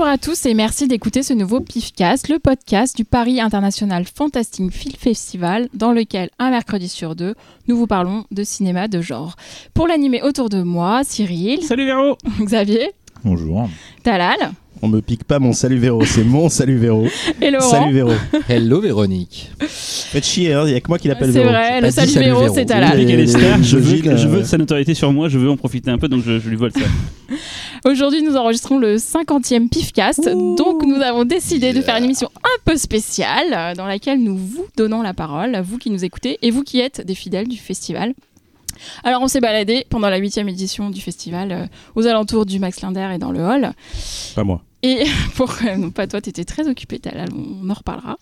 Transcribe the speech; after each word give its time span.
Bonjour 0.00 0.14
à 0.14 0.16
tous 0.16 0.46
et 0.46 0.54
merci 0.54 0.88
d'écouter 0.88 1.22
ce 1.22 1.34
nouveau 1.34 1.60
PIFcast, 1.60 2.28
le 2.30 2.38
podcast 2.38 2.96
du 2.96 3.04
Paris 3.04 3.38
International 3.38 4.06
Fantastic 4.06 4.72
Film 4.72 4.94
Festival, 4.98 5.68
dans 5.74 5.92
lequel, 5.92 6.30
un 6.38 6.48
mercredi 6.48 6.88
sur 6.88 7.14
deux, 7.14 7.34
nous 7.68 7.76
vous 7.76 7.86
parlons 7.86 8.24
de 8.30 8.42
cinéma 8.42 8.88
de 8.88 9.02
genre. 9.02 9.36
Pour 9.74 9.86
l'animer 9.86 10.22
autour 10.22 10.48
de 10.48 10.62
moi, 10.62 11.02
Cyril. 11.04 11.60
Salut 11.64 11.84
Véro 11.84 12.16
Xavier. 12.40 12.92
Bonjour. 13.24 13.68
Talal. 14.02 14.38
On 14.80 14.88
me 14.88 15.02
pique 15.02 15.24
pas 15.24 15.38
mon 15.38 15.52
salut 15.52 15.76
Véro, 15.76 16.02
c'est 16.06 16.24
mon 16.24 16.48
salut 16.48 16.78
Véro. 16.78 17.06
Et 17.42 17.50
Laurent. 17.50 17.70
Salut 17.70 17.92
Véro. 17.92 18.12
Hello 18.48 18.80
Véronique. 18.80 19.50
Faites 19.60 20.24
chier, 20.24 20.54
hein, 20.54 20.62
il 20.66 20.72
y 20.72 20.76
a 20.76 20.80
que 20.80 20.88
moi 20.88 20.98
qui 20.98 21.08
l'appelle 21.08 21.30
C'est 21.30 21.40
Véro. 21.40 21.50
vrai, 21.50 21.68
pas 21.68 21.80
le 21.82 21.90
salut 21.90 22.10
salut 22.10 22.24
Véro, 22.24 22.54
c'est 22.54 22.64
Talal. 22.64 22.98
je, 22.98 23.76
veux, 23.76 24.16
je 24.16 24.28
veux 24.28 24.38
euh. 24.38 24.44
sa 24.44 24.56
notoriété 24.56 24.94
sur 24.94 25.12
moi, 25.12 25.28
je 25.28 25.38
veux 25.38 25.50
en 25.50 25.58
profiter 25.58 25.90
un 25.90 25.98
peu, 25.98 26.08
donc 26.08 26.22
je, 26.24 26.38
je 26.38 26.48
lui 26.48 26.56
vole 26.56 26.72
ça. 26.72 26.80
Aujourd'hui, 27.84 28.22
nous 28.22 28.36
enregistrons 28.36 28.78
le 28.78 28.96
50e 28.96 29.68
PIFcast. 29.68 30.28
Donc, 30.28 30.84
nous 30.84 31.00
avons 31.00 31.24
décidé 31.24 31.72
de 31.72 31.80
faire 31.80 31.96
une 31.96 32.04
émission 32.04 32.30
un 32.44 32.60
peu 32.64 32.76
spéciale 32.76 33.52
euh, 33.52 33.74
dans 33.74 33.86
laquelle 33.86 34.22
nous 34.22 34.36
vous 34.36 34.66
donnons 34.76 35.02
la 35.02 35.14
parole, 35.14 35.60
vous 35.60 35.78
qui 35.78 35.90
nous 35.90 36.04
écoutez 36.04 36.38
et 36.42 36.50
vous 36.50 36.62
qui 36.62 36.80
êtes 36.80 37.00
des 37.00 37.14
fidèles 37.14 37.48
du 37.48 37.56
festival. 37.56 38.14
Alors, 39.04 39.22
on 39.22 39.28
s'est 39.28 39.40
baladé 39.40 39.86
pendant 39.88 40.10
la 40.10 40.16
huitième 40.16 40.48
édition 40.48 40.90
du 40.90 41.00
festival 41.00 41.52
euh, 41.52 41.66
aux 41.94 42.06
alentours 42.06 42.46
du 42.46 42.58
Max 42.58 42.80
Linder 42.80 43.10
et 43.14 43.18
dans 43.18 43.32
le 43.32 43.40
hall. 43.40 43.72
Pas 44.34 44.44
moi. 44.44 44.62
Et 44.82 45.04
pour 45.36 45.52
euh, 45.66 45.76
non 45.76 45.90
pas 45.90 46.06
toi, 46.06 46.20
t'étais 46.20 46.44
très 46.44 46.68
occupé, 46.68 46.98
Talal, 46.98 47.28
on 47.32 47.68
en 47.68 47.74
reparlera. 47.74 48.18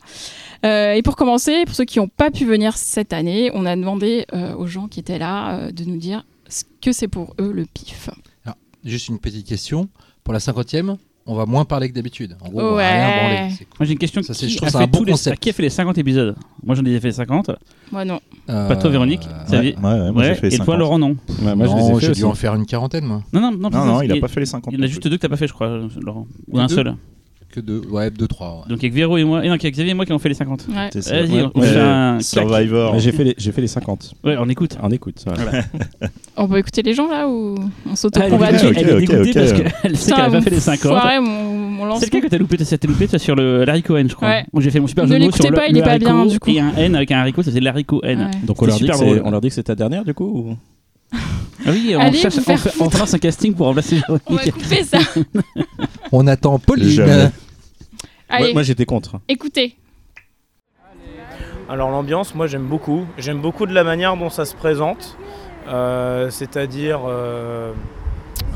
Euh, 0.64 0.92
et 0.92 1.02
pour 1.02 1.16
commencer, 1.16 1.64
pour 1.64 1.74
ceux 1.74 1.84
qui 1.84 1.98
n'ont 1.98 2.08
pas 2.08 2.30
pu 2.30 2.44
venir 2.44 2.76
cette 2.76 3.12
année, 3.12 3.50
on 3.54 3.64
a 3.66 3.76
demandé 3.76 4.26
euh, 4.32 4.54
aux 4.54 4.66
gens 4.66 4.88
qui 4.88 5.00
étaient 5.00 5.18
là 5.18 5.54
euh, 5.54 5.70
de 5.70 5.84
nous 5.84 5.96
dire 5.96 6.24
ce 6.48 6.64
que 6.80 6.92
c'est 6.92 7.08
pour 7.08 7.34
eux 7.40 7.52
le 7.52 7.64
PIF. 7.66 8.10
Juste 8.84 9.08
une 9.08 9.18
petite 9.18 9.46
question. 9.46 9.88
Pour 10.24 10.32
la 10.34 10.40
cinquantième, 10.40 10.96
on 11.26 11.34
va 11.34 11.46
moins 11.46 11.64
parler 11.64 11.88
que 11.88 11.94
d'habitude. 11.94 12.36
En 12.40 12.48
gros, 12.48 12.60
on 12.60 12.70
va 12.70 12.76
Ouais. 12.76 12.88
rien 12.88 13.16
branler. 13.16 13.54
C'est 13.58 13.66
Moi 13.78 13.86
j'ai 13.86 13.92
une 13.92 13.98
question 13.98 14.22
Ça, 14.22 14.34
c'est- 14.34 14.46
qui, 14.46 14.52
je 14.52 14.56
trouve 14.56 14.68
a 14.68 14.70
ça 14.70 14.78
fait 14.78 14.84
un 14.84 14.86
bon 14.86 14.98
tous 14.98 15.04
les- 15.04 15.12
concept. 15.12 15.38
qui 15.42 15.50
a 15.50 15.52
fait 15.52 15.62
les 15.62 15.70
50 15.70 15.98
épisodes 15.98 16.36
Moi 16.62 16.74
j'en 16.74 16.84
ai 16.84 17.00
fait 17.00 17.12
50, 17.12 17.50
Moi 17.92 18.04
non. 18.04 18.20
Euh, 18.48 18.68
pas 18.68 18.76
toi 18.76 18.90
Véronique 18.90 19.26
euh, 19.52 19.60
Ouais, 19.60 19.74
ouais, 19.74 19.74
moi 19.80 20.22
j'ai 20.22 20.28
Ouais, 20.30 20.34
fait 20.36 20.46
et 20.48 20.50
50. 20.52 20.64
toi 20.66 20.76
Laurent 20.76 20.98
non 20.98 21.16
Ouais, 21.42 21.54
moi 21.54 21.66
je 21.66 21.72
les 21.74 21.78
ai 21.80 21.88
non, 21.88 21.94
fait 21.98 22.06
j'ai 22.06 22.10
aussi. 22.12 22.20
dû 22.20 22.24
en 22.24 22.34
faire 22.34 22.54
une 22.54 22.66
quarantaine, 22.66 23.04
moi. 23.04 23.22
Non, 23.32 23.40
non, 23.40 23.50
non, 23.52 23.70
Non, 23.70 23.84
non, 23.84 24.02
il 24.02 24.10
a 24.12 24.16
pas 24.20 24.28
fait 24.28 24.40
les 24.40 24.46
50. 24.46 24.72
Il 24.72 24.78
y 24.78 24.82
en 24.82 24.84
a 24.84 24.88
juste 24.88 25.02
deux 25.06 25.16
que 25.16 25.22
t'as 25.22 25.28
pas 25.28 25.36
fait 25.36 25.46
je 25.48 25.52
crois 25.52 25.80
Laurent. 26.00 26.26
Ou 26.48 26.58
un 26.58 26.66
deux 26.66 26.74
seul. 26.76 26.94
Que 27.60 27.66
deux, 27.66 27.82
ouais, 27.90 28.10
deux, 28.10 28.26
trois. 28.28 28.56
ouais. 28.62 28.68
Donc 28.68 28.78
avec 28.78 28.92
Véro 28.92 29.16
et 29.16 29.24
moi, 29.24 29.44
et 29.44 29.48
non, 29.48 29.54
avec 29.54 29.62
Xavier 29.72 29.90
et 29.90 29.94
moi 29.94 30.04
qui 30.06 30.12
ont 30.12 30.18
fait 30.18 30.28
les 30.28 30.34
50. 30.34 30.66
Ouais. 30.68 30.88
C'est 30.92 31.02
ça. 31.02 31.20
Vas-y, 31.22 31.30
Ouais, 31.42 31.44
on 31.54 31.60
ouais, 31.60 31.66
fait 31.66 31.80
un 31.80 32.12
claque. 32.18 32.22
Survivor. 32.22 32.98
J'ai 32.98 33.12
fait 33.12 33.24
les 33.24 33.34
j'ai 33.38 33.52
fait 33.52 33.60
les 33.60 33.66
50. 33.68 34.14
Ouais, 34.24 34.36
on 34.38 34.48
écoute. 34.48 34.76
On 34.82 34.90
écoute. 34.90 35.24
Voilà. 35.26 35.64
On 36.36 36.46
peut 36.48 36.58
écouter 36.58 36.82
les 36.82 36.94
gens 36.94 37.08
là 37.08 37.28
ou 37.28 37.56
on 37.56 37.60
Ah, 37.60 37.68
elle, 37.86 37.92
est 37.92 37.96
s'auto-combat 37.96 38.52
dégoûtée, 38.52 38.66
ok, 38.68 38.74
elle 38.76 38.88
est 38.88 38.92
ok, 38.92 39.00
dégoûtée 39.00 39.32
parce 39.32 39.52
qu'elle 39.52 39.96
sait 39.96 40.12
qu'elle 40.12 40.24
a 40.24 40.30
pas 40.30 40.40
fait 40.40 40.50
les 40.50 40.60
50. 40.60 40.80
Foiré, 40.92 41.20
mon, 41.20 41.70
mon 41.70 41.96
C'est 41.98 42.06
lequel 42.06 42.22
que 42.22 42.28
t'as 42.28 42.38
loupé 42.38 42.56
T'as 42.56 42.86
loupé 42.86 43.08
toi, 43.08 43.18
sur 43.18 43.34
le 43.34 43.64
Larry 43.64 43.82
Cohen, 43.82 44.06
je 44.08 44.14
crois. 44.14 44.42
J'ai 44.58 44.70
fait 44.70 44.80
mon 44.80 44.86
super 44.86 45.04
Ne 45.04 45.08
jeu 45.08 45.14
de 45.14 45.18
mots 45.20 45.26
l'écoutez 45.26 45.42
sur 45.42 45.50
le, 45.50 45.56
pas, 45.56 45.66
il 45.68 45.72
le 45.74 45.78
est 45.80 45.82
pas 45.82 45.98
bien, 45.98 46.26
du 46.26 46.38
coup. 46.38 46.50
Et 46.50 46.60
un 46.60 46.72
N 46.76 46.94
avec 46.94 47.10
un 47.12 47.18
haricot, 47.18 47.42
ça 47.42 47.50
faisait 47.50 47.60
l'haricot 47.60 48.00
N. 48.04 48.20
Ouais. 48.20 48.30
Donc 48.46 48.60
on 48.62 48.66
leur, 48.66 48.76
dit 48.78 48.86
que 48.86 48.92
c'est- 48.94 49.04
drôle. 49.04 49.22
on 49.24 49.30
leur 49.30 49.40
dit 49.40 49.48
que 49.48 49.54
c'est 49.54 49.62
ta 49.64 49.74
dernière 49.74 50.04
du 50.04 50.14
coup 50.14 50.24
ou- 50.26 50.56
Ah 51.66 51.70
oui, 51.72 51.94
on, 51.96 52.00
Allez 52.00 52.16
cherche, 52.18 52.34
vous 52.36 52.40
on, 52.42 52.44
faire 52.44 52.58
fait- 52.60 52.70
on 52.80 52.84
foutre. 52.84 52.98
lance 52.98 53.14
un 53.14 53.18
casting 53.18 53.52
pour 53.52 53.66
remplacer 53.66 54.00
On 54.08 54.12
va 54.14 54.20
Véronique. 54.28 54.54
couper 54.54 54.84
ça. 54.84 54.98
On 56.12 56.26
attend 56.28 56.58
Pauline. 56.58 57.30
Jamais. 58.28 58.40
Allez, 58.40 58.44
Ouais, 58.48 58.52
Moi 58.54 58.62
j'étais 58.62 58.84
contre. 58.84 59.20
écoutez. 59.28 59.76
Alors 61.68 61.90
l'ambiance, 61.90 62.34
moi 62.34 62.46
j'aime 62.46 62.66
beaucoup. 62.66 63.06
J'aime 63.18 63.40
beaucoup 63.40 63.66
de 63.66 63.74
la 63.74 63.84
manière 63.84 64.16
dont 64.16 64.30
ça 64.30 64.44
se 64.44 64.54
présente. 64.54 65.16
Euh, 65.68 66.30
C'est-à-dire 66.30 67.00
euh, 67.06 67.72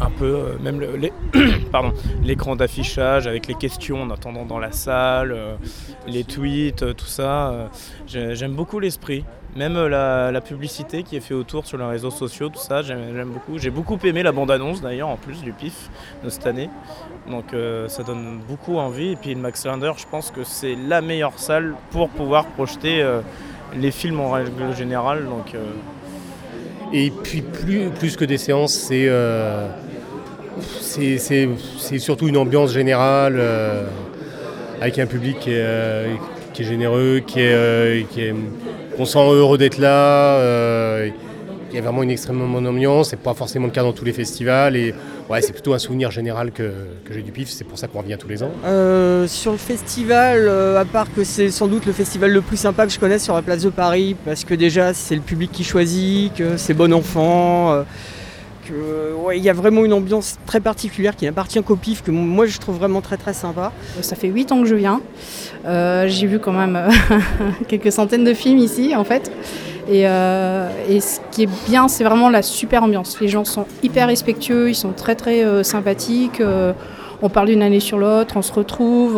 un 0.01 0.11
peu, 0.11 0.25
euh, 0.25 0.59
même 0.61 0.81
le- 0.81 0.97
les- 0.97 1.13
pardon, 1.73 1.93
l'écran 2.23 2.57
d'affichage 2.57 3.27
avec 3.27 3.47
les 3.49 3.55
questions 3.55 4.03
en 4.03 4.11
attendant 4.11 4.47
dans 4.47 4.59
la 4.59 4.73
salle, 4.73 5.33
euh, 5.33 5.57
les 6.07 6.25
tweets, 6.25 6.97
tout 6.97 7.07
ça. 7.07 7.51
euh, 7.51 7.67
j'ai- 8.07 8.35
j'aime 8.35 8.53
beaucoup 8.55 8.79
l'esprit. 8.81 9.25
Même 9.55 9.77
euh, 9.77 10.31
la, 10.31 10.41
publicité 10.41 11.03
qui 11.03 11.17
est 11.17 11.21
faite 11.21 11.37
autour 11.37 11.67
sur 11.67 11.77
les 11.77 11.85
réseaux 11.85 12.11
sociaux, 12.11 12.49
tout 12.49 12.59
ça, 12.59 12.81
j'aime 12.81 13.29
beaucoup. 13.29 13.59
J'ai 13.59 13.71
beaucoup 13.71 13.99
aimé 14.03 14.23
la 14.23 14.33
bande-annonce 14.33 14.81
d'ailleurs 14.81 15.09
en 15.09 15.17
plus 15.17 15.43
du 15.43 15.53
PIF 15.53 15.91
de 16.25 16.31
cette 16.31 16.47
année. 16.47 16.71
Donc 17.29 17.53
euh, 17.53 17.87
ça 17.89 18.03
donne 18.03 18.41
beaucoup 18.49 18.79
envie. 18.79 19.11
Et 19.13 19.17
puis 19.17 19.35
le 19.35 19.41
Max 19.41 19.67
Linder, 19.67 19.93
je 19.99 20.05
pense 20.11 20.31
que 20.31 20.43
c'est 20.43 20.75
la 20.89 21.03
meilleure 21.03 21.39
salle 21.39 21.75
pour 21.91 22.09
pouvoir 22.09 22.47
projeter 22.47 23.03
euh, 23.03 23.21
les 23.77 23.91
films 23.91 24.21
en 24.21 24.31
règle 24.31 24.75
générale. 24.75 25.25
Donc, 25.27 25.55
Et 26.95 27.11
puis 27.23 27.43
plus, 27.43 27.91
plus 27.91 28.17
que 28.17 28.25
des 28.25 28.39
séances, 28.39 28.73
c'est 28.73 29.09
c'est- 30.81 31.99
surtout 31.99 32.29
une 32.29 32.37
ambiance 32.37 32.73
générale 32.73 33.41
avec 34.81 34.99
un 34.99 35.07
public 35.07 35.39
qui 35.41 35.51
est, 35.53 36.65
généreux, 36.65 37.21
qui 37.27 37.41
est- 37.41 38.35
qu'on 39.03 39.07
sent 39.07 39.19
heureux 39.19 39.59
d'être 39.59 39.79
là. 39.79 40.37
euh, 40.39 41.11
il 41.71 41.77
y 41.77 41.79
a 41.79 41.83
vraiment 41.83 42.03
une 42.03 42.11
extrêmement 42.11 42.47
bonne 42.47 42.67
ambiance, 42.67 43.09
c'est 43.09 43.19
pas 43.19 43.33
forcément 43.33 43.67
le 43.67 43.73
cas 43.73 43.83
dans 43.83 43.95
tous 43.95 44.05
les 44.05 44.13
festivals 44.13 44.77
et 44.77 44.95
ouais, 45.31 45.41
c'est 45.41 45.55
plutôt 45.55 45.73
un 45.73 45.79
souvenir 45.79 46.11
général 46.11 46.53
que, 46.53 46.71
que 47.05 47.15
j'ai 47.15 47.23
du 47.23 47.33
PIF, 47.33 47.49
c'est 47.49 47.65
pour 47.65 47.79
ça 47.79 47.89
qu'on 47.89 48.01
revient 48.01 48.19
tous 48.19 48.29
les 48.29 48.43
ans. 48.43 48.51
Euh, 48.67 49.27
sur 49.27 49.53
le 49.53 49.59
festival, 49.59 50.47
euh, 50.47 50.79
à 50.79 50.85
part 50.85 51.07
que 51.13 51.25
c'est 51.25 51.51
sans 51.51 51.69
doute 51.69 51.87
le 51.87 51.93
festival 51.93 52.31
le 52.31 52.43
plus 52.43 52.59
sympa 52.59 52.87
que 52.87 52.93
je 52.93 52.99
connaisse 53.01 53.25
sur 53.25 53.35
la 53.35 53.41
place 53.41 53.63
de 53.63 53.71
Paris, 53.71 54.15
parce 54.25 54.45
que 54.45 54.55
déjà 54.55 54.93
c'est 54.93 55.15
le 55.15 55.23
public 55.23 55.51
qui 55.51 55.65
choisit, 55.65 56.35
que 56.35 56.59
c'est 56.59 56.75
bon 56.75 56.93
enfant, 56.93 57.85
euh, 58.71 59.15
il 59.35 59.43
y 59.43 59.49
a 59.51 59.53
vraiment 59.53 59.85
une 59.85 59.93
ambiance 59.93 60.39
très 60.47 60.61
particulière 60.61 61.17
qui 61.17 61.25
n'appartient 61.25 61.63
qu'au 61.63 61.77
pif, 61.77 62.03
que 62.03 62.11
moi 62.11 62.47
je 62.47 62.59
trouve 62.59 62.77
vraiment 62.77 63.01
très 63.01 63.17
très 63.17 63.33
sympa. 63.33 63.73
Ça 64.01 64.17
fait 64.17 64.29
8 64.29 64.53
ans 64.53 64.63
que 64.63 64.69
je 64.69 64.75
viens. 64.75 65.01
Euh, 65.67 66.07
J'ai 66.09 66.27
vu 66.27 66.39
quand 66.39 66.53
même 66.53 66.77
euh, 66.77 66.91
quelques 67.69 67.93
centaines 67.93 68.25
de 68.25 68.35
films 68.35 68.59
ici, 68.59 68.95
en 68.95 69.05
fait. 69.05 69.31
Et, 69.89 70.07
euh, 70.07 70.69
et 70.89 71.01
ce 71.01 71.19
qui 71.33 71.43
est 71.45 71.49
bien, 71.69 71.89
c'est 71.89 72.05
vraiment 72.05 72.31
la 72.31 72.43
super 72.43 72.85
ambiance. 72.85 73.19
Les 73.21 73.29
gens 73.29 73.45
sont 73.45 73.67
hyper 73.83 74.07
respectueux, 74.07 74.71
ils 74.71 74.75
sont 74.77 74.93
très 74.93 75.17
très 75.17 75.45
euh, 75.45 75.63
sympathiques. 75.65 76.41
euh, 76.41 76.73
on 77.25 77.29
parle 77.29 77.47
d'une 77.49 77.63
année 77.63 77.79
sur 77.81 77.99
l'autre, 77.99 78.35
on 78.37 78.43
se 78.43 78.53
retrouve. 78.53 79.17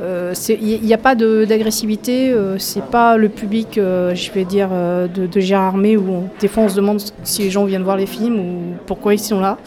Euh, 0.00 0.34
euh, 0.50 0.56
Il 0.60 0.82
n'y 0.82 0.94
a 0.94 0.98
pas 0.98 1.14
d'agressivité. 1.14 2.30
euh, 2.30 2.58
c'est 2.58 2.84
pas 2.84 3.16
le 3.16 3.28
public, 3.28 3.78
euh, 3.78 4.14
je 4.14 4.30
vais 4.32 4.44
dire, 4.44 4.70
de, 4.70 5.40
Gérard 5.40 5.68
Armé 5.68 5.96
où 5.96 6.24
des 6.40 6.48
fois 6.48 6.64
on 6.64 6.68
se 6.68 6.76
demande 6.76 7.00
si 7.22 7.42
les 7.42 7.50
gens 7.50 7.64
viennent 7.64 7.82
voir 7.82 7.96
les 7.96 8.06
films 8.06 8.38
ou 8.38 8.58
pourquoi 8.86 9.14
ils 9.14 9.18
sont 9.18 9.40
là. 9.40 9.58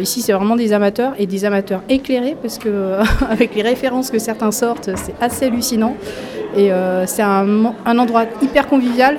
Ici, 0.00 0.20
c'est 0.20 0.32
vraiment 0.32 0.56
des 0.56 0.72
amateurs 0.72 1.12
et 1.16 1.26
des 1.26 1.44
amateurs 1.44 1.82
éclairés 1.88 2.36
parce 2.42 2.58
que 2.58 2.98
avec 3.30 3.54
les 3.54 3.62
références 3.62 4.10
que 4.10 4.18
certains 4.18 4.50
sortent, 4.50 4.90
c'est 4.96 5.14
assez 5.20 5.44
hallucinant. 5.46 5.94
Et 6.56 6.70
c'est 7.06 7.22
un, 7.22 7.72
un 7.86 7.98
endroit 7.98 8.24
hyper 8.42 8.66
convivial. 8.66 9.18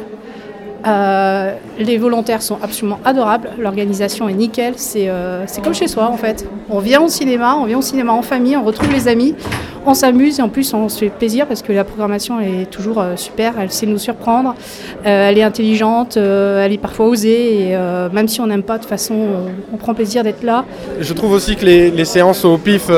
Euh, 0.86 1.54
les 1.78 1.98
volontaires 1.98 2.42
sont 2.42 2.58
absolument 2.62 3.00
adorables, 3.06 3.50
l'organisation 3.60 4.28
est 4.28 4.34
nickel, 4.34 4.74
c'est 4.78 5.10
euh, 5.10 5.44
c'est 5.46 5.64
comme 5.64 5.76
chez 5.76 5.88
soi 5.88 6.08
en 6.08 6.18
fait. 6.18 6.48
On 6.70 6.80
vient 6.80 7.02
au 7.02 7.08
cinéma, 7.08 7.56
on 7.56 7.66
vient 7.66 7.78
au 7.78 7.84
cinéma 7.84 8.14
en 8.14 8.22
famille, 8.24 8.58
on 8.58 8.64
retrouve 8.64 8.92
les 8.92 9.08
amis, 9.08 9.36
on 9.86 9.94
s'amuse 9.94 10.40
et 10.40 10.42
en 10.42 10.50
plus 10.50 10.74
on 10.74 10.90
se 10.90 11.00
fait 11.00 11.10
plaisir 11.10 11.46
parce 11.46 11.62
que 11.62 11.72
la 11.72 11.84
programmation 11.84 12.40
est 12.40 12.70
toujours 12.70 13.00
euh, 13.00 13.16
super, 13.16 13.60
elle 13.60 13.72
sait 13.72 13.86
nous 13.86 14.00
surprendre, 14.00 14.56
elle 15.04 15.38
est 15.38 15.44
intelligente, 15.44 16.18
elle 16.18 16.72
est 16.72 16.82
parfois 16.82 17.08
osée 17.08 17.70
et 17.70 17.78
même 18.12 18.28
si 18.28 18.42
on 18.42 18.48
n'aime 18.48 18.64
pas 18.64 18.78
de 18.78 18.84
toute 18.84 18.90
façon, 18.90 19.16
on, 19.74 19.78
prend 19.78 19.94
plaisir 19.94 20.24
d'être 20.24 20.44
là. 20.44 20.66
Je 21.00 21.14
trouve 21.14 21.32
aussi 21.32 21.56
que 21.56 21.66
les, 21.66 22.06
séances 22.06 22.46
au 22.46 22.58
PIF, 22.58 22.90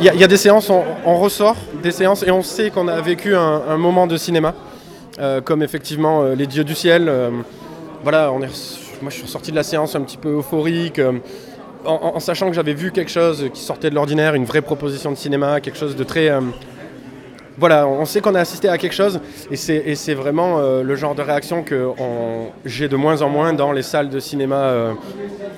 il 0.00 0.04
y, 0.04 0.24
a- 0.24 0.26
des 0.26 0.36
séances, 0.36 0.70
on, 1.04 1.16
ressort 1.18 1.56
des 1.82 1.90
séances 1.90 2.22
et 2.22 2.30
on 2.30 2.42
sait 2.42 2.70
qu'on 2.70 2.88
a 2.88 3.00
vécu 3.00 3.34
un, 3.34 3.76
moment 3.76 4.06
de 4.06 4.16
cinéma, 4.16 4.54
comme 5.44 5.62
effectivement 5.62 6.22
euh, 6.22 6.34
Les 6.34 6.46
Dieux 6.46 6.64
du 6.64 6.74
Ciel. 6.74 7.08
euh, 7.08 7.30
voilà, 8.02 8.32
on 8.32 8.40
est, 8.40 8.48
moi 9.02 9.10
je 9.10 9.16
suis 9.16 9.24
ressorti 9.24 9.50
de 9.50 9.56
la 9.56 9.62
séance 9.62 9.94
un 9.94 10.00
petit 10.00 10.16
peu 10.16 10.38
euphorique, 10.38 10.98
euh, 10.98 11.12
en, 11.84 12.20
sachant 12.20 12.48
que 12.48 12.54
j'avais 12.54 12.74
vu 12.74 12.92
quelque 12.92 13.10
chose 13.10 13.48
qui 13.52 13.62
sortait 13.62 13.90
de 13.90 13.94
l'ordinaire, 13.94 14.34
une 14.34 14.44
vraie 14.44 14.60
proposition 14.60 15.10
de 15.10 15.16
cinéma, 15.16 15.60
quelque 15.60 15.78
chose 15.78 15.96
de 15.96 16.04
très... 16.04 16.30
euh, 16.30 16.40
voilà, 17.60 17.86
on 17.86 18.06
sait 18.06 18.22
qu'on 18.22 18.34
a 18.34 18.40
assisté 18.40 18.70
à 18.70 18.78
quelque 18.78 18.94
chose 18.94 19.20
et 19.50 19.56
c'est, 19.56 20.14
vraiment 20.14 20.58
euh, 20.58 20.82
le 20.82 20.96
genre 20.96 21.14
de 21.14 21.20
réaction 21.20 21.62
que 21.62 21.90
j'ai 22.64 22.88
de 22.88 22.96
moins 22.96 23.20
en 23.20 23.28
moins 23.28 23.52
dans 23.52 23.72
les 23.72 23.82
salles 23.82 24.08
de 24.08 24.18
cinéma, 24.18 24.56
euh, 24.56 24.92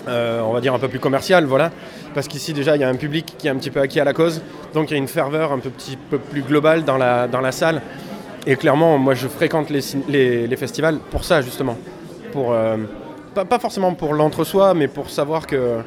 euh, 0.08 0.40
on 0.40 0.52
va 0.52 0.60
dire 0.60 0.74
un 0.74 0.80
peu 0.80 0.88
plus 0.88 0.98
commerciales, 0.98 1.44
voilà. 1.44 1.70
Parce 2.12 2.26
qu'ici 2.26 2.52
déjà 2.52 2.74
il 2.74 2.80
y 2.80 2.84
a 2.84 2.88
un 2.88 2.96
public 2.96 3.34
qui 3.38 3.46
est 3.46 3.50
un 3.50 3.56
petit 3.56 3.70
peu 3.70 3.80
acquis 3.80 4.00
à 4.00 4.04
la 4.04 4.14
cause, 4.14 4.42
donc 4.74 4.90
il 4.90 4.94
y 4.94 4.96
a 4.96 4.98
une 4.98 5.06
ferveur 5.06 5.52
un 5.52 5.60
peu, 5.60 5.70
petit 5.70 5.96
peu 5.96 6.18
plus 6.18 6.42
globale 6.42 6.84
dans 6.84 6.98
la, 6.98 7.28
dans 7.28 7.40
la 7.40 7.52
salle. 7.52 7.80
Et 8.46 8.56
clairement, 8.56 8.98
moi 8.98 9.14
je 9.14 9.28
fréquente 9.28 9.70
les, 9.70 10.56
festivals 10.56 10.98
pour 11.10 11.24
ça 11.24 11.42
justement. 11.42 11.76
Pour, 12.32 12.52
euh, 12.52 12.76
pas, 13.34 13.58
forcément 13.58 13.94
pour 13.94 14.14
l'entre-soi, 14.14 14.74
mais 14.74 14.88
pour 14.88 15.10
savoir 15.10 15.46
que 15.46 15.78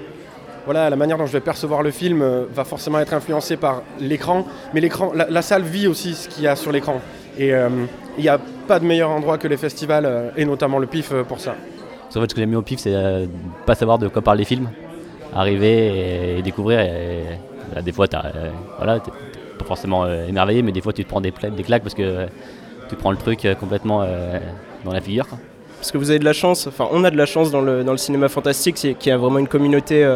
voilà, 0.65 0.89
la 0.89 0.95
manière 0.95 1.17
dont 1.17 1.25
je 1.25 1.33
vais 1.33 1.41
percevoir 1.41 1.83
le 1.83 1.91
film 1.91 2.21
euh, 2.21 2.45
va 2.53 2.63
forcément 2.63 2.99
être 2.99 3.13
influencée 3.13 3.57
par 3.57 3.83
l'écran, 3.99 4.45
mais 4.73 4.81
l'écran, 4.81 5.11
la, 5.13 5.41
salle 5.41 5.63
vit 5.63 5.87
aussi 5.87 6.15
ce 6.15 6.27
qu'il 6.27 6.43
y 6.43 6.47
a 6.47 6.55
sur 6.55 6.71
l'écran. 6.71 7.01
Et 7.37 7.53
euh, 7.53 7.69
il 8.17 8.21
n'y 8.21 8.29
a 8.29 8.39
pas 8.67 8.79
de 8.79 8.85
meilleur 8.85 9.09
endroit 9.09 9.37
que 9.37 9.47
les 9.47 9.57
festivals, 9.57 10.05
euh, 10.05 10.29
et 10.35 10.45
notamment 10.45 10.79
le 10.79 10.87
PIF 10.87 11.11
euh, 11.11 11.23
pour 11.23 11.39
ça. 11.39 11.55
En 12.15 12.21
fait, 12.21 12.29
ce 12.29 12.35
que 12.35 12.41
j'aime 12.41 12.51
bien 12.51 12.59
au 12.59 12.63
PIF, 12.63 12.79
c'est 12.79 12.95
euh, 12.95 13.25
pas 13.65 13.75
savoir 13.75 13.97
de 13.97 14.07
quoi 14.07 14.21
parlent 14.21 14.37
les 14.37 14.45
films. 14.45 14.69
arriver 15.33 16.37
et, 16.37 16.41
découvrir. 16.41 16.79
Et, 16.79 17.23
bah, 17.73 17.81
des 17.81 17.91
fois, 17.91 18.07
tu 18.07 18.15
voilà, 18.77 18.99
pas 19.65 19.69
forcément 19.69 20.07
émerveillé, 20.07 20.61
mais 20.61 20.71
des 20.71 20.81
fois, 20.81 20.93
tu 20.93 21.03
te 21.03 21.09
prends 21.09 21.21
des, 21.21 21.31
des 21.31 21.63
claques 21.63 21.83
parce 21.83 21.95
que 21.95 22.27
tu 22.89 22.95
prends 22.95 23.11
le 23.11 23.17
truc 23.17 23.47
complètement 23.59 24.05
dans 24.83 24.93
la 24.93 25.01
figure. 25.01 25.27
Parce 25.77 25.91
que 25.91 25.97
vous 25.97 26.09
avez 26.09 26.19
de 26.19 26.25
la 26.25 26.33
chance, 26.33 26.67
enfin, 26.67 26.87
on 26.91 27.03
a 27.03 27.11
de 27.11 27.17
la 27.17 27.25
chance 27.25 27.51
dans 27.51 27.61
le, 27.61 27.83
dans 27.83 27.91
le 27.91 27.97
cinéma 27.97 28.29
fantastique, 28.29 28.77
c'est 28.77 28.93
qu'il 28.93 29.09
y 29.09 29.13
a 29.13 29.17
vraiment 29.17 29.39
une 29.39 29.47
communauté 29.47 30.07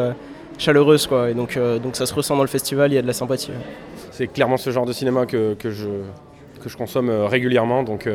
chaleureuse, 0.58 1.08
quoi. 1.08 1.30
Et 1.30 1.34
donc, 1.34 1.60
donc 1.82 1.96
ça 1.96 2.06
se 2.06 2.14
ressent 2.14 2.36
dans 2.36 2.44
le 2.44 2.48
festival, 2.48 2.92
il 2.92 2.96
y 2.96 2.98
a 2.98 3.02
de 3.02 3.08
la 3.08 3.14
sympathie. 3.14 3.52
C'est 4.12 4.28
clairement 4.28 4.58
ce 4.58 4.70
genre 4.70 4.86
de 4.86 4.94
cinéma 4.94 5.26
que, 5.26 5.56
que 5.56 5.72
je, 5.72 5.88
que 6.64 6.70
je 6.70 6.78
consomme 6.78 7.10
régulièrement. 7.10 7.84
Donc, 7.84 8.08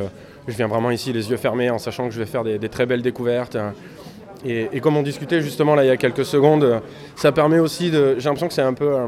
je 0.47 0.57
viens 0.57 0.69
vraiment 0.69 0.91
ici 0.91 1.13
les 1.13 1.31
yeux 1.31 1.37
fermés 1.37 1.71
en 1.71 1.79
sachant 1.79 2.07
que 2.09 2.15
je 2.15 2.19
vais 2.19 2.27
faire 2.27 2.45
des, 2.45 2.69
très 2.69 2.87
belles 2.87 3.03
découvertes. 3.03 3.57
Et, 4.45 4.81
comme 4.81 4.97
on 4.97 5.03
discutait 5.03 5.41
justement 5.41 5.75
là 5.75 5.85
il 5.85 5.87
y 5.87 5.91
a 5.91 5.97
quelques 5.97 6.25
secondes, 6.25 6.83
ça 7.17 7.33
permet 7.33 7.59
aussi 7.59 7.91
de. 7.91 8.17
J'ai 8.19 8.25
l'impression 8.25 8.49
que 8.49 8.55
c'est 8.55 8.63
un 8.63 8.75
peu 8.75 8.95
euh, 8.95 9.07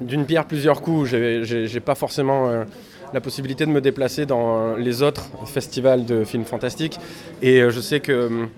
d'une 0.00 0.26
pierre 0.26 0.44
plusieurs 0.44 0.80
coups. 0.80 1.10
J'ai 1.10 1.80
pas 1.80 1.94
forcément 1.94 2.48
euh, 2.48 2.64
la 3.12 3.20
possibilité 3.20 3.66
de 3.66 3.70
me 3.70 3.80
déplacer 3.80 4.26
dans 4.26 4.76
les 4.76 5.02
autres 5.02 5.28
festivals 5.46 6.04
de 6.04 6.24
films 6.24 6.44
fantastiques. 6.44 6.98
Et 7.42 7.60
euh, 7.60 7.70
je 7.70 7.80
sais 7.80 8.00
que 8.00 8.48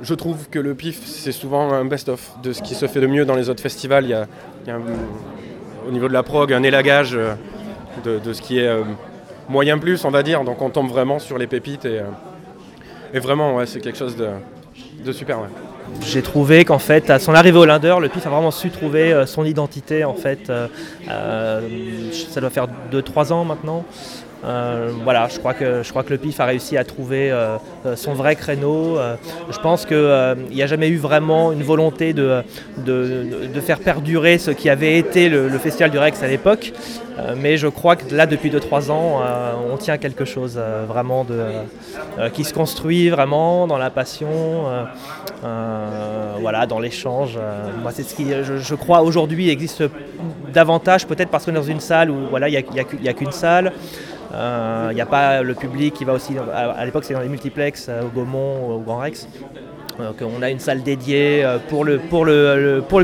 je 0.00 0.14
trouve 0.14 0.48
que 0.48 0.58
le 0.58 0.74
PIF, 0.74 1.04
c'est 1.04 1.32
souvent 1.32 1.72
un 1.72 1.84
best-of 1.84 2.40
de 2.42 2.52
ce 2.52 2.62
qui 2.62 2.74
se 2.74 2.86
fait 2.86 3.00
de 3.00 3.06
mieux 3.06 3.24
dans 3.24 3.34
les 3.34 3.48
autres 3.50 3.62
festivals. 3.62 4.04
Il 4.04 4.10
y 4.10 4.14
a, 4.14 4.26
au 5.86 5.90
niveau 5.90 6.08
de 6.08 6.12
la 6.12 6.22
prog 6.22 6.52
un 6.52 6.62
élagage 6.62 7.18
de, 8.04 8.32
ce 8.32 8.40
qui 8.40 8.58
est 8.58 8.70
moyen 9.48 9.78
plus, 9.78 10.04
on 10.04 10.10
va 10.10 10.22
dire. 10.22 10.44
Donc 10.44 10.62
on 10.62 10.70
tombe 10.70 10.88
vraiment 10.88 11.18
sur 11.18 11.38
les 11.38 11.46
pépites 11.46 11.84
et, 11.84 12.00
euh, 12.00 13.20
vraiment, 13.20 13.64
c'est 13.66 13.80
quelque 13.80 13.98
chose 13.98 14.16
de, 14.16 15.12
super. 15.12 15.38
J'ai 16.02 16.22
trouvé 16.22 16.64
qu'en 16.64 16.78
fait, 16.78 17.10
à 17.10 17.18
son 17.18 17.34
arrivée 17.34 17.58
au 17.58 17.64
Linder, 17.64 17.96
le 18.00 18.08
PIF 18.08 18.26
a 18.26 18.30
vraiment 18.30 18.50
su 18.50 18.70
trouver 18.70 19.12
euh, 19.12 19.26
son 19.26 19.44
identité. 19.44 20.04
En 20.04 20.14
fait, 20.14 20.50
euh, 20.50 20.68
ça 22.30 22.40
doit 22.40 22.50
faire 22.50 22.66
2-3 22.92 23.32
ans 23.32 23.44
maintenant. 23.44 23.84
Euh, 24.44 24.90
voilà, 25.02 25.28
je 25.28 25.38
crois, 25.38 25.54
que, 25.54 25.82
le 26.10 26.18
PIF 26.18 26.38
a 26.40 26.44
réussi 26.44 26.76
à 26.76 26.84
trouver 26.84 27.30
euh, 27.30 27.56
euh, 27.86 27.96
son 27.96 28.14
vrai 28.14 28.36
créneau. 28.36 28.98
je 29.50 29.58
pense 29.58 29.84
qu'il 29.84 30.36
n'y 30.50 30.62
a 30.62 30.66
jamais 30.66 30.88
eu 30.88 30.96
vraiment 30.96 31.52
une 31.52 31.62
volonté 31.62 32.12
de, 32.12 32.42
faire 33.60 33.80
perdurer 33.80 34.38
ce 34.38 34.50
qui 34.50 34.70
avait 34.70 34.98
été 34.98 35.28
le, 35.28 35.48
Festival 35.58 35.90
du 35.90 35.98
Rex 35.98 36.22
à 36.22 36.28
l'époque. 36.28 36.72
mais 37.36 37.56
je 37.56 37.66
crois 37.66 37.96
que 37.96 38.14
là, 38.14 38.26
depuis 38.26 38.50
2-3 38.50 38.90
ans, 38.92 39.20
on 39.72 39.76
tient 39.76 39.98
quelque 39.98 40.24
chose 40.24 40.60
vraiment 40.86 41.26
qui 42.32 42.44
se 42.44 42.54
construit 42.54 43.08
vraiment 43.08 43.66
dans 43.66 43.78
la 43.78 43.90
passion, 43.90 44.38
voilà, 46.40 46.66
dans 46.66 46.78
l'échange. 46.78 47.38
moi, 47.82 47.90
c'est 47.92 48.04
ce 48.04 48.14
qui, 48.14 48.26
je, 48.30 48.74
crois, 48.76 49.02
aujourd'hui 49.02 49.50
existe 49.50 49.82
davantage, 50.52 51.06
peut-être 51.06 51.30
parce 51.30 51.44
que 51.44 51.50
dans 51.50 51.62
une 51.62 51.80
salle 51.80 52.10
où 52.10 52.28
il 52.46 52.64
n'y 53.00 53.08
a 53.08 53.12
qu'une 53.12 53.32
salle. 53.32 53.72
Il 54.30 54.34
euh, 54.34 54.92
n'y 54.92 55.00
a 55.00 55.06
pas 55.06 55.42
le 55.42 55.54
public 55.54 55.94
qui 55.94 56.04
va 56.04 56.12
aussi. 56.12 56.34
À, 56.54 56.84
l'époque, 56.84 57.04
c'était 57.04 57.14
dans 57.14 57.20
les 57.20 57.28
multiplex 57.28 57.86
euh, 57.88 58.02
au 58.02 58.08
Gaumont, 58.08 58.74
au 58.74 58.80
Grand 58.80 58.98
Rex. 58.98 59.26
Donc, 59.98 60.16
on 60.22 60.42
a 60.42 60.50
une 60.50 60.58
salle 60.58 60.82
dédiée 60.82 61.44
euh, 61.44 61.58
pour 61.68 61.84
le, 61.84 61.98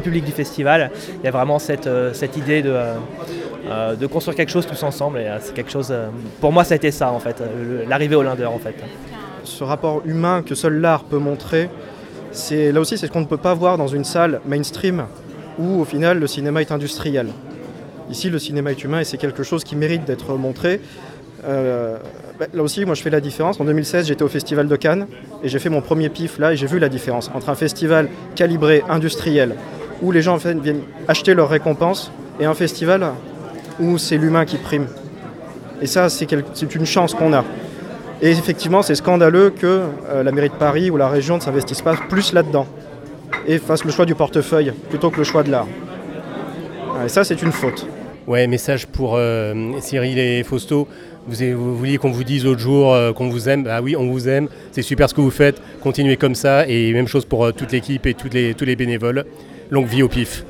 public 0.01 0.25
du 0.25 0.33
festival. 0.33 0.91
Il 1.21 1.25
y 1.25 1.29
a 1.29 1.31
vraiment 1.31 1.59
cette, 1.59 1.89
idée 2.37 2.63
de, 2.63 4.07
construire 4.07 4.37
quelque 4.37 4.53
chose 4.53 4.67
tous 4.67 4.83
ensemble. 4.83 5.21
C'est 5.41 5.55
quelque 5.55 5.71
chose. 5.71 5.95
Pour 6.41 6.53
moi, 6.53 6.63
ça 6.63 6.75
a 6.75 6.77
été 6.77 6.91
ça 6.91 7.11
en 7.11 7.21
fait, 7.21 7.43
l'arrivée 7.89 8.17
au 8.17 8.23
Linder 8.23 8.47
en 8.47 8.59
fait. 8.59 8.75
Ce 9.45 9.65
rapport 9.65 10.03
humain 10.05 10.43
que 10.43 10.55
seul 10.55 10.81
l'art 10.81 11.05
peut 11.05 11.19
montrer, 11.19 11.69
c'est 12.33 12.73
là 12.73 12.81
aussi 12.81 12.97
c'est 12.97 13.07
ce 13.07 13.13
qu'on 13.13 13.21
ne 13.21 13.27
peut 13.27 13.37
pas 13.37 13.55
voir 13.55 13.77
dans 13.77 13.89
une 13.89 14.05
salle 14.05 14.41
mainstream 14.47 15.05
où 15.59 15.81
au 15.81 15.85
final 15.85 16.19
le 16.19 16.27
cinéma 16.27 16.63
est 16.63 16.73
industriel. 16.73 17.29
Ici, 18.11 18.29
le 18.29 18.39
cinéma 18.39 18.71
est 18.71 18.85
humain 18.85 19.01
et 19.01 19.05
c'est 19.05 19.17
quelque 19.17 19.43
chose 19.43 19.65
qui 19.65 19.77
mérite 19.77 20.05
d'être 20.05 20.35
montré. 20.35 20.81
Euh, 21.47 21.99
bah, 22.39 22.47
là 22.53 22.63
aussi, 22.63 22.85
moi 22.85 22.95
je 22.95 23.03
fais 23.03 23.11
la 23.11 23.21
différence. 23.21 23.61
En 23.61 23.65
2016, 23.65 24.07
j'étais 24.07 24.23
au 24.23 24.29
Festival 24.29 24.69
de 24.69 24.77
Cannes 24.77 25.07
et 25.43 25.49
j'ai 25.49 25.59
fait 25.59 25.69
mon 25.69 25.81
premier 25.81 26.09
pif 26.09 26.39
là 26.39 26.53
et 26.53 26.57
j'ai 26.57 26.67
vu 26.67 26.79
la 26.79 26.89
différence 26.89 27.31
entre 27.35 27.49
un 27.49 27.55
festival 27.55 28.09
calibré, 28.35 28.83
industriel, 28.89 29.55
où 30.03 30.13
les 30.13 30.23
gens 30.23 30.37
viennent 30.37 30.83
acheter 31.09 31.35
leurs 31.35 31.49
récompenses, 31.49 32.11
et 32.41 32.47
un 32.47 32.55
festival 32.55 33.13
où 33.81 33.99
c'est 33.99 34.17
l'humain 34.17 34.45
qui 34.45 34.57
prime. 34.57 34.87
Et 35.81 35.87
ça, 35.87 36.09
c'est 36.09 36.31
une 36.75 36.87
chance 36.87 37.15
qu'on 37.15 37.33
a. 37.33 37.45
Et 38.23 38.31
effectivement, 38.31 38.83
c'est 38.83 38.95
scandaleux 38.95 39.51
que 39.51 39.83
euh, 40.09 40.23
la 40.23 40.33
mairie 40.33 40.49
de 40.49 40.55
Paris 40.55 40.91
ou 40.91 40.97
la 40.97 41.09
région 41.09 41.37
ne 41.37 41.41
s'investisse 41.41 41.83
pas 41.83 41.95
plus 42.09 42.33
là-dedans 42.33 42.67
et 43.47 43.59
fasse 43.59 43.85
le 43.85 43.91
choix 43.91 44.07
du 44.07 44.15
portefeuille 44.15 44.73
plutôt 44.89 45.11
que 45.11 45.19
le 45.19 45.25
choix 45.25 45.43
de 45.43 45.51
l'art. 45.51 45.67
Et 47.05 47.09
ça, 47.09 47.25
c'est 47.25 47.43
une 47.43 47.53
faute. 47.53 47.87
Ouais, 48.27 48.47
message 48.47 48.87
pour 48.87 49.17
euh, 49.17 49.73
Cyril 49.81 50.19
et 50.19 50.43
Fausto. 50.45 50.89
Vous, 51.27 51.77
vouliez 51.77 51.99
qu'on 51.99 52.11
vous 52.11 52.25
dise 52.25 52.45
l'autre 52.45 52.61
jour 52.61 52.93
euh, 52.93 53.13
qu'on 53.13 53.29
vous 53.29 53.49
aime. 53.49 53.65
Bah 53.65 53.81
oui, 53.81 53.97
on 53.97 54.11
vous 54.11 54.29
aime. 54.29 54.49
C'est 54.73 54.83
super 54.83 55.09
ce 55.09 55.15
que 55.15 55.21
vous 55.21 55.31
faites. 55.31 55.61
Continuez 55.83 56.17
comme 56.17 56.35
ça. 56.35 56.69
Et 56.69 56.93
même 56.93 57.09
chose 57.09 57.25
pour 57.25 57.45
euh, 57.45 57.53
toute 57.53 57.73
l'équipe 57.73 58.07
et 58.07 58.15
toutes 58.15 58.35
les, 58.35 58.55
tous 58.55 58.65
les 58.65 58.77
bénévoles. 58.77 59.25
Longue 59.71 59.87
vie 59.87 60.03
au 60.03 60.09
pif. 60.09 60.45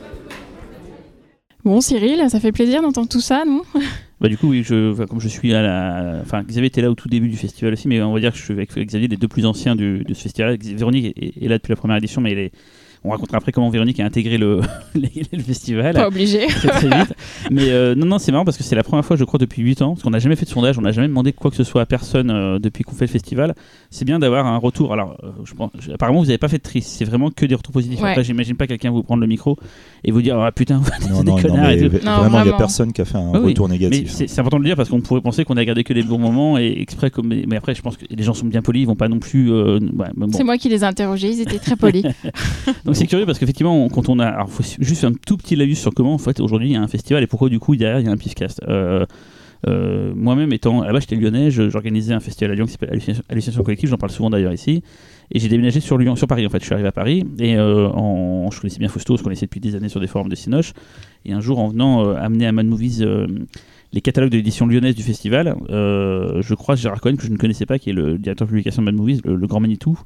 Bon, 1.65 1.81
Cyril, 1.81 2.25
ça 2.29 2.41
fait 2.41 2.53
plaisir 2.53 2.83
d'entendre 2.83 3.09
tout 3.09 3.21
ça, 3.21 3.45
non? 3.47 3.63
Bah 4.21 4.29
du 4.29 4.39
coup, 4.39 4.51
oui, 4.51 4.63
je, 4.65 5.05
comme 5.05 5.21
je 5.21 5.29
suis 5.29 5.53
à 5.53 5.61
la... 5.61 6.21
Enfin, 6.23 6.45
Xavier 6.45 6.69
était 6.69 6.81
là 6.81 6.91
au 6.91 6.95
tout 6.95 7.09
début 7.09 7.29
du 7.29 7.37
festival 7.37 7.75
aussi, 7.75 7.89
mais 7.89 8.01
on 8.01 8.15
va 8.15 8.21
dire 8.21 8.33
que 8.33 8.39
je 8.39 8.45
suis 8.45 8.53
avec 8.55 8.71
Xavier, 8.73 9.09
les 9.09 9.17
deux 9.17 9.29
plus 9.29 9.45
anciens 9.45 9.75
de 9.77 10.03
ce 10.09 10.15
festival. 10.15 10.57
Véronique 10.63 11.13
est, 11.17 11.45
est, 11.45 11.49
là 11.49 11.59
depuis 11.59 11.73
la 11.73 11.77
première 11.77 11.97
édition, 11.97 12.23
mais 12.23 12.33
elle 12.33 12.39
est 12.39 12.53
on 13.05 13.11
racontera 13.11 13.37
après 13.37 13.53
comment 13.53 13.69
Véronique 13.69 14.01
a 14.01 14.05
intégré 14.07 14.39
le, 14.39 14.63
le 14.95 15.43
festival. 15.43 15.95
Pas 15.95 16.09
obligé. 16.09 16.47
Très, 16.47 16.89
vite. 16.89 17.15
Mais 17.51 17.69
euh, 17.69 17.95
non, 17.95 18.07
non, 18.07 18.19
c'est 18.19 18.33
marrant 18.33 18.47
parce 18.47 18.57
que 18.57 18.63
c'est 18.63 18.75
la 18.75 18.83
première 18.83 19.05
fois, 19.05 19.17
je 19.17 19.25
crois, 19.25 19.39
depuis 19.39 19.61
8 19.63 19.83
ans, 19.83 19.91
parce 19.91 20.03
qu'on 20.03 20.11
n'a 20.11 20.19
jamais 20.19 20.37
fait 20.37 20.47
de 20.47 20.51
sondage, 20.51 20.79
on 20.79 20.83
n'a 20.83 20.93
jamais 20.93 21.09
demandé 21.09 21.35
quoi 21.35 21.51
que 21.51 21.57
ce 21.57 21.65
soit 21.65 21.83
à 21.83 21.87
personne 21.87 22.31
euh, 22.31 22.59
depuis 22.59 22.83
qu'on 22.83 22.95
fait 22.95 23.05
le 23.05 23.11
festival. 23.11 23.55
C'est 23.91 24.07
bien 24.07 24.19
d'avoir 24.19 24.47
un 24.47 24.57
retour. 24.57 24.95
Alors, 24.95 25.19
euh, 25.23 25.33
je 25.45 25.53
pense, 25.53 25.71
apparemment, 25.93 26.21
vous 26.21 26.27
n'avez 26.27 26.39
pas 26.39 26.49
fait 26.49 26.57
de 26.57 26.63
triste, 26.63 26.89
c'est 26.97 27.05
vraiment 27.05 27.31
que 27.31 27.45
des 27.45 27.55
retours 27.55 27.75
positifs. 27.75 28.03
Après, 28.03 28.25
j'imagine 28.25 28.57
pas 28.57 28.67
quelqu'un 28.67 28.91
vous 28.91 29.03
prendre 29.03 29.21
le 29.21 29.27
micro 29.27 29.59
et 30.03 30.11
vous 30.11 30.23
dire, 30.23 30.41
ah 30.41 30.51
putain, 30.51 30.79
vous 30.79 31.13
non, 31.13 31.23
des 31.23 31.43
connards. 31.43 31.71
et 31.71 31.91
tout. 31.91 31.99
vraiment, 31.99 32.41
il 32.41 32.45
n'y 32.45 32.55
a 32.55 32.57
personne 32.57 32.95
qui 32.95 33.03
a 33.03 33.05
fait 33.05 33.19
un 33.19 33.33
retour 33.33 33.69
négatif. 33.69 34.11
C'est 34.11 34.39
important 34.39 34.57
de 34.59 34.63
le 34.63 34.69
dire 34.71 34.77
parce 34.77 34.89
qu'on 34.89 35.03
pourrait 35.03 35.21
penser 35.21 35.45
qu'on 35.45 35.59
a 35.59 35.65
gardé 35.65 35.85
que 35.85 35.93
les 35.93 36.03
bons 36.03 36.19
moments 36.19 36.57
et 36.57 36.75
exprès 36.81 37.11
comme. 37.11 37.29
Mais 37.29 37.57
après, 37.57 37.75
je 37.75 37.83
pense 37.83 37.99
que 37.99 38.07
les 38.09 38.23
gens 38.23 38.33
sont 38.33 38.47
bien 38.47 38.63
polis, 38.63 38.83
ils 38.83 38.87
vont 38.87 38.97
pas 38.97 39.09
non 39.09 39.19
plus. 39.19 39.53
C'est 40.33 40.45
moi 40.45 40.57
qui 40.57 40.71
les 40.71 40.81
ai 40.81 40.85
interrogés, 40.85 41.29
ils 41.29 41.41
étaient 41.43 41.59
très 41.59 41.77
polis. 41.77 42.05
C'est 42.95 43.09
curieux 43.09 43.27
parce 43.27 43.41
qu'effectivement, 43.41 43.89
quand 43.89 44.09
on 44.09 44.21
a. 44.21 44.27
Alors, 44.27 44.49
juste 44.79 45.05
un 45.05 45.13
tout 45.13 45.37
petit 45.37 45.57
laïus 45.57 45.81
sur 45.81 45.93
comment, 45.93 46.15
en 46.15 46.19
fait, 46.19 46.39
aujourd'hui, 46.41 46.69
il 46.69 46.73
y 46.73 46.77
a 46.77 46.81
un 46.81 46.87
festival 46.87 47.23
et 47.23 47.27
pourquoi, 47.27 47.49
du 47.49 47.59
coup, 47.59 47.75
derrière, 47.75 47.99
il 47.99 48.07
y 48.07 48.09
a 48.09 48.13
un 48.13 48.17
Pifcast. 48.17 48.61
Euh, 48.69 49.05
euh, 49.67 50.13
moi-même 50.15 50.53
étant 50.53 50.83
là-bas 50.83 51.01
j'étais 51.01 51.17
lyonnais 51.17 51.51
j'organisais 51.51 52.13
un 52.13 52.21
festival 52.21 52.51
à 52.51 52.55
Lyon 52.55 52.67
qui 52.67 52.73
s'appelle 52.73 53.01
Hallucination 53.31 53.63
Collective 53.63 53.89
j'en 53.89 53.97
parle 53.97 54.13
souvent 54.13 54.29
d'ailleurs 54.29 54.53
ici 54.53 54.83
et 55.31 55.39
j'ai 55.39 55.49
déménagé 55.49 55.81
sur 55.81 55.97
Lyon 55.97 56.17
sur 56.17 56.27
Paris 56.27 56.45
en 56.45 56.51
fait 56.51 56.59
je 56.59 56.67
suis 56.67 56.75
arrivé 56.75 56.87
à 56.87 56.93
Paris 56.93 57.25
et 57.39 57.57
euh, 57.57 57.89
je 58.51 58.61
connaissais 58.61 58.79
bien 58.79 58.89
Fausto, 58.89 59.17
je 59.17 59.23
connaissais 59.23 59.47
depuis 59.47 59.61
des 59.61 59.75
années 59.75 59.89
sur 59.89 60.01
des 60.01 60.07
forums 60.07 60.29
de 60.29 60.35
Cinoche 60.35 60.75
et 61.25 61.33
un 61.33 61.41
jour 61.41 61.61
en 61.61 61.69
venant 61.69 62.11
amener 62.15 62.47
à 62.47 62.53
Mad 62.53 62.67
Movies 62.67 63.07
les 63.95 64.01
catalogues 64.03 64.33
de 64.33 64.37
l'édition 64.37 64.67
lyonnaise 64.67 64.97
du 64.97 65.03
festival 65.03 65.57
je 65.71 66.55
crois 66.55 66.75
Gérard 66.75 67.01
Cohen 67.01 67.17
que 67.17 67.25
je 67.25 67.31
ne 67.31 67.39
connaissais 67.39 67.65
pas 67.65 67.79
qui 67.79 67.89
est 67.89 67.95
le 67.95 68.19
directeur 68.19 68.47
de 68.47 68.51
publication 68.51 68.83
de 68.83 68.85
Mad 68.85 68.97
Movies 68.97 69.23
le, 69.25 69.35
le 69.35 69.47
grand 69.47 69.61
Manitou 69.61 69.99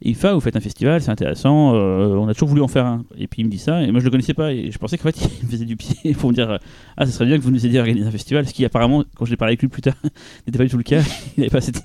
il 0.00 0.14
fait, 0.14 0.32
vous 0.32 0.40
faites 0.40 0.54
un 0.54 0.60
festival, 0.60 1.02
c'est 1.02 1.10
intéressant, 1.10 1.74
euh, 1.74 2.14
on 2.14 2.28
a 2.28 2.32
toujours 2.32 2.48
voulu 2.48 2.62
en 2.62 2.68
faire 2.68 2.86
un. 2.86 3.04
Et 3.16 3.26
puis 3.26 3.42
il 3.42 3.46
me 3.46 3.50
dit 3.50 3.58
ça, 3.58 3.82
et 3.82 3.90
moi 3.90 3.98
je 3.98 4.04
le 4.04 4.10
connaissais 4.10 4.34
pas, 4.34 4.52
et 4.52 4.70
je 4.70 4.78
pensais 4.78 4.96
qu'en 4.96 5.10
fait 5.10 5.18
il 5.40 5.46
me 5.46 5.50
faisait 5.50 5.64
du 5.64 5.76
pied 5.76 6.14
pour 6.14 6.30
me 6.30 6.34
dire 6.34 6.58
Ah, 6.96 7.04
ça 7.04 7.12
serait 7.12 7.26
bien 7.26 7.36
que 7.36 7.42
vous 7.42 7.50
nous 7.50 7.66
aidiez 7.66 7.78
à 7.78 7.82
organiser 7.82 8.06
un 8.06 8.10
festival, 8.10 8.46
ce 8.46 8.52
qui 8.52 8.64
apparemment, 8.64 9.04
quand 9.16 9.24
je 9.24 9.30
l'ai 9.30 9.36
parlé 9.36 9.52
avec 9.52 9.60
lui 9.60 9.68
plus 9.68 9.82
tard, 9.82 9.94
n'était 10.46 10.58
pas 10.58 10.64
du 10.64 10.70
tout 10.70 10.76
le 10.76 10.84
cas. 10.84 11.00
Il 11.36 11.40
n'avait 11.40 11.50
pas 11.50 11.60
cette, 11.60 11.82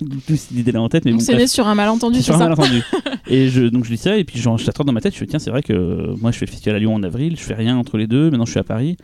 idée 0.52 0.72
là 0.72 0.80
en 0.80 0.88
tête. 0.88 1.04
Mais 1.04 1.12
on 1.12 1.18
s'est 1.18 1.36
mis 1.36 1.48
sur 1.48 1.66
un 1.66 1.74
malentendu, 1.74 2.22
sur 2.22 2.36
un 2.36 2.38
malentendu. 2.38 2.82
et 3.26 3.48
je, 3.48 3.62
donc 3.62 3.84
je 3.84 3.90
dis 3.90 3.96
ça, 3.96 4.16
et 4.16 4.24
puis 4.24 4.38
je 4.38 4.48
dans 4.84 4.92
ma 4.92 5.00
tête, 5.00 5.14
je 5.14 5.20
me 5.20 5.26
dis 5.26 5.30
Tiens, 5.30 5.38
c'est 5.38 5.50
vrai 5.50 5.62
que 5.62 6.14
moi 6.20 6.30
je 6.30 6.38
fais 6.38 6.46
le 6.46 6.50
festival 6.50 6.76
à 6.76 6.78
Lyon 6.78 6.94
en 6.94 7.02
avril, 7.02 7.36
je 7.36 7.42
fais 7.42 7.54
rien 7.54 7.76
entre 7.76 7.98
les 7.98 8.06
deux, 8.06 8.30
maintenant 8.30 8.44
je 8.44 8.52
suis 8.52 8.60
à 8.60 8.64
Paris. 8.64 8.96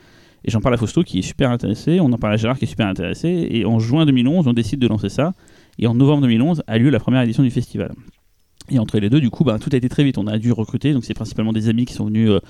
Et 0.45 0.51
j'en 0.51 0.61
parle 0.61 0.75
à 0.75 0.79
Fausto 0.79 1.03
qui 1.03 1.19
est 1.19 1.23
super 1.23 1.51
intéressé, 1.51 2.01
on 2.01 2.13
en 2.13 2.19
parle 2.19 2.35
à 2.35 2.37
Gérard 2.37 2.59
qui 2.59 2.65
est 2.65 2.69
super 2.69 2.87
intéressé, 2.87 3.49
et 3.51 3.67
en 3.67 3.79
juin 3.79 4.07
2011, 4.07 4.47
on 4.47 4.53
décide 4.53 4.79
de 4.79 4.87
lancer 4.87 5.09
ça. 5.09 5.35
Et 5.79 5.87
en 5.87 5.95
novembre 5.95 6.23
2011 6.23 6.63
a 6.67 6.79
lieu 6.79 6.91
la 6.91 6.99
première 6.99 7.23
édition 7.23 7.43
du 7.43 7.51
festival. 7.51 7.93
Et 8.69 8.79
entre 8.79 8.99
les 8.99 9.11
deux, 9.11 9.21
du 9.21 9.31
coup, 9.31 9.45
bah, 9.45 9.59
tout 9.61 9.71
a 9.73 9.77
été 9.77 9.89
très 9.89 10.05
vite. 10.05 10.19
On 10.19 10.27
a 10.27 10.39
dû 10.39 10.53
recruter, 10.53 10.93
donc 10.93 11.05
c'est 11.05 11.15
principalement 11.15 11.53
des 11.53 11.69
amis 11.69 11.87
qui 11.87 11.95
sont 11.95 12.07
venus 12.07 12.31
euh, 12.31 12.41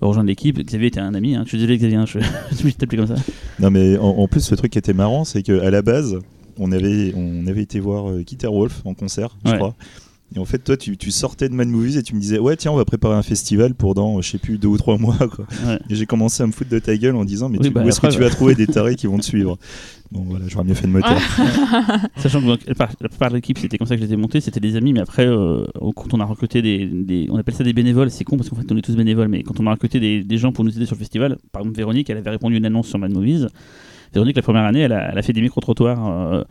rejoindre 0.00 0.28
l'équipe. 0.28 0.58
Xavier 0.58 0.88
était 0.88 1.00
un 1.00 1.14
ami, 1.14 1.34
hein. 1.34 1.42
je 1.44 1.50
suis 1.50 1.58
désolé 1.58 1.78
Xavier, 1.78 1.96
hein, 1.96 2.06
je, 2.06 2.18
je 2.50 2.68
t'appeler 2.70 2.98
comme 2.98 3.16
ça. 3.16 3.22
Non 3.58 3.70
mais 3.70 3.96
en, 3.96 4.26
plus, 4.28 4.40
ce 4.40 4.54
truc 4.54 4.72
qui 4.72 4.78
était 4.78 4.92
marrant, 4.92 5.24
c'est 5.24 5.42
qu'à 5.42 5.70
la 5.70 5.82
base, 5.82 6.18
on 6.58 6.72
avait, 6.72 7.14
on 7.16 7.46
avait 7.46 7.62
été 7.62 7.80
voir 7.80 8.10
euh, 8.10 8.24
Wolf 8.44 8.82
en 8.84 8.94
concert, 8.94 9.36
je 9.44 9.54
crois. 9.54 9.74
Et 10.34 10.38
en 10.38 10.44
fait, 10.44 10.58
toi, 10.58 10.76
tu, 10.76 10.96
tu, 10.96 11.10
sortais 11.10 11.48
de 11.48 11.54
Mad 11.54 11.68
Movies 11.68 11.98
et 11.98 12.02
tu 12.02 12.14
me 12.14 12.20
disais, 12.20 12.38
ouais, 12.38 12.56
tiens, 12.56 12.72
on 12.72 12.76
va 12.76 12.84
préparer 12.84 13.14
un 13.14 13.22
festival 13.22 13.74
pour 13.74 13.94
dans, 13.94 14.20
je 14.22 14.30
sais 14.30 14.38
plus, 14.38 14.56
deux 14.56 14.68
ou 14.68 14.78
trois 14.78 14.96
mois. 14.96 15.16
Quoi. 15.16 15.46
Et 15.90 15.94
j'ai 15.94 16.06
commencé 16.06 16.42
à 16.42 16.46
me 16.46 16.52
foutre 16.52 16.70
de 16.70 16.78
ta 16.78 16.96
gueule 16.96 17.16
en 17.16 17.24
disant, 17.24 17.48
mais 17.48 17.58
bah, 17.70 17.82
où 17.84 17.88
est-ce 17.88 18.00
que 18.00 18.06
tu 18.06 18.18
vas 18.18 18.30
trouver 18.30 18.54
des 18.54 18.66
tarés 18.66 18.96
qui 18.96 19.06
vont 19.06 19.18
te 19.18 19.24
suivre? 19.24 19.58
Bon, 20.10 20.22
voilà, 20.22 20.44
j'aurais 20.48 20.64
mieux 20.64 20.74
fait 20.74 20.86
de 20.86 20.92
me 20.92 21.00
taire. 21.00 21.20
Sachant 22.16 22.40
que 22.40 22.46
la 22.66 22.86
plupart 22.86 23.30
de 23.30 23.36
l'équipe, 23.36 23.58
c'était 23.58 23.78
comme 23.78 23.86
ça 23.86 23.96
que 23.96 24.02
je 24.02 24.06
les 24.06 24.12
ai 24.12 24.16
montés, 24.16 24.40
c'était 24.40 24.60
des 24.60 24.76
amis, 24.76 24.92
mais 24.92 25.00
après, 25.00 25.26
euh, 25.26 25.64
quand 25.96 26.12
on 26.12 26.20
a 26.20 26.24
recruté 26.24 26.60
des, 26.60 26.86
des, 26.86 27.28
On 27.30 27.36
appelle 27.36 27.54
ça 27.54 27.64
des 27.64 27.72
bénévoles, 27.72 28.10
c'est 28.10 28.24
con 28.24 28.36
parce 28.36 28.50
qu'en 28.50 28.56
fait, 28.56 28.70
on 28.70 28.76
est 28.76 28.82
tous 28.82 28.96
bénévoles, 28.96 29.28
mais 29.28 29.42
quand 29.42 29.58
on 29.60 29.66
a 29.66 29.70
recruté 29.70 30.00
des, 30.00 30.22
des, 30.22 30.38
gens 30.38 30.52
pour 30.52 30.64
nous 30.64 30.76
aider 30.76 30.86
sur 30.86 30.96
le 30.96 31.00
festival, 31.00 31.38
par 31.50 31.62
exemple, 31.62 31.76
Véronique, 31.76 32.10
elle 32.10 32.18
avait 32.18 32.30
répondu 32.30 32.56
une 32.56 32.66
annonce 32.66 32.88
sur 32.88 32.98
Mad 32.98 33.12
Movies. 33.12 33.46
Véronique, 34.12 34.36
la 34.36 34.42
première 34.42 34.64
année, 34.64 34.80
elle 34.80 34.92
a, 34.92 35.10
elle 35.10 35.18
a 35.18 35.22
fait 35.22 35.32
des 35.32 35.40
micro-trottoirs. 35.40 36.06
Euh, 36.06 36.44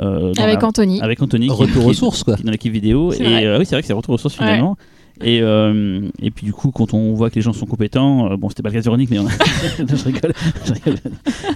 euh, 0.00 0.32
avec 0.38 0.62
Anthony. 0.62 1.00
Avec 1.00 1.22
Anthony. 1.22 1.48
Retour 1.48 1.86
aux 1.86 1.94
sources, 1.94 2.24
quoi. 2.24 2.36
dans 2.36 2.50
l'équipe 2.50 2.72
vidéo. 2.72 3.12
Et 3.12 3.46
euh, 3.46 3.58
oui, 3.58 3.64
c'est 3.64 3.74
vrai 3.74 3.82
que 3.82 3.88
c'est 3.88 3.94
retour 3.94 4.14
aux 4.14 4.18
sources 4.18 4.34
finalement. 4.34 4.76
Et, 5.22 5.38
et 5.38 6.30
puis 6.30 6.44
du 6.44 6.52
coup, 6.52 6.70
quand 6.72 6.92
on 6.92 7.14
voit 7.14 7.30
que 7.30 7.36
les 7.36 7.40
gens 7.40 7.54
sont 7.54 7.64
compétents, 7.64 8.36
bon, 8.36 8.50
c'était 8.50 8.62
pas 8.62 8.68
le 8.68 8.74
cas 8.74 8.80
de 8.80 8.84
Véronique, 8.84 9.10
mais 9.10 9.18
on 9.18 9.26
a... 9.26 9.30
je 9.78 10.04
rigole. 10.04 10.34
Je 10.66 10.72
rigole. 10.74 10.96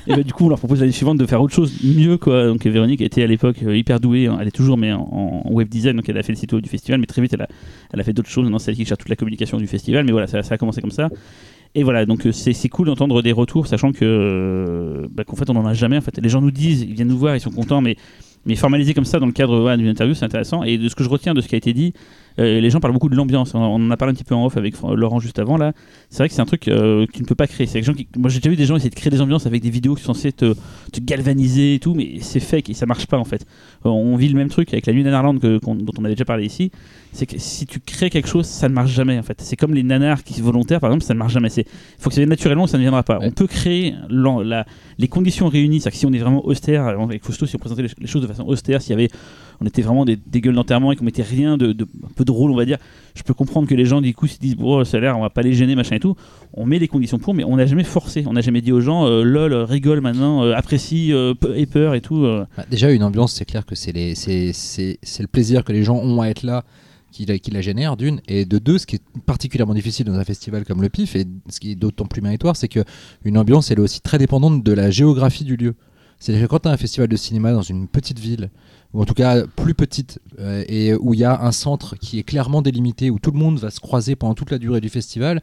Et 0.06 0.16
bah, 0.16 0.22
du 0.22 0.32
coup, 0.32 0.46
on 0.46 0.48
leur 0.48 0.58
propose 0.58 0.80
l'année 0.80 0.92
suivante 0.92 1.18
de 1.18 1.26
faire 1.26 1.42
autre 1.42 1.54
chose 1.54 1.70
mieux, 1.84 2.16
quoi. 2.16 2.46
Donc 2.46 2.64
Véronique 2.64 3.02
était 3.02 3.22
à 3.22 3.26
l'époque 3.26 3.58
hyper 3.60 4.00
douée, 4.00 4.28
hein. 4.28 4.38
elle 4.40 4.48
est 4.48 4.52
toujours, 4.52 4.78
mais 4.78 4.92
en, 4.94 5.42
web 5.50 5.68
design, 5.68 5.96
donc 5.96 6.08
elle 6.08 6.16
a 6.16 6.22
fait 6.22 6.32
le 6.32 6.38
site 6.38 6.54
web 6.54 6.62
du 6.62 6.70
festival, 6.70 7.00
mais 7.00 7.06
très 7.06 7.20
vite, 7.20 7.34
elle 7.34 7.42
a, 7.42 7.48
elle 7.92 8.00
a 8.00 8.02
fait 8.02 8.14
d'autres 8.14 8.30
choses. 8.30 8.44
Maintenant, 8.44 8.58
c'est 8.58 8.70
elle 8.70 8.78
qui 8.78 8.86
gère 8.86 8.96
toute 8.96 9.10
la 9.10 9.16
communication 9.16 9.58
du 9.58 9.66
festival, 9.66 10.06
mais 10.06 10.12
voilà, 10.12 10.26
ça, 10.26 10.42
ça 10.42 10.54
a 10.54 10.56
commencé 10.56 10.80
comme 10.80 10.90
ça. 10.90 11.10
Et 11.74 11.84
voilà, 11.84 12.04
donc 12.04 12.26
euh, 12.26 12.32
c'est 12.32 12.68
cool 12.68 12.86
d'entendre 12.86 13.22
des 13.22 13.32
retours, 13.32 13.68
sachant 13.68 13.92
que 13.92 13.98
euh, 14.02 15.06
bah, 15.10 15.22
qu'en 15.24 15.36
fait 15.36 15.48
on 15.50 15.54
n'en 15.54 15.66
a 15.66 15.74
jamais. 15.74 15.96
En 15.96 16.00
fait, 16.00 16.18
les 16.18 16.28
gens 16.28 16.40
nous 16.40 16.50
disent, 16.50 16.82
ils 16.82 16.94
viennent 16.94 17.08
nous 17.08 17.18
voir, 17.18 17.36
ils 17.36 17.40
sont 17.40 17.50
contents, 17.50 17.80
mais 17.80 17.96
mais 18.46 18.56
formaliser 18.56 18.94
comme 18.94 19.04
ça 19.04 19.18
dans 19.18 19.26
le 19.26 19.32
cadre 19.32 19.76
d'une 19.76 19.86
interview, 19.86 20.14
c'est 20.14 20.24
intéressant. 20.24 20.62
Et 20.62 20.78
de 20.78 20.88
ce 20.88 20.94
que 20.94 21.04
je 21.04 21.08
retiens 21.08 21.34
de 21.34 21.40
ce 21.40 21.48
qui 21.48 21.54
a 21.54 21.58
été 21.58 21.72
dit, 21.74 21.92
euh, 22.40 22.60
les 22.60 22.70
gens 22.70 22.80
parlent 22.80 22.94
beaucoup 22.94 23.08
de 23.08 23.16
l'ambiance. 23.16 23.54
On, 23.54 23.58
en 23.58 23.90
a 23.90 23.96
parlé 23.96 24.12
un 24.12 24.14
petit 24.14 24.24
peu 24.24 24.34
en 24.34 24.46
off 24.46 24.56
avec 24.56 24.74
Laurent 24.82 25.20
juste 25.20 25.38
avant 25.38 25.56
là. 25.56 25.72
C'est 26.08 26.18
vrai 26.18 26.28
que 26.28 26.34
c'est 26.34 26.40
un 26.40 26.46
truc 26.46 26.68
euh, 26.68 27.06
que 27.06 27.12
tu 27.12 27.22
ne 27.22 27.26
peux 27.26 27.34
pas 27.34 27.46
créer. 27.46 27.66
C'est 27.66 27.82
gens 27.82 27.92
qui... 27.92 28.08
Moi 28.16 28.30
j'ai 28.30 28.38
déjà 28.38 28.50
vu 28.50 28.56
des 28.56 28.64
gens 28.64 28.76
essayer 28.76 28.90
de 28.90 28.94
créer 28.94 29.10
des 29.10 29.20
ambiances 29.20 29.46
avec 29.46 29.62
des 29.62 29.70
vidéos 29.70 29.94
qui 29.94 30.02
sont 30.02 30.14
censées 30.14 30.32
te, 30.32 30.54
te 30.92 31.00
galvaniser 31.00 31.74
et 31.74 31.78
tout, 31.78 31.94
mais 31.94 32.18
c'est 32.20 32.40
fake 32.40 32.70
et 32.70 32.74
ça 32.74 32.86
marche 32.86 33.06
pas 33.06 33.18
en 33.18 33.24
fait. 33.24 33.46
Euh, 33.86 33.90
on 33.90 34.16
vit 34.16 34.28
le 34.28 34.36
même 34.36 34.48
truc 34.48 34.72
avec 34.72 34.86
la 34.86 34.92
nuit 34.92 35.04
Nanarland 35.04 35.38
que, 35.38 35.58
dont 35.60 35.92
on 35.98 36.04
avait 36.04 36.14
déjà 36.14 36.24
parlé 36.24 36.46
ici. 36.46 36.70
C'est 37.12 37.26
que 37.26 37.38
si 37.38 37.66
tu 37.66 37.80
crées 37.80 38.08
quelque 38.08 38.28
chose, 38.28 38.46
ça 38.46 38.68
ne 38.68 38.74
marche 38.74 38.92
jamais 38.92 39.18
en 39.18 39.22
fait. 39.22 39.40
C'est 39.40 39.56
comme 39.56 39.74
les 39.74 39.82
nanars 39.82 40.22
qui 40.22 40.34
sont 40.34 40.42
volontaires 40.42 40.80
par 40.80 40.90
exemple, 40.90 41.04
ça 41.04 41.14
ne 41.14 41.18
marche 41.18 41.32
jamais. 41.32 41.48
Il 41.56 41.64
faut 41.98 42.08
que 42.08 42.14
ça 42.14 42.20
vienne 42.20 42.30
naturellement, 42.30 42.66
ça 42.66 42.78
ne 42.78 42.82
viendra 42.82 43.02
pas. 43.02 43.18
On 43.20 43.32
peut 43.32 43.46
créer 43.46 43.94
la, 44.08 44.64
les 44.98 45.08
conditions 45.08 45.48
réunies, 45.48 45.80
c'est-à-dire 45.80 45.92
que 45.92 45.98
si 45.98 46.06
on 46.06 46.12
est 46.12 46.18
vraiment 46.18 46.44
austère, 46.46 46.86
avec 46.86 47.24
Fausto, 47.24 47.46
si 47.46 47.56
on 47.56 47.58
présentait 47.58 47.82
les, 47.82 48.06
choses 48.06 48.22
de 48.22 48.26
façon 48.26 48.44
austère, 48.44 48.80
s'il 48.80 48.90
y 48.90 48.94
avait 48.94 49.10
on 49.60 49.66
était 49.66 49.82
vraiment 49.82 50.04
des, 50.04 50.16
gueules 50.16 50.54
d'enterrement 50.54 50.90
et 50.90 50.96
qu'on 50.96 51.04
mettait 51.04 51.22
rien 51.22 51.58
de, 51.58 51.72
un 51.72 52.12
peu 52.16 52.24
drôle, 52.24 52.50
on 52.50 52.56
va 52.56 52.64
dire. 52.64 52.78
Je 53.14 53.22
peux 53.22 53.34
comprendre 53.34 53.68
que 53.68 53.74
les 53.74 53.84
gens 53.84 54.00
du 54.00 54.14
coup 54.14 54.26
se 54.26 54.38
disent 54.38 54.56
bon, 54.56 54.84
ça 54.84 54.96
a 54.96 55.00
l'air, 55.00 55.18
on 55.18 55.20
va 55.20 55.30
pas 55.30 55.42
les 55.42 55.52
gêner, 55.52 55.74
machin 55.76 55.96
et 55.96 56.00
tout. 56.00 56.16
On 56.54 56.64
met 56.64 56.78
les 56.78 56.88
conditions 56.88 57.18
pour, 57.18 57.34
mais 57.34 57.44
on 57.44 57.56
n'a 57.56 57.66
jamais 57.66 57.84
forcé. 57.84 58.24
On 58.26 58.32
n'a 58.32 58.40
jamais 58.40 58.62
dit 58.62 58.72
aux 58.72 58.80
gens 58.80 59.06
euh, 59.06 59.22
lol, 59.22 59.52
rigole 59.54 60.00
maintenant, 60.00 60.42
euh, 60.44 60.54
apprécie, 60.54 61.12
euh, 61.12 61.34
et 61.54 61.66
peur 61.66 61.94
et 61.94 62.00
tout. 62.00 62.22
Bah, 62.22 62.64
déjà, 62.70 62.90
une 62.90 63.02
ambiance, 63.02 63.34
c'est 63.34 63.44
clair 63.44 63.66
que 63.66 63.74
c'est 63.74 63.92
le 63.92 65.26
plaisir 65.26 65.64
que 65.64 65.72
les 65.72 65.84
gens 65.84 65.96
ont 65.96 66.22
à 66.22 66.28
être 66.28 66.42
là 66.42 66.64
qui 67.12 67.26
la, 67.26 67.38
qui 67.38 67.50
la, 67.50 67.60
génère, 67.60 67.96
d'une, 67.96 68.20
et 68.28 68.44
de 68.44 68.58
deux, 68.58 68.78
ce 68.78 68.86
qui 68.86 68.96
est 68.96 69.02
particulièrement 69.26 69.74
difficile 69.74 70.06
dans 70.06 70.14
un 70.14 70.24
festival 70.24 70.64
comme 70.64 70.80
le 70.80 70.88
PIF, 70.88 71.16
et 71.16 71.26
ce 71.48 71.58
qui 71.58 71.72
est 71.72 71.74
d'autant 71.74 72.06
plus 72.06 72.22
méritoire, 72.22 72.54
c'est 72.54 72.68
qu'une 72.68 73.36
ambiance, 73.36 73.70
elle 73.72 73.78
est 73.78 73.82
aussi 73.82 74.00
très 74.00 74.16
dépendante 74.16 74.62
de 74.62 74.72
la 74.72 74.90
géographie 74.90 75.44
du 75.44 75.56
lieu. 75.56 75.74
C'est-à-dire 76.20 76.46
que 76.46 76.50
quand 76.50 76.60
tu 76.60 76.68
as 76.68 76.70
un 76.70 76.76
festival 76.76 77.08
de 77.08 77.16
cinéma 77.16 77.52
dans 77.52 77.62
une 77.62 77.88
petite 77.88 78.18
ville, 78.18 78.50
ou 78.92 79.02
en 79.02 79.04
tout 79.04 79.14
cas 79.14 79.44
plus 79.46 79.74
petite, 79.74 80.18
euh, 80.40 80.64
et 80.68 80.94
où 80.94 81.14
il 81.14 81.20
y 81.20 81.24
a 81.24 81.42
un 81.42 81.52
centre 81.52 81.96
qui 81.96 82.18
est 82.18 82.24
clairement 82.24 82.60
délimité, 82.60 83.10
où 83.10 83.18
tout 83.20 83.30
le 83.30 83.38
monde 83.38 83.58
va 83.58 83.70
se 83.70 83.78
croiser 83.78 84.16
pendant 84.16 84.34
toute 84.34 84.50
la 84.50 84.58
durée 84.58 84.80
du 84.80 84.88
festival, 84.88 85.42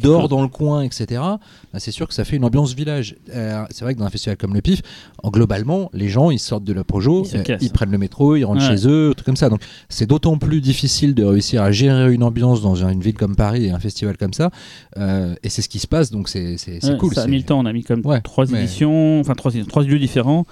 dort 0.00 0.28
dans 0.28 0.42
le 0.42 0.48
coin, 0.48 0.82
etc., 0.82 1.06
bah, 1.12 1.78
c'est 1.78 1.92
sûr 1.92 2.08
que 2.08 2.14
ça 2.14 2.24
fait 2.24 2.36
une 2.36 2.44
ambiance 2.44 2.74
village. 2.74 3.14
Euh, 3.32 3.64
c'est 3.70 3.84
vrai 3.84 3.94
que 3.94 4.00
dans 4.00 4.06
un 4.06 4.10
festival 4.10 4.36
comme 4.36 4.52
le 4.52 4.62
PIF, 4.62 4.82
en 5.22 5.30
globalement, 5.30 5.90
les 5.92 6.08
gens, 6.08 6.30
ils 6.30 6.40
sortent 6.40 6.64
de 6.64 6.72
la 6.72 6.82
Projo, 6.82 7.24
ils, 7.24 7.38
euh, 7.38 7.68
prennent 7.72 7.92
le 7.92 7.98
métro, 7.98 8.34
ils 8.34 8.44
rentrent 8.44 8.62
chez 8.62 8.88
eux, 8.88 9.14
tout 9.16 9.24
comme 9.24 9.36
ça. 9.36 9.48
Donc 9.48 9.60
c'est 9.88 10.06
d'autant 10.06 10.36
plus 10.38 10.60
difficile 10.60 11.14
de 11.14 11.24
réussir 11.24 11.62
à 11.62 11.70
gérer 11.70 12.12
une 12.12 12.24
ambiance 12.24 12.62
dans 12.62 12.84
une 12.84 13.00
ville 13.00 13.14
comme 13.14 13.36
Paris 13.36 13.66
et 13.66 13.70
un 13.70 13.78
festival 13.78 14.16
comme 14.16 14.32
ça. 14.32 14.50
et 14.96 15.48
c'est 15.48 15.62
ce 15.62 15.68
qui 15.68 15.78
se 15.78 15.86
passe, 15.86 16.10
donc 16.10 16.28
c'est 16.28 16.56
cool. 16.98 17.14
Ça 17.14 17.22
a 17.22 17.26
mis 17.28 17.38
le 17.38 17.44
temps, 17.44 17.60
on 17.60 17.66
a 17.66 17.72
mis 17.72 17.84
comme 17.84 18.02
trois 18.24 18.50
éditions, 18.52 19.20
enfin 19.20 19.34
trois, 19.34 19.52
trois 19.68 19.84
lieux 19.84 19.98
différents. 20.00 20.46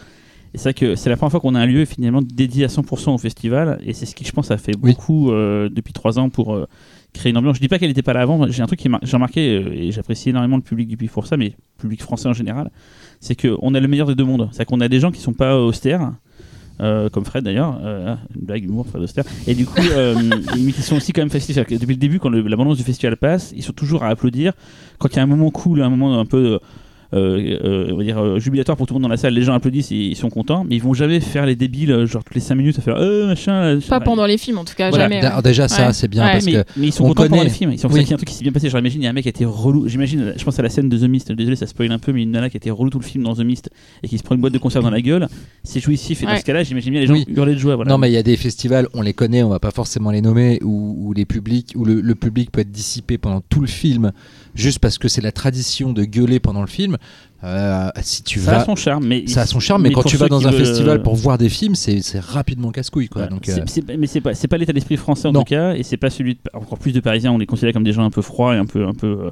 C'est 0.56 0.62
vrai 0.62 0.74
que 0.74 0.94
c'est 0.94 1.10
la 1.10 1.16
première 1.16 1.32
fois 1.32 1.40
qu'on 1.40 1.54
a 1.54 1.60
un 1.60 1.66
lieu 1.66 1.84
finalement 1.84 2.22
dédié 2.22 2.64
à 2.64 2.68
100% 2.68 3.10
au 3.14 3.18
festival. 3.18 3.78
Et 3.84 3.92
c'est 3.92 4.06
ce 4.06 4.14
qui, 4.14 4.24
je 4.24 4.32
pense, 4.32 4.50
a 4.50 4.56
fait 4.56 4.72
beaucoup 4.72 5.30
euh, 5.30 5.68
depuis 5.70 5.92
trois 5.92 6.18
ans 6.18 6.30
pour 6.30 6.54
euh, 6.54 6.66
créer 7.12 7.30
une 7.30 7.36
ambiance. 7.36 7.56
Je 7.56 7.60
dis 7.60 7.68
pas 7.68 7.78
qu'elle 7.78 7.90
n'était 7.90 8.02
pas 8.02 8.14
là 8.14 8.22
avant. 8.22 8.46
J'ai 8.48 8.62
un 8.62 8.66
truc 8.66 8.80
qui 8.80 8.88
j'ai 9.02 9.12
remarqué, 9.12 9.58
euh, 9.58 9.72
et 9.74 9.92
j'apprécie 9.92 10.30
énormément 10.30 10.56
le 10.56 10.62
public 10.62 10.88
du 10.88 10.96
Puy 10.96 11.08
pour 11.08 11.26
ça, 11.26 11.36
mais 11.36 11.48
le 11.48 11.80
public 11.80 12.02
français 12.02 12.28
en 12.28 12.32
général, 12.32 12.70
c'est 13.20 13.34
qu'on 13.34 13.74
a 13.74 13.80
le 13.80 13.86
meilleur 13.86 14.06
des 14.06 14.14
deux 14.14 14.24
mondes. 14.24 14.48
C'est-à-dire 14.50 14.66
qu'on 14.66 14.80
a 14.80 14.88
des 14.88 14.98
gens 14.98 15.10
qui 15.10 15.20
sont 15.20 15.34
pas 15.34 15.60
austères. 15.60 16.12
comme 16.78 17.24
Fred 17.26 17.44
d'ailleurs, 17.44 17.78
une 18.34 18.46
blague 18.46 18.64
humour, 18.64 18.86
Fred 18.86 19.02
Austère. 19.02 19.24
Et 19.46 19.54
du 19.54 19.66
coup, 19.66 19.80
mais 20.56 20.72
qui 20.72 20.82
sont 20.82 20.96
aussi 20.96 21.12
quand 21.12 21.20
même 21.20 21.30
festifs. 21.30 21.56
Depuis 21.56 21.86
le 21.86 21.96
début, 21.96 22.18
quand 22.18 22.30
l'abondance 22.30 22.78
du 22.78 22.82
festival 22.82 23.18
passe, 23.18 23.52
ils 23.54 23.62
sont 23.62 23.72
toujours 23.72 24.04
à 24.04 24.08
applaudir. 24.08 24.54
Quand 24.98 25.08
il 25.12 25.16
y 25.16 25.18
a 25.18 25.22
un 25.22 25.26
moment 25.26 25.50
cool, 25.50 25.82
un 25.82 25.90
moment 25.90 26.18
un 26.18 26.26
peu 26.26 26.60
euh, 27.14 27.58
euh, 27.64 27.92
on 27.92 27.96
va 27.96 28.04
dire 28.04 28.18
euh, 28.18 28.38
jubilatoire 28.38 28.76
pour 28.76 28.86
tout 28.86 28.94
le 28.94 28.96
monde 28.96 29.04
dans 29.04 29.12
la 29.12 29.16
salle. 29.16 29.34
Les 29.34 29.42
gens 29.42 29.54
applaudissent, 29.54 29.92
et 29.92 29.96
ils 29.96 30.16
sont 30.16 30.30
contents, 30.30 30.64
mais 30.64 30.76
ils 30.76 30.82
vont 30.82 30.94
jamais 30.94 31.20
faire 31.20 31.46
les 31.46 31.56
débiles, 31.56 32.04
genre 32.06 32.24
toutes 32.24 32.34
les 32.34 32.40
5 32.40 32.54
minutes 32.54 32.78
à 32.78 32.82
faire 32.82 32.96
euh, 32.96 33.26
machin. 33.28 33.78
Pas 33.88 34.00
pendant 34.00 34.26
les 34.26 34.38
films 34.38 34.58
en 34.58 34.64
tout 34.64 34.74
cas, 34.74 34.90
jamais. 34.90 35.20
Déjà, 35.44 35.68
ça, 35.68 35.92
c'est 35.92 36.08
bien 36.08 36.26
parce 36.26 36.44
mais, 36.44 36.52
que. 36.52 36.64
Mais 36.76 36.88
ils 36.88 36.92
sont 36.92 37.04
contents 37.04 37.28
pendant 37.28 37.42
les 37.42 37.50
films. 37.50 37.72
Ils 37.72 37.78
sont 37.78 37.90
oui. 37.90 38.00
un 38.00 38.16
truc 38.16 38.28
qui 38.28 38.34
s'est 38.34 38.42
bien 38.42 38.52
passé. 38.52 38.68
Genre, 38.68 38.80
imagine, 38.80 39.02
il 39.02 39.04
y 39.04 39.06
a 39.06 39.10
un 39.10 39.12
mec 39.12 39.22
qui 39.22 39.28
a 39.28 39.30
été 39.30 39.44
relou. 39.44 39.88
J'imagine, 39.88 40.34
je 40.36 40.44
pense 40.44 40.58
à 40.58 40.62
la 40.62 40.68
scène 40.68 40.88
de 40.88 40.98
The 40.98 41.08
Mist. 41.08 41.32
Désolé, 41.32 41.56
ça 41.56 41.66
spoil 41.66 41.92
un 41.92 41.98
peu, 41.98 42.12
mais 42.12 42.22
une 42.22 42.32
nana 42.32 42.50
qui 42.50 42.56
a 42.56 42.58
été 42.58 42.70
relou 42.70 42.90
tout 42.90 42.98
le 42.98 43.04
film 43.04 43.24
dans 43.24 43.34
The 43.34 43.40
Mist 43.40 43.70
et 44.02 44.08
qui 44.08 44.18
se 44.18 44.22
prend 44.22 44.34
une 44.34 44.40
boîte 44.40 44.52
de 44.52 44.58
concert 44.58 44.82
dans 44.82 44.90
la 44.90 45.00
gueule. 45.00 45.28
C'est 45.62 45.80
jouissif. 45.80 46.22
Et 46.22 46.26
dans 46.26 46.36
ce 46.36 46.44
cas-là, 46.44 46.62
j'imagine 46.62 46.92
bien 46.92 47.00
les 47.00 47.06
gens 47.06 47.14
hurler 47.28 47.54
de 47.54 47.58
joie. 47.58 47.76
Voilà. 47.76 47.90
Non, 47.90 47.98
mais 47.98 48.10
il 48.10 48.14
y 48.14 48.18
a 48.18 48.22
des 48.22 48.36
festivals, 48.36 48.88
on 48.94 49.02
les 49.02 49.12
connaît, 49.12 49.42
on 49.42 49.48
va 49.48 49.60
pas 49.60 49.70
forcément 49.70 50.10
les 50.10 50.20
nommer, 50.20 50.58
où, 50.62 51.12
les 51.14 51.24
publics, 51.24 51.72
où 51.76 51.84
le, 51.84 52.00
le 52.00 52.14
public 52.14 52.50
peut 52.50 52.60
être 52.60 52.70
dissipé 52.70 53.18
pendant 53.18 53.40
tout 53.40 53.60
le 53.60 53.66
film 53.66 54.12
juste 54.56 54.78
parce 54.78 54.98
que 54.98 55.08
c'est 55.08 55.20
la 55.20 55.32
tradition 55.32 55.92
de 55.92 56.04
gueuler 56.04 56.40
pendant 56.40 56.60
le 56.60 56.66
film. 56.66 56.96
Euh, 57.44 57.90
si 58.00 58.22
tu 58.22 58.40
ça 58.40 58.52
vas, 58.52 58.60
a 58.62 58.64
son 58.64 58.76
charme, 58.76 59.06
mais 59.06 59.26
ça 59.26 59.42
a 59.42 59.46
son 59.46 59.60
charme, 59.60 59.82
mais, 59.82 59.92
quand 59.92 60.02
tu 60.02 60.16
vas 60.16 60.28
dans 60.28 60.46
un 60.46 60.52
festival 60.52 61.02
pour 61.02 61.14
voir 61.14 61.38
des 61.38 61.48
films, 61.48 61.74
c'est 61.74 62.02
rapidement 62.18 62.70
casse-couille, 62.70 63.08
quoi. 63.08 63.26
Donc, 63.26 63.48
euh, 63.48 63.56
mais 63.98 64.06
c'est 64.06 64.20
pas, 64.20 64.32
pas 64.32 64.58
l'état 64.58 64.72
d'esprit 64.72 64.96
français 64.96 65.28
en 65.28 65.32
tout 65.32 65.44
cas, 65.44 65.74
et 65.74 65.82
c'est 65.82 65.96
pas 65.96 66.10
celui 66.10 66.34
de, 66.34 66.40
encore 66.54 66.78
plus 66.78 66.92
de 66.92 67.00
Parisiens. 67.00 67.32
On 67.32 67.38
les 67.38 67.46
considère 67.46 67.72
comme 67.72 67.84
des 67.84 67.92
gens 67.92 68.04
un 68.04 68.10
peu 68.10 68.22
froids 68.22 68.54
et 68.54 68.58
un 68.58 68.66
peu, 68.66 68.86
un 68.86 68.94
peu. 68.94 69.06
Euh, 69.06 69.30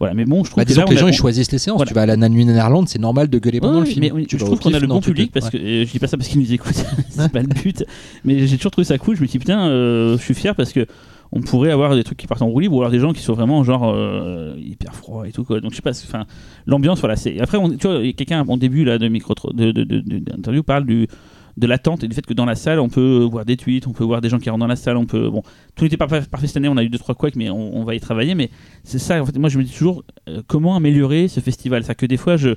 voilà, 0.00 0.14
mais 0.14 0.24
bon, 0.24 0.44
je 0.44 0.50
trouve 0.50 0.62
bah, 0.62 0.84
que, 0.84 0.90
les 0.90 0.96
gens 0.96 1.08
ils 1.08 1.12
choisissent 1.12 1.50
les 1.50 1.58
séances. 1.58 1.82
Tu 1.84 1.94
vas 1.94 2.02
à 2.02 2.06
la 2.06 2.28
Nuit 2.28 2.44
Néerlande, 2.44 2.88
c'est 2.88 3.00
normal 3.00 3.28
de 3.28 3.38
gueuler 3.38 3.60
pendant 3.60 3.80
le 3.80 3.86
film. 3.86 4.00
Mais 4.14 4.26
je 4.28 4.36
trouve 4.36 4.58
qu'on 4.58 4.74
a 4.74 4.78
le 4.78 4.86
bon 4.86 5.00
public 5.00 5.32
parce 5.32 5.50
que 5.50 5.58
je 5.58 5.90
dis 5.90 5.98
pas 5.98 6.06
ça 6.08 6.16
parce 6.16 6.28
qu'ils 6.28 6.40
nous 6.40 6.52
écoutent, 6.52 6.84
c'est 7.08 7.32
pas 7.32 7.42
le 7.42 7.48
but. 7.48 7.84
Mais 8.24 8.46
j'ai 8.46 8.56
toujours 8.56 8.72
trouvé 8.72 8.84
ça 8.84 8.98
cool. 8.98 9.16
Je 9.16 9.22
me 9.22 9.26
dis 9.26 9.38
putain, 9.38 9.68
je 9.68 10.18
suis 10.20 10.34
fier 10.34 10.54
parce 10.54 10.72
que 10.72 10.86
on 11.32 11.40
pourrait 11.40 11.70
avoir 11.70 11.94
des 11.94 12.04
trucs 12.04 12.18
qui 12.18 12.26
partent 12.26 12.42
en 12.42 12.48
roue 12.48 12.60
libre 12.60 12.76
ou 12.76 12.80
alors 12.80 12.90
des 12.90 13.00
gens 13.00 13.12
qui 13.12 13.22
sont 13.22 13.34
vraiment 13.34 13.62
genre 13.64 13.92
euh, 13.94 14.54
hyper 14.58 14.94
froids 14.94 15.28
et 15.28 15.32
tout 15.32 15.44
quoi. 15.44 15.60
Donc 15.60 15.72
je 15.72 15.76
sais 15.76 15.82
pas, 15.82 15.90
enfin 15.90 16.26
l'ambiance 16.66 17.00
voilà. 17.00 17.16
C'est 17.16 17.40
après 17.40 17.58
on, 17.58 17.70
tu 17.70 17.86
vois 17.86 18.00
quelqu'un 18.12 18.44
en 18.46 18.56
début 18.56 18.84
là 18.84 18.98
de 18.98 19.08
micro 19.08 19.34
d'interview 19.52 20.62
parle 20.62 20.86
du 20.86 21.08
de 21.56 21.66
l'attente 21.66 22.04
et 22.04 22.08
du 22.08 22.14
fait 22.14 22.24
que 22.24 22.34
dans 22.34 22.44
la 22.44 22.54
salle 22.54 22.78
on 22.78 22.88
peut 22.88 23.26
voir 23.30 23.44
des 23.44 23.56
tweets, 23.56 23.86
on 23.88 23.92
peut 23.92 24.04
voir 24.04 24.20
des 24.20 24.28
gens 24.28 24.38
qui 24.38 24.48
rentrent 24.48 24.60
dans 24.60 24.68
la 24.68 24.76
salle, 24.76 24.96
on 24.96 25.06
peut 25.06 25.28
bon 25.28 25.42
tout 25.74 25.84
n'était 25.84 25.96
pas 25.96 26.06
parfait 26.06 26.46
cette 26.46 26.56
année, 26.56 26.68
on 26.68 26.76
a 26.76 26.84
eu 26.84 26.88
deux 26.88 26.98
trois 26.98 27.14
couacs 27.14 27.36
mais 27.36 27.50
on, 27.50 27.84
va 27.84 27.94
y 27.94 28.00
travailler. 28.00 28.34
Mais 28.34 28.50
c'est 28.84 28.98
ça 28.98 29.20
en 29.20 29.26
fait. 29.26 29.36
Moi 29.38 29.48
je 29.48 29.58
me 29.58 29.64
dis 29.64 29.72
toujours 29.72 30.04
euh, 30.28 30.42
comment 30.46 30.76
améliorer 30.76 31.28
ce 31.28 31.40
festival? 31.40 31.84
C'est 31.84 31.94
que 31.94 32.06
des 32.06 32.16
fois 32.16 32.36
je 32.36 32.50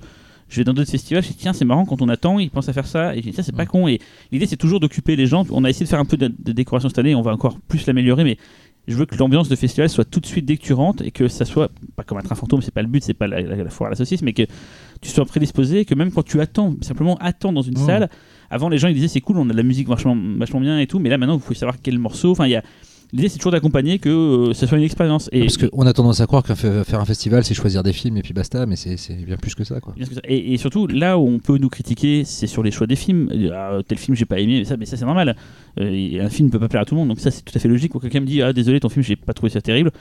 je 0.52 0.58
vais 0.58 0.64
dans 0.66 0.74
d'autres 0.74 0.92
festivals, 0.92 1.24
je 1.24 1.30
dis 1.30 1.36
tiens 1.36 1.54
c'est 1.54 1.66
marrant 1.66 1.86
quand 1.86 2.02
on 2.02 2.10
attend, 2.10 2.38
ils 2.38 2.52
pensent 2.52 2.68
à 2.68 2.74
faire 2.74 2.86
ça, 2.86 3.16
et 3.16 3.20
je 3.20 3.24
dis 3.24 3.32
tiens 3.32 3.44
c'est 3.44 3.56
pas 3.56 3.66
con, 3.66 3.88
et 3.88 4.00
l'idée 4.32 4.46
c'est 4.46 4.58
toujours 4.58 4.82
d'occuper 4.82 5.16
les 5.16 5.26
gens, 5.26 5.46
on 5.50 5.64
a 5.64 5.70
essayé 5.70 5.86
de 5.86 5.90
faire 5.90 6.00
un 6.00 6.06
peu 6.06 6.18
de, 6.18 6.28
décoration 6.52 6.90
cette 6.90 7.00
année, 7.00 7.16
on 7.16 7.22
va 7.22 7.32
encore 7.32 7.58
plus 7.70 7.88
l'améliorer, 7.88 8.26
mais 8.26 8.38
je 8.88 8.96
veux 8.96 9.06
que 9.06 9.16
l'ambiance 9.16 9.48
de 9.48 9.56
festival 9.56 9.88
soit 9.88 10.04
tout 10.04 10.20
de 10.20 10.26
suite 10.26 10.46
dès 10.46 10.56
et 10.56 11.12
que 11.12 11.28
ça 11.30 11.46
soit 11.46 11.72
pas 11.96 12.04
comme 12.04 12.20
être 12.20 12.32
un 12.32 12.36
fantôme, 12.36 12.62
c'est 12.62 12.74
pas 12.74 12.82
le 12.82 12.90
but, 12.90 13.02
c'est 13.02 13.14
pas 13.14 13.28
la, 13.28 13.42
la, 13.42 13.70
foire 13.70 13.88
à 13.88 13.92
la 13.92 13.96
saucisse, 13.96 14.24
mais 14.24 14.34
que 14.34 14.44
tu 15.00 15.10
sois 15.10 15.24
prédisposé, 15.24 15.80
et 15.80 15.86
que 15.86 15.96
même 15.96 16.12
quand 16.12 16.24
tu 16.24 16.42
attends, 16.42 16.76
simplement 16.82 17.16
attends 17.22 17.54
dans 17.54 17.62
une 17.62 17.78
salle, 17.78 18.10
avant 18.50 18.68
les 18.68 18.78
gens 18.78 18.90
ils 18.90 18.94
disaient 18.94 19.08
c'est 19.08 19.22
cool, 19.22 19.38
on 19.38 19.50
a 19.50 19.54
de 19.54 19.58
la 19.58 19.64
musique 19.64 19.88
vachement, 19.88 20.18
vachement 20.38 20.60
bien 20.60 20.80
et 20.80 20.88
tout, 20.88 21.00
mais 21.00 21.10
là 21.10 21.18
maintenant 21.18 21.38
vous 21.38 21.44
pouvez 21.44 21.56
savoir 21.56 21.78
quel 21.82 21.98
morceau, 21.98 22.32
enfin 22.32 22.46
il 22.46 22.52
y 22.52 22.56
a 22.56 22.64
L'idée, 23.14 23.28
c'est 23.28 23.38
toujours 23.38 23.52
d'accompagner 23.52 24.00
que 24.00 24.10
euh, 24.10 24.54
ça 24.54 24.68
soit 24.68 24.78
une 24.78 24.86
expérience. 24.86 25.28
Et, 25.34 25.42
Parce 25.42 25.58
qu'on 25.58 25.86
a 25.86 25.92
tendance 25.92 26.22
à 26.22 26.28
croire 26.28 26.44
que 26.44 26.56
faire 26.56 27.00
un 27.00 27.06
festival, 27.06 27.44
c'est 27.44 27.54
choisir 27.54 27.84
des 27.84 27.92
films 27.92 28.16
et 28.16 28.22
puis 28.22 28.32
basta, 28.32 28.66
mais 28.66 28.78
c'est 28.78 29.26
bien 29.26 29.36
plus 29.36 29.54
que 29.54 29.66
ça. 29.66 29.82
Quoi. 29.82 29.94
Et, 30.24 30.58
surtout, 30.58 30.88
là 30.88 31.18
où 31.18 31.28
on 31.28 31.40
peut 31.40 31.58
nous 31.58 31.68
critiquer, 31.68 32.24
c'est 32.24 32.48
sur 32.48 32.64
les 32.64 32.72
choix 32.72 32.88
des 32.88 32.96
films. 32.96 33.30
Ah, 33.54 33.80
tel 33.86 33.98
film, 33.98 34.16
j'ai 34.16 34.26
pas 34.26 34.40
aimé, 34.40 34.60
mais 34.60 34.66
ça, 34.66 34.78
mais 34.78 34.86
ça 34.86 34.96
c'est 34.96 35.06
normal. 35.06 35.36
Euh, 35.80 36.24
un 36.24 36.30
film 36.30 36.48
ne 36.48 36.52
peut 36.52 36.60
pas 36.60 36.70
plaire 36.70 36.84
à 36.84 36.86
tout 36.86 36.96
le 36.96 37.00
monde, 37.00 37.10
donc 37.10 37.20
ça, 37.20 37.32
c'est 37.32 37.44
tout 37.44 37.54
à 37.54 37.60
fait 37.60 37.68
logique. 37.68 37.92
Quand 37.92 38.00
quelqu'un 38.00 38.22
me 38.22 38.26
dit 38.26 38.42
Ah, 38.42 38.54
désolé, 38.54 38.80
ton 38.80 38.88
film, 38.88 39.04
j'ai 39.04 39.18
pas 39.18 39.34
trouvé 39.34 39.50
ça 39.50 39.60
terrible, 39.60 39.92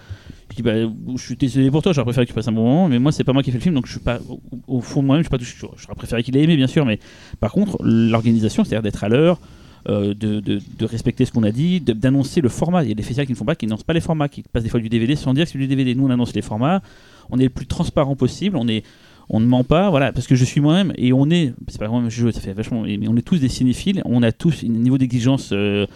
je 0.50 0.56
dis 0.56 0.62
bah, 0.62 0.74
Je 1.16 1.22
suis 1.22 1.36
désolé 1.36 1.68
pour 1.72 1.82
toi, 1.82 1.92
j'aurais 1.92 2.04
préféré 2.04 2.26
que 2.26 2.30
tu 2.30 2.34
passes 2.34 2.48
un 2.48 2.52
bon 2.52 2.62
moment, 2.62 2.88
mais 2.88 3.00
moi, 3.00 3.10
c'est 3.10 3.24
pas 3.24 3.32
moi 3.32 3.42
qui 3.42 3.50
ai 3.50 3.52
fait 3.52 3.58
le 3.58 3.62
film, 3.62 3.74
donc 3.74 3.86
je 3.86 3.92
suis 3.92 4.00
pas, 4.00 4.20
au, 4.68 4.80
fond 4.80 5.02
de 5.02 5.06
moi-même, 5.06 5.24
je 5.24 5.28
suis 5.28 5.60
pas 5.66 5.72
J'aurais 5.76 5.96
préféré 5.96 6.22
qu'il 6.22 6.36
ait 6.36 6.44
aimé, 6.44 6.56
bien 6.56 6.68
sûr, 6.68 6.86
mais 6.86 7.00
par 7.40 7.50
contre, 7.50 7.76
l'organisation, 7.82 8.62
c'est-à-dire 8.62 8.82
d'être 8.82 9.02
à 9.02 9.08
l'heure, 9.08 9.40
euh, 9.88 10.14
de, 10.14 10.84
respecter 10.84 11.24
ce 11.24 11.32
qu'on 11.32 11.42
a 11.42 11.50
dit, 11.50 11.80
d'annoncer 11.80 12.40
le 12.40 12.48
format. 12.48 12.82
Il 12.82 12.88
y 12.88 12.92
a 12.92 12.94
des 12.94 13.02
festivals 13.02 13.26
qui 13.26 13.32
ne 13.32 13.36
font 13.36 13.44
pas, 13.44 13.54
qui 13.54 13.66
n'annoncent 13.66 13.84
pas 13.84 13.92
les 13.92 14.00
formats, 14.00 14.28
qui 14.28 14.42
passent 14.42 14.62
des 14.62 14.68
fois 14.68 14.80
du 14.80 14.88
DVD 14.88 15.16
sans 15.16 15.34
dire 15.34 15.44
que 15.44 15.50
c'est 15.50 15.58
du 15.58 15.66
DVD. 15.66 15.94
Nous, 15.94 16.06
on 16.06 16.10
annonce 16.10 16.34
les 16.34 16.42
formats, 16.42 16.82
on 17.30 17.38
est 17.38 17.44
le 17.44 17.50
plus 17.50 17.66
transparent 17.66 18.16
possible, 18.16 18.56
on 18.56 18.68
est 18.68 18.84
on 19.32 19.38
ne 19.38 19.46
ment 19.46 19.62
pas, 19.62 19.90
voilà, 19.90 20.12
parce 20.12 20.26
que 20.26 20.34
je 20.34 20.44
suis 20.44 20.60
moi-même 20.60 20.92
et 20.96 21.12
on 21.12 21.30
est, 21.30 21.54
c'est 21.68 21.78
pas 21.78 21.86
un 21.86 22.08
jeu, 22.08 22.32
ça 22.32 22.40
fait 22.40 22.52
vachement, 22.52 22.82
mais 22.82 23.06
on 23.06 23.16
est 23.16 23.22
tous 23.22 23.38
des 23.38 23.48
cinéphiles, 23.48 24.02
on 24.04 24.24
a 24.24 24.32
tous 24.32 24.64
un 24.64 24.68
niveau 24.68 24.98
d'exigence 24.98 25.50
euh, 25.52 25.86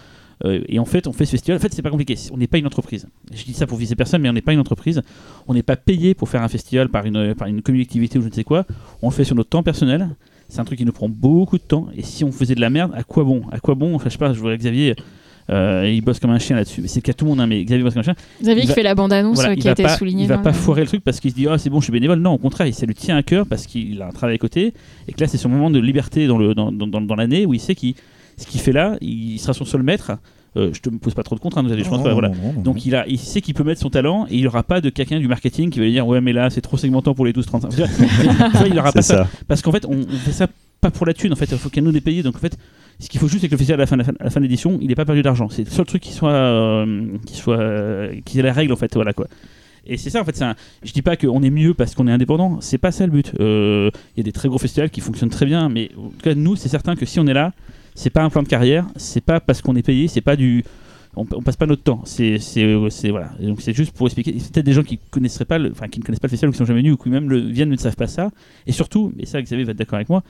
euh, 0.44 0.62
et 0.68 0.78
en 0.78 0.84
fait, 0.84 1.06
on 1.06 1.12
fait 1.12 1.24
ce 1.26 1.32
festival. 1.32 1.56
En 1.58 1.60
fait, 1.60 1.72
c'est 1.72 1.82
pas 1.82 1.90
compliqué. 1.90 2.16
On 2.32 2.36
n'est 2.36 2.46
pas 2.46 2.58
une 2.58 2.66
entreprise. 2.66 3.06
Je 3.32 3.44
dis 3.44 3.54
ça 3.54 3.66
pour 3.66 3.78
viser 3.78 3.94
personne, 3.94 4.22
mais 4.22 4.28
on 4.28 4.32
n'est 4.32 4.42
pas 4.42 4.52
une 4.52 4.60
entreprise. 4.60 5.02
On 5.46 5.54
n'est 5.54 5.62
pas 5.62 5.76
payé 5.76 6.14
pour 6.14 6.28
faire 6.28 6.42
un 6.42 6.48
festival 6.48 6.88
par 6.88 7.06
une, 7.06 7.34
par 7.34 7.48
une 7.48 7.62
collectivité 7.62 8.18
ou 8.18 8.22
je 8.22 8.28
ne 8.28 8.32
sais 8.32 8.44
quoi. 8.44 8.66
On 9.02 9.08
le 9.08 9.14
fait 9.14 9.24
sur 9.24 9.36
notre 9.36 9.50
temps 9.50 9.62
personnel. 9.62 10.08
C'est 10.54 10.60
un 10.60 10.64
truc 10.64 10.78
qui 10.78 10.84
nous 10.84 10.92
prend 10.92 11.08
beaucoup 11.08 11.58
de 11.58 11.62
temps. 11.64 11.88
Et 11.96 12.02
si 12.04 12.22
on 12.22 12.30
faisait 12.30 12.54
de 12.54 12.60
la 12.60 12.70
merde, 12.70 12.92
à 12.94 13.02
quoi 13.02 13.24
bon? 13.24 13.42
À 13.50 13.58
quoi 13.58 13.74
bon? 13.74 13.92
Enfin, 13.96 14.04
je 14.06 14.10
sais 14.12 14.18
pas, 14.18 14.32
je 14.32 14.38
vois 14.38 14.56
Xavier. 14.56 14.94
euh, 15.50 15.90
il 15.92 16.00
bosse 16.00 16.20
comme 16.20 16.30
un 16.30 16.38
chien 16.38 16.54
là-dessus, 16.54 16.80
mais 16.80 16.86
c'est 16.86 17.00
le 17.00 17.02
cas 17.02 17.10
de 17.12 17.16
tout 17.16 17.24
le 17.24 17.30
monde. 17.32 17.40
hein, 17.40 17.46
mais 17.48 17.64
Xavier 17.64 17.82
bosse 17.82 17.94
comme 17.94 18.00
un 18.00 18.04
chien. 18.04 18.14
Xavier 18.40 18.58
Il 18.58 18.60
qui 18.62 18.68
va- 18.68 18.74
fait 18.74 18.82
la 18.84 18.94
bande-annonce, 18.94 19.34
voilà, 19.34 19.50
euh, 19.50 19.56
qui 19.56 19.68
a 19.68 19.72
été 19.72 19.82
pas- 19.82 19.96
soulignée 19.96 20.22
Il 20.22 20.28
va 20.28 20.38
pas 20.38 20.50
le- 20.50 20.54
foirer 20.54 20.82
le 20.82 20.86
truc 20.86 21.02
parce 21.02 21.18
qu'il 21.18 21.32
se 21.32 21.34
dit 21.36 21.48
ah 21.48 21.58
c'est 21.58 21.70
bon 21.70 21.80
je 21.80 21.86
suis 21.86 21.92
bénévole. 21.92 22.20
Non, 22.20 22.34
au 22.34 22.38
contraire, 22.38 22.72
ça 22.72 22.86
lui 22.86 22.94
tient 22.94 23.16
à 23.16 23.22
cœur 23.24 23.46
parce 23.46 23.66
qu'il 23.66 24.00
a 24.00 24.06
un 24.06 24.12
travail 24.12 24.36
à 24.36 24.38
côté 24.38 24.72
et 25.08 25.12
que 25.12 25.20
là 25.20 25.26
c'est 25.26 25.36
son 25.38 25.48
moment 25.48 25.70
de 25.70 25.80
liberté 25.80 26.26
dans 26.28 26.38
le 26.38 26.54
dans, 26.54 26.70
dans, 26.70 26.86
dans- 26.86 27.00
dans 27.00 27.14
l'année 27.16 27.46
où 27.46 27.52
il 27.52 27.60
sait 27.60 27.74
qu'il 27.74 27.94
ce 28.36 28.46
qu'il 28.46 28.60
fait 28.60 28.72
là, 28.72 28.96
il 29.00 29.38
sera 29.38 29.54
son 29.54 29.64
seul 29.64 29.82
maître. 29.82 30.12
Euh, 30.56 30.70
je 30.72 30.80
te 30.80 30.88
me 30.88 30.98
pose 30.98 31.14
pas 31.14 31.24
trop 31.24 31.34
de 31.34 31.40
contraintes, 31.40 31.66
je 31.68 31.74
pense 31.82 31.98
Non, 31.98 32.02
pas, 32.04 32.12
voilà. 32.12 32.28
non, 32.28 32.34
non, 32.36 32.52
non, 32.54 32.60
Donc 32.62 32.86
il 32.86 32.94
a, 32.94 33.06
il 33.08 33.18
sait 33.18 33.40
qu'il 33.40 33.54
peut 33.54 33.64
mettre 33.64 33.80
son 33.80 33.90
talent 33.90 34.26
et 34.30 34.36
il 34.36 34.46
aura 34.46 34.62
pas 34.62 34.80
de 34.80 34.88
quelqu'un 34.88 35.18
du 35.18 35.26
marketing 35.26 35.70
qui 35.70 35.80
va 35.80 35.84
lui 35.84 35.90
dire 35.92 36.06
ouais 36.06 36.20
mais 36.20 36.32
là 36.32 36.48
c'est 36.50 36.60
trop 36.60 36.76
segmentant 36.76 37.12
pour 37.14 37.24
les 37.26 37.32
12-35. 37.32 37.70
Tu 37.70 37.76
vois, 37.76 37.88
tu 37.88 38.56
vois, 38.58 38.68
il 38.68 38.78
aura 38.78 38.92
pas 38.92 39.02
ça. 39.02 39.24
ça. 39.24 39.28
Parce 39.48 39.62
qu'en 39.62 39.72
fait 39.72 39.84
on, 39.84 39.92
on 40.02 40.16
fait 40.18 40.30
ça 40.32 40.46
pas 40.80 40.90
pour 40.92 41.06
la 41.06 41.14
thune 41.14 41.32
en 41.32 41.36
fait, 41.36 41.48
il 41.50 41.58
faut 41.58 41.70
qu'elle 41.70 41.82
nous 41.84 41.96
ait 41.96 42.00
payé. 42.00 42.22
Donc 42.22 42.36
en 42.36 42.38
fait 42.38 42.56
ce 43.00 43.08
qu'il 43.08 43.18
faut 43.18 43.26
juste 43.26 43.40
c'est 43.40 43.48
que 43.48 43.54
le 43.54 43.58
festival 43.58 43.80
à 43.80 43.82
la 43.82 43.86
fin, 43.88 43.98
à 43.98 44.24
la 44.24 44.30
fin- 44.30 44.38
de 44.40 44.44
l'édition 44.44 44.78
il 44.80 44.86
n'ait 44.86 44.94
pas 44.94 45.04
perdu 45.04 45.22
d'argent. 45.22 45.48
C'est 45.48 45.64
le 45.64 45.70
seul 45.70 45.86
truc 45.86 46.00
qui 46.02 46.12
soit, 46.12 46.30
euh, 46.32 47.06
qui 47.26 47.34
soit, 47.36 47.58
euh, 47.58 48.14
qui 48.24 48.38
est 48.38 48.42
la 48.42 48.52
règle 48.52 48.72
en 48.72 48.76
fait, 48.76 48.94
voilà 48.94 49.12
quoi. 49.12 49.26
Et 49.86 49.96
c'est 49.96 50.08
ça 50.10 50.20
en 50.20 50.24
fait, 50.24 50.40
un- 50.40 50.54
je 50.84 50.92
dis 50.92 51.02
pas 51.02 51.16
qu'on 51.16 51.42
est 51.42 51.50
mieux 51.50 51.74
parce 51.74 51.94
qu'on 51.96 52.06
est 52.06 52.12
indépendant, 52.12 52.58
c'est 52.60 52.78
pas 52.78 52.92
ça 52.92 53.04
le 53.06 53.12
but. 53.12 53.32
Euh, 53.40 53.90
Il 54.16 54.18
y 54.18 54.20
a 54.20 54.22
des 54.24 54.32
très 54.32 54.48
gros 54.48 54.58
festivals 54.58 54.90
qui 54.90 55.00
fonctionnent 55.00 55.30
très 55.30 55.46
bien, 55.46 55.68
mais 55.68 55.90
en 55.98 56.10
tout 56.10 56.14
cas 56.22 56.34
nous 56.36 56.54
c'est 56.54 56.68
certain 56.68 56.94
que 56.94 57.04
si 57.06 57.18
on 57.18 57.26
est 57.26 57.34
là, 57.34 57.52
c'est 57.94 58.10
pas 58.10 58.22
un 58.22 58.30
plan 58.30 58.42
de 58.42 58.48
carrière, 58.48 58.86
c'est 58.96 59.24
pas 59.24 59.40
parce 59.40 59.62
qu'on 59.62 59.76
est 59.76 59.82
payé, 59.82 60.08
c'est 60.08 60.20
pas 60.20 60.36
du 60.36 60.64
on, 61.16 61.26
on 61.32 61.42
passe 61.42 61.56
pas 61.56 61.66
notre 61.66 61.82
temps. 61.82 62.02
C'est, 62.04 62.38
voilà. 63.10 63.30
Donc 63.40 63.60
c'est 63.60 63.72
juste 63.72 63.92
pour 63.92 64.06
expliquer. 64.06 64.34
C'est 64.38 64.52
peut-être 64.52 64.66
des 64.66 64.72
gens 64.72 64.82
qui 64.82 64.98
connaisseraient 65.10 65.44
pas, 65.44 65.58
qui 65.88 66.00
ne 66.00 66.04
connaissent 66.04 66.20
pas 66.20 66.26
le 66.26 66.30
festival 66.30 66.48
ou 66.50 66.52
qui 66.52 66.58
sont 66.58 66.64
jamais 66.64 66.80
venus 66.80 66.94
ou 66.94 66.96
qui 66.96 67.08
même 67.08 67.30
le, 67.30 67.38
viennent 67.38 67.70
ne 67.70 67.76
savent 67.76 67.96
pas 67.96 68.06
ça. 68.06 68.30
Et 68.66 68.72
surtout, 68.72 69.12
et 69.18 69.26
ça 69.26 69.40
Xavier 69.40 69.64
va 69.64 69.72
être 69.72 69.78
d'accord 69.78 69.96
avec 69.96 70.08
moi, 70.08 70.22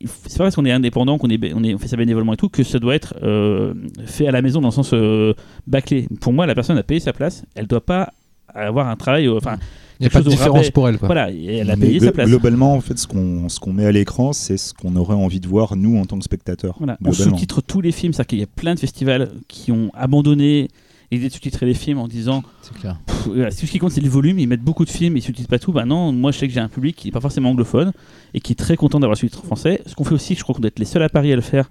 c'est 0.00 0.38
pas 0.38 0.44
parce 0.44 0.56
qu'on 0.56 0.64
est 0.64 0.72
indépendant, 0.72 1.18
qu'on 1.18 1.28
est, 1.28 1.52
on 1.54 1.62
est, 1.62 1.74
on 1.74 1.78
fait 1.78 1.88
ça 1.88 1.96
bénévolement 1.96 2.32
et 2.32 2.36
tout, 2.36 2.48
que 2.48 2.62
ça 2.62 2.78
doit 2.78 2.94
être 2.94 3.14
euh, 3.22 3.74
fait 4.06 4.26
à 4.26 4.32
la 4.32 4.42
maison 4.42 4.60
dans 4.60 4.68
le 4.68 4.74
sens 4.74 4.90
euh, 4.94 5.34
bâclé. 5.66 6.08
Pour 6.20 6.32
moi, 6.32 6.46
la 6.46 6.54
personne 6.54 6.78
a 6.78 6.82
payé 6.82 7.00
sa 7.00 7.12
place, 7.12 7.44
elle 7.54 7.66
doit 7.66 7.84
pas 7.84 8.12
avoir 8.54 8.88
un 8.88 8.96
travail, 8.96 9.26
euh, 9.26 9.36
enfin. 9.36 9.58
Il 10.00 10.04
y 10.04 10.06
a 10.06 10.10
pas 10.10 10.20
de 10.20 10.28
différence 10.28 10.58
rabais. 10.58 10.70
pour 10.70 10.88
elle, 10.88 10.98
quoi. 10.98 11.08
Voilà, 11.08 11.30
et 11.30 11.56
elle 11.56 11.70
a 11.70 11.76
payé 11.76 12.00
sa 12.00 12.12
place. 12.12 12.28
Globalement, 12.28 12.74
en 12.74 12.80
fait, 12.80 12.98
ce 12.98 13.06
qu'on 13.06 13.48
ce 13.48 13.60
qu'on 13.60 13.72
met 13.72 13.86
à 13.86 13.92
l'écran, 13.92 14.32
c'est 14.32 14.56
ce 14.56 14.74
qu'on 14.74 14.96
aurait 14.96 15.14
envie 15.14 15.40
de 15.40 15.48
voir 15.48 15.76
nous 15.76 15.98
en 15.98 16.04
tant 16.04 16.18
que 16.18 16.24
spectateurs. 16.24 16.76
Voilà, 16.78 16.98
on 17.04 17.12
sous-titre 17.12 17.60
tous 17.62 17.80
les 17.80 17.92
films, 17.92 18.12
c'est-à-dire 18.12 18.28
qu'il 18.28 18.38
y 18.40 18.42
a 18.42 18.46
plein 18.46 18.74
de 18.74 18.80
festivals 18.80 19.30
qui 19.48 19.72
ont 19.72 19.90
abandonné 19.94 20.68
l'idée 21.10 21.28
de 21.28 21.32
sous-titrer 21.32 21.66
les 21.66 21.74
films 21.74 21.98
en 21.98 22.08
disant 22.08 22.42
clair. 22.80 22.98
Pff, 23.06 23.28
voilà, 23.28 23.50
tout 23.50 23.66
ce 23.66 23.70
qui 23.70 23.78
compte 23.78 23.92
c'est 23.92 24.00
le 24.00 24.08
volume, 24.08 24.38
ils 24.38 24.48
mettent 24.48 24.62
beaucoup 24.62 24.84
de 24.84 24.90
films, 24.90 25.16
ils 25.16 25.22
sous-titrent 25.22 25.48
pas 25.48 25.58
tout. 25.58 25.72
Bah 25.72 25.84
non, 25.84 26.12
moi 26.12 26.32
je 26.32 26.38
sais 26.38 26.48
que 26.48 26.52
j'ai 26.52 26.60
un 26.60 26.68
public 26.68 26.96
qui 26.96 27.08
n'est 27.08 27.12
pas 27.12 27.20
forcément 27.20 27.50
anglophone 27.50 27.92
et 28.34 28.40
qui 28.40 28.52
est 28.52 28.56
très 28.56 28.76
content 28.76 28.98
d'avoir 29.00 29.14
le 29.14 29.18
sous-titre 29.18 29.40
en 29.42 29.46
français. 29.46 29.82
Ce 29.86 29.94
qu'on 29.94 30.04
fait 30.04 30.14
aussi, 30.14 30.34
je 30.34 30.42
crois 30.42 30.54
qu'on 30.54 30.60
doit 30.60 30.68
être 30.68 30.78
les 30.78 30.84
seuls 30.84 31.02
à 31.02 31.08
Paris 31.08 31.32
à 31.32 31.36
le 31.36 31.42
faire. 31.42 31.70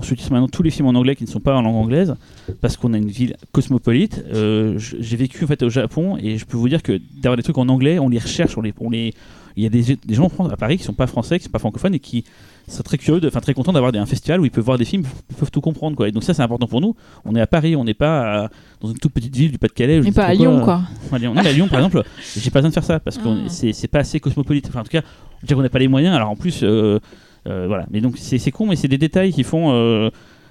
On 0.00 0.02
sous-titre 0.02 0.30
maintenant 0.32 0.46
tous 0.46 0.62
les 0.62 0.70
films 0.70 0.86
en 0.86 0.94
anglais 0.94 1.16
qui 1.16 1.24
ne 1.24 1.28
sont 1.28 1.40
pas 1.40 1.56
en 1.56 1.62
langue 1.62 1.74
anglaise 1.74 2.14
parce 2.60 2.76
qu'on 2.76 2.94
a 2.94 2.98
une 2.98 3.08
ville 3.10 3.36
cosmopolite. 3.50 4.22
Euh, 4.32 4.74
j'ai 4.78 5.16
vécu 5.16 5.42
en 5.42 5.48
fait 5.48 5.60
au 5.64 5.70
Japon 5.70 6.16
et 6.22 6.38
je 6.38 6.44
peux 6.46 6.56
vous 6.56 6.68
dire 6.68 6.84
que 6.84 7.00
d'avoir 7.20 7.36
des 7.36 7.42
trucs 7.42 7.58
en 7.58 7.68
anglais, 7.68 7.98
on 7.98 8.08
les 8.08 8.20
recherche, 8.20 8.56
on 8.56 8.60
les, 8.60 8.72
on 8.78 8.90
les... 8.90 9.12
il 9.56 9.62
y 9.64 9.66
a 9.66 9.68
des, 9.68 9.96
des 9.96 10.14
gens 10.14 10.30
à 10.50 10.56
Paris 10.56 10.76
qui 10.78 10.84
sont 10.84 10.92
pas 10.92 11.08
français, 11.08 11.38
qui 11.38 11.46
sont 11.46 11.50
pas 11.50 11.58
francophones 11.58 11.94
et 11.94 11.98
qui 11.98 12.22
seraient 12.68 12.84
très 12.84 12.96
curieux, 12.98 13.20
enfin 13.26 13.40
très 13.40 13.54
contents 13.54 13.72
d'avoir 13.72 13.92
un 13.92 14.06
festival 14.06 14.40
où 14.40 14.44
ils 14.44 14.52
peuvent 14.52 14.64
voir 14.64 14.78
des 14.78 14.84
films, 14.84 15.02
ils 15.30 15.34
peuvent 15.36 15.50
tout 15.50 15.60
comprendre 15.60 15.96
quoi. 15.96 16.06
Et 16.06 16.12
donc 16.12 16.22
ça 16.22 16.32
c'est 16.32 16.42
important 16.42 16.68
pour 16.68 16.80
nous. 16.80 16.94
On 17.24 17.34
est 17.34 17.40
à 17.40 17.48
Paris, 17.48 17.74
on 17.74 17.82
n'est 17.82 17.92
pas 17.94 18.44
à- 18.44 18.50
dans 18.80 18.88
une 18.88 18.98
toute 18.98 19.12
petite 19.12 19.34
ville 19.34 19.50
du 19.50 19.58
Pas-de-Calais. 19.58 20.00
sais 20.04 20.12
pas 20.12 20.26
à 20.26 20.34
Lyon, 20.34 20.60
quoi. 20.62 20.82
Lyon. 21.18 21.34
Non, 21.34 21.40
à 21.42 21.50
Lyon, 21.50 21.66
par 21.66 21.80
exemple, 21.80 22.04
j'ai 22.36 22.50
pas 22.50 22.60
besoin 22.60 22.68
de 22.68 22.74
faire 22.74 22.84
ça 22.84 23.00
parce 23.00 23.18
que 23.18 23.26
Ah. 23.28 23.48
c'est 23.48 23.88
pas 23.88 23.98
assez 23.98 24.20
cosmopolite. 24.20 24.66
Enfin, 24.68 24.80
en 24.80 24.84
tout 24.84 24.90
cas, 24.90 25.02
on 25.42 25.46
dirait 25.46 25.56
qu'on 25.56 25.62
n'a 25.62 25.68
pas 25.70 25.80
les 25.80 25.88
moyens. 25.88 26.14
Alors 26.14 26.30
en 26.30 26.36
plus, 26.36 26.60
euh, 26.62 27.00
voilà. 27.46 27.86
Mais 27.90 28.00
donc 28.00 28.16
c'est 28.18 28.38
c'est 28.38 28.50
con, 28.50 28.66
mais 28.66 28.76
c'est 28.76 28.88
des 28.88 28.98
détails 28.98 29.32
qui 29.32 29.42
font. 29.44 29.72
euh, 29.72 30.10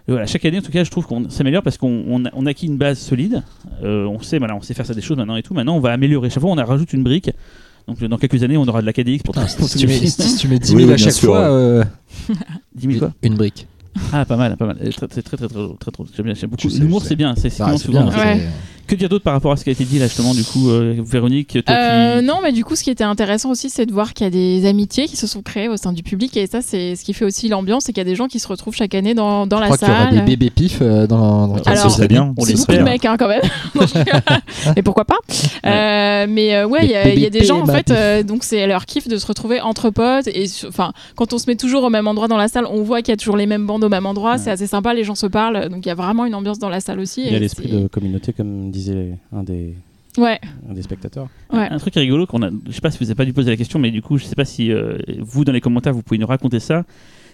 voilà, 0.10 0.26
chaque 0.26 0.45
année, 0.45 0.60
en 0.60 0.62
tout 0.62 0.71
cas, 0.71 0.86
je 0.86 0.89
trouve 0.89 1.06
qu'on 1.06 1.30
s'améliore 1.30 1.62
parce 1.63 1.78
qu'on 1.78 2.04
on 2.08 2.23
a, 2.23 2.30
on 2.34 2.45
a 2.45 2.52
acquis 2.52 2.67
une 2.67 2.78
base 2.78 2.97
solide. 2.97 3.43
Euh, 3.84 4.06
on 4.06 4.19
sait, 4.21 4.38
voilà, 4.39 4.56
on 4.56 4.62
sait 4.62 4.73
faire 4.73 4.86
ça 4.86 4.93
des 4.93 5.02
choses 5.02 5.17
maintenant 5.17 5.36
et 5.36 5.43
tout. 5.43 5.54
Maintenant, 5.54 5.76
on 5.76 5.82
va 5.82 5.91
améliorer. 5.91 6.30
Chaque 6.30 6.39
fois, 6.41 6.50
on 6.50 6.58
a 6.58 6.63
rajoute 6.63 6.93
une 6.93 7.04
brique. 7.04 7.30
Donc 7.89 8.02
dans 8.04 8.17
quelques 8.17 8.41
années, 8.43 8.56
on 8.58 8.65
aura 8.67 8.80
de 8.82 8.86
la 8.86 8.93
KDX 8.93 9.23
pour, 9.23 9.34
pour 9.36 9.43
si 9.69 9.78
tu 9.78 9.86
mets- 9.88 9.93
films. 9.93 10.10
si 10.10 10.38
tu 10.38 10.47
mets 10.47 10.60
10 10.60 10.67
000 10.67 10.80
Oui, 10.80 10.86
oui, 10.88 10.93
à 10.93 10.97
chaque 10.97 11.12
sûr, 11.12 11.30
fois, 11.30 11.39
ouais. 11.41 11.45
euh, 11.50 11.84
10 12.76 12.88
000 12.88 13.00
quoi 13.00 13.13
Une 13.21 13.36
brique. 13.36 13.67
Ah, 14.13 14.23
pas 14.26 14.38
mal, 14.38 14.56
pas 14.56 14.65
mal. 14.67 14.78
Euh, 14.82 14.91
Très, 14.91 15.08
très, 15.08 15.21
très, 15.21 15.38
très, 15.38 15.47
très, 15.47 15.91
très, 15.91 15.91
très, 16.13 16.23
bien, 16.23 16.34
j'aime 16.36 16.50
beaucoup. 16.52 16.67
L'humour, 16.69 17.02
c'est 17.04 17.15
bien. 17.17 17.34
C'est 17.36 17.50
c'est 17.50 17.60
Bah, 17.60 17.65
vraiment 17.65 17.78
c'est 17.78 17.86
souvent. 17.86 18.10
Bien. 18.88 18.95
Que 18.95 19.00
dire 19.00 19.10
d'autre 19.10 19.23
par 19.23 19.34
rapport 19.34 19.52
à 19.52 19.58
ce 19.58 19.63
qui 19.63 19.69
a 19.69 19.73
été 19.73 19.84
dit 19.86 20.00
là, 20.00 20.08
justement, 20.08 20.34
du 20.34 20.43
coup, 20.43 20.69
euh, 20.69 20.95
Véronique, 21.06 21.58
toi 21.65 21.76
Euh, 21.76 22.19
qui... 22.19 22.26
non, 22.26 22.36
mais 22.41 22.52
du 22.52 22.63
coup, 22.63 22.76
ce 22.76 22.84
qui 22.84 22.89
était 22.89 23.04
intéressant 23.04 23.52
aussi, 23.52 23.69
c'est 23.69 23.86
de 23.86 23.91
voir 23.91 24.13
qu'il 24.13 24.23
y 24.26 24.28
a 24.28 24.32
des 24.32 24.65
amitiés 24.67 25.06
qui 25.08 25.15
se 25.17 25.28
sont 25.28 25.41
créées 25.41 25.67
au 25.69 25.78
sein 25.78 25.93
du 25.93 26.04
public. 26.04 26.36
Et 26.38 26.47
ça, 26.47 26.62
c'est 26.62 26.95
ce 26.95 27.04
qui 27.04 27.13
fait 27.13 27.26
aussi 27.26 27.47
l'ambiance, 27.50 27.84
c'est 27.86 27.93
qu'il 27.93 28.02
y 28.02 28.08
a 28.08 28.10
des 28.10 28.15
gens 28.15 28.28
qui 28.28 28.39
se 28.39 28.47
retrouvent 28.47 28.76
chaque 28.76 28.95
année 28.95 29.13
dans, 29.13 29.45
dans 29.47 29.58
Je 29.58 29.62
la 29.62 29.67
crois 29.67 29.78
qu'il 29.78 29.88
y 29.88 29.91
aura 29.91 30.06
salle. 30.06 30.15
des 30.15 30.21
bébés 30.21 30.50
pifs 30.50 30.80
euh, 30.82 31.06
dans, 31.08 31.47
dans 31.47 31.56
Alors, 31.65 32.02
années. 32.02 32.19
on 32.19 32.34
c'est 32.45 32.56
beaucoup 32.56 32.71
de 32.73 32.80
mecs 32.84 33.06
hein, 33.06 33.17
quand 33.17 33.28
même. 33.28 33.41
mais 34.76 34.82
pourquoi 34.82 35.06
pas 35.06 35.17
Euh, 35.65 36.26
Mais 36.30 36.56
euh, 36.56 36.67
ouais, 36.67 36.82
Les 36.82 36.88
il 36.88 36.91
y, 36.91 36.95
a- 37.26 37.28
y 37.28 37.30
des 37.30 37.43
gens 37.43 37.62
en 37.62 37.65
fait, 37.65 37.91
euh, 37.91 38.23
donc 38.23 38.43
c'est 38.43 38.65
leur 38.67 38.86
kiff 38.86 39.08
de 39.08 39.17
se 39.17 39.26
retrouver 39.26 39.62
entre 39.62 39.89
potes. 39.89 40.28
Et 40.28 40.45
enfin, 40.67 40.93
quand 41.15 41.34
on 41.34 41.38
se 41.38 41.45
met 41.47 41.56
toujours 41.56 41.84
au 41.84 41.89
même 41.89 42.08
endroit 42.08 42.28
dans 42.28 42.38
la 42.38 42.47
salle, 42.47 42.65
on 42.69 42.84
voit 42.84 43.02
qu'il 43.02 43.12
y 43.12 43.13
a 43.13 43.17
toujours 43.17 43.38
les 43.38 43.45
mêmes 43.45 43.65
bandes 43.65 43.84
au 43.84 43.89
même 43.89 44.06
endroit. 44.06 44.38
C'est 44.38 44.52
assez 44.52 44.67
sympa, 44.67 44.93
les 44.93 45.04
gens 45.04 45.15
se 45.15 45.28
parlent. 45.28 45.69
Donc 45.69 45.86
il 45.86 45.89
y 45.89 45.91
a 45.91 45.95
vraiment 45.95 46.26
une 46.26 46.36
ambiance 46.36 46.60
dans 46.60 46.69
la 46.69 46.80
salle 46.80 47.00
aussi. 47.00 47.21
Il 47.26 47.32
y 47.32 47.34
a 47.34 47.38
et 47.38 47.39
l'esprit 47.39 47.67
de 47.69 47.88
communauté, 47.88 48.34
comme 48.34 48.71
disait 48.78 49.18
un 49.34 49.44
des, 49.44 49.74
Ouais. 50.18 50.40
un 50.70 50.74
des 50.74 50.82
spectateurs. 50.82 51.28
Ouais. 51.52 51.68
Un 51.70 51.78
truc 51.78 51.94
rigolo 51.96 52.26
qu'on 52.26 52.42
a, 52.42 52.50
je 52.68 52.72
sais 52.72 52.82
pas 52.82 52.92
si 52.92 52.98
vous 53.00 53.06
avez 53.06 53.16
pas 53.16 53.26
dû 53.26 53.34
poser 53.34 53.50
la 53.52 53.58
question, 53.58 53.80
mais 53.80 53.92
du 53.92 54.02
coup, 54.02 54.18
je 54.18 54.26
sais 54.26 54.36
pas 54.36 54.46
si 54.46 54.72
euh, 54.72 54.98
vous 55.20 55.46
dans 55.46 55.52
les 55.52 55.62
commentaires 55.62 55.94
vous 55.94 56.02
pouvez 56.02 56.18
nous 56.18 56.28
raconter 56.28 56.60
ça. 56.60 56.84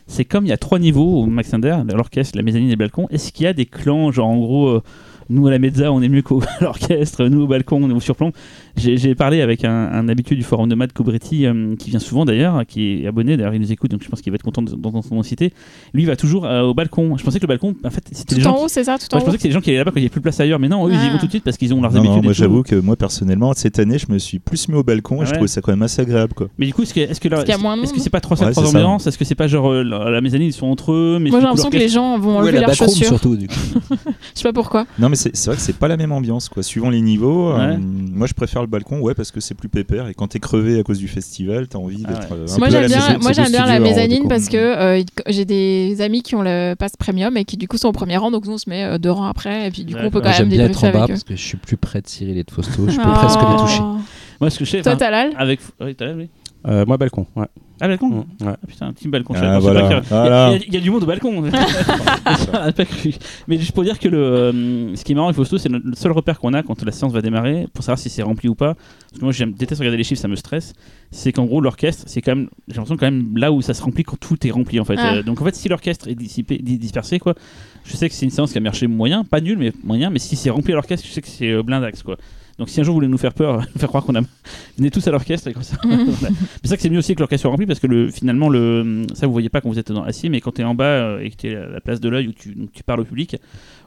C'est 0.06 0.26
comme 0.26 0.46
il 0.46 0.50
y 0.50 0.54
a 0.54 0.58
trois 0.58 0.80
niveaux 0.80 1.22
au 1.22 1.26
Max 1.28 1.54
l'orchestre, 1.54 2.38
la 2.38 2.44
mezzanine 2.44 2.68
et 2.68 2.72
le 2.72 2.78
balcon. 2.78 3.08
Est-ce 3.10 3.32
qu'il 3.32 3.46
y 3.46 3.48
a 3.48 3.54
des 3.54 3.66
clans, 3.66 4.12
genre 4.12 4.28
en 4.28 4.38
gros, 4.38 4.68
euh, 4.68 4.84
nous 5.30 5.48
à 5.48 5.52
la 5.52 5.60
mezza 5.60 5.94
on 5.94 6.02
est 6.02 6.10
mieux 6.10 6.22
qu'à 6.22 6.36
l'orchestre, 6.62 7.26
nous 7.26 7.42
au 7.44 7.48
balcon 7.48 7.82
on 7.82 7.90
est 7.90 7.94
au 7.94 8.02
surplomb? 8.02 8.34
J'ai 8.76 9.14
parlé 9.14 9.42
avec 9.42 9.66
un, 9.66 9.72
un 9.92 10.10
habitué 10.10 10.36
du 10.36 10.42
forum 10.42 10.68
de 10.68 10.74
Matt 10.74 10.94
Cobretti 10.94 11.46
euh, 11.46 11.76
qui 11.78 11.92
vient 11.92 12.00
souvent 12.00 12.26
d'ailleurs, 12.26 12.66
qui 12.68 13.04
est 13.04 13.08
abonné, 13.08 13.38
d'ailleurs 13.38 13.54
il 13.54 13.62
nous 13.62 13.72
écoute, 13.72 13.92
donc 13.92 14.02
je 14.04 14.10
pense 14.10 14.22
qu'il 14.22 14.32
va 14.32 14.36
être 14.36 14.42
content 14.44 14.64
de- 14.64 14.72
d'entendre 14.76 15.06
son 15.08 15.14
nom 15.16 15.22
cité. 15.24 15.54
Lui 15.94 16.02
il 16.04 16.06
va 16.08 16.16
toujours 16.16 16.46
euh, 16.46 16.64
au 16.64 16.74
balcon. 16.74 17.16
Je 17.18 17.24
pensais 17.24 17.38
que 17.40 17.44
le 17.44 17.48
balcon, 17.50 17.76
en 17.84 17.90
fait, 17.92 18.04
c'était 18.12 18.24
Tout 18.34 18.36
les 18.36 18.42
gens. 18.42 18.52
en 18.52 18.58
qui- 18.58 18.64
haut, 18.64 18.68
c'est 18.68 18.84
ça, 18.86 18.98
tout 18.98 19.06
en 19.14 19.18
Ouais, 19.18 19.20
Je 19.22 19.26
pensais 19.26 19.30
haut 19.30 19.32
que 19.34 19.38
c'était 19.38 19.48
les 19.50 19.54
gens 19.54 19.62
qui 19.62 19.70
allaient 19.70 19.78
là-bas 19.78 19.92
quand 19.92 19.98
il 19.98 20.02
n'y 20.02 20.06
avait 20.08 20.10
plus 20.12 20.22
de 20.22 20.24
place 20.24 20.40
ailleurs, 20.40 20.58
mais 20.60 20.70
non, 20.70 20.88
eux 20.88 20.92
ils 20.92 20.96
y 20.96 21.08
Ah. 21.08 21.12
vont 21.14 21.20
tout 21.20 21.28
de 21.28 21.32
suite 21.32 21.44
parce 21.44 21.56
qu'ils 21.58 21.72
ont 21.74 21.82
leurs 21.82 21.92
Non, 21.92 21.98
non, 22.00 22.04
habitudes. 22.06 22.24
et 22.24 22.26
moi 22.26 22.34
j'avoue 22.34 22.64
que 22.64 22.76
moi 22.76 22.96
personnellement 22.96 23.54
cette 23.54 23.78
année 23.78 24.00
je 24.00 24.12
me 24.12 24.18
suis 24.18 24.40
plus 24.40 24.68
mis 24.68 24.76
au 24.76 24.84
balcon 24.84 25.18
Ah 25.20 25.24
et 25.24 25.26
je 25.28 25.32
trouvais 25.34 25.48
ça 25.48 25.62
quand 25.62 25.72
même 25.72 25.84
assez 25.84 26.02
agréable 26.02 26.34
quoi. 26.34 26.48
Mais 26.58 26.66
du 26.66 26.74
coup, 26.74 26.82
est-ce 26.82 26.94
que, 26.96 27.00
est-ce 27.02 27.28
là- 27.30 27.44
est-ce 27.44 28.00
c'est 28.00 28.10
pas 28.10 28.22
trois 28.22 28.36
salles, 28.38 28.54
Ouais, 28.58 28.68
ambiances? 28.68 29.06
Est-ce 29.06 29.18
que 29.20 29.26
c'est 29.26 29.36
pas 29.36 29.48
genre 29.48 29.72
euh, 29.72 29.84
la, 29.84 30.10
la 30.10 30.20
mezzanine 30.22 30.48
ils 30.48 30.54
sont 30.54 30.68
entre 30.68 30.92
eux 30.94 31.20
mais 31.22 31.30
Moi, 31.30 31.40
j'ai 31.40 31.46
l'impression 31.46 31.70
que 31.70 31.78
les 31.78 31.90
gens 31.90 32.18
vont 32.18 32.38
enlever 32.40 32.54
la 32.54 32.62
leurs 32.62 32.74
chaussures. 32.74 33.06
surtout, 33.08 33.36
du 33.36 33.48
coup. 33.50 33.54
Je 33.92 33.96
sais 34.34 34.44
pas 34.44 34.54
pourquoi. 34.54 34.88
Non 34.98 35.10
mais 35.10 35.16
c'est 35.16 35.46
vrai 35.46 35.56
que 35.56 35.62
c'est 35.62 35.78
pas 35.78 35.88
la 35.88 35.96
même 35.98 36.12
ambiance 36.12 36.50
quoi. 36.50 36.64
Suivant 36.64 36.90
les 36.90 37.02
niveaux, 37.02 37.52
euh, 37.52 37.78
moi 37.80 38.26
je 38.28 38.34
préfère 38.34 38.63
le 38.64 38.70
balcon 38.70 39.00
ouais 39.00 39.14
parce 39.14 39.32
que 39.32 39.40
c'est 39.40 39.54
plus 39.54 39.70
pépère 39.70 40.08
et 40.08 40.14
quand 40.14 40.28
t'es 40.28 40.40
crevé 40.40 40.80
à 40.80 40.84
cause 40.84 40.98
du 41.00 41.08
festival 41.08 41.68
t'as 41.68 41.78
envie 41.78 42.04
Ah 42.08 42.14
d'être 42.14 42.32
ouais. 42.32 42.38
euh, 42.50 42.54
un 42.56 42.58
Moi 42.58 42.70
j'aime 42.70 42.82
la 42.82 42.88
bien, 42.88 43.08
maison. 43.08 43.20
moi 43.22 43.32
j'aime 43.34 43.52
bien 43.52 43.66
la 43.66 43.80
mezzanine 43.80 44.28
parce 44.28 44.50
que 44.50 44.58
euh, 44.58 45.04
j'ai 45.28 45.46
des 45.46 46.02
amis 46.02 46.22
qui 46.24 46.36
ont 46.36 46.42
le 46.42 46.74
pass 46.76 46.94
premium 46.98 47.36
et 47.38 47.46
qui 47.46 47.58
du 47.58 47.68
coup 47.68 47.78
sont 47.78 47.90
au 47.90 47.94
premier 47.94 48.18
rang 48.18 48.32
donc 48.32 48.46
nous 48.46 48.54
on 48.54 48.58
se 48.58 48.70
met 48.70 48.84
euh, 48.84 48.98
deux 48.98 49.12
rangs 49.12 49.26
après 49.26 49.68
et 49.68 49.72
puis 49.72 49.84
du 49.86 49.94
coup 49.96 50.02
on 50.04 50.10
peut 50.10 50.22
quand 50.22 50.38
même 50.38 50.50
débriefer 50.50 50.88
en 50.88 50.92
bas 50.92 50.98
avec 51.04 51.10
eux. 51.10 51.14
parce 51.14 51.24
que 51.24 51.36
je 51.36 51.42
suis 51.42 51.58
plus 51.58 51.78
près 51.78 52.02
de 52.02 52.08
Cyril 52.08 52.38
et 52.38 52.44
de 52.44 52.52
Fausto. 52.52 52.88
Je 52.90 52.96
peux 52.98 53.04
Oh. 53.06 53.12
presque 53.14 53.40
les 53.40 53.58
toucher. 53.58 53.82
Moi, 54.42 54.50
ce 54.50 54.60
que 54.60 54.66
je 54.66 54.70
sais. 54.72 54.82
Toi 54.82 54.98
Avec. 55.38 55.60
Oui. 55.80 55.96
Euh, 56.68 56.86
moi, 56.86 56.98
balcon, 56.98 57.26
ouais. 57.36 57.46
Ah, 57.82 57.88
balcon 57.88 58.08
Mm, 58.10 58.18
ouais. 58.20 58.26
Ah, 58.46 58.58
putain, 58.68 58.88
un 58.88 58.94
team 58.94 59.12
balcon. 59.12 59.34
Ah, 59.36 59.56
je 59.56 59.62
voilà. 59.62 59.82
y 59.82 59.86
il 59.86 59.90
y 59.90 59.94
a- 59.94 60.02
Voilà. 60.10 60.52
Il 60.56 60.62
y, 60.62 60.66
il 60.68 60.74
y 60.74 60.78
a 60.78 60.80
du 60.80 60.90
monde 60.92 61.04
au 61.04 61.06
balcon. 61.06 61.44
Ah, 62.54 62.72
pas 62.72 62.86
cru. 62.86 63.14
Mais 63.48 63.58
juste 63.58 63.74
pour 63.74 63.84
dire 63.84 64.00
que 64.00 64.08
le, 64.08 64.18
euh, 64.18 64.96
ce 64.96 65.04
qui 65.04 65.12
est 65.12 65.16
marrant 65.16 65.28
avec 65.28 65.36
Fausto, 65.36 65.58
c'est 65.58 65.70
le 65.70 65.82
seul 65.96 66.12
repère 66.12 66.40
qu'on 66.40 66.54
a 66.54 66.64
quand 66.64 66.82
la 66.84 66.92
séance 66.92 67.12
va 67.12 67.22
démarrer 67.22 67.68
pour 67.74 67.84
savoir 67.84 68.00
si 68.00 68.10
c'est 68.10 68.22
rempli 68.24 68.48
ou 68.48 68.56
pas. 68.56 68.76
Parce 68.76 69.20
que 69.20 69.24
moi, 69.26 69.34
j'aime 69.34 69.52
déteste 69.54 69.80
regarder 69.80 69.98
les 69.98 70.04
chiffres, 70.04 70.22
ça 70.22 70.28
me 70.28 70.36
stresse. 70.36 70.74
C'est 71.12 71.32
qu'en 71.32 71.46
gros, 71.46 71.60
l'orchestre, 71.62 72.04
c'est 72.08 72.22
quand 72.22 72.36
même, 72.36 72.48
j'ai 72.68 72.76
l'impression 72.76 72.98
quand 72.98 73.06
même 73.12 73.38
là 73.38 73.52
où 73.52 73.62
ça 73.62 73.74
se 73.74 73.82
remplit 73.84 74.04
quand 74.04 74.18
tout 74.20 74.48
est 74.48 74.52
rempli 74.52 74.80
en 74.80 74.86
fait. 74.86 74.96
Ah. 74.98 75.16
Euh, 75.16 75.24
donc 75.24 75.42
en 75.42 75.46
fait, 75.46 75.56
si 75.56 75.68
l'orchestre 75.68 76.08
est 76.08 76.16
dissipé, 76.16 76.58
di- 76.60 76.78
dispersé, 76.78 77.20
quoi, 77.20 77.34
je 77.84 77.96
sais 77.98 78.08
que 78.08 78.16
c'est 78.16 78.26
une 78.26 78.32
séance 78.32 78.52
qui 78.52 78.58
a 78.58 78.62
marché 78.62 78.88
moyen, 78.88 79.24
pas 79.24 79.42
nul, 79.42 79.58
mais 79.58 79.74
moyen. 79.84 80.10
Mais 80.10 80.20
si 80.20 80.36
c'est 80.36 80.50
rempli 80.50 80.72
à 80.72 80.76
l'orchestre, 80.76 81.06
je 81.08 81.12
sais 81.12 81.22
que 81.22 81.28
c'est 81.28 81.62
blindax 81.64 82.04
quoi. 82.04 82.18
Donc 82.60 82.70
si 82.70 82.80
un 82.80 82.84
jour 82.84 82.94
vous 82.94 82.98
voulez 82.98 83.08
nous 83.08 83.18
faire 83.18 83.34
peur, 83.34 83.58
nous 83.74 83.80
faire 83.80 83.90
croire 83.90 84.04
qu'on 84.04 84.16
a, 84.16 84.22
venez 84.78 84.92
tous 84.92 85.08
à 85.08 85.12
l'orchestre 85.12 85.48
et 85.48 85.54
comme 85.54 85.64
ça. 85.64 85.78
voilà. 85.84 86.36
C'est 86.62 86.70
ça 86.70 86.76
que 86.76 86.82
c'est 86.82 86.90
mieux 86.90 87.00
aussi 87.00 87.16
que 87.16 87.20
l'orchestre 87.20 87.44
soit 87.44 87.52
rempli 87.52 87.66
parce 87.66 87.80
que 87.80 87.88
le, 87.88 88.10
finalement 88.10 88.50
le, 88.50 89.06
ça 89.14 89.26
vous 89.26 89.34
voyez 89.34 89.50
pas 89.50 89.62
quand 89.62 89.70
vous 89.70 89.80
êtes 89.80 89.92
dans 89.92 90.04
assis, 90.04 90.30
mais 90.30 90.42
quand 90.42 90.54
tu 90.54 90.62
es 90.62 90.64
en 90.64 90.76
bas 90.76 90.86
euh, 90.86 91.20
et 91.20 91.30
que 91.30 91.36
tu 91.36 91.48
es 91.52 91.56
à 91.56 91.66
la 91.66 91.82
place 91.82 92.00
de 92.00 92.10
l'œil 92.10 92.28
où 92.28 92.34
tu, 92.34 92.54
donc 92.54 92.72
tu 92.72 92.84
parles 92.84 93.00
au 93.00 93.06
public, 93.06 93.38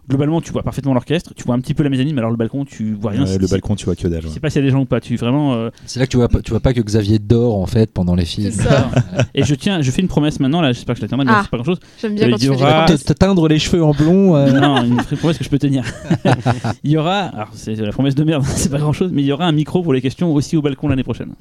globalement 0.08 0.40
tu 0.40 0.52
vois 0.52 0.62
parfaitement 0.62 0.94
l'orchestre, 0.94 1.32
tu 1.34 1.44
vois 1.44 1.54
un 1.54 1.60
petit 1.60 1.74
peu 1.74 1.82
la 1.82 1.90
mezzanine, 1.90 2.14
mais 2.14 2.20
alors 2.20 2.30
le 2.30 2.36
balcon 2.36 2.64
tu 2.64 2.94
vois 2.94 3.10
rien. 3.12 3.24
Ouais, 3.24 3.38
le 3.38 3.46
balcon, 3.48 3.74
tu 3.74 3.84
vois 3.86 3.96
que 3.96 4.06
dalle. 4.08 4.22
Je 4.22 4.26
ouais. 4.28 4.32
sais 4.34 4.40
pas 4.40 4.50
s'il 4.50 4.60
y 4.62 4.64
a 4.64 4.68
des 4.68 4.72
gens 4.72 4.80
ou 4.80 4.84
pas. 4.86 5.00
Tu 5.00 5.16
vraiment. 5.16 5.54
euh, 5.54 5.70
C'est 5.86 5.98
là 6.00 6.06
que 6.06 6.10
tu 6.10 6.16
vois, 6.16 6.28
pas, 6.28 6.40
tu 6.42 6.50
vois 6.50 6.60
pas 6.60 6.72
que 6.74 6.80
Xavier 6.80 7.18
dort 7.18 7.58
en 7.58 7.66
fait 7.66 7.90
pendant 7.92 8.14
les 8.14 8.24
films. 8.24 8.52
et 9.34 9.42
je 9.44 9.54
tiens, 9.54 9.82
je 9.82 9.90
fais 9.90 10.02
une 10.02 10.08
promesse 10.08 10.38
maintenant 10.40 10.60
là. 10.60 10.72
J'espère 10.72 10.94
que 10.94 11.00
je 11.00 11.04
la 11.04 11.08
termine, 11.08 11.26
mais 11.26 11.32
Ah, 11.34 11.40
c'est 11.42 11.50
pas 11.50 11.56
grand 11.58 11.64
chose. 11.66 11.80
j'aime 12.00 12.14
bien 12.14 12.30
quand 12.30 12.36
il 12.36 12.40
tu 12.40 12.46
y 12.46 12.48
aura. 12.50 12.84
Te, 12.86 12.92
te 12.94 13.12
teindre 13.12 13.48
les 13.48 13.58
cheveux 13.58 13.82
en 13.84 13.92
blond. 13.92 14.36
euh, 14.36 14.52
Non, 14.52 14.82
une 14.84 14.96
promesse 15.18 15.38
que 15.38 15.44
je 15.44 15.48
peux 15.50 15.58
tenir. 15.58 15.84
il 16.84 16.90
y 16.90 16.96
aura, 16.96 17.20
alors 17.20 17.48
c'est 17.52 17.74
la 17.74 17.92
promesse 17.92 18.14
de 18.14 18.24
merde, 18.24 18.44
c'est 18.46 18.70
pas 18.70 18.78
grand 18.78 18.92
chose, 18.92 19.10
mais 19.12 19.22
il 19.22 19.26
y 19.26 19.32
aura 19.32 19.46
un 19.46 19.52
micro 19.52 19.82
pour 19.82 19.92
les 19.92 20.00
questions 20.00 20.32
aussi 20.32 20.56
au 20.56 20.62
balcon 20.62 20.88
l'année 20.88 21.02
prochaine. 21.04 21.32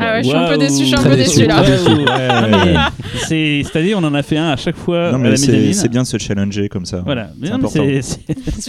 Ah 0.00 0.12
ouais, 0.14 0.22
je 0.22 0.28
suis 0.28 0.36
un 0.36 0.48
peu 0.48 0.58
déçu, 0.58 0.80
je 0.82 0.84
suis 0.86 0.94
un 0.96 1.02
peu 1.02 1.16
déçu 1.16 1.46
là. 1.46 1.62
Waouh. 1.62 2.04
Non, 2.06 2.48
mais 2.64 2.74
c'est- 3.26 3.62
Cette 3.64 3.76
année, 3.76 3.94
on 3.94 3.98
en 3.98 4.14
a 4.14 4.22
fait 4.22 4.36
un 4.36 4.48
à 4.50 4.56
chaque 4.56 4.76
fois 4.76 5.12
Non, 5.12 5.18
mais 5.18 5.36
c'est 5.36 5.88
bien 5.88 6.02
de 6.02 6.06
se 6.06 6.18
challenger 6.18 6.68
comme 6.68 6.84
ça. 6.86 7.02
Voilà, 7.04 7.30
mais 7.38 7.50
non, 7.50 7.68
Ça 7.68 7.80
veut 7.82 7.86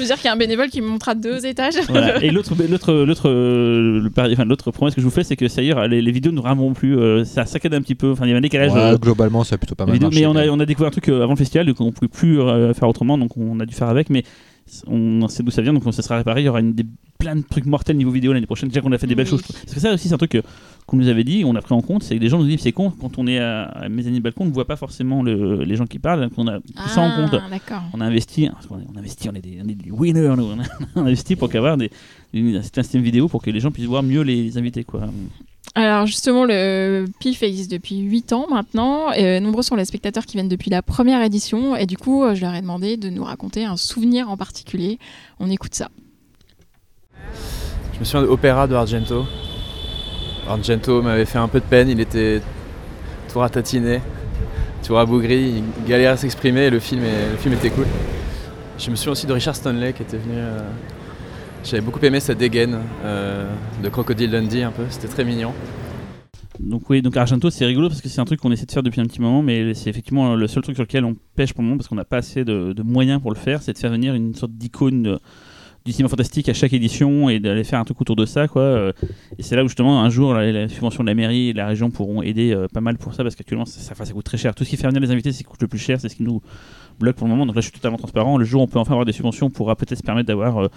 dire 0.08 0.16
qu'il 0.16 0.26
y 0.26 0.28
a 0.28 0.34
un 0.34 0.38
bénévole 0.38 0.70
qui 0.70 0.82
me 0.82 0.88
montre 0.88 1.10
à 1.10 1.16
deux 1.16 1.46
étages. 1.46 1.76
Voilà. 1.90 2.24
Et 2.24 2.30
l'autre, 2.32 2.54
l'autre, 2.70 2.94
l'autre, 2.94 3.30
euh, 3.30 4.10
enfin, 4.34 4.46
l'autre 4.46 4.72
promesse 4.72 4.96
que 4.96 5.02
je 5.02 5.06
vous 5.06 5.12
fais, 5.12 5.24
c'est 5.24 5.36
que 5.36 5.48
ça 5.48 5.62
y 5.62 5.70
est, 5.70 5.88
les, 5.88 6.02
les 6.02 6.12
vidéos 6.12 6.32
ne 6.32 6.40
rameront 6.40 6.74
plus. 6.74 6.98
euh, 6.98 7.24
ça 7.26 7.46
saccade 7.46 7.74
un 7.74 7.82
petit 7.82 7.96
peu. 7.96 8.12
Enfin, 8.12 8.26
il 8.26 8.32
y 8.32 8.34
a 8.34 8.38
un 8.38 8.42
décalage. 8.42 8.72
ouais, 8.74 8.80
euh, 8.80 8.98
globalement, 8.98 9.44
ça 9.44 9.56
a 9.56 9.58
plutôt 9.58 9.76
pas 9.76 9.86
mal 9.86 9.94
vidéos, 9.94 10.10
marché. 10.10 10.22
mais 10.22 10.28
on 10.28 10.36
a, 10.36 10.48
on 10.56 10.60
a 10.60 10.66
découvert 10.66 10.88
un 10.88 10.92
truc 10.92 11.10
avant 11.10 11.32
le 11.34 11.38
festival, 11.38 11.66
donc 11.68 11.80
on 11.82 11.92
pouvait 11.92 12.08
plus 12.08 12.40
euh, 12.42 12.74
faire 12.74 12.88
autrement, 12.88 13.18
donc 13.18 13.32
on 13.38 13.60
a 13.60 13.66
dû 13.66 13.74
faire 13.74 13.90
avec. 13.90 14.10
Mais 14.10 14.24
on 14.88 15.28
sait 15.28 15.44
d'où 15.44 15.52
ça 15.52 15.62
vient, 15.62 15.74
donc 15.74 15.84
ça 15.94 16.02
sera 16.02 16.18
réparé. 16.18 16.42
Il 16.42 16.46
y 16.46 16.50
aura 16.50 16.60
une, 16.60 16.74
des, 16.74 16.86
plein 17.18 17.36
de 17.36 17.42
trucs 17.42 17.66
mortels 17.66 17.98
niveau 17.98 18.12
vidéo 18.12 18.34
l'année 18.34 18.46
prochaine. 18.46 18.70
Déjà 18.70 18.82
qu'on 18.82 18.92
a 18.92 18.98
fait 18.98 19.08
des 19.08 19.16
belles 19.16 19.26
Oui. 19.26 19.32
choses. 19.32 19.42
Parce 19.44 19.74
que 19.74 19.80
ça 19.80 19.94
aussi, 19.94 20.08
c'est 20.08 20.14
un 20.14 20.18
truc 20.18 20.42
qu'on 20.86 20.98
nous 20.98 21.08
avait 21.08 21.24
dit, 21.24 21.44
on 21.46 21.54
a 21.56 21.62
pris 21.62 21.76
en 21.76 21.82
compte, 21.82 22.02
c'est 22.04 22.16
que 22.16 22.20
des 22.20 22.30
gens 22.30 22.40
nous 22.40 22.48
disent 22.48 22.62
c'est 22.62 22.72
con 22.72 22.92
quand 23.00 23.18
on 23.20 23.28
est 23.28 23.38
à, 23.40 23.64
à 23.64 23.90
mezzanine 23.90 24.22
balcon, 24.22 24.46
on 24.46 24.48
ne 24.48 24.54
voit 24.54 24.66
pas 24.66 24.76
forcément 24.76 25.22
le- 25.22 25.64
les 25.64 25.76
gens 25.76 25.86
qui 25.86 26.00
parlent, 26.00 26.22
donc 26.22 26.32
on 26.38 26.48
a 26.48 26.60
pris 26.60 26.90
ça 26.90 27.02
en 27.02 27.10
Ah, 27.12 27.30
compte. 27.30 27.42
On 27.94 28.02
a 28.02 28.06
investi, 28.06 28.50
on 28.70 28.76
a, 28.76 28.80
on 28.94 28.96
a 28.96 29.00
investi, 29.00 29.30
on 29.30 29.34
est 29.36 29.42
des, 29.42 29.60
on 29.64 29.68
est 29.68 29.76
des 29.76 29.92
winners, 29.92 30.34
nous. 30.36 30.46
on 30.46 30.60
a, 30.60 30.64
on 30.96 31.02
a 31.02 31.04
investi 31.06 31.36
pour 31.36 31.50
qu'avoir 31.50 31.78
des, 31.78 31.92
un 32.34 32.62
système 32.64 33.02
vidéo 33.04 33.28
pour 33.28 33.42
que 33.44 33.52
les 33.52 33.60
gens 33.60 33.70
puissent 33.72 33.86
voir 33.86 34.02
mieux 34.04 34.22
les 34.22 34.58
invités, 34.58 34.84
quoi. 34.84 35.10
Alors 35.76 36.06
justement, 36.06 36.46
le 36.46 37.06
PIF 37.20 37.44
existe 37.44 37.72
depuis 37.72 38.00
8 38.00 38.34
ans 38.34 38.48
maintenant. 38.50 39.12
Euh, 39.18 39.40
nombreux 39.40 39.62
sont 39.64 39.76
les 39.76 39.86
spectateurs 39.86 40.26
qui 40.26 40.36
viennent 40.36 40.50
depuis 40.50 40.70
la 40.70 40.82
première 40.82 41.22
édition. 41.22 41.76
Et 41.76 41.86
du 41.86 41.98
coup, 41.98 42.24
euh, 42.24 42.36
je 42.36 42.42
leur 42.42 42.56
ai 42.56 42.62
demandé 42.62 42.98
de 42.98 43.10
nous 43.10 43.24
raconter 43.24 43.66
un 43.66 43.78
souvenir 43.78 44.30
en 44.30 44.38
particulier. 44.38 44.98
On 45.40 45.50
écoute 45.50 45.76
ça. 45.76 45.90
Je 47.94 48.00
me 48.00 48.04
souviens 48.06 48.24
de 48.24 48.28
Opéra 48.28 48.68
de 48.68 48.76
Argento. 48.76 49.26
Argento 50.48 51.02
m'avait 51.02 51.26
fait 51.26 51.38
un 51.38 51.48
peu 51.48 51.60
de 51.60 51.66
peine, 51.66 51.90
il 51.90 52.00
était 52.00 52.42
tout 53.32 53.38
ratatiné, 53.38 54.02
tout 54.86 54.96
rabougri, 54.96 55.62
il 55.62 55.86
galérait 55.88 56.14
à 56.14 56.18
s'exprimer 56.18 56.72
le 56.72 56.80
film 56.80 57.04
était 57.54 57.70
cool. 57.70 57.86
Je 58.80 58.90
me 58.90 58.96
souviens 58.96 59.12
aussi 59.12 59.28
de 59.28 59.34
Richard 59.34 59.56
Stanley 59.56 59.94
qui 59.94 60.02
était 60.02 60.18
venu. 60.18 60.34
euh, 60.38 60.60
J'avais 61.64 61.82
beaucoup 61.82 62.04
aimé 62.04 62.20
sa 62.20 62.34
dégaine 62.34 62.80
euh, 63.04 63.50
de 63.84 63.90
Crocodile 63.90 64.32
Dundee 64.32 64.64
un 64.64 64.72
peu, 64.72 64.84
c'était 64.90 65.08
très 65.08 65.24
mignon. 65.24 65.54
Donc 66.60 66.90
oui, 66.90 67.02
donc 67.02 67.16
Argento 67.16 67.50
c'est 67.50 67.66
rigolo 67.66 67.90
parce 67.90 68.02
que 68.02 68.10
c'est 68.10 68.20
un 68.20 68.26
truc 68.26 68.40
qu'on 68.40 68.52
essaie 68.52 68.66
de 68.66 68.72
faire 68.72 68.84
depuis 68.84 69.00
un 69.00 69.06
petit 69.06 69.22
moment, 69.22 69.42
mais 69.42 69.74
c'est 69.74 69.90
effectivement 69.90 70.36
le 70.36 70.48
seul 70.48 70.64
truc 70.64 70.76
sur 70.76 70.84
lequel 70.84 71.06
on 71.06 71.16
pêche 71.36 71.54
pour 71.54 71.62
le 71.62 71.68
moment 71.68 71.78
parce 71.78 71.88
qu'on 71.88 71.96
n'a 71.96 72.06
pas 72.06 72.18
assez 72.18 72.44
de, 72.44 72.82
moyens 72.84 73.22
pour 73.22 73.32
le 73.32 73.38
faire, 73.38 73.62
c'est 73.62 73.74
de 73.74 73.78
faire 73.78 73.92
venir 73.92 74.14
une 74.14 74.34
sorte 74.36 74.54
d'icône 74.54 75.20
du 75.86 75.94
cinéma 75.94 76.10
fantastique 76.10 76.50
à 76.50 76.54
chaque 76.54 76.74
édition 76.74 77.30
et 77.30 77.40
d'aller 77.40 77.64
faire 77.64 77.80
un 77.80 77.86
truc 77.86 78.02
autour 78.02 78.18
de 78.18 78.26
ça, 78.26 78.50
quoi. 78.50 78.62
Euh, 78.62 78.92
Et 79.38 79.44
c'est 79.44 79.56
là 79.56 79.64
où 79.64 79.68
justement 79.68 80.04
un 80.04 80.10
jour 80.10 80.34
la, 80.34 80.52
la 80.52 80.68
subvention 80.68 81.04
de 81.04 81.10
la 81.10 81.16
mairie 81.16 81.50
et 81.50 81.54
de 81.54 81.58
la 81.58 81.68
région 81.68 81.90
pourront 81.90 82.22
aider 82.22 82.54
euh, 82.54 82.68
pas 82.68 82.82
mal 82.82 82.98
pour 82.98 83.14
ça 83.14 83.24
parce 83.24 83.36
qu'actuellement 83.36 83.66
ça, 83.66 83.96
ça, 83.96 84.14
coûte 84.14 84.26
très 84.26 84.38
cher. 84.38 84.54
Tout 84.54 84.66
ce 84.66 84.70
qui 84.70 84.78
fait 84.78 84.88
venir 84.88 85.00
les 85.02 85.12
invités, 85.12 85.32
c'est 85.32 85.40
ce 85.40 85.44
qui 85.44 85.50
coûte 85.50 85.62
le 85.62 85.70
plus 85.70 85.80
cher, 85.80 86.02
c'est 86.02 86.10
ce 86.10 86.16
qui 86.16 86.24
nous 86.24 86.42
bloque 87.00 87.16
pour 87.16 87.28
le 87.28 87.32
moment. 87.32 87.46
Donc 87.46 87.56
là, 87.56 87.62
je 87.62 87.68
suis 87.68 87.74
totalement 87.74 87.98
transparent. 87.98 88.38
Le 88.38 88.44
jour 88.44 88.62
où 88.62 88.64
on 88.66 88.68
peut 88.68 88.80
enfin 88.80 88.92
avoir 88.92 89.06
des 89.06 89.14
subventions, 89.14 89.48
on 89.48 89.50
pourra 89.50 89.78
peut-être 89.78 90.00
se 90.00 90.04
permettre 90.04 90.28
d'avoir 90.28 90.70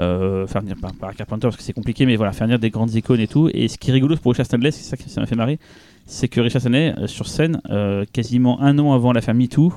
euh, 0.00 0.46
faire 0.46 0.62
venir 0.62 0.76
par, 0.80 0.92
par 0.94 1.14
Carpenter 1.14 1.42
parce 1.48 1.56
que 1.56 1.62
c'est 1.62 1.72
compliqué, 1.72 2.06
mais 2.06 2.16
voilà, 2.16 2.32
faire 2.32 2.46
venir 2.46 2.58
des 2.58 2.70
grandes 2.70 2.94
icônes 2.94 3.20
et 3.20 3.28
tout. 3.28 3.50
Et 3.52 3.68
ce 3.68 3.78
qui 3.78 3.90
est 3.90 3.92
rigolo 3.92 4.16
pour 4.16 4.32
Richard 4.32 4.46
Stanley, 4.46 4.70
c'est 4.70 4.82
ça 4.84 4.96
qui 4.96 5.04
m'a 5.18 5.26
fait 5.26 5.36
marrer, 5.36 5.58
c'est 6.06 6.28
que 6.28 6.40
Richard 6.40 6.60
Stanley, 6.62 6.94
euh, 6.98 7.06
sur 7.06 7.26
scène, 7.28 7.60
euh, 7.70 8.04
quasiment 8.12 8.60
un 8.60 8.78
an 8.78 8.92
avant 8.92 9.12
la 9.12 9.20
famille 9.20 9.46
MeToo, 9.48 9.72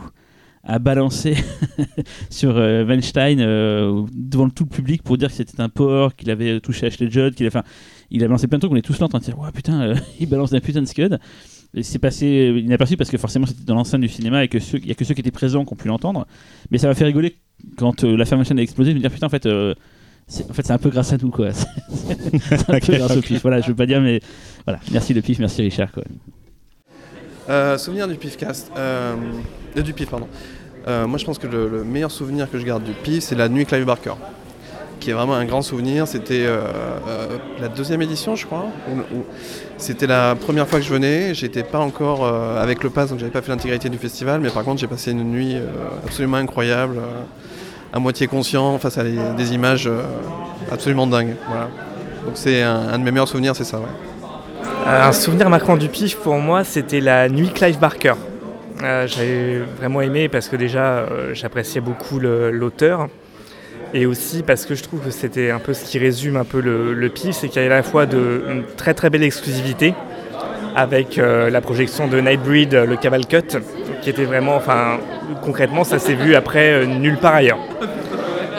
a 0.63 0.79
balancé 0.79 1.35
sur 2.29 2.57
euh, 2.57 2.83
Weinstein 2.85 3.37
devant 4.13 4.49
tout 4.49 4.63
le 4.63 4.69
public 4.69 5.03
pour 5.03 5.17
dire 5.17 5.29
que 5.29 5.35
c'était 5.35 5.61
un 5.61 5.69
porc, 5.69 6.15
qu'il 6.15 6.31
avait 6.31 6.59
touché 6.59 6.87
Ashley 6.87 7.09
Judd, 7.11 7.35
qu'il 7.35 7.45
a, 7.47 7.63
il 8.09 8.23
a 8.23 8.27
balancé 8.27 8.47
plein 8.47 8.57
de 8.57 8.61
trucs. 8.61 8.71
On 8.71 8.75
est 8.75 8.81
tous 8.81 8.99
là 8.99 9.05
en 9.05 9.09
train 9.09 9.19
de 9.19 9.23
dire, 9.23 9.37
ouais 9.37 9.51
putain, 9.53 9.93
il 10.19 10.27
balance 10.27 10.53
un 10.53 10.59
putain 10.59 10.81
de 10.81 10.87
scud. 10.87 11.19
C'est 11.81 11.99
passé 11.99 12.53
inaperçu 12.63 12.95
parce 12.95 13.09
que 13.11 13.17
forcément 13.17 13.45
c'était 13.45 13.65
dans 13.65 13.75
l'enceinte 13.75 13.99
du 14.01 14.07
cinéma 14.07 14.43
et 14.45 14.47
que 14.47 14.59
ceux- 14.59 14.77
il 14.79 14.87
y 14.87 14.91
a 14.91 14.95
que 14.95 15.03
ceux 15.03 15.13
qui 15.13 15.19
étaient 15.19 15.29
présents 15.29 15.65
qui 15.65 15.73
ont 15.73 15.75
pu 15.75 15.89
l'entendre. 15.89 16.25
Mais 16.71 16.77
ça 16.77 16.87
m'a 16.87 16.95
fait 16.95 17.03
rigoler 17.03 17.35
quand 17.77 18.03
euh, 18.03 18.15
l'affaire 18.15 18.37
Weinstein 18.37 18.57
a 18.57 18.61
explosé, 18.61 18.91
de 18.91 18.95
me 18.95 19.01
dire 19.01 19.11
putain 19.11 19.27
en 19.27 19.29
fait. 19.29 19.45
En 20.49 20.53
fait, 20.53 20.65
c'est 20.65 20.73
un 20.73 20.77
peu 20.77 20.89
grâce 20.89 21.13
à 21.13 21.17
nous, 21.17 21.29
quoi. 21.29 21.49
C'est 21.53 22.69
un 22.69 22.79
peu 22.79 22.97
grâce 22.97 23.15
au 23.15 23.21
pif. 23.21 23.41
Voilà, 23.41 23.61
je 23.61 23.67
veux 23.67 23.75
pas 23.75 23.85
dire, 23.85 24.01
mais 24.01 24.19
voilà. 24.65 24.79
Merci 24.91 25.13
le 25.13 25.21
pif, 25.21 25.39
merci 25.39 25.61
Richard, 25.61 25.91
quoi. 25.91 26.03
Euh, 27.49 27.77
souvenir 27.77 28.07
du 28.07 28.15
PIFcast. 28.15 28.71
Euh, 28.75 29.15
euh, 29.77 29.81
du 29.81 29.93
PIF, 29.93 30.09
pardon. 30.09 30.27
Euh, 30.87 31.05
moi, 31.07 31.17
je 31.19 31.25
pense 31.25 31.37
que 31.37 31.47
le, 31.47 31.69
le 31.69 31.83
meilleur 31.83 32.11
souvenir 32.11 32.49
que 32.49 32.57
je 32.57 32.65
garde 32.65 32.83
du 32.83 32.91
PIF, 32.91 33.23
c'est 33.23 33.35
la 33.35 33.49
nuit 33.49 33.65
Clive 33.65 33.85
Barker. 33.85 34.13
Qui 34.99 35.11
est 35.11 35.13
vraiment 35.13 35.35
un 35.35 35.45
grand 35.45 35.61
souvenir. 35.61 36.07
C'était 36.07 36.45
euh, 36.45 36.61
euh, 37.07 37.37
la 37.59 37.67
deuxième 37.67 38.01
édition, 38.01 38.35
je 38.35 38.45
crois. 38.47 38.65
C'était 39.77 40.07
la 40.07 40.35
première 40.35 40.67
fois 40.67 40.79
que 40.79 40.85
je 40.85 40.91
venais. 40.93 41.33
J'étais 41.35 41.63
pas 41.63 41.79
encore 41.79 42.25
euh, 42.25 42.61
avec 42.61 42.83
le 42.83 42.89
pass, 42.89 43.09
donc 43.09 43.19
j'avais 43.19 43.31
pas 43.31 43.41
fait 43.43 43.51
l'intégralité 43.51 43.89
du 43.89 43.97
festival. 43.97 44.41
Mais 44.41 44.49
par 44.49 44.63
contre, 44.63 44.79
j'ai 44.79 44.87
passé 44.87 45.11
une 45.11 45.23
nuit 45.25 45.55
euh, 45.55 45.67
absolument 46.03 46.37
incroyable, 46.37 46.97
euh, 46.97 47.21
à 47.95 47.99
moitié 47.99 48.27
conscient, 48.27 48.77
face 48.77 48.97
à 48.97 49.03
des, 49.03 49.53
images 49.53 49.87
euh, 49.87 50.01
absolument 50.69 51.07
dingues. 51.07 51.35
Voilà. 51.47 51.69
Donc 52.25 52.33
c'est 52.35 52.61
un, 52.61 52.99
de 52.99 53.03
mes 53.03 53.11
meilleurs 53.11 53.29
souvenirs, 53.29 53.55
c'est 53.55 53.63
ça. 53.63 53.79
Un 54.85 55.13
souvenir 55.13 55.49
marquant 55.49 55.77
du 55.77 55.87
pif 55.87 56.17
pour 56.17 56.35
moi, 56.35 56.65
c'était 56.65 56.99
la 56.99 57.29
nuit 57.29 57.49
Clive 57.49 57.79
Barker. 57.79 58.13
Euh, 58.83 59.07
J'avais 59.07 59.61
vraiment 59.79 60.01
aimé 60.01 60.27
parce 60.27 60.49
que 60.49 60.57
déjà 60.57 60.83
euh, 60.83 61.33
j'appréciais 61.33 61.79
beaucoup 61.79 62.19
l'auteur 62.19 63.07
et 63.93 64.05
aussi 64.05 64.43
parce 64.43 64.65
que 64.65 64.75
je 64.75 64.83
trouve 64.83 64.99
que 64.99 65.11
c'était 65.11 65.49
un 65.49 65.59
peu 65.59 65.73
ce 65.73 65.85
qui 65.85 65.97
résume 65.97 66.35
un 66.35 66.43
peu 66.43 66.59
le, 66.59 66.93
le 66.93 67.09
pif, 67.09 67.37
c'est 67.37 67.47
qu'il 67.47 67.61
y 67.61 67.65
a 67.65 67.67
à 67.67 67.77
la 67.77 67.83
fois 67.83 68.05
de, 68.05 68.43
une 68.49 68.63
très 68.75 68.93
très 68.93 69.09
belle 69.09 69.23
exclusivité 69.23 69.93
avec 70.75 71.17
euh, 71.17 71.49
la 71.49 71.61
projection 71.61 72.07
de 72.07 72.19
Nightbreed, 72.19 72.73
euh, 72.73 72.85
le 72.85 72.97
Cavalcute, 72.97 73.57
qui 74.01 74.09
était 74.09 74.25
vraiment, 74.25 74.55
enfin 74.55 74.99
concrètement 75.41 75.83
ça 75.83 75.99
s'est 75.99 76.13
vu 76.13 76.35
après 76.35 76.73
euh, 76.73 76.85
nulle 76.85 77.17
part 77.17 77.35
ailleurs. 77.35 77.59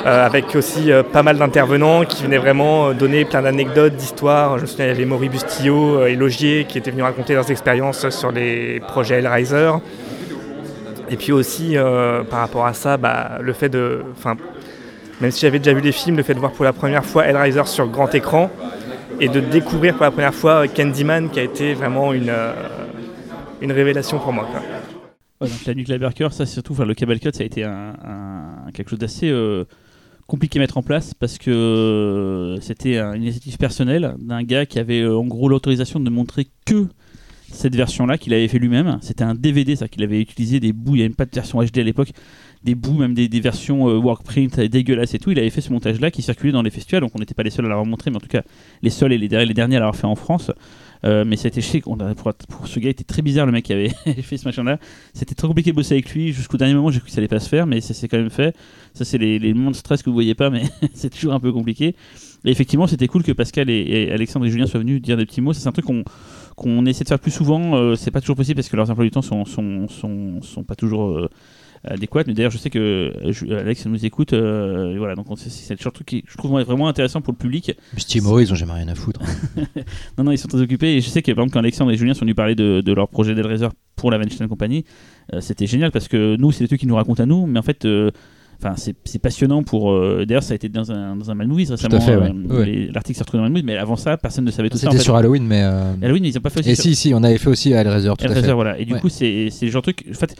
Avec 0.08 0.54
aussi 0.54 0.92
pas 1.12 1.24
mal 1.24 1.36
d'intervenants 1.36 2.04
qui 2.04 2.22
venaient 2.22 2.38
vraiment 2.38 2.92
donner 2.92 3.24
plein 3.24 3.42
d'anecdotes, 3.42 3.96
d'histoires. 3.96 4.56
Je 4.56 4.62
me 4.62 4.66
souviens, 4.68 4.84
il 4.84 4.88
y 4.90 4.92
avait 4.92 5.04
Maury 5.04 5.28
Bustillo 5.28 6.06
et 6.06 6.14
Logier 6.14 6.64
qui 6.68 6.78
étaient 6.78 6.92
venus 6.92 7.02
raconter 7.02 7.34
leurs 7.34 7.50
expériences 7.50 8.08
sur 8.10 8.30
les 8.30 8.78
projets 8.86 9.16
Hellraiser. 9.16 9.72
Et 11.10 11.16
puis 11.16 11.32
aussi, 11.32 11.76
par 12.30 12.38
rapport 12.38 12.66
à 12.66 12.72
ça, 12.72 12.96
bah, 12.98 13.38
le 13.40 13.52
fait 13.52 13.68
de... 13.68 14.04
Enfin, 14.16 14.36
même 15.20 15.32
si 15.32 15.40
j'avais 15.40 15.58
déjà 15.58 15.72
vu 15.72 15.80
les 15.80 15.90
films, 15.90 16.16
le 16.18 16.22
fait 16.22 16.34
de 16.34 16.38
voir 16.38 16.52
pour 16.52 16.64
la 16.64 16.72
première 16.72 17.04
fois 17.04 17.26
Hellraiser 17.26 17.64
sur 17.64 17.88
grand 17.88 18.14
écran 18.14 18.48
et 19.20 19.28
de 19.28 19.40
découvrir 19.40 19.94
pour 19.94 20.02
la 20.04 20.10
première 20.10 20.34
fois 20.34 20.66
Candyman 20.68 21.30
qui 21.30 21.40
a 21.40 21.42
été 21.42 21.74
vraiment 21.74 22.12
une, 22.12 22.28
euh, 22.28 22.52
une 23.60 23.72
révélation 23.72 24.18
pour 24.18 24.32
moi. 24.32 24.46
quoi. 24.50 25.48
La 25.66 25.74
nuit 25.74 25.84
Clive 25.84 26.00
Barker, 26.00 26.28
ça 26.30 26.46
surtout, 26.46 26.74
le 26.82 26.94
cable 26.94 27.18
cut, 27.20 27.30
ça 27.32 27.42
a 27.42 27.46
été 27.46 27.64
quelque 28.74 28.88
chose 28.90 28.98
d'assez 28.98 29.28
euh, 29.28 29.64
compliqué 30.26 30.58
à 30.58 30.62
mettre 30.62 30.78
en 30.78 30.82
place 30.82 31.12
parce 31.14 31.36
que 31.38 31.50
euh, 31.50 32.60
c'était 32.60 32.98
un- 32.98 33.12
une 33.14 33.22
initiative 33.24 33.58
personnelle 33.58 34.14
d'un 34.18 34.42
gars 34.42 34.64
qui 34.66 34.78
avait 34.78 35.06
en 35.06 35.24
gros 35.26 35.48
l'autorisation 35.48 36.00
de 36.00 36.08
montrer 36.10 36.46
que 36.64 36.86
cette 37.52 37.76
version-là 37.76 38.18
qu'il 38.18 38.32
avait 38.34 38.48
fait 38.48 38.58
lui-même. 38.58 38.98
C'était 39.02 39.24
un 39.24 39.34
DVD, 39.34 39.76
ça 39.76 39.88
qu'il 39.88 40.02
avait 40.02 40.20
utilisé 40.20 40.58
des 40.58 40.72
bouts, 40.72 40.92
il 40.94 40.98
n'y 40.98 41.00
avait 41.02 41.08
même 41.10 41.16
pas 41.16 41.26
de 41.26 41.34
version 41.34 41.62
HD 41.62 41.78
à 41.78 41.82
l'époque, 41.82 42.10
des 42.66 42.74
bouts, 42.74 42.98
même 42.98 43.14
des, 43.14 43.40
versions 43.40 43.88
euh, 43.88 43.96
workprint 43.96 44.60
dégueulasses 44.60 45.14
et 45.14 45.18
tout. 45.18 45.30
Il 45.30 45.38
avait 45.38 45.50
fait 45.50 45.60
ce 45.62 45.72
montage-là 45.72 46.10
qui 46.10 46.20
circulait 46.20 46.52
dans 46.52 46.62
les 46.62 46.70
festivals, 46.70 47.00
donc 47.00 47.12
on 47.14 47.18
n'était 47.20 47.34
pas 47.34 47.44
les 47.44 47.50
seuls 47.50 47.64
à 47.64 47.68
l'avoir 47.68 47.86
montré, 47.86 48.10
mais 48.10 48.16
en 48.16 48.20
tout 48.20 48.26
cas 48.28 48.42
les 48.82 48.90
seuls 48.90 49.12
et 49.12 49.18
les, 49.18 49.28
der- 49.28 49.46
les 49.46 49.54
derniers 49.54 49.76
à 49.76 49.80
l'avoir 49.80 49.96
fait 49.96 50.06
en 50.06 50.16
France. 50.16 50.50
Euh, 51.04 51.24
mais 51.26 51.36
c'était 51.36 51.60
chic. 51.60 51.86
On 51.86 52.00
a, 52.00 52.14
pour, 52.14 52.34
ce 52.66 52.80
gars, 52.80 52.90
était 52.90 53.04
très 53.04 53.22
bizarre 53.22 53.46
le 53.46 53.52
mec 53.52 53.64
qui 53.64 53.72
avait 53.72 53.88
fait 54.22 54.36
ce 54.38 54.44
machin-là. 54.46 54.78
C'était 55.14 55.34
très 55.34 55.46
compliqué 55.46 55.70
de 55.70 55.76
bosser 55.76 55.94
avec 55.94 56.12
lui. 56.12 56.32
Jusqu'au 56.32 56.56
dernier 56.56 56.74
moment, 56.74 56.90
j'ai 56.90 56.98
cru 56.98 57.06
que 57.08 57.12
ça 57.12 57.18
allait 57.18 57.28
pas 57.28 57.38
se 57.38 57.48
faire, 57.48 57.66
mais 57.66 57.80
ça 57.80 57.94
s'est 57.94 58.08
quand 58.08 58.16
même 58.18 58.30
fait. 58.30 58.56
Ça, 58.94 59.04
c'est 59.04 59.18
les, 59.18 59.54
moments 59.54 59.70
de 59.70 59.76
stress 59.76 60.02
que 60.02 60.10
vous 60.10 60.14
voyez 60.14 60.34
pas, 60.34 60.50
mais 60.50 60.62
c'est 60.94 61.10
toujours 61.10 61.34
un 61.34 61.40
peu 61.40 61.52
compliqué. 61.52 61.94
Et 62.44 62.50
effectivement, 62.50 62.86
c'était 62.86 63.06
cool 63.08 63.22
que 63.22 63.32
Pascal 63.32 63.70
et, 63.70 64.10
Alexandre 64.10 64.46
et 64.46 64.50
Julien 64.50 64.66
soient 64.66 64.80
venus 64.80 65.00
dire 65.00 65.16
des 65.16 65.26
petits 65.26 65.40
mots. 65.40 65.52
C'est 65.52 65.68
un 65.68 65.72
truc 65.72 65.84
qu'on 65.84 66.02
qu'on 66.56 66.86
essaie 66.86 67.04
de 67.04 67.08
faire 67.08 67.18
plus 67.20 67.30
souvent. 67.30 67.76
Euh, 67.76 67.96
c'est 67.96 68.10
pas 68.10 68.22
toujours 68.22 68.36
possible 68.36 68.56
parce 68.56 68.70
que 68.70 68.76
leurs 68.76 68.90
emplois 68.90 69.04
du 69.04 69.10
temps 69.10 69.20
sont, 69.20 69.44
sont, 69.44 69.88
sont, 69.88 70.40
sont 70.40 70.64
pas 70.64 70.74
toujours. 70.74 71.10
euh, 71.18 71.28
adéquate. 71.86 72.26
Mais 72.26 72.34
d'ailleurs, 72.34 72.50
je 72.50 72.58
sais 72.58 72.70
que 72.70 73.12
Alex 73.52 73.86
nous 73.86 74.04
écoute. 74.04 74.32
voilà, 74.32 75.14
donc 75.14 75.26
c'est 75.36 75.74
le 75.74 75.78
genre 75.78 75.92
de 75.92 75.96
truc 75.96 76.06
qui 76.06 76.24
je 76.26 76.36
trouve 76.36 76.60
vraiment 76.62 76.88
intéressant 76.88 77.20
pour 77.20 77.32
le 77.32 77.38
public. 77.38 77.72
Stimo, 77.96 78.40
ils 78.40 78.52
ont 78.52 78.56
jamais 78.56 78.72
rien 78.72 78.88
à 78.88 78.94
foutre. 78.94 79.20
non, 80.18 80.24
non, 80.24 80.30
ils 80.32 80.38
sont 80.38 80.48
très 80.48 80.60
occupés. 80.60 80.96
Et 80.96 81.00
je 81.00 81.08
sais 81.08 81.22
que 81.22 81.32
par 81.32 81.44
exemple, 81.44 81.54
quand 81.54 81.60
Alexandre 81.60 81.90
et 81.92 81.96
Julien 81.96 82.14
sont 82.14 82.20
venus 82.20 82.36
parler 82.36 82.54
de, 82.54 82.80
de 82.80 82.92
leur 82.92 83.08
projet 83.08 83.34
d'Elraiser 83.34 83.68
pour 83.94 84.10
la 84.10 84.18
Weinstein 84.18 84.48
Company, 84.48 84.84
c'était 85.40 85.66
génial 85.66 85.90
parce 85.90 86.08
que 86.08 86.36
nous, 86.36 86.52
c'est 86.52 86.64
des 86.64 86.68
trucs 86.68 86.80
qui 86.80 86.86
nous 86.86 86.96
racontent 86.96 87.22
à 87.22 87.26
nous, 87.26 87.46
mais 87.46 87.58
en 87.58 87.62
fait 87.62 87.86
Enfin, 88.62 88.74
c'est 89.04 89.18
passionnant 89.18 89.62
pour. 89.62 89.92
Euh, 89.92 90.24
d'ailleurs, 90.26 90.42
ça 90.42 90.52
a 90.52 90.54
été 90.54 90.70
dans 90.70 90.90
un, 90.90 91.14
dans 91.16 91.30
un 91.30 91.34
Mad 91.34 91.46
Movies 91.46 91.70
récemment. 91.70 91.98
Euh, 92.08 92.88
l'article 92.90 93.18
s'est 93.18 93.22
retrouvé 93.22 93.38
dans 93.38 93.42
Mad 93.42 93.52
Movies, 93.52 93.66
mais 93.66 93.76
avant 93.76 93.96
ça, 93.96 94.16
personne 94.16 94.46
ne 94.46 94.50
savait 94.50 94.70
tout 94.70 94.78
ça. 94.78 94.90
C'était 94.90 95.02
sur 95.02 95.14
Halloween, 95.14 95.44
mais. 95.46 95.62
Euh, 95.62 95.92
Halloween, 96.02 96.24
ils 96.24 96.34
n'ont 96.34 96.40
pas 96.40 96.48
fait 96.48 96.60
aussi. 96.60 96.70
Et 96.70 96.74
si, 96.74 96.94
si, 96.94 97.12
on 97.12 97.22
avait 97.22 97.36
fait 97.36 97.50
aussi 97.50 97.74
à 97.74 97.82
Hellraiser, 97.82 98.10
tout 98.18 98.24
Hellraiser, 98.24 98.52
voilà. 98.52 98.78
Et 98.78 98.86
du 98.86 98.94
coup, 98.94 99.10
c'est 99.10 99.50
le 99.60 99.68
genre 99.68 99.82
de 99.82 99.92
truc. 99.92 100.06
En 100.10 100.14
fait, 100.14 100.34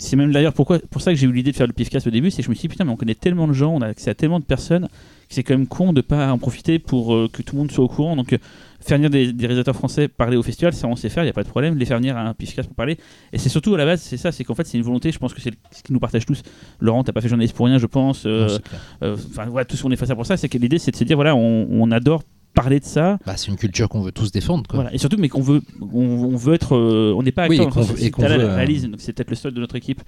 c'est 0.00 0.16
même 0.16 0.32
d'ailleurs 0.32 0.52
pourquoi 0.52 0.78
pour 0.78 1.02
ça 1.02 1.12
que 1.12 1.18
j'ai 1.18 1.26
eu 1.26 1.32
l'idée 1.32 1.52
de 1.52 1.56
faire 1.56 1.66
le 1.66 1.72
pifcast 1.72 2.06
au 2.06 2.10
début, 2.10 2.30
c'est 2.30 2.38
que 2.38 2.46
je 2.46 2.50
me 2.50 2.54
suis 2.54 2.62
dit 2.62 2.72
putain, 2.72 2.84
mais 2.84 2.90
on 2.90 2.96
connaît 2.96 3.14
tellement 3.14 3.46
de 3.46 3.52
gens, 3.52 3.74
on 3.74 3.80
a 3.80 3.86
accès 3.86 4.10
à 4.10 4.14
tellement 4.14 4.40
de 4.40 4.44
personnes, 4.44 4.88
que 5.28 5.34
c'est 5.34 5.42
quand 5.42 5.54
même 5.54 5.66
con 5.66 5.92
de 5.92 6.00
pas 6.00 6.32
en 6.32 6.38
profiter 6.38 6.78
pour 6.78 7.08
que 7.30 7.42
tout 7.42 7.54
le 7.54 7.60
monde 7.60 7.70
soit 7.70 7.84
au 7.84 7.88
courant. 7.88 8.16
Donc 8.16 8.36
faire 8.80 8.96
venir 8.96 9.10
des, 9.10 9.34
réalisateurs 9.38 9.74
français 9.74 10.08
parler 10.08 10.36
au 10.36 10.42
festival, 10.42 10.72
ça 10.72 10.86
on 10.86 10.96
sait 10.96 11.08
faire, 11.08 11.22
il 11.22 11.26
n'y 11.26 11.30
a 11.30 11.34
pas 11.34 11.42
de 11.42 11.48
problème. 11.48 11.76
Les 11.76 11.84
faire 11.84 11.98
venir 11.98 12.16
à 12.16 12.22
un 12.22 12.34
Pifcast 12.34 12.68
pour 12.68 12.76
parler. 12.76 12.98
Et 13.32 13.38
c'est 13.38 13.48
surtout 13.48 13.74
à 13.74 13.78
la 13.78 13.84
base, 13.84 14.00
c'est 14.00 14.16
ça, 14.16 14.32
c'est 14.32 14.44
qu'en 14.44 14.54
fait 14.54 14.66
c'est 14.66 14.78
une 14.78 14.84
volonté, 14.84 15.12
je 15.12 15.18
pense 15.18 15.34
que 15.34 15.40
c'est 15.40 15.52
ce 15.70 15.82
qui 15.82 15.92
nous 15.92 16.00
partage 16.00 16.26
tous. 16.26 16.42
Laurent, 16.80 17.04
t'as 17.04 17.12
pas 17.12 17.20
fait 17.20 17.28
journaliste 17.28 17.54
pour 17.54 17.66
rien, 17.66 17.78
je 17.78 17.86
pense. 17.86 18.24
Euh, 18.26 18.58
euh, 19.02 19.16
enfin, 19.30 19.46
voilà, 19.46 19.64
tous 19.64 19.84
on 19.84 19.90
est 19.90 19.96
face 19.96 20.10
à 20.10 20.14
pour 20.14 20.26
ça, 20.26 20.36
c'est 20.36 20.48
que 20.48 20.58
l'idée 20.58 20.78
c'est 20.78 20.90
de 20.90 20.96
se 20.96 21.04
dire, 21.04 21.16
voilà, 21.16 21.36
on, 21.36 21.68
on 21.70 21.90
adore 21.90 22.22
parler 22.54 22.80
de 22.80 22.84
ça. 22.84 23.18
Bah, 23.26 23.36
c'est 23.36 23.48
une 23.48 23.56
culture 23.56 23.88
qu'on 23.88 24.00
veut 24.00 24.12
tous 24.12 24.30
défendre. 24.30 24.64
Quoi. 24.68 24.80
Voilà. 24.80 24.94
Et 24.94 24.98
surtout, 24.98 25.16
mais 25.18 25.28
qu'on 25.28 25.40
veut, 25.40 25.62
on, 25.80 26.36
veut 26.36 26.54
être, 26.54 26.76
euh, 26.76 27.14
on 27.16 27.22
n'est 27.22 27.32
pas 27.32 27.44
acteur. 27.44 27.66
Oui, 27.66 28.04
et 28.04 28.10
qu'on 28.10 28.22
veut. 28.22 28.30
Euh, 28.30 28.56
réalise, 28.56 28.88
donc 28.88 28.96
c'est 28.98 29.12
peut-être 29.12 29.30
le 29.30 29.36
seul 29.36 29.52
de 29.52 29.60
notre 29.60 29.76
équipe 29.76 30.02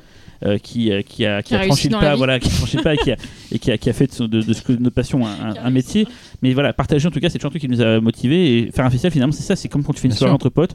euh, 0.45 0.59
qui, 0.59 0.91
qui 1.07 1.27
a, 1.27 1.43
qui, 1.43 1.55
a, 1.55 1.63
franchi 1.65 1.89
le 1.89 1.99
pas, 1.99 2.15
voilà, 2.15 2.39
qui 2.41 2.49
a 2.49 2.51
franchi 2.51 2.77
le 2.77 2.83
pas 2.83 2.95
et 2.95 2.99
qui 2.99 3.13
a, 3.13 3.17
et 3.51 3.59
qui 3.59 3.71
a, 3.71 3.79
qui 3.79 3.91
a 3.91 3.93
fait 3.93 4.21
de, 4.21 4.27
de, 4.27 4.53
ce 4.53 4.63
que 4.63 4.73
notre 4.73 4.95
passion 4.95 5.27
un, 5.27 5.55
un, 5.63 5.71
métier. 5.71 6.07
Mais 6.43 6.53
voilà, 6.53 6.73
partager 6.73 7.07
en 7.07 7.11
tout 7.11 7.21
cas, 7.21 7.29
c'est 7.29 7.43
le 7.43 7.49
truc 7.49 7.61
qui 7.61 7.69
nous 7.69 7.81
a 7.81 8.01
motivé 8.01 8.59
et 8.59 8.71
faire 8.71 8.85
un 8.85 8.91
festival 8.91 9.13
finalement, 9.13 9.33
c'est 9.33 9.43
ça. 9.43 9.57
C'est 9.57 9.69
comme 9.69 9.83
quand 9.85 9.93
tu 9.93 10.01
fais 10.01 10.09
une 10.09 10.15
soirée 10.15 10.33
entre 10.33 10.49
potes 10.49 10.73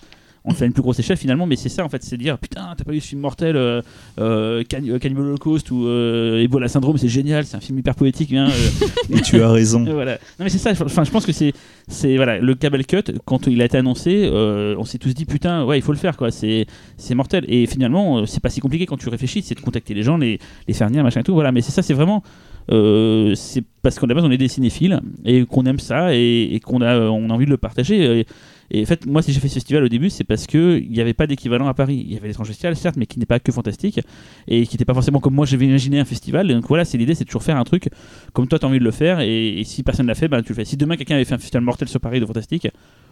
on 0.48 0.54
fait 0.54 0.66
une 0.66 0.72
plus 0.72 0.82
grosse 0.82 0.98
échelle 0.98 1.18
finalement, 1.18 1.46
mais 1.46 1.58
c'est 1.58 1.70
ça 1.70 1.84
en 1.84 1.90
fait, 1.90 2.02
c'est 2.04 2.16
dire 2.16 2.38
putain, 2.38 2.74
t'as 2.78 2.84
pas 2.86 2.94
vu 2.94 3.02
ce 3.02 3.10
film 3.10 3.22
mortel, 3.22 3.58
euh, 3.58 3.82
euh, 4.18 4.64
euh 4.64 5.00
Cannibal 5.00 5.26
Holocaust 5.26 5.70
ou 5.72 5.86
euh, 5.86 6.42
Ebola 6.42 6.70
Syndrome, 6.70 6.98
c'est 6.98 7.10
génial, 7.10 7.46
c'est 7.46 7.58
un 7.58 7.60
film 7.60 7.78
hyper 7.78 7.96
poétique. 7.96 8.34
Hein, 8.34 8.48
Et 9.10 9.22
tu 9.22 9.42
as 9.42 9.52
raison. 9.52 9.84
voilà. 9.84 10.14
Non 10.40 10.46
mais 10.46 10.50
c'est 10.50 10.58
ça, 10.58 10.72
enfin, 10.72 11.04
je 11.04 11.12
pense 11.12 11.26
que 11.26 11.34
c'est, 11.34 11.52
c'est 11.90 12.16
voilà, 12.16 12.40
le 12.40 12.56
Cable 12.56 12.86
Cut, 12.86 13.12
quand 13.26 13.48
il 13.48 13.62
a 13.62 13.66
été 13.66 13.78
annoncé, 13.78 14.30
on 14.32 14.86
s'est 14.86 14.98
tous 14.98 15.14
dit 15.14 15.26
putain, 15.26 15.66
ouais, 15.66 15.78
il 15.78 15.82
faut 15.82 15.92
le 15.92 15.98
faire 15.98 16.16
quoi, 16.16 16.32
c'est, 16.32 16.66
c'est 16.96 17.14
mortel. 17.14 17.44
Et 17.50 17.66
finalement, 17.66 18.26
c'est 18.26 18.42
pas 18.42 18.50
si 18.50 18.62
compliqué 18.62 18.86
quand 18.86 18.98
tu 18.98 19.10
réfléchis, 19.10 19.42
c'est 19.42 19.56
de 19.56 19.62
contacter 19.62 19.94
les 19.94 20.04
gens, 20.04 20.18
les, 20.18 20.40
les 20.68 20.74
faire 20.74 20.88
venir, 20.88 21.04
machin 21.04 21.20
et 21.20 21.24
tout, 21.24 21.34
voilà, 21.34 21.52
mais 21.52 21.62
c'est 21.62 21.74
ça, 21.74 21.82
c'est 21.82 21.94
vraiment. 21.94 22.24
c'est 22.70 23.64
parce 23.82 24.00
qu'en 24.00 24.08
la 24.08 24.14
base 24.14 24.24
on 24.24 24.32
est 24.32 24.38
des 24.38 24.48
cinéphiles 24.48 25.02
et 25.26 25.46
qu'on 25.46 25.66
aime 25.66 25.80
ça 25.80 26.14
et, 26.14 26.60
qu'on 26.64 26.82
a, 26.82 27.00
on 27.00 27.30
a 27.30 27.34
envie 27.34 27.46
de 27.46 27.52
le 27.52 27.58
partager. 27.58 28.20
Et 28.20 28.26
en 28.74 28.86
fait, 28.86 29.06
moi, 29.06 29.22
si 29.22 29.32
j'ai 29.32 29.40
fait 29.40 29.48
ce 29.48 29.56
festival 29.56 29.84
au 29.84 29.88
début, 29.88 30.10
c'est 30.10 30.24
parce 30.24 30.46
qu'il 30.46 30.90
n'y 30.90 31.00
avait 31.00 31.14
pas 31.14 31.26
d'équivalent 31.26 31.68
à 31.68 31.74
Paris. 31.74 32.04
Il 32.06 32.14
y 32.14 32.18
avait 32.18 32.28
l'étrange 32.28 32.48
festival, 32.48 32.76
certes, 32.76 32.98
mais 32.98 33.06
qui 33.06 33.18
n'est 33.20 33.26
pas 33.26 33.40
que 33.40 33.52
fantastique 33.52 34.02
et 34.48 34.66
qui 34.66 34.76
n'était 34.76 34.86
pas 34.86 34.94
forcément 34.94 35.20
comme 35.20 35.36
moi 35.36 35.46
j'avais 35.46 35.66
imaginé 35.66 36.00
un 36.00 36.06
festival. 36.06 36.48
donc 36.48 36.68
voilà, 36.68 36.84
c'est 36.84 36.98
l'idée, 36.98 37.16
c'est 37.16 37.26
toujours 37.26 37.44
faire 37.44 37.58
un 37.58 37.64
truc 37.64 37.90
comme 38.34 38.48
toi, 38.48 38.60
tu 38.60 38.66
as 38.66 38.70
envie 38.70 38.80
de 38.80 38.84
le 38.84 38.92
faire. 38.92 39.22
Et, 39.22 39.64
si 39.64 39.84
personne 39.84 40.06
ne 40.06 40.12
l'a 40.12 40.16
fait, 40.16 40.28
bah, 40.28 40.42
tu 40.42 40.50
le 40.50 40.56
fais. 40.56 40.66
Si 40.66 40.78
demain 40.78 40.98
quelqu'un 40.98 41.16
avait 41.16 41.26
fait 41.26 41.36
un 41.36 41.40
festival 41.40 41.64
mortel 41.64 41.88
sur 41.88 42.00
Paris 42.00 42.20
de 42.20 42.26
fantastique, 42.26 42.68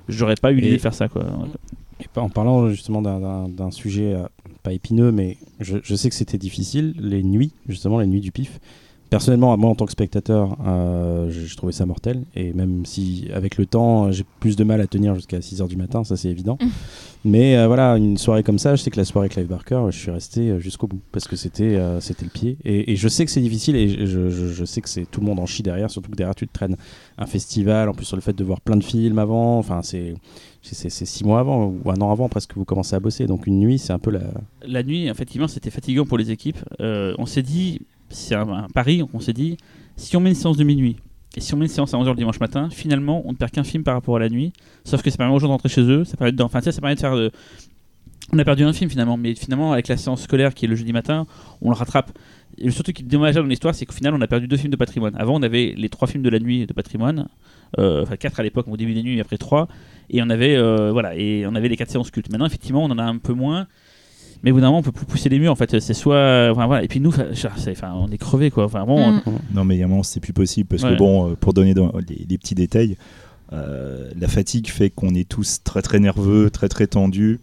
j'aurais 0.09 0.35
pas 0.35 0.51
eu 0.51 0.55
l'idée 0.55 0.77
de 0.77 0.81
faire 0.81 0.93
ça. 0.93 1.07
Quoi. 1.07 1.25
Et 2.01 2.19
en 2.19 2.29
parlant 2.29 2.69
justement 2.69 3.01
d'un 3.01 3.71
sujet 3.71 4.13
euh, 4.13 4.25
pas 4.63 4.73
épineux, 4.73 5.11
mais 5.11 5.37
je, 5.61 5.77
je 5.81 5.95
sais 5.95 6.09
que 6.09 6.15
c'était 6.15 6.37
difficile, 6.37 6.93
les 6.99 7.23
nuits, 7.23 7.51
justement, 7.69 7.99
les 7.99 8.07
nuits 8.07 8.21
du 8.21 8.31
pif. 8.31 8.59
Personnellement, 9.15 9.55
moi 9.55 9.69
en 9.69 9.75
tant 9.75 9.85
que 9.85 9.93
spectateur, 9.93 10.57
euh, 10.67 11.31
je, 11.31 11.55
trouvais 11.55 11.71
ça 11.71 11.85
mortel. 11.85 12.25
Et 12.35 12.51
même 12.51 12.85
si 12.85 13.29
avec 13.33 13.57
le 13.57 13.65
temps, 13.65 14.11
j'ai 14.11 14.25
plus 14.41 14.57
de 14.57 14.65
mal 14.65 14.81
à 14.81 14.87
tenir 14.87 15.15
jusqu'à 15.15 15.39
6h 15.39 15.69
du 15.69 15.77
matin, 15.77 16.03
ça 16.03 16.17
c'est 16.17 16.27
évident. 16.27 16.57
Mm. 16.59 16.67
Mais 17.23 17.57
euh, 17.57 17.67
voilà, 17.67 17.95
une 17.95 18.17
soirée 18.17 18.43
comme 18.43 18.59
ça, 18.59 18.75
je 18.75 18.81
sais 18.83 18.91
que 18.91 18.97
la 18.97 19.05
soirée 19.05 19.29
Clive 19.29 19.47
Barker, 19.47 19.83
je 19.91 19.97
suis 19.97 20.11
resté 20.11 20.49
euh, 20.49 20.59
jusqu'au 20.59 20.87
bout 20.87 20.99
parce 21.13 21.29
que 21.29 21.37
c'était 21.37 21.79
c'était 22.01 22.25
le 22.25 22.29
pied. 22.29 22.57
Et, 22.65 22.97
je 22.97 23.07
sais 23.07 23.23
que 23.23 23.31
c'est 23.31 23.39
difficile 23.39 23.77
et 23.77 24.05
je, 24.05 24.29
je, 24.29 24.65
sais 24.65 24.81
que 24.81 24.89
c'est 24.89 25.09
tout 25.09 25.21
le 25.21 25.27
monde 25.27 25.39
en 25.39 25.45
chie 25.45 25.63
derrière, 25.63 25.89
surtout 25.89 26.11
que 26.11 26.17
derrière 26.17 26.35
tu 26.35 26.45
te 26.45 26.51
traînes 26.51 26.75
un 27.17 27.25
festival, 27.25 27.87
en 27.87 27.93
plus 27.93 28.03
sur 28.03 28.17
le 28.17 28.21
fait 28.21 28.33
de 28.33 28.43
voir 28.43 28.59
plein 28.59 28.75
de 28.75 28.83
films 28.83 29.17
avant. 29.17 29.57
Enfin, 29.57 29.79
c'est 29.81 30.15
c'est 30.61 30.89
six 30.89 31.23
mois 31.23 31.39
avant 31.39 31.67
ou 31.67 31.89
un 31.89 32.01
an 32.01 32.11
avant 32.11 32.27
presque 32.27 32.49
que 32.49 32.55
vous 32.55 32.65
commencez 32.65 32.97
à 32.97 32.99
bosser. 32.99 33.27
Donc 33.27 33.47
une 33.47 33.59
nuit, 33.59 33.79
c'est 33.79 33.93
un 33.93 33.99
peu 33.99 34.11
la. 34.11 34.23
La 34.67 34.83
nuit, 34.83 35.07
effectivement, 35.07 35.47
c'était 35.47 35.69
fatigant 35.69 36.05
pour 36.05 36.17
les 36.17 36.31
équipes. 36.31 36.59
on 36.79 37.25
s'est 37.25 37.43
dit, 37.43 37.79
c'est 38.15 38.35
un, 38.35 38.67
pari, 38.73 39.03
on 39.13 39.19
s'est 39.19 39.33
dit, 39.33 39.57
si 39.97 40.15
on 40.17 40.19
met 40.19 40.29
une 40.29 40.35
séance 40.35 40.57
de 40.57 40.63
minuit, 40.63 40.97
et 41.37 41.41
si 41.41 41.53
on 41.53 41.57
met 41.57 41.65
une 41.65 41.71
séance 41.71 41.93
à 41.93 41.97
11h 41.97 42.09
le 42.09 42.15
dimanche 42.15 42.39
matin, 42.39 42.69
finalement, 42.71 43.21
on 43.25 43.33
ne 43.33 43.37
perd 43.37 43.51
qu'un 43.51 43.63
film 43.63 43.83
par 43.83 43.93
rapport 43.93 44.15
à 44.15 44.19
la 44.19 44.29
nuit. 44.29 44.53
Sauf 44.85 45.01
que 45.01 45.09
ça 45.09 45.17
permet 45.17 45.33
aux 45.33 45.39
gens 45.39 45.49
d'entrer 45.49 45.69
chez 45.69 45.81
eux, 45.81 46.05
ça 46.05 46.15
permet 46.15 46.31
de, 46.31 46.41
enfin, 46.41 46.61
ça 46.61 46.71
permet 46.71 46.95
de 46.95 46.99
faire. 46.99 47.15
De, 47.15 47.31
on 48.33 48.39
a 48.39 48.43
perdu 48.43 48.63
un 48.63 48.73
film 48.73 48.89
finalement, 48.89 49.17
mais 49.17 49.35
finalement, 49.35 49.73
avec 49.73 49.87
la 49.87 49.97
séance 49.97 50.23
scolaire 50.23 50.53
qui 50.53 50.65
est 50.65 50.67
le 50.67 50.75
jeudi 50.75 50.93
matin, 50.93 51.27
on 51.61 51.69
le 51.69 51.75
rattrape. 51.75 52.17
Et 52.57 52.71
surtout 52.71 52.93
qui 52.93 53.03
est 53.03 53.05
dommageable 53.05 53.45
dans 53.45 53.49
l'histoire, 53.49 53.75
c'est 53.75 53.85
qu'au 53.85 53.93
final, 53.93 54.13
on 54.13 54.21
a 54.21 54.27
perdu 54.27 54.47
deux 54.47 54.57
films 54.57 54.71
de 54.71 54.77
patrimoine. 54.77 55.13
Avant, 55.17 55.35
on 55.35 55.43
avait 55.43 55.73
les 55.75 55.89
trois 55.89 56.07
films 56.07 56.23
de 56.23 56.29
la 56.29 56.39
nuit 56.39 56.65
de 56.65 56.73
patrimoine, 56.73 57.27
euh, 57.77 58.03
enfin 58.03 58.15
quatre 58.15 58.39
à 58.39 58.43
l'époque, 58.43 58.67
au 58.69 58.77
début 58.77 58.93
des 58.93 59.03
nuits, 59.03 59.17
et 59.17 59.21
après 59.21 59.37
trois, 59.37 59.67
et 60.09 60.23
on 60.23 60.29
avait 60.29 60.55
euh, 60.55 60.91
voilà, 60.91 61.15
et 61.15 61.45
on 61.45 61.53
avait 61.53 61.67
les 61.67 61.75
quatre 61.75 61.91
séances 61.91 62.11
cultes. 62.11 62.31
Maintenant, 62.31 62.45
effectivement, 62.45 62.83
on 62.83 62.89
en 62.91 62.97
a 62.97 63.03
un 63.03 63.17
peu 63.17 63.33
moins 63.33 63.67
mais 64.45 64.51
au 64.51 64.53
bout 64.53 64.61
d'un 64.61 64.67
moment 64.67 64.79
on 64.79 64.83
peut 64.83 64.91
plus 64.91 65.07
pousser 65.07 65.27
les 65.27 65.39
murs 65.39 65.51
en 65.51 65.55
fait 65.55 65.79
c'est 65.79 65.93
soit 65.95 66.49
enfin, 66.51 66.67
voilà. 66.67 66.83
et 66.83 66.87
puis 66.87 66.99
nous 66.99 67.11
enfin, 67.11 67.93
on 67.95 68.09
est 68.11 68.17
crevé 68.17 68.51
quoi 68.51 68.65
enfin, 68.65 68.85
mm. 68.85 69.21
non 69.53 69.65
mais 69.65 69.75
il 69.75 69.79
y 69.79 69.81
a 69.81 69.85
un 69.85 69.89
moment 69.89 70.03
c'est 70.03 70.19
plus 70.19 70.33
possible 70.33 70.69
parce 70.69 70.83
que 70.83 70.95
bon 70.95 71.31
euh, 71.31 71.35
pour 71.35 71.53
donner 71.53 71.73
des, 71.73 72.37
petits 72.37 72.55
détails 72.55 72.95
euh, 73.53 74.11
la 74.17 74.27
fatigue 74.27 74.67
fait 74.67 74.91
qu'on 74.91 75.15
est 75.15 75.27
tous 75.27 75.63
très 75.63 75.81
très 75.81 75.99
nerveux 75.99 76.51
très 76.51 76.69
très 76.69 76.85
tendus 76.87 77.39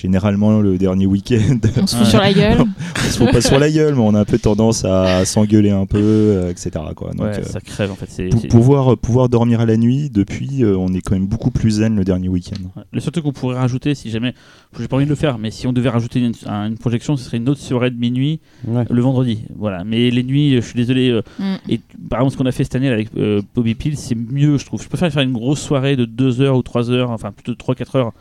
généralement 0.00 0.60
le 0.60 0.78
dernier 0.78 1.06
week-end. 1.06 1.58
On 1.80 1.86
se 1.86 1.96
fout 1.96 2.06
sur 2.06 2.20
la 2.20 2.32
gueule. 2.32 2.58
on 2.96 3.00
se 3.00 3.18
fout 3.18 3.32
pas 3.32 3.40
sur 3.40 3.58
la 3.58 3.70
gueule, 3.70 3.94
mais 3.94 4.00
on 4.00 4.14
a 4.14 4.20
un 4.20 4.24
peu 4.24 4.38
tendance 4.38 4.84
à 4.84 5.24
s'engueuler 5.24 5.70
un 5.70 5.86
peu, 5.86 5.98
euh, 5.98 6.50
etc. 6.50 6.70
Quoi. 6.94 7.12
Donc, 7.12 7.26
ouais, 7.26 7.42
ça 7.42 7.60
crève 7.60 7.90
en 7.90 7.96
fait. 7.96 8.30
Pour 8.30 8.46
pouvoir, 8.48 8.96
pouvoir 8.96 9.28
dormir 9.28 9.60
à 9.60 9.66
la 9.66 9.76
nuit, 9.76 10.10
depuis, 10.10 10.62
euh, 10.62 10.76
on 10.76 10.92
est 10.94 11.00
quand 11.00 11.14
même 11.14 11.26
beaucoup 11.26 11.50
plus 11.50 11.70
zen 11.70 11.96
le 11.96 12.04
dernier 12.04 12.28
week-end. 12.28 12.82
Le 12.92 13.00
seul 13.00 13.12
truc 13.12 13.24
qu'on 13.24 13.32
pourrait 13.32 13.58
rajouter, 13.58 13.94
si 13.94 14.10
jamais, 14.10 14.34
j'ai 14.78 14.88
pas 14.88 14.96
envie 14.96 15.04
de 15.04 15.10
le 15.10 15.16
faire, 15.16 15.38
mais 15.38 15.50
si 15.50 15.66
on 15.66 15.72
devait 15.72 15.88
rajouter 15.88 16.20
une, 16.20 16.34
une 16.46 16.78
projection, 16.78 17.16
ce 17.16 17.24
serait 17.24 17.38
une 17.38 17.48
autre 17.48 17.60
soirée 17.60 17.90
de 17.90 17.98
minuit 17.98 18.40
le 18.66 19.00
vendredi. 19.00 19.44
Voilà. 19.56 19.84
Mais 19.84 20.10
les 20.10 20.22
nuits, 20.22 20.56
je 20.56 20.60
suis 20.60 20.76
désolé. 20.76 21.10
Euh, 21.10 21.22
mm. 21.38 21.56
Et 21.68 21.80
par 22.08 22.20
exemple, 22.20 22.32
ce 22.32 22.38
qu'on 22.38 22.46
a 22.46 22.52
fait 22.52 22.64
cette 22.64 22.76
année 22.76 22.88
avec 22.88 23.08
Bobby 23.54 23.74
Peel, 23.74 23.96
c'est 23.96 24.14
mieux, 24.14 24.58
je 24.58 24.66
trouve. 24.66 24.82
Je 24.82 24.88
préfère 24.88 25.12
faire 25.12 25.22
une 25.22 25.32
grosse 25.32 25.60
soirée 25.60 25.96
de 25.96 26.04
2 26.04 26.40
heures 26.40 26.56
ou 26.56 26.62
3 26.62 26.90
heures, 26.90 27.10
enfin 27.10 27.32
plutôt 27.32 27.52
3-4 27.52 27.96
heures 27.96 28.12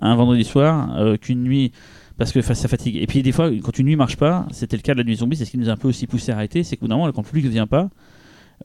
un 0.00 0.14
vendredi 0.16 0.44
soir 0.44 0.96
euh, 0.98 1.16
qu'une 1.16 1.42
nuit 1.42 1.72
parce 2.16 2.32
que 2.32 2.40
ça 2.42 2.68
fatigue. 2.68 2.96
Et 2.96 3.06
puis 3.06 3.22
des 3.22 3.32
fois, 3.32 3.50
quand 3.62 3.78
une 3.78 3.86
nuit 3.86 3.96
marche 3.96 4.16
pas, 4.16 4.46
c'était 4.52 4.76
le 4.76 4.82
cas 4.82 4.94
de 4.94 4.98
la 4.98 5.04
nuit 5.04 5.16
zombie, 5.16 5.36
c'est 5.36 5.44
ce 5.44 5.50
qui 5.50 5.58
nous 5.58 5.68
a 5.68 5.72
un 5.72 5.76
peu 5.76 5.88
aussi 5.88 6.06
poussé 6.06 6.30
à 6.32 6.36
arrêter, 6.36 6.62
c'est 6.62 6.80
d'un 6.80 6.96
moment, 6.96 7.10
quand 7.12 7.22
le 7.22 7.26
public 7.26 7.44
ne 7.44 7.50
vient 7.50 7.66
pas, 7.66 7.90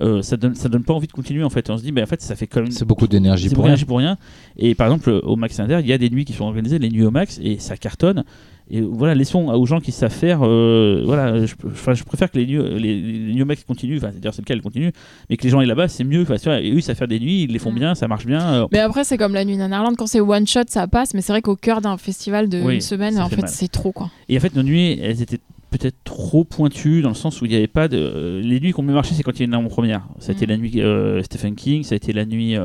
euh, 0.02 0.22
ça 0.22 0.38
donne 0.38 0.56
ça 0.56 0.70
donne 0.70 0.84
pas 0.84 0.94
envie 0.94 1.08
de 1.08 1.12
continuer 1.12 1.44
en 1.44 1.50
fait. 1.50 1.70
On 1.70 1.78
se 1.78 1.84
dit, 1.84 1.92
ben 1.92 2.04
en 2.04 2.08
fait, 2.08 2.22
ça 2.22 2.36
fait 2.36 2.48
quand 2.48 2.62
même. 2.62 2.72
C'est 2.72 2.86
beaucoup 2.86 3.08
d'énergie 3.08 3.50
pour, 3.50 3.68
pour, 3.88 3.98
rien. 3.98 4.18
Et 4.58 4.76
par 4.76 4.88
exemple, 4.88 5.20
au 5.24 5.36
Max 5.36 5.60
Inter, 5.60 5.80
il 5.82 5.88
y 5.88 5.94
a 5.94 5.98
des 5.98 6.10
nuits 6.10 6.26
qui 6.26 6.34
sont 6.34 6.46
organisées, 6.46 6.80
les 6.80 6.90
nuits 6.90 7.06
au 7.06 7.12
Max, 7.12 7.40
et 7.44 7.60
ça 7.60 7.78
cartonne. 7.78 8.24
Et 8.72 8.82
voilà, 8.82 9.16
laissons 9.16 9.48
aux 9.48 9.66
gens 9.66 9.80
qui 9.80 9.92
savent 9.92 10.14
faire. 10.14 10.42
Euh, 10.44 11.02
voilà, 11.04 11.44
je, 11.44 11.56
je, 11.56 12.04
préfère 12.04 12.30
que 12.30 12.38
les, 12.38 12.46
les, 12.46 13.02
les 13.02 13.44
Max 13.44 13.64
continuent. 13.64 13.98
Enfin, 13.98 14.12
c'est-à-dire 14.12 14.32
c'est 14.32 14.44
le 14.44 14.46
cas, 14.46 14.54
elles 14.54 14.62
continuent. 14.62 14.92
Mais 15.30 15.38
que 15.38 15.44
les 15.44 15.50
gens 15.50 15.60
aient 15.60 15.66
là-bas, 15.66 15.88
c'est 15.88 16.04
mieux. 16.04 16.22
Enfin, 16.22 16.36
et 16.60 16.72
eux, 16.72 16.76
ils 16.76 16.84
savent 16.84 16.96
faire 16.96 17.08
des 17.08 17.20
nuits, 17.20 17.44
ils 17.44 17.52
les 17.52 17.58
font 17.58 17.72
mm. 17.72 17.76
bien, 17.76 17.96
ça 17.96 18.08
marche 18.08 18.28
bien. 18.28 18.42
Euh. 18.42 18.68
Mais 18.72 18.80
après, 18.80 19.04
c'est 19.04 19.18
comme 19.18 19.34
la 19.34 19.44
nuit 19.44 19.58
Nanarland. 19.58 19.96
Quand 19.96 20.06
c'est 20.06 20.22
one 20.22 20.46
shot, 20.46 20.62
ça 20.68 20.88
passe. 20.88 21.16
Mais 21.16 21.22
c'est 21.22 21.34
vrai 21.34 21.42
qu'au 21.42 21.56
cœur 21.56 21.82
d'un 21.82 21.98
festival 21.98 22.48
de 22.48 22.60
une 22.60 22.82
semaine, 22.82 23.20
en 23.20 23.30
fait, 23.30 23.48
c'est 23.48 23.70
trop 23.70 23.92
quoi. 23.92 24.12
Et 24.28 24.38
en 24.38 24.40
fait, 24.40 24.56
nos 24.56 24.64
nuits, 24.64 25.00
elles 25.02 25.24
étaient 25.24 25.40
peut-être 25.70 25.98
trop 26.04 26.44
pointues 26.44 27.02
dans 27.02 27.10
le 27.10 27.16
sens 27.16 27.42
où 27.42 27.46
il 27.46 27.52
n'y 27.52 27.58
avait 27.58 27.68
pas 27.68 27.88
de. 27.88 27.98
Euh, 27.98 28.42
les 28.42 28.60
nuits 28.60 28.74
qui 28.74 28.80
ont 28.80 28.84
mieux 28.84 28.94
marché, 28.94 29.14
c'est 29.14 29.24
quand 29.24 29.32
il 29.32 29.40
y 29.40 29.44
a 29.44 29.46
une 29.46 29.54
avant-première. 29.54 30.08
Ça 30.20 30.32
a 30.32 30.36
été 30.36 30.46
mm. 30.46 30.50
la 30.50 30.58
nuit 30.58 31.24
Stephen 31.24 31.56
King, 31.56 31.84
ça 31.84 31.94
a 31.94 31.98
été 31.98 32.14
la 32.14 32.26
nuit. 32.26 32.58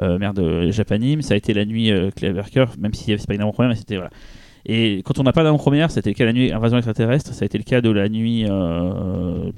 merde, 0.00 0.70
Japanim, 0.70 1.22
ça 1.22 1.34
a 1.34 1.36
été 1.36 1.54
la 1.54 1.64
nuit 1.64 1.90
Cleverker, 2.16 2.66
même 2.78 2.94
si 2.94 3.04
c'est 3.06 3.26
pas 3.26 3.34
une 3.34 3.42
avant-première, 3.42 3.70
mais 3.70 3.76
c'était 3.76 3.96
voilà. 3.96 4.10
Et 4.66 5.02
quand 5.04 5.18
on 5.18 5.22
n'a 5.22 5.32
pas 5.32 5.42
d'avant-première, 5.42 5.90
c'était 5.90 6.10
le 6.10 6.14
cas 6.14 6.24
de 6.24 6.28
la 6.28 6.32
nuit 6.32 6.52
Invasion 6.52 6.78
extraterrestre, 6.78 7.34
ça 7.34 7.42
a 7.42 7.46
été 7.46 7.58
le 7.58 7.64
cas 7.64 7.82
de 7.82 7.90
la 7.90 8.08
nuit 8.08 8.46
euh, 8.48 9.50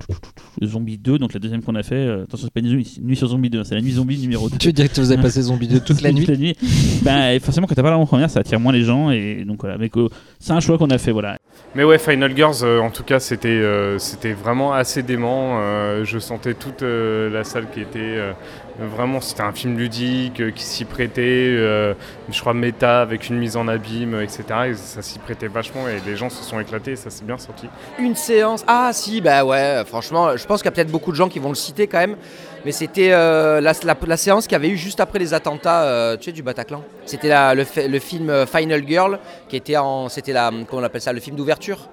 Zombie 0.65 0.99
2, 0.99 1.19
donc 1.19 1.33
la 1.33 1.39
deuxième 1.39 1.63
qu'on 1.63 1.77
a 1.77 1.85
fait. 1.85 1.95
Euh, 1.95 2.25
attention, 2.25 2.49
c'est 2.49 2.53
pas 2.53 2.67
une 2.67 2.75
nuit, 2.75 3.17
sur 3.17 3.29
Zombie 3.29 3.51
2, 3.51 3.63
c'est 3.63 3.77
la 3.77 3.81
nuit 3.81 3.93
Zombie 3.93 4.19
numéro 4.19 4.49
2. 4.49 4.59
Tu 4.59 4.67
veux 4.69 4.73
dire 4.73 4.93
que 4.93 5.01
vous 5.01 5.13
avez 5.13 5.23
passé 5.23 5.43
Zombie 5.43 5.69
2 5.69 5.81
toute 5.81 6.03
la 6.03 6.11
nuit, 6.11 6.27
la 6.27 6.37
nuit. 6.37 6.57
ben, 7.03 7.39
Forcément, 7.41 7.69
quand 7.69 7.75
t'as 7.75 7.83
pas 7.83 7.91
d'avant-première, 7.91 8.31
ça 8.31 8.41
attire 8.41 8.59
moins 8.59 8.73
les 8.73 8.83
gens, 8.83 9.11
et 9.11 9.45
donc 9.47 9.61
voilà. 9.61 9.79
Mais 9.79 9.91
c'est 10.41 10.53
un 10.53 10.61
choix 10.61 10.77
qu'on 10.77 10.91
a 10.91 10.99
fait, 10.99 11.13
voilà. 11.13 11.39
Mais 11.77 11.85
ouais, 11.85 11.99
Final 11.99 12.35
Girls, 12.35 12.57
euh, 12.63 12.81
en 12.81 12.91
tout 12.91 13.05
cas, 13.05 13.21
c'était 13.21 13.49
euh, 13.49 13.99
c'était 13.99 14.33
vraiment 14.33 14.73
assez 14.73 15.03
dément. 15.03 15.61
je 16.03 16.19
sentais 16.19 16.55
toute 16.55 16.83
la 16.83 17.45
salle 17.45 17.67
qui 17.73 17.81
était 17.81 18.19
Vraiment, 18.79 19.23
c'était 19.23 19.43
un 19.43 19.53
film 19.53 19.79
ludique 19.79 20.53
qui 20.55 20.63
s'y 20.63 20.85
prêtait, 20.85 21.23
euh, 21.23 21.95
je 22.31 22.39
crois 22.39 22.53
méta 22.53 23.01
avec 23.01 23.31
une 23.31 23.39
mise 23.39 23.57
en 23.57 23.69
abîme, 23.69 24.21
etc. 24.21 24.45
Et 24.67 24.75
ça 24.97 25.03
s'y 25.03 25.19
prêtait 25.19 25.49
vachement 25.49 25.87
et 25.89 26.01
les 26.07 26.17
gens 26.17 26.31
se 26.31 26.43
sont 26.43 26.59
éclatés 26.59 26.93
et 26.93 26.97
ça 26.97 27.11
s'est 27.11 27.25
bien 27.25 27.37
sorti. 27.37 27.69
Une 27.99 28.17
séance, 28.17 28.65
ah 28.67 28.91
si, 28.95 29.21
bah 29.21 29.45
ouais, 29.45 29.85
franchement, 29.85 30.37
je 30.39 30.47
pense 30.47 30.63
qu'il 30.63 30.71
y 30.71 30.73
a 30.73 30.73
peut-être 30.73 30.91
beaucoup 30.91 31.11
de 31.11 31.17
gens 31.17 31.29
qui 31.29 31.39
vont 31.39 31.51
le 31.51 31.55
citer 31.55 31.87
quand 31.87 31.99
même, 31.99 32.17
mais 32.65 32.73
c'était 32.73 33.11
euh, 33.13 33.61
la, 33.61 34.17
séance 34.17 34.47
qu'il 34.47 34.53
y 34.53 34.57
avait 34.57 34.71
eu 34.71 34.79
juste 34.79 35.01
après 35.01 35.19
les 35.19 35.35
attentats 35.35 36.17
sais, 36.19 36.33
du 36.33 36.43
Bataclan. 36.43 36.83
C'était 37.05 37.29
le, 37.29 37.89
le, 37.89 37.99
film 37.99 38.47
Final 38.47 38.89
Girl, 38.89 39.19
qui 39.51 39.57
était 39.57 39.77
en, 39.77 40.09
c'était 40.09 40.33
la, 40.33 40.51
comment 40.67 40.81
on 40.81 40.85
appelle 40.85 41.03
ça, 41.03 41.13
le 41.13 41.21
film 41.21 41.37
d'ouverture. 41.37 41.91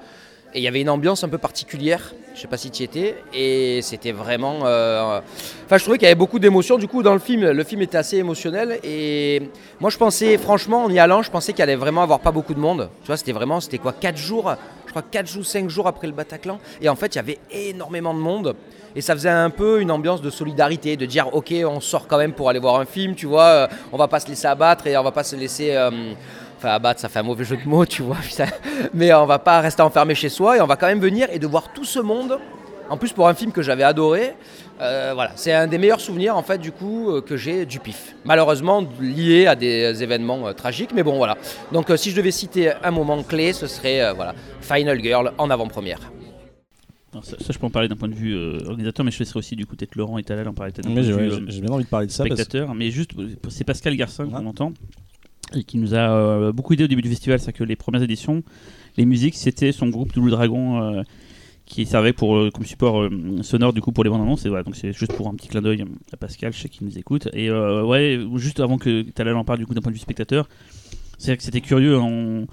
Et 0.56 0.60
il 0.60 0.64
y 0.64 0.68
avait 0.68 0.82
une 0.82 0.90
ambiance 0.90 1.24
un 1.24 1.30
peu 1.30 1.40
particulière, 1.40 2.14
je 2.36 2.42
sais 2.42 2.48
pas 2.48 2.58
si 2.58 2.70
tu 2.70 2.84
y 2.84 2.86
étais, 2.86 3.16
et 3.34 3.82
c'était 3.82 4.12
vraiment... 4.12 4.60
Euh, 4.66 5.20
enfin, 5.66 5.78
je 5.78 5.82
trouvais 5.84 5.98
qu'il 5.98 6.06
y 6.06 6.12
avait 6.12 6.16
beaucoup 6.16 6.38
d'émotions, 6.38 6.78
du 6.78 6.88
coup, 6.88 7.02
dans 7.02 7.14
le 7.14 7.20
film, 7.20 7.42
le 7.42 7.64
film 7.64 7.82
était 7.82 7.98
assez 7.98 8.18
émotionnel, 8.18 8.80
et 8.84 9.50
moi, 9.80 9.90
je 9.90 9.98
pensais, 9.98 10.38
franchement, 10.38 10.84
en 10.84 10.92
y 10.92 11.00
allant, 11.00 11.24
je 11.24 11.32
pensais 11.32 11.54
qu'il 11.54 11.64
allait 11.64 11.76
vraiment 11.76 12.04
avoir 12.04 12.20
pas 12.20 12.32
beaucoup 12.32 12.54
de 12.54 12.60
monde. 12.60 12.90
Tu 13.02 13.08
vois, 13.08 13.18
c'était 13.18 13.32
vraiment, 13.32 13.62
c'était 13.62 13.80
quoi, 13.80 13.94
4 13.94 14.16
jours, 14.16 14.54
je 14.86 14.92
crois 14.92 15.02
4 15.02 15.26
jours, 15.26 15.44
5 15.44 15.70
jours 15.72 15.88
après 15.88 16.06
le 16.06 16.14
Bataclan, 16.14 16.60
et 16.80 16.88
en 16.88 16.96
fait, 16.96 17.16
il 17.16 17.18
y 17.18 17.20
avait 17.20 17.40
énormément 17.52 18.14
de 18.14 18.20
monde, 18.20 18.56
et 18.96 19.02
ça 19.02 19.16
faisait 19.16 19.30
un 19.30 19.50
peu 19.50 19.82
une 19.82 19.90
ambiance 19.90 20.22
de 20.22 20.30
solidarité, 20.30 20.98
de 20.98 21.08
dire, 21.08 21.34
ok, 21.34 21.52
on 21.66 21.80
sort 21.80 22.08
quand 22.08 22.20
même 22.20 22.34
pour 22.34 22.48
aller 22.48 22.60
voir 22.60 22.80
un 22.80 22.86
film, 22.86 23.16
tu 23.16 23.26
vois, 23.26 23.46
euh, 23.46 23.68
on 23.92 23.98
va 23.98 24.08
pas 24.08 24.20
se 24.20 24.28
laisser 24.28 24.46
abattre, 24.46 24.86
et 24.86 24.96
on 24.96 25.04
va 25.04 25.12
pas 25.12 25.24
se 25.24 25.36
laisser... 25.36 25.72
Euh, 25.72 26.14
Enfin, 26.64 26.76
abattre, 26.76 27.02
ça 27.02 27.10
fait 27.10 27.20
un 27.20 27.24
mauvais 27.24 27.44
jeu 27.44 27.58
de 27.58 27.68
mots, 27.68 27.86
tu 27.86 28.04
vois. 28.04 28.16
Mais 28.94 29.14
on 29.14 29.26
va 29.26 29.38
pas 29.38 29.60
rester 29.60 29.82
enfermé 29.82 30.16
chez 30.16 30.30
soi 30.30 30.56
et 30.56 30.62
on 30.62 30.66
va 30.66 30.78
quand 30.78 30.88
même 30.88 31.02
venir 31.02 31.28
et 31.30 31.38
de 31.38 31.46
voir 31.46 31.74
tout 31.74 31.84
ce 31.84 32.00
monde. 32.00 32.40
En 32.90 32.96
plus, 32.96 33.12
pour 33.12 33.28
un 33.28 33.34
film 33.34 33.52
que 33.52 33.62
j'avais 33.62 33.84
adoré, 33.84 34.34
euh, 34.80 35.12
voilà, 35.14 35.34
c'est 35.36 35.52
un 35.52 35.68
des 35.68 35.78
meilleurs 35.78 36.00
souvenirs 36.00 36.38
en 36.38 36.42
fait 36.42 36.60
du 36.60 36.72
coup 36.72 37.10
euh, 37.10 37.20
que 37.22 37.36
j'ai 37.36 37.66
du 37.66 37.80
PIF. 37.80 38.16
Malheureusement 38.24 38.88
lié 39.02 39.46
à 39.46 39.56
des 39.56 40.04
événements 40.04 40.48
euh, 40.48 40.54
tragiques, 40.54 40.92
mais 40.96 41.04
bon 41.04 41.18
voilà. 41.18 41.38
Donc 41.74 41.92
si 41.98 42.12
je 42.12 42.16
devais 42.16 42.32
citer 42.32 42.72
un 42.82 42.92
moment 42.92 43.22
clé, 43.24 43.52
ce 43.52 43.68
serait 43.68 44.14
voilà 44.14 44.34
Final 44.62 45.04
Girl 45.04 45.34
en 45.38 45.50
avant-première. 45.50 46.00
Ça, 47.24 47.36
je 47.50 47.60
peux 47.60 47.66
en 47.66 47.72
parler 47.72 47.90
d'un 47.90 47.98
point 47.98 48.08
de 48.08 48.16
vue 48.16 48.36
organisateur, 48.66 49.06
mais 49.06 49.12
je 49.12 49.20
laisserai 49.20 49.38
aussi 49.38 49.58
du 49.58 49.66
coup 49.66 49.76
peut-être 49.76 49.96
Laurent 49.96 50.18
et 50.18 50.24
Talal 50.24 50.48
en 50.48 50.54
parler 50.54 50.72
peut-être 50.72 50.90
J'ai 51.50 51.62
bien 51.62 51.72
envie 51.72 51.84
de 51.84 51.90
parler 51.90 52.08
de 52.08 52.12
ça. 52.12 52.24
Spectateur, 52.24 52.74
mais 52.74 52.90
juste 52.90 53.12
c'est 53.50 53.66
Pascal 53.66 53.98
Garcin 53.98 54.30
qu'on 54.30 54.46
entend 54.46 54.72
et 55.56 55.64
qui 55.64 55.78
nous 55.78 55.94
a 55.94 56.12
euh, 56.12 56.52
beaucoup 56.52 56.74
aidé 56.74 56.84
au 56.84 56.88
début 56.88 57.02
du 57.02 57.10
festival. 57.10 57.40
C'est 57.40 57.54
que 57.54 57.64
les 57.64 57.76
premières 57.76 58.02
éditions, 58.02 58.44
les 58.98 59.06
musiques, 59.06 59.36
c'était 59.36 59.72
son 59.72 59.88
groupe 59.88 60.14
Double 60.14 60.32
Dragon 60.32 60.82
euh, 60.82 61.04
qui 61.66 61.86
servait 61.86 62.14
pour, 62.14 62.36
euh, 62.36 62.50
comme 62.52 62.66
support 62.66 63.10
sonore 63.42 63.74
du 63.74 63.82
coup 63.82 63.92
pour 63.92 64.04
les 64.04 64.10
bandes 64.10 64.22
annonces. 64.22 64.46
Voilà, 64.46 64.64
donc 64.64 64.76
c'est 64.76 64.94
juste 64.94 65.14
pour 65.14 65.28
un 65.28 65.36
petit 65.36 65.48
clin 65.48 65.62
d'œil 65.62 65.84
à 66.12 66.18
Pascal, 66.18 66.54
je 66.54 66.60
sais 66.60 66.70
qu'il 66.70 66.86
nous 66.88 66.98
écoute. 66.98 67.30
Et 67.34 67.52
ouais, 67.52 68.20
juste 68.36 68.60
avant 68.60 68.78
que 68.78 69.04
Talal 69.04 69.36
en 69.36 69.44
parle 69.44 69.60
du 69.60 69.66
coup 69.66 69.74
d'un 69.74 69.82
point 69.82 69.92
de 69.92 69.96
vue 69.96 70.02
spectateur, 70.02 70.48
c'est 71.18 71.36
que 71.38 71.44
c'était 71.44 71.62
curieux. 71.62 71.98
Hein, 71.98 72.46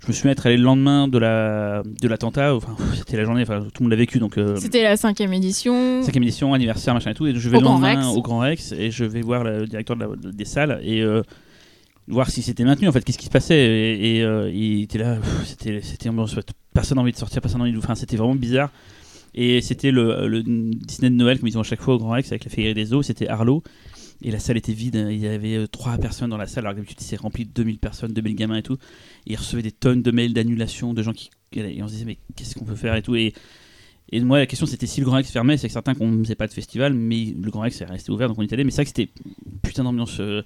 je 0.00 0.12
me 0.22 0.28
à 0.28 0.32
être 0.32 0.46
allé 0.46 0.56
le 0.56 0.62
lendemain 0.62 1.08
de 1.08 1.18
la 1.18 1.82
de 1.84 2.08
l'attentat. 2.08 2.54
Enfin, 2.54 2.76
c'était 2.94 3.16
la 3.16 3.24
journée. 3.24 3.42
Enfin, 3.42 3.60
tout 3.60 3.82
le 3.82 3.84
monde 3.84 3.90
l'a 3.90 3.96
vécu. 3.96 4.18
Donc 4.18 4.38
c'était 4.56 4.82
la 4.82 4.96
cinquième 4.96 5.32
édition. 5.32 6.02
Cinquième 6.02 6.22
édition, 6.22 6.54
anniversaire, 6.54 6.94
machin 6.94 7.10
et 7.10 7.14
tout. 7.14 7.26
Et 7.26 7.34
je 7.34 7.48
vais 7.48 7.56
au 7.56 7.60
le 7.60 7.66
lendemain 7.66 8.08
au 8.10 8.22
Grand 8.22 8.38
Rex 8.38 8.72
et 8.72 8.90
je 8.90 9.04
vais 9.04 9.22
voir 9.22 9.42
le 9.42 9.66
directeur 9.66 9.96
des 9.96 10.44
salles 10.44 10.80
et 10.84 11.02
voir 12.08 12.30
si 12.30 12.42
c'était 12.42 12.64
maintenu 12.64 12.88
en 12.88 12.92
fait 12.92 13.04
qu'est-ce 13.04 13.18
qui 13.18 13.26
se 13.26 13.30
passait. 13.30 13.56
Et, 13.56 14.22
euh, 14.22 14.50
il 14.52 14.82
était 14.82 14.98
là 14.98 15.18
c'était 15.44 15.80
c'était 15.82 16.10
personne 16.74 16.96
n'a 16.96 17.02
envie 17.02 17.12
de 17.12 17.16
sortir 17.16 17.40
personne 17.40 17.60
n'a 17.60 17.64
envie 17.64 17.72
de 17.72 17.78
enfin 17.78 17.94
c'était 17.94 18.16
vraiment 18.16 18.34
bizarre. 18.34 18.70
Et 19.34 19.60
c'était 19.60 19.90
le, 19.90 20.42
Disney 20.42 21.10
de 21.10 21.14
Noël 21.14 21.38
comme 21.38 21.48
ils 21.48 21.58
ont 21.58 21.60
à 21.60 21.64
chaque 21.64 21.82
fois 21.82 21.94
au 21.94 21.98
Grand 21.98 22.10
Rex 22.10 22.32
avec 22.32 22.44
la 22.44 22.50
féerie 22.50 22.74
des 22.74 22.92
eaux 22.92 23.02
c'était 23.02 23.28
Arlo. 23.28 23.62
Et 24.20 24.32
la 24.32 24.40
salle 24.40 24.56
était 24.56 24.72
vide 24.72 25.06
il 25.10 25.18
y 25.18 25.28
avait 25.28 25.56
euh, 25.56 25.66
trois 25.68 25.96
personnes 25.96 26.30
dans 26.30 26.36
la 26.36 26.48
salle 26.48 26.64
alors 26.64 26.72
que 26.72 26.80
d'habitude 26.80 27.00
c'est 27.00 27.16
rempli 27.16 27.44
de 27.44 27.50
2000 27.52 27.78
personnes 27.78 28.12
2000 28.12 28.34
gamins 28.34 28.56
et 28.56 28.62
tout. 28.62 28.78
Et 29.26 29.34
ils 29.34 29.36
recevaient 29.36 29.62
des 29.62 29.72
tonnes 29.72 30.02
de 30.02 30.10
mails 30.10 30.32
d'annulation 30.32 30.94
de 30.94 31.02
gens 31.02 31.12
qui 31.12 31.30
et 31.52 31.82
on 31.82 31.88
se 31.88 31.92
disait 31.92 32.04
mais 32.04 32.18
qu'est-ce 32.36 32.54
qu'on 32.54 32.64
peut 32.64 32.74
faire 32.74 32.94
et 32.94 33.02
tout. 33.02 33.14
Et 33.14 33.32
et 34.10 34.20
moi, 34.20 34.38
la 34.38 34.46
question 34.46 34.66
c'était 34.66 34.86
si 34.86 35.00
le 35.00 35.06
Grand 35.06 35.16
Rex 35.16 35.30
fermait, 35.30 35.58
c'est 35.58 35.68
certain 35.68 35.94
qu'on 35.94 36.08
ne 36.08 36.22
faisait 36.22 36.34
pas 36.34 36.46
de 36.46 36.52
festival, 36.52 36.94
mais 36.94 37.34
le 37.38 37.50
Grand 37.50 37.60
Rex 37.60 37.80
est 37.82 37.84
resté 37.84 38.10
ouvert, 38.10 38.28
donc 38.28 38.38
on 38.38 38.42
y 38.42 38.54
allé. 38.54 38.64
Mais 38.64 38.70
c'est 38.70 38.82
vrai 38.82 38.84
que 38.84 38.96
c'était 38.96 39.10
putain 39.62 39.84
d'ambiance 39.84 40.18
euh, 40.20 40.42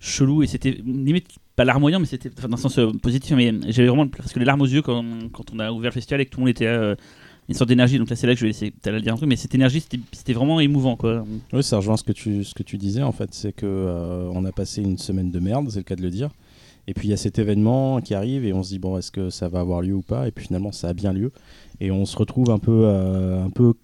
chelou 0.00 0.42
et 0.42 0.46
c'était 0.46 0.72
limite 0.84 1.28
pas 1.54 1.64
larmoyant 1.64 1.98
mais 1.98 2.06
c'était 2.06 2.30
dans 2.30 2.54
un 2.54 2.56
sens 2.56 2.78
euh, 2.78 2.92
positif 2.92 3.34
mais 3.34 3.52
j'avais 3.68 3.88
vraiment 3.88 4.06
presque 4.06 4.36
les 4.36 4.44
larmes 4.44 4.60
aux 4.60 4.66
yeux 4.66 4.82
quand, 4.82 5.04
quand, 5.32 5.52
on 5.54 5.58
a 5.58 5.70
ouvert 5.72 5.90
le 5.90 5.94
festival 5.94 6.20
et 6.20 6.26
que 6.26 6.30
tout 6.30 6.38
le 6.38 6.42
monde 6.42 6.50
était 6.50 6.66
euh, 6.66 6.94
une 7.48 7.54
sorte 7.54 7.68
d'énergie. 7.68 7.98
Donc 7.98 8.10
là 8.10 8.16
c'est 8.16 8.26
là 8.26 8.34
que 8.34 8.40
je 8.40 8.44
vais 8.44 8.50
laisser 8.50 8.72
le 8.84 9.00
dire 9.00 9.14
un 9.14 9.16
truc 9.16 9.28
mais 9.28 9.36
cette 9.36 9.54
énergie 9.54 9.84
c'était 10.12 10.32
vraiment 10.32 10.60
émouvant 10.60 10.96
quoi. 10.96 11.24
Oui 11.52 11.62
ça 11.62 11.78
rejoint 11.78 11.96
ce 11.96 12.04
que 12.04 12.12
tu, 12.12 12.44
ce 12.44 12.54
que 12.54 12.62
tu 12.62 12.76
disais 12.76 13.02
en 13.02 13.12
fait. 13.12 13.32
C'est 13.32 13.52
que 13.52 13.66
euh, 13.66 14.28
on 14.32 14.44
a 14.44 14.52
passé 14.52 14.82
une 14.82 14.98
semaine 14.98 15.30
de 15.30 15.40
merde 15.40 15.70
c'est 15.70 15.78
le 15.78 15.84
cas 15.84 15.96
de 15.96 16.02
le 16.02 16.10
dire. 16.10 16.30
Et 16.88 16.94
puis 16.94 17.08
il 17.08 17.10
y 17.10 17.14
a 17.14 17.16
cet 17.16 17.40
événement 17.40 18.00
qui 18.00 18.14
arrive 18.14 18.44
et 18.44 18.52
on 18.52 18.62
se 18.62 18.68
dit 18.68 18.78
bon 18.78 18.96
est-ce 18.98 19.10
que 19.10 19.30
ça 19.30 19.48
va 19.48 19.60
avoir 19.60 19.80
lieu 19.80 19.94
ou 19.94 20.02
pas? 20.02 20.28
Et 20.28 20.30
puis 20.30 20.46
finalement 20.46 20.72
ça 20.72 20.88
a 20.88 20.92
bien 20.92 21.12
lieu. 21.12 21.32
Et 21.80 21.90
on 21.90 22.04
se 22.04 22.16
retrouve 22.16 22.50
un 22.50 22.58
peu 22.58 22.86
un 22.86 23.50
peu 23.50 23.74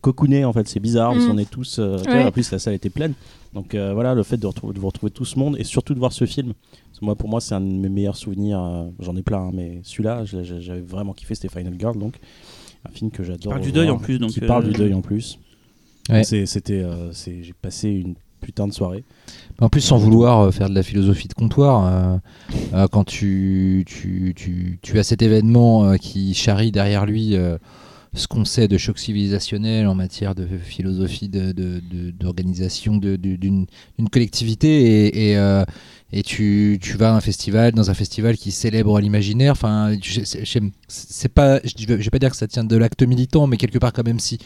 cocooné 0.00 0.44
en 0.44 0.52
fait 0.52 0.66
c'est 0.68 0.80
bizarre 0.80 1.14
mm. 1.14 1.30
on 1.30 1.38
est 1.38 1.50
tous 1.50 1.78
en 1.78 2.30
plus 2.30 2.50
la 2.50 2.58
salle 2.58 2.74
était 2.74 2.90
pleine 2.90 3.14
donc 3.56 3.74
euh, 3.74 3.94
voilà, 3.94 4.14
le 4.14 4.22
fait 4.22 4.36
de, 4.36 4.46
retrouver, 4.46 4.74
de 4.74 4.78
vous 4.78 4.86
retrouver 4.86 5.10
tout 5.10 5.24
ce 5.24 5.38
monde 5.38 5.56
et 5.58 5.64
surtout 5.64 5.94
de 5.94 5.98
voir 5.98 6.12
ce 6.12 6.26
film. 6.26 6.52
Moi, 7.00 7.14
pour 7.14 7.30
moi, 7.30 7.40
c'est 7.40 7.54
un 7.54 7.60
de 7.62 7.64
mes 7.64 7.88
meilleurs 7.88 8.16
souvenirs. 8.16 8.60
Euh, 8.60 8.84
j'en 9.00 9.16
ai 9.16 9.22
plein, 9.22 9.48
hein, 9.48 9.50
mais 9.54 9.80
celui-là, 9.82 10.24
j'avais 10.26 10.82
vraiment 10.82 11.14
kiffé. 11.14 11.34
C'était 11.34 11.48
Final 11.48 11.72
Girl, 11.78 11.98
donc 11.98 12.16
un 12.86 12.90
film 12.90 13.10
que 13.10 13.24
j'adore. 13.24 13.54
Parle 13.54 13.64
du 13.64 13.72
deuil 13.72 13.88
en 13.88 13.96
plus, 13.96 14.18
donc. 14.18 14.30
Qui 14.30 14.40
parle 14.40 14.64
du 14.64 14.74
euh, 14.74 14.78
deuil 14.78 14.92
en 14.92 15.00
plus. 15.00 15.38
C'était, 16.22 16.84
j'ai 17.14 17.54
passé 17.62 17.88
une 17.88 18.14
putain 18.42 18.68
de 18.68 18.74
soirée. 18.74 19.04
En 19.58 19.70
plus, 19.70 19.80
sans 19.80 19.96
vouloir 19.96 20.52
faire 20.52 20.68
de 20.68 20.74
la 20.74 20.82
philosophie 20.82 21.28
de 21.28 21.32
comptoir, 21.32 22.20
quand 22.92 23.04
tu, 23.04 23.84
tu, 23.86 24.34
tu, 24.36 24.78
tu, 24.82 24.98
as 24.98 25.02
cet 25.02 25.22
événement 25.22 25.96
qui 25.96 26.34
charrie 26.34 26.72
derrière 26.72 27.06
lui 27.06 27.36
ce 28.16 28.26
qu'on 28.26 28.44
sait 28.44 28.66
de 28.66 28.78
choc 28.78 28.98
civilisationnel 28.98 29.86
en 29.86 29.94
matière 29.94 30.34
de 30.34 30.46
philosophie 30.46 31.28
d'organisation 31.28 32.96
de, 32.96 33.16
d'une 33.16 33.66
collectivité 34.10 35.06
et, 35.06 35.30
et, 35.30 35.36
euh, 35.36 35.64
et 36.12 36.22
tu, 36.22 36.78
tu, 36.80 36.96
vas 36.96 37.12
à 37.12 37.16
un 37.16 37.20
festival, 37.20 37.72
dans 37.72 37.90
un 37.90 37.94
festival 37.94 38.36
qui 38.36 38.52
célèbre 38.52 39.00
l'imaginaire. 39.00 39.52
Enfin, 39.52 39.92
c'est 40.86 41.28
pas, 41.28 41.58
je 41.64 41.86
vais 41.86 42.10
pas 42.10 42.18
dire 42.20 42.30
que 42.30 42.36
ça 42.36 42.46
tient 42.46 42.62
de 42.62 42.76
l'acte 42.76 43.02
militant, 43.02 43.48
mais 43.48 43.56
quelque 43.56 43.78
part 43.78 43.92
quand 43.92 44.04
même 44.04 44.20
si. 44.20 44.38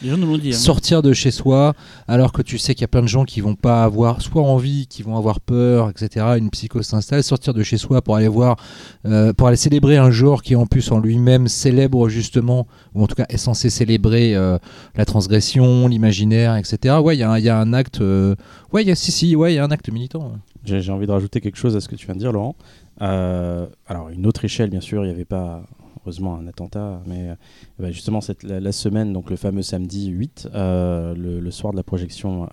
Hein. 0.52 0.52
Sortir 0.52 1.02
de 1.02 1.12
chez 1.12 1.30
soi, 1.30 1.74
alors 2.08 2.32
que 2.32 2.40
tu 2.40 2.56
sais 2.56 2.74
qu'il 2.74 2.80
y 2.80 2.84
a 2.84 2.88
plein 2.88 3.02
de 3.02 3.08
gens 3.08 3.24
qui 3.24 3.42
vont 3.42 3.56
pas 3.56 3.84
avoir 3.84 4.22
soit 4.22 4.42
envie, 4.42 4.86
qui 4.86 5.02
vont 5.02 5.18
avoir 5.18 5.38
peur, 5.38 5.90
etc. 5.90 6.26
Une 6.38 6.48
psychose 6.48 6.86
s'installe. 6.86 7.22
Sortir 7.22 7.52
de 7.52 7.62
chez 7.62 7.76
soi 7.76 8.00
pour 8.00 8.16
aller 8.16 8.28
voir, 8.28 8.56
euh, 9.04 9.34
pour 9.34 9.46
aller 9.46 9.58
célébrer 9.58 9.98
un 9.98 10.10
genre 10.10 10.42
qui 10.42 10.56
en 10.56 10.64
plus 10.64 10.90
en 10.90 10.98
lui-même 10.98 11.46
célèbre 11.46 12.08
justement, 12.08 12.66
ou 12.94 13.02
en 13.04 13.06
tout 13.06 13.16
cas 13.16 13.26
est 13.28 13.36
censé 13.36 13.68
célébrer 13.68 14.34
euh, 14.34 14.56
la 14.96 15.04
transgression, 15.04 15.88
l'imaginaire, 15.88 16.56
etc. 16.56 16.96
Ouais, 17.04 17.16
il 17.16 17.18
y, 17.18 17.42
y, 17.42 17.48
a 17.50 17.58
un 17.58 17.72
acte. 17.74 18.00
Euh, 18.00 18.34
ouais, 18.72 18.82
y 18.82 18.90
a, 18.90 18.94
si, 18.94 19.12
si, 19.12 19.36
ouais, 19.36 19.52
il 19.52 19.56
y 19.56 19.58
a 19.58 19.64
un 19.64 19.70
acte 19.70 19.90
militant. 19.90 20.32
J'ai 20.64 20.92
envie 20.92 21.06
de 21.06 21.12
rajouter 21.12 21.40
quelque 21.40 21.56
chose 21.56 21.76
à 21.76 21.80
ce 21.80 21.88
que 21.88 21.96
tu 21.96 22.06
viens 22.06 22.14
de 22.14 22.20
dire, 22.20 22.32
Laurent. 22.32 22.56
Euh, 23.02 23.66
alors, 23.86 24.10
une 24.10 24.26
autre 24.26 24.44
échelle, 24.44 24.70
bien 24.70 24.80
sûr, 24.80 25.04
il 25.04 25.08
n'y 25.08 25.14
avait 25.14 25.24
pas 25.24 25.62
heureusement 26.02 26.36
un 26.36 26.46
attentat, 26.46 27.02
mais 27.06 27.30
euh, 27.30 27.34
bah, 27.78 27.90
justement 27.90 28.20
cette, 28.20 28.42
la, 28.42 28.72
semaine, 28.72 29.12
donc 29.12 29.30
le 29.30 29.36
fameux 29.36 29.62
samedi 29.62 30.08
8, 30.08 30.48
euh, 30.54 31.14
le, 31.14 31.50
soir 31.50 31.72
de 31.72 31.76
la 31.76 31.82
projection 31.82 32.48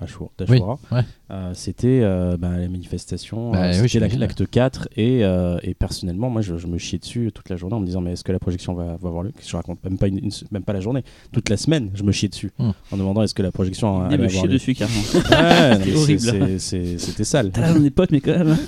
d'Ashura, 1.29 1.53
c'était 1.53 2.01
bah, 2.37 2.57
la 2.57 2.67
manifestation, 2.67 3.51
bah, 3.51 3.73
c'était 3.73 4.17
l'acte 4.17 4.49
4, 4.49 4.89
et, 4.97 5.21
et, 5.63 5.73
personnellement, 5.73 6.29
moi 6.29 6.41
je, 6.41 6.67
me 6.67 6.77
chiais 6.77 6.99
dessus 6.99 7.31
toute 7.33 7.49
la 7.49 7.55
journée 7.55 7.75
en 7.75 7.79
me 7.79 7.85
disant 7.85 8.01
mais 8.01 8.13
est-ce 8.13 8.23
que 8.23 8.31
la 8.31 8.39
projection 8.39 8.73
va, 8.73 8.97
va 8.97 9.07
avoir 9.07 9.23
lieu? 9.23 9.31
Je 9.45 9.55
raconte 9.55 9.83
même 9.83 9.97
pas, 9.97 10.07
une, 10.07 10.29
même 10.51 10.63
pas 10.63 10.73
la 10.73 10.81
journée, 10.81 11.03
toute 11.31 11.49
la 11.49 11.57
semaine, 11.57 11.91
je 11.93 12.03
me 12.03 12.11
chiais 12.11 12.29
dessus 12.29 12.51
hmm. 12.59 12.71
en 12.91 12.97
demandant 12.97 13.23
est-ce 13.23 13.33
que 13.33 13.43
la 13.43 13.51
projection 13.51 14.03
allait 14.03 14.23
avoir 14.25 14.45
lieu? 14.45 14.53
dessus 14.53 14.73
carrément. 14.73 15.01
C'était 16.59 17.23
sale. 17.23 17.51
on 17.75 17.83
est 17.83 17.89
potes, 17.89 18.11
mais 18.11 18.21
quand 18.21 18.37
même. 18.37 18.57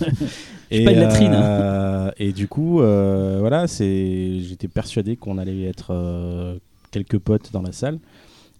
Et, 0.71 0.85
pas 0.85 0.91
une 0.91 0.99
latrine. 0.99 1.33
Hein. 1.33 1.41
Euh, 1.41 2.11
et 2.17 2.31
du 2.31 2.47
coup, 2.47 2.81
euh, 2.81 3.37
voilà, 3.39 3.67
c'est, 3.67 4.39
j'étais 4.41 4.67
persuadé 4.67 5.15
qu'on 5.15 5.37
allait 5.37 5.63
être 5.63 5.87
euh, 5.91 6.57
quelques 6.91 7.17
potes 7.17 7.51
dans 7.51 7.61
la 7.61 7.71
salle. 7.71 7.99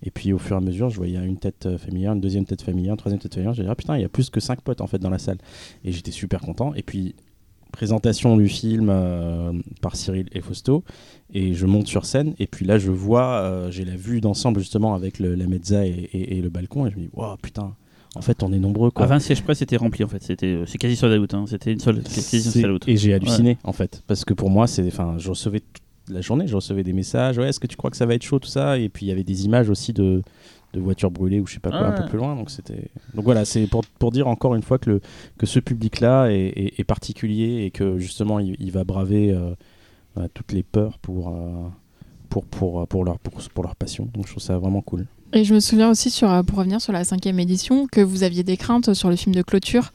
Et 0.04 0.12
puis 0.12 0.34
au 0.34 0.38
fur 0.38 0.56
et 0.56 0.58
à 0.58 0.62
mesure, 0.62 0.90
je 0.90 0.98
voyais 0.98 1.18
une 1.18 1.38
tête 1.38 1.78
familière, 1.78 2.14
une 2.14 2.22
deuxième 2.22 2.46
tête 2.46 2.62
familière, 2.62 2.94
une 2.94 2.98
troisième 2.98 3.20
tête 3.20 3.34
familière. 3.34 3.54
J'ai 3.54 3.64
dit, 3.64 3.70
ah 3.70 3.76
putain, 3.76 3.98
il 3.98 4.02
y 4.02 4.06
a 4.06 4.10
plus 4.10 4.30
que 4.30 4.40
cinq 4.40 4.62
potes 4.62 4.82
en 4.82 4.88
fait 4.88 5.00
dans 5.00 5.10
la 5.10 5.20
salle. 5.20 5.38
Et 5.84 5.92
j'étais 5.92 6.12
super 6.12 6.42
content. 6.42 6.74
Et 6.76 6.84
puis, 6.84 7.16
présentation 7.72 8.38
du 8.38 8.48
film 8.48 8.94
par 9.82 9.96
Cyril 9.96 10.28
et 10.32 10.42
Fausto. 10.42 10.84
Et 11.34 11.54
je 11.54 11.66
monte 11.66 11.88
sur 11.88 12.06
scène. 12.06 12.34
Et 12.40 12.48
puis 12.48 12.66
là, 12.66 12.78
je 12.78 12.92
vois, 12.92 13.70
j'ai 13.70 13.86
la 13.86 13.96
vue 13.96 14.22
d'ensemble 14.22 14.60
justement 14.60 14.96
avec 14.96 15.20
le, 15.20 15.36
la 15.36 15.48
mezza 15.48 15.86
et, 15.86 16.10
et, 16.14 16.42
le 16.42 16.50
balcon. 16.50 16.88
Et 16.88 16.92
je 16.92 16.96
me 16.96 17.02
dis, 17.02 17.10
waouh, 17.14 17.36
putain, 17.38 17.76
en 18.16 18.22
fait, 18.22 18.42
on 18.42 18.52
est 18.52 18.60
nombreux. 18.60 18.92
Quoi. 18.92 19.06
À 19.06 19.08
20 19.08 19.20
sièges 19.20 19.44
près, 19.44 19.56
c'était 19.56 19.78
rempli 19.78 20.04
en 20.04 20.08
fait. 20.08 20.24
C'était, 20.24 20.48
euh, 20.48 20.66
c'est 20.66 20.78
quasi 20.78 20.96
sur 20.96 21.08
la 21.08 21.18
route. 21.18 21.34
Hein. 21.34 21.46
C'était 21.48 21.74
une 21.74 21.80
seule, 21.80 22.02
quasi 22.02 22.64
Et 22.88 22.98
j'ai 22.98 23.14
halluciné 23.14 23.58
en 23.64 23.74
fait, 23.74 24.04
parce 24.08 24.26
que 24.26 24.34
pour 24.34 24.50
moi, 24.50 24.68
c'est, 24.68 24.86
enfin, 24.88 25.16
je 25.18 25.30
recevais 25.30 25.62
la 26.10 26.22
journée, 26.22 26.48
je 26.48 26.56
recevais 26.56 26.84
des 26.84 26.94
messages. 26.94 27.38
Ouais, 27.38 27.50
est-ce 27.50 27.60
que 27.60 27.68
tu 27.68 27.76
crois 27.76 27.90
que 27.90 27.98
ça 27.98 28.06
va 28.06 28.16
être 28.16 28.24
chaud 28.24 28.40
tout 28.40 28.50
ça 28.50 28.78
Et 28.78 28.90
puis 28.90 29.06
il 29.06 29.10
y 29.10 29.12
avait 29.12 29.24
des 29.24 29.46
images 29.46 29.70
aussi 29.70 29.94
de 29.94 30.22
de 30.74 30.80
voitures 30.80 31.10
brûlées 31.10 31.40
ou 31.40 31.48
je 31.48 31.54
sais 31.54 31.60
pas 31.60 31.72
quoi 31.72 31.88
un 31.88 31.92
peu 32.00 32.08
plus 32.08 32.20
loin. 32.20 32.36
Donc 32.36 32.52
c'était 32.52 32.90
donc 33.16 33.26
voilà, 33.26 33.44
c'est 33.44 33.66
pour, 33.66 33.84
pour 33.98 34.12
dire 34.12 34.28
encore 34.28 34.54
une 34.54 34.62
fois 34.62 34.78
que 34.78 34.92
le 34.92 35.02
que 35.38 35.48
ce 35.48 35.60
public-là 35.60 36.28
est, 36.28 36.74
est, 36.78 36.84
particulier 36.84 37.64
et 37.66 37.72
que 37.72 37.98
justement 37.98 38.40
il, 38.40 38.72
va 38.72 38.84
braver 38.84 39.36
toutes 40.36 40.52
les 40.52 40.62
peurs 40.62 41.00
pour 41.00 41.36
pour, 42.30 42.46
pour, 42.46 42.88
pour, 42.88 43.04
leur, 43.04 43.18
pour, 43.18 43.42
pour, 43.50 43.64
leur 43.64 43.76
passion. 43.76 44.08
Donc 44.14 44.28
je 44.28 44.32
trouve 44.34 44.44
ça 44.44 44.60
vraiment 44.60 44.82
cool. 44.82 45.08
Et 45.34 45.44
je 45.44 45.54
me 45.54 45.60
souviens 45.60 45.90
aussi, 45.90 46.10
sur, 46.10 46.44
pour 46.46 46.58
revenir 46.60 46.82
sur 46.82 46.94
la 46.94 47.04
cinquième 47.04 47.40
édition, 47.40 47.88
que 47.88 48.02
vous 48.02 48.24
aviez 48.24 48.44
des 48.44 48.58
craintes 48.58 48.94
sur 48.94 49.10
le 49.10 49.16
film 49.16 49.36
de 49.36 49.42
clôture. 49.42 49.92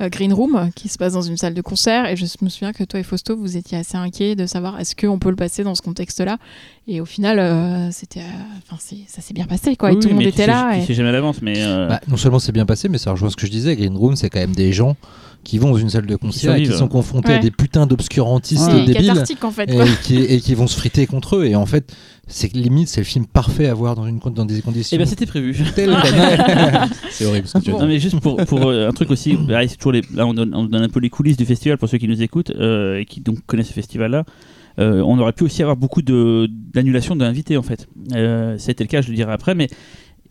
Euh, 0.00 0.08
Green 0.08 0.32
Room 0.32 0.70
qui 0.74 0.88
se 0.88 0.98
passe 0.98 1.12
dans 1.12 1.22
une 1.22 1.36
salle 1.36 1.54
de 1.54 1.62
concert. 1.62 2.06
Et 2.06 2.16
je 2.16 2.24
me 2.42 2.48
souviens 2.48 2.72
que 2.72 2.84
toi 2.84 3.00
et 3.00 3.02
Fausto 3.02 3.36
vous 3.36 3.56
étiez 3.56 3.78
assez 3.78 3.96
inquiets 3.96 4.36
de 4.36 4.46
savoir 4.46 4.78
est-ce 4.80 4.94
qu'on 4.94 5.18
peut 5.18 5.30
le 5.30 5.36
passer 5.36 5.64
dans 5.64 5.74
ce 5.74 5.82
contexte-là. 5.82 6.38
Et 6.86 7.00
au 7.00 7.04
final 7.04 7.38
euh, 7.38 7.90
c'était 7.90 8.20
euh, 8.20 8.68
enfin 8.70 8.78
ça 9.06 9.20
s'est 9.22 9.34
bien 9.34 9.46
passé 9.46 9.76
quoi. 9.76 9.92
Et 9.92 9.98
tout 9.98 10.08
le 10.08 10.14
monde 10.14 10.24
était 10.24 10.46
là 10.46 10.76
et... 10.76 10.94
jamais 10.94 11.12
d'avance 11.12 11.42
mais 11.42 11.64
bah, 11.88 12.00
non 12.08 12.16
seulement 12.16 12.38
c'est 12.38 12.52
bien 12.52 12.66
passé 12.66 12.88
mais 12.88 12.98
ça 12.98 13.10
rejoint 13.10 13.30
ce 13.30 13.36
que 13.36 13.46
je 13.46 13.50
disais 13.50 13.76
Green 13.76 13.96
Room 13.96 14.16
c'est 14.16 14.30
quand 14.30 14.40
même 14.40 14.54
des 14.54 14.72
gens 14.72 14.96
qui 15.44 15.58
vont 15.58 15.70
dans 15.70 15.78
une 15.78 15.88
salle 15.88 16.06
de 16.06 16.16
concert 16.16 16.56
et 16.56 16.62
qui 16.62 16.72
sont 16.72 16.88
confrontés 16.88 17.34
à 17.34 17.38
des 17.38 17.50
putains 17.50 17.86
d'obscurantistes 17.86 18.70
débiles 18.70 19.24
en 19.42 19.50
fait, 19.50 19.70
et, 19.70 19.84
qui, 20.02 20.16
et, 20.16 20.40
qui, 20.40 20.54
vont 20.54 20.66
se 20.66 20.76
friter 20.76 21.06
contre 21.06 21.36
eux 21.36 21.46
et 21.46 21.56
en 21.56 21.66
fait 21.66 21.94
c'est 22.26 22.52
limite 22.54 22.88
c'est 22.88 23.00
le 23.00 23.06
film 23.06 23.26
parfait 23.26 23.66
à 23.68 23.74
voir 23.74 23.94
dans 23.94 24.06
une 24.06 24.18
dans 24.18 24.44
des 24.44 24.60
conditions. 24.60 24.94
Et 24.94 25.00
eh 25.00 25.02
ben 25.02 25.08
c'était 25.08 25.26
prévu. 25.26 25.54
c'est 27.10 27.24
horrible. 27.24 27.48
Ce 27.48 27.58
que 27.58 27.64
tu 27.64 27.70
non 27.70 27.86
mais 27.86 27.98
juste 27.98 28.20
pour, 28.20 28.36
pour 28.36 28.66
euh, 28.66 28.88
un 28.88 28.92
truc 28.92 29.10
aussi, 29.10 29.38
toujours 29.78 29.92
les, 29.92 30.02
là 30.14 30.26
on 30.26 30.34
donne, 30.34 30.54
on 30.54 30.64
donne, 30.64 30.82
un 30.82 30.88
peu 30.88 31.00
les 31.00 31.10
coulisses 31.10 31.38
du 31.38 31.46
festival 31.46 31.78
pour 31.78 31.88
ceux 31.88 31.98
qui 31.98 32.08
nous 32.08 32.22
écoutent 32.22 32.50
euh, 32.50 33.00
et 33.00 33.06
qui 33.06 33.20
donc 33.20 33.38
connaissent 33.46 33.68
ce 33.68 33.72
festival 33.72 34.10
là. 34.10 34.24
Euh, 34.78 35.02
on 35.04 35.18
aurait 35.18 35.32
pu 35.32 35.42
aussi 35.42 35.62
avoir 35.62 35.76
beaucoup 35.76 36.02
d'annulations 36.02 37.16
d'invités 37.16 37.56
en 37.56 37.62
fait. 37.62 37.88
C'était 38.58 38.84
le 38.84 38.88
cas, 38.88 39.00
je 39.00 39.08
le 39.08 39.16
dirai 39.16 39.32
après, 39.32 39.54
mais 39.54 39.68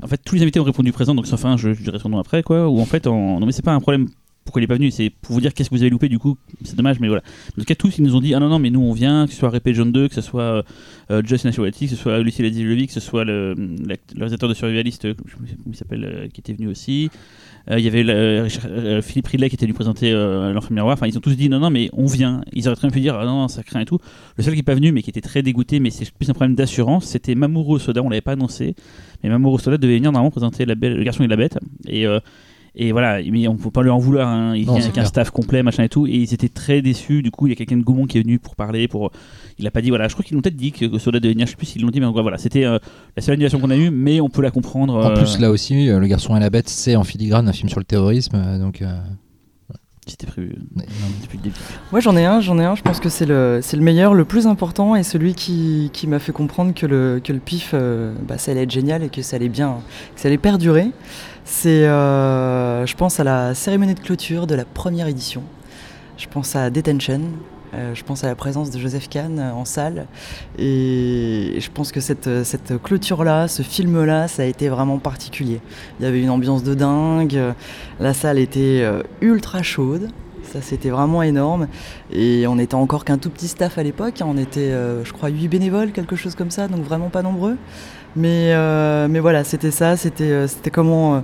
en 0.01 0.08
fait 0.08 0.22
tous 0.24 0.36
les 0.36 0.43
invités 0.43 0.60
ont 0.60 0.64
répondu 0.64 0.91
présent, 0.91 1.16
donc 1.16 1.26
un, 1.32 1.58
je, 1.58 1.74
je 1.74 1.82
dirai 1.82 1.97
son 1.97 2.10
nom 2.10 2.20
après 2.20 2.43
quoi. 2.43 2.70
Ou 2.70 2.80
en 2.80 2.86
fait, 2.86 3.08
non 3.08 3.43
mais 3.45 3.51
c'est 3.51 3.66
pas 3.66 3.74
un 3.74 3.82
problème 3.82 4.08
pourquoi 4.48 4.62
il 4.62 4.64
est 4.64 4.68
pas 4.68 4.76
venu 4.76 4.91
C'est 4.91 5.10
pour 5.10 5.34
vous 5.34 5.41
dire 5.41 5.54
qu'est-ce 5.54 5.70
que 5.70 5.76
vous 5.76 5.82
avez 5.82 5.89
loupé 5.89 6.08
du 6.08 6.20
coup. 6.20 6.38
C'est 6.64 6.78
dommage, 6.78 7.02
mais 7.02 7.10
voilà. 7.10 7.22
En 7.52 7.60
tout 7.60 7.66
cas, 7.66 7.76
tous 7.76 7.98
ils 7.98 8.04
nous 8.04 8.16
ont 8.16 8.22
dit 8.22 8.34
ah 8.34 8.39
non 8.39 8.48
non 8.48 8.60
mais 8.60 8.70
nous 8.70 8.80
on 8.80 8.93
vient, 8.93 9.26
que 9.28 9.34
ce 9.34 9.38
soit 9.38 9.50
Répé 9.50 9.74
John 9.74 9.91
2, 9.91 10.08
que 10.08 10.16
ce 10.16 10.22
soit 10.22 10.41
euh, 10.41 10.64
euh 11.12 11.22
Just 11.24 11.43
Naturality, 11.43 11.86
que 11.86 11.91
ce 11.91 11.98
soit 11.98 12.20
Lucie 12.20 12.41
Lady 12.41 12.88
que 12.88 12.93
ce 12.93 13.02
soit 13.02 13.26
le, 13.26 13.56
le, 13.56 13.98
réalisateur 14.16 14.48
de 14.48 14.54
Survivaliste, 14.54 15.04
euh, 15.04 15.16
il 15.68 15.76
s'appelle, 15.76 16.30
qui 16.34 16.39
était 16.39 16.54
venu 16.54 16.68
aussi. 16.68 17.10
Il 17.70 17.80
y 17.80 17.88
avait 17.89 18.50
Philippe 19.02 19.28
Ridley 19.28 19.50
qui 19.50 19.56
était 19.56 19.66
venu 19.66 19.74
présenter 19.74 20.14
l'enfant 20.14 20.74
miroir. 20.74 20.93
Enfin, 20.93 21.06
ils 21.06 21.18
ont 21.18 21.22
tous 21.22 21.36
dit 21.36 21.50
non 21.50 21.60
non 21.60 21.70
mais 21.70 21.89
on 21.91 22.06
vient. 22.06 22.41
Ils 22.54 22.66
auraient 22.70 22.78
très 22.78 22.88
bien 22.88 22.93
pu 22.93 23.02
dire 23.02 23.16
ah, 23.20 23.26
non, 23.26 23.41
non 23.41 23.48
ça 23.50 23.62
craint 23.62 23.82
et 23.82 23.86
tout. 23.86 24.00
Le 24.38 24.43
seul 24.43 24.54
qui 24.54 24.60
n'est 24.60 24.64
pas 24.64 24.76
venu 24.76 24.93
mais 24.93 25.02
qui 25.02 25.10
était 25.10 25.20
très 25.20 25.43
dégoûté, 25.43 25.82
mais 25.82 25.89
c'est 25.89 26.10
plus 26.10 26.30
un 26.30 26.34
problème 26.34 26.56
d'assurance, 26.56 27.04
c'était 27.08 27.36
Mamoru 27.36 27.82
Soda. 27.82 28.02
On 28.02 28.10
l'avait 28.10 28.22
pas 28.22 28.32
annoncé, 28.32 28.74
mais 29.22 29.30
Mamoru 29.30 29.60
Soda 29.60 29.78
devait 29.78 29.98
venir 29.98 30.14
normalement 30.14 30.32
présenter 30.32 30.64
le 30.64 31.04
garçon 31.04 31.26
et 31.26 31.28
la 31.28 31.36
bête 31.36 31.58
et 31.89 32.08
et 32.80 32.92
voilà, 32.92 33.20
mais 33.24 33.48
on 33.48 33.56
peut 33.56 33.72
pas 33.72 33.82
lui 33.82 33.90
en 33.90 33.98
vouloir. 33.98 34.28
Hein. 34.28 34.56
Il 34.56 34.66
vient 34.66 34.76
avec 34.76 34.96
un 35.00 35.06
staff 35.06 35.32
complet, 35.32 35.64
machin 35.64 35.84
et 35.84 35.90
tout. 35.90 36.06
Et 36.06 36.12
ils 36.12 36.32
étaient 36.36 36.48
très 36.48 36.84
déçus. 36.84 37.24
Du 37.24 37.32
coup, 37.32 37.48
il 37.48 37.50
y 37.50 37.54
a 37.54 37.56
quelqu'un 37.56 37.78
de 37.78 37.82
Gaumont 37.82 38.06
qui 38.06 38.20
est 38.20 38.22
venu 38.22 38.38
pour 38.38 38.56
parler. 38.56 38.88
Pour... 38.88 39.10
Il 39.58 39.66
a 39.66 39.72
pas 39.72 39.82
dit, 39.82 39.90
voilà, 39.90 40.08
je 40.08 40.14
crois 40.14 40.24
qu'ils 40.24 40.36
l'ont 40.36 40.44
peut-être 40.44 40.56
dit 40.56 40.72
que 40.72 41.00
Soda 41.00 41.20
devait 41.20 41.34
venir. 41.34 41.48
Je 41.48 41.52
sais 41.52 41.58
plus 41.58 41.66
s'ils 41.66 41.82
l'ont 41.82 41.90
dit, 41.90 42.00
mais 42.00 42.06
voilà, 42.06 42.38
c'était 42.38 42.66
euh, 42.66 42.78
la 43.16 43.24
seule 43.24 43.34
annulation 43.34 43.60
qu'on 43.60 43.72
a 43.72 43.76
eue, 43.76 43.90
mais 43.90 44.22
on 44.22 44.30
peut 44.30 44.44
la 44.44 44.52
comprendre. 44.52 45.04
En 45.04 45.16
plus, 45.16 45.38
euh, 45.38 45.42
là 45.42 45.50
aussi, 45.50 45.90
euh, 45.90 45.98
Le 45.98 46.06
Garçon 46.06 46.38
et 46.38 46.40
la 46.40 46.52
Bête, 46.52 46.70
c'est 46.70 46.96
en 46.96 47.04
filigrane 47.04 47.50
un 47.50 47.54
film 47.54 47.68
sur 47.68 47.80
le 47.80 47.86
terrorisme. 47.86 48.60
donc. 48.60 48.84
C'était 50.10 50.26
prévu 50.26 50.56
depuis 51.22 51.38
le 51.38 51.44
début. 51.44 51.56
Moi 51.92 52.00
j'en 52.00 52.16
ai 52.16 52.24
un, 52.24 52.40
j'en 52.40 52.58
ai 52.60 52.64
un, 52.64 52.76
je 52.76 52.82
pense 52.82 53.02
que 53.02 53.10
c'est 53.10 53.26
le, 53.26 53.60
c'est 53.62 53.76
le 53.76 53.84
meilleur, 53.84 54.14
le 54.14 54.24
plus 54.24 54.48
important 54.48 54.96
et 54.96 55.04
celui 55.04 55.36
qui, 55.36 55.90
qui 55.92 56.08
m'a 56.08 56.20
fait 56.20 56.32
comprendre 56.32 56.74
que 56.74 56.86
le, 56.86 57.20
que 57.22 57.34
le 57.34 57.40
pif, 57.40 57.76
bah, 58.26 58.38
ça 58.38 58.52
allait 58.52 58.64
être 58.64 58.72
génial 58.72 59.04
et 59.04 59.10
que 59.10 59.22
ça 59.22 59.36
allait 59.36 59.50
bien, 59.50 59.80
que 60.16 60.22
ça 60.22 60.30
allait 60.30 60.38
perdurer. 60.38 60.92
C'est, 61.50 61.88
euh, 61.88 62.86
je 62.86 62.93
pense 62.98 63.22
à 63.22 63.24
la 63.24 63.56
cérémonie 63.56 63.93
de 63.93 64.02
clôture 64.02 64.48
de 64.48 64.54
la 64.54 64.66
première 64.66 65.08
édition. 65.08 65.43
Je 66.18 66.28
pense 66.28 66.58
à 66.58 66.70
Detention. 66.70 67.22
Euh, 67.74 67.95
je 67.95 68.04
pense 68.04 68.26
à 68.26 68.28
la 68.28 68.36
présence 68.36 68.70
de 68.70 68.78
Joseph 68.78 69.08
Kahn 69.08 69.39
en 69.39 69.64
salle. 69.64 70.08
Et 70.60 71.58
je 71.58 71.70
pense 71.72 71.93
que 71.93 72.02
cette, 72.02 72.30
clôture-là, 72.84 73.48
ce 73.48 73.62
film-là, 73.62 74.28
ça 74.28 74.43
a 74.43 74.45
été 74.45 74.68
vraiment 74.68 74.98
particulier. 74.98 75.62
Il 76.00 76.06
y 76.06 76.10
avait 76.10 76.22
une 76.22 76.30
ambiance 76.30 76.64
de 76.64 76.74
dingue. 76.74 77.39
La 78.02 78.14
salle 78.14 78.39
était 78.39 78.82
euh, 78.82 79.02
ultra 79.22 79.64
chaude. 79.64 80.10
Ça, 80.52 80.62
c'était 80.62 80.89
vraiment 80.89 81.22
énorme. 81.22 81.68
Et 82.12 82.45
on 82.48 82.58
était 82.58 82.76
encore 82.76 83.06
qu'un 83.06 83.18
tout 83.18 83.30
petit 83.30 83.48
staff 83.48 83.78
à 83.78 83.84
l'époque. 83.84 84.22
On 84.24 84.38
était, 84.38 84.72
je 85.04 85.12
crois, 85.14 85.30
8 85.30 85.48
bénévoles, 85.48 85.91
quelque 85.91 86.16
chose 86.16 86.36
comme 86.36 86.52
ça, 86.52 86.68
donc 86.68 86.84
vraiment 86.84 87.10
pas 87.10 87.22
nombreux. 87.22 87.58
Mais, 88.18 88.54
euh, 88.54 89.08
mais 89.08 89.20
voilà, 89.20 89.43
c'était 89.43 89.70
ça, 89.70 89.95
c'était 89.95 90.32
euh, 90.32 90.48
comment, 90.74 91.18
euh, 91.18 91.20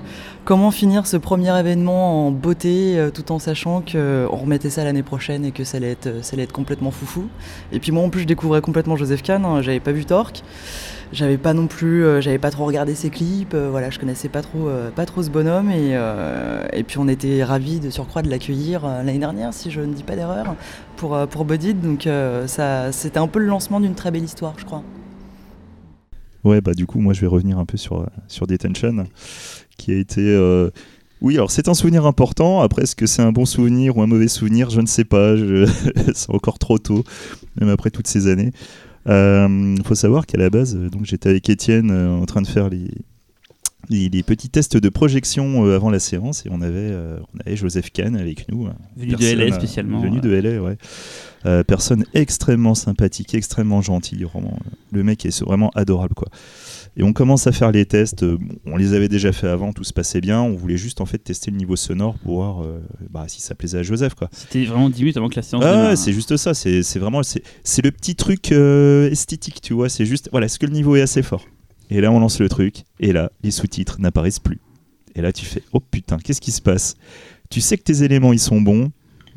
comment 0.45 0.69
finir 0.69 1.07
ce 1.07 1.17
premier 1.17 1.57
événement 1.59 2.27
en 2.27 2.31
beauté 2.31 3.09
tout 3.15 3.31
en 3.31 3.39
sachant 3.39 3.81
qu'on 3.81 4.27
remettait 4.27 4.69
ça 4.69 4.83
l'année 4.83 5.01
prochaine 5.01 5.43
et 5.43 5.51
que 5.51 5.63
ça 5.63 5.77
allait, 5.77 5.89
être, 5.89 6.23
ça 6.23 6.35
allait 6.35 6.45
complètement 6.45 6.91
foufou. 6.91 7.29
Et 7.71 7.79
puis 7.79 7.91
moi 7.91 8.03
en 8.03 8.09
plus 8.09 8.21
je 8.21 8.27
découvrais 8.27 8.61
complètement 8.61 8.95
Joseph 8.95 9.23
Kahn, 9.23 9.43
hein, 9.43 9.63
j'avais 9.63 9.79
pas 9.79 9.91
vu 9.91 10.05
Torque, 10.05 10.43
j'avais 11.13 11.37
pas 11.37 11.53
non 11.53 11.67
plus, 11.67 12.21
j'avais 12.21 12.39
pas 12.39 12.51
trop 12.51 12.65
regardé 12.65 12.95
ses 12.95 13.09
clips, 13.09 13.55
voilà, 13.55 13.89
je 13.89 13.99
connaissais 13.99 14.29
pas 14.29 14.41
trop, 14.41 14.69
pas 14.95 15.05
trop 15.05 15.23
ce 15.23 15.29
bonhomme 15.29 15.71
et, 15.71 16.83
puis 16.83 16.97
on 16.97 17.07
était 17.07 17.43
ravis 17.43 17.79
de 17.79 17.89
surcroît 17.89 18.21
de 18.21 18.29
l'accueillir 18.29 18.85
l'année 18.85 19.19
dernière 19.19 19.53
si 19.53 19.71
je 19.71 19.81
ne 19.81 19.93
dis 19.93 20.03
pas 20.03 20.15
d'erreur 20.15 20.55
pour, 20.97 21.17
pour 21.27 21.45
Bodied, 21.45 21.79
donc 21.81 22.07
ça, 22.47 22.91
c'était 22.91 23.19
un 23.19 23.27
peu 23.27 23.39
le 23.39 23.45
lancement 23.45 23.79
d'une 23.79 23.95
très 23.95 24.11
belle 24.11 24.23
histoire 24.23 24.55
je 24.57 24.65
crois. 24.65 24.83
Ouais, 26.43 26.59
bah 26.59 26.73
du 26.73 26.85
coup, 26.85 26.99
moi 26.99 27.13
je 27.13 27.21
vais 27.21 27.27
revenir 27.27 27.57
un 27.57 27.65
peu 27.65 27.77
sur, 27.77 28.05
sur 28.27 28.47
Detention, 28.47 29.05
qui 29.77 29.91
a 29.93 29.97
été. 29.97 30.21
Euh, 30.21 30.69
oui, 31.21 31.35
alors 31.35 31.51
c'est 31.51 31.69
un 31.69 31.73
souvenir 31.73 32.05
important. 32.05 32.61
Après, 32.61 32.83
est-ce 32.83 32.97
que 32.97 33.07
c'est 33.07 33.21
un 33.21 33.31
bon 33.31 33.45
souvenir 33.45 33.97
ou 33.97 34.01
un 34.01 34.07
mauvais 34.07 34.27
souvenir? 34.27 34.69
Je 34.69 34.81
ne 34.81 34.85
sais 34.85 35.05
pas. 35.05 35.35
C'est 36.13 36.29
encore 36.29 36.59
trop 36.59 36.77
tôt, 36.77 37.03
même 37.59 37.69
après 37.69 37.91
toutes 37.91 38.07
ces 38.07 38.27
années. 38.27 38.51
Il 39.05 39.11
euh, 39.11 39.75
faut 39.83 39.95
savoir 39.95 40.25
qu'à 40.25 40.37
la 40.37 40.49
base, 40.49 40.75
donc 40.75 41.05
j'étais 41.05 41.29
avec 41.29 41.49
Étienne 41.49 41.91
euh, 41.91 42.09
en 42.09 42.25
train 42.25 42.41
de 42.41 42.47
faire 42.47 42.69
les, 42.69 42.89
les, 43.89 44.23
petits 44.23 44.49
tests 44.49 44.77
de 44.77 44.89
projection 44.89 45.65
avant 45.65 45.89
la 45.89 45.99
séance 45.99 46.45
et 46.45 46.49
on 46.51 46.61
avait, 46.61 46.95
on 47.33 47.39
avait 47.45 47.55
Joseph 47.55 47.91
Kahn 47.91 48.15
avec 48.15 48.49
nous. 48.49 48.69
Venu 48.95 49.15
de 49.15 49.35
LA 49.35 49.53
spécialement. 49.55 50.01
Venu 50.01 50.21
de 50.21 50.29
LA, 50.29 50.61
ouais. 50.61 50.77
Euh, 51.45 51.63
personne 51.63 52.05
extrêmement 52.13 52.75
sympathique, 52.75 53.35
extrêmement 53.35 53.81
gentil. 53.81 54.23
Vraiment, 54.23 54.57
le 54.91 55.03
mec 55.03 55.25
est 55.25 55.43
vraiment 55.43 55.71
adorable, 55.75 56.13
quoi. 56.15 56.29
Et 56.95 57.03
on 57.03 57.13
commence 57.13 57.47
à 57.47 57.51
faire 57.51 57.71
les 57.71 57.85
tests. 57.85 58.23
Euh, 58.23 58.37
on 58.65 58.77
les 58.77 58.93
avait 58.93 59.07
déjà 59.07 59.31
fait 59.31 59.47
avant, 59.47 59.73
tout 59.73 59.83
se 59.83 59.93
passait 59.93 60.21
bien. 60.21 60.41
On 60.41 60.55
voulait 60.55 60.77
juste 60.77 61.01
en 61.01 61.05
fait 61.05 61.17
tester 61.17 61.49
le 61.49 61.57
niveau 61.57 61.75
sonore 61.75 62.15
pour 62.19 62.35
voir 62.35 62.63
euh, 62.63 62.79
bah, 63.09 63.25
si 63.27 63.41
ça 63.41 63.55
plaisait 63.55 63.79
à 63.79 63.83
Joseph. 63.83 64.13
quoi. 64.13 64.29
C'était 64.31 64.65
vraiment 64.65 64.89
10 64.89 64.99
minutes 65.01 65.17
avant 65.17 65.29
que 65.29 65.35
la 65.35 65.41
séance. 65.41 65.63
Ah, 65.65 65.95
c'est 65.95 66.13
juste 66.13 66.37
ça. 66.37 66.53
C'est 66.53 66.99
vraiment 66.99 67.21
c'est 67.23 67.81
le 67.83 67.91
petit 67.91 68.15
truc 68.15 68.51
esthétique, 68.51 69.61
tu 69.61 69.73
vois. 69.73 69.89
C'est 69.89 70.05
juste 70.05 70.29
voilà, 70.31 70.45
est-ce 70.45 70.59
que 70.59 70.65
le 70.65 70.73
niveau 70.73 70.95
est 70.95 71.01
assez 71.01 71.23
fort? 71.23 71.45
Et 71.89 72.01
là, 72.01 72.11
on 72.11 72.19
lance 72.19 72.39
le 72.39 72.49
truc. 72.49 72.83
Et 72.99 73.11
là, 73.11 73.31
les 73.43 73.51
sous-titres 73.51 73.99
n'apparaissent 73.99 74.39
plus. 74.39 74.59
Et 75.15 75.21
là, 75.21 75.31
tu 75.31 75.45
fais 75.45 75.63
oh 75.73 75.79
putain, 75.79 76.17
qu'est-ce 76.17 76.41
qui 76.41 76.51
se 76.51 76.61
passe? 76.61 76.95
Tu 77.49 77.61
sais 77.61 77.77
que 77.77 77.83
tes 77.83 78.03
éléments 78.03 78.33
ils 78.33 78.39
sont 78.39 78.61
bons 78.61 78.91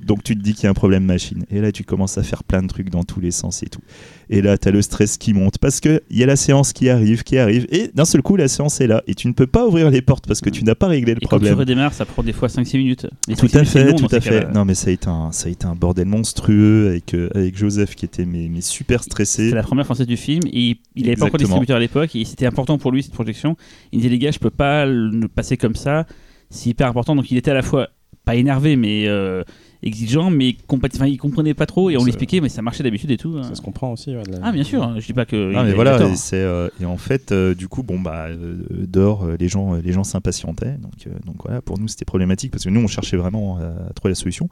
donc 0.04 0.22
tu 0.22 0.36
te 0.36 0.42
dis 0.42 0.54
qu'il 0.54 0.64
y 0.64 0.66
a 0.66 0.70
un 0.70 0.74
problème 0.74 1.04
machine. 1.04 1.44
Et 1.50 1.60
là, 1.60 1.72
tu 1.72 1.84
commences 1.84 2.18
à 2.18 2.22
faire 2.22 2.44
plein 2.44 2.62
de 2.62 2.68
trucs 2.68 2.90
dans 2.90 3.04
tous 3.04 3.20
les 3.20 3.30
sens 3.30 3.62
et 3.62 3.66
tout. 3.66 3.80
Et 4.28 4.42
là, 4.42 4.58
tu 4.58 4.68
as 4.68 4.70
le 4.70 4.82
stress 4.82 5.16
qui 5.16 5.32
monte 5.32 5.58
parce 5.58 5.80
qu'il 5.80 6.00
y 6.10 6.22
a 6.22 6.26
la 6.26 6.36
séance 6.36 6.72
qui 6.72 6.88
arrive, 6.88 7.22
qui 7.22 7.38
arrive. 7.38 7.66
Et 7.70 7.90
d'un 7.94 8.04
seul 8.04 8.22
coup, 8.22 8.36
la 8.36 8.48
séance 8.48 8.80
est 8.80 8.86
là. 8.86 9.02
Et 9.06 9.14
tu 9.14 9.28
ne 9.28 9.32
peux 9.32 9.46
pas 9.46 9.66
ouvrir 9.66 9.90
les 9.90 10.02
portes 10.02 10.26
parce 10.26 10.40
que 10.40 10.50
tu 10.50 10.64
n'as 10.64 10.74
pas 10.74 10.88
réglé 10.88 11.14
le 11.14 11.22
et 11.22 11.26
problème. 11.26 11.52
Quand 11.52 11.56
tu 11.56 11.60
redémarres, 11.60 11.94
ça 11.94 12.04
prend 12.04 12.22
des 12.22 12.32
fois 12.32 12.48
5-6 12.48 12.78
minutes. 12.78 13.06
tout 13.38 13.48
à 13.54 13.64
fait, 13.64 13.94
tout 13.94 14.08
à 14.10 14.20
fait. 14.20 14.52
Non, 14.52 14.64
mais 14.64 14.74
ça 14.74 14.90
a, 14.90 14.92
été 14.92 15.08
un, 15.08 15.32
ça 15.32 15.48
a 15.48 15.50
été 15.50 15.66
un 15.66 15.74
bordel 15.74 16.06
monstrueux 16.06 16.88
avec, 16.88 17.14
euh, 17.14 17.30
avec 17.34 17.56
Joseph 17.56 17.94
qui 17.94 18.04
était 18.04 18.26
mais, 18.26 18.48
super 18.60 19.02
stressé. 19.02 19.50
C'est 19.50 19.54
la 19.54 19.62
première 19.62 19.84
française 19.84 20.06
du 20.06 20.16
film. 20.16 20.42
Et 20.52 20.76
il 20.94 21.04
n'avait 21.04 21.16
pas 21.16 21.26
encore 21.26 21.38
distributeur 21.38 21.76
à 21.76 21.80
l'époque. 21.80 22.14
Et 22.16 22.24
c'était 22.24 22.46
important 22.46 22.78
pour 22.78 22.92
lui 22.92 23.02
cette 23.02 23.14
projection. 23.14 23.56
Il 23.92 23.98
disait, 23.98 24.10
les 24.10 24.18
gars, 24.18 24.30
je 24.30 24.38
peux 24.38 24.50
pas 24.50 24.86
le 24.86 25.28
passer 25.28 25.56
comme 25.56 25.76
ça. 25.76 26.06
C'est 26.50 26.70
hyper 26.70 26.88
important. 26.88 27.16
Donc 27.16 27.30
il 27.30 27.36
était 27.36 27.50
à 27.50 27.54
la 27.54 27.62
fois 27.62 27.88
pas 28.24 28.34
énervé, 28.34 28.76
mais. 28.76 29.06
Euh, 29.06 29.42
exigeant, 29.86 30.30
mais 30.30 30.56
enfin, 30.68 31.06
il 31.06 31.16
comprenait 31.16 31.54
pas 31.54 31.66
trop 31.66 31.90
et 31.90 31.96
on 31.96 32.02
lui 32.02 32.08
expliquait, 32.08 32.40
mais 32.40 32.48
ça 32.48 32.62
marchait 32.62 32.82
d'habitude 32.82 33.10
et 33.10 33.16
tout. 33.16 33.36
Hein. 33.38 33.44
Ça 33.44 33.54
se 33.54 33.62
comprend 33.62 33.92
aussi. 33.92 34.14
Ah, 34.42 34.52
bien 34.52 34.64
sûr, 34.64 34.98
je 34.98 35.06
dis 35.06 35.12
pas 35.12 35.24
que. 35.24 35.52
Ah, 35.54 35.64
mais 35.64 35.72
voilà, 35.72 35.98
et, 36.00 36.14
euh, 36.34 36.68
et, 36.80 36.84
en 36.84 36.96
fait, 36.96 37.32
euh, 37.32 37.54
du 37.54 37.68
coup, 37.68 37.82
bon, 37.82 38.00
bah, 38.00 38.26
euh, 38.28 38.56
dehors, 38.70 39.26
les 39.38 39.48
gens 39.48 39.74
les 39.74 39.92
gens 39.92 40.04
s'impatientaient. 40.04 40.76
Donc, 40.78 41.24
donc 41.24 41.36
voilà, 41.44 41.62
pour 41.62 41.78
nous, 41.78 41.88
c'était 41.88 42.04
problématique 42.04 42.50
parce 42.50 42.64
que 42.64 42.70
nous, 42.70 42.80
on 42.80 42.88
cherchait 42.88 43.16
vraiment 43.16 43.58
à, 43.58 43.92
trouver 43.94 44.10
la 44.10 44.16
solution. 44.16 44.48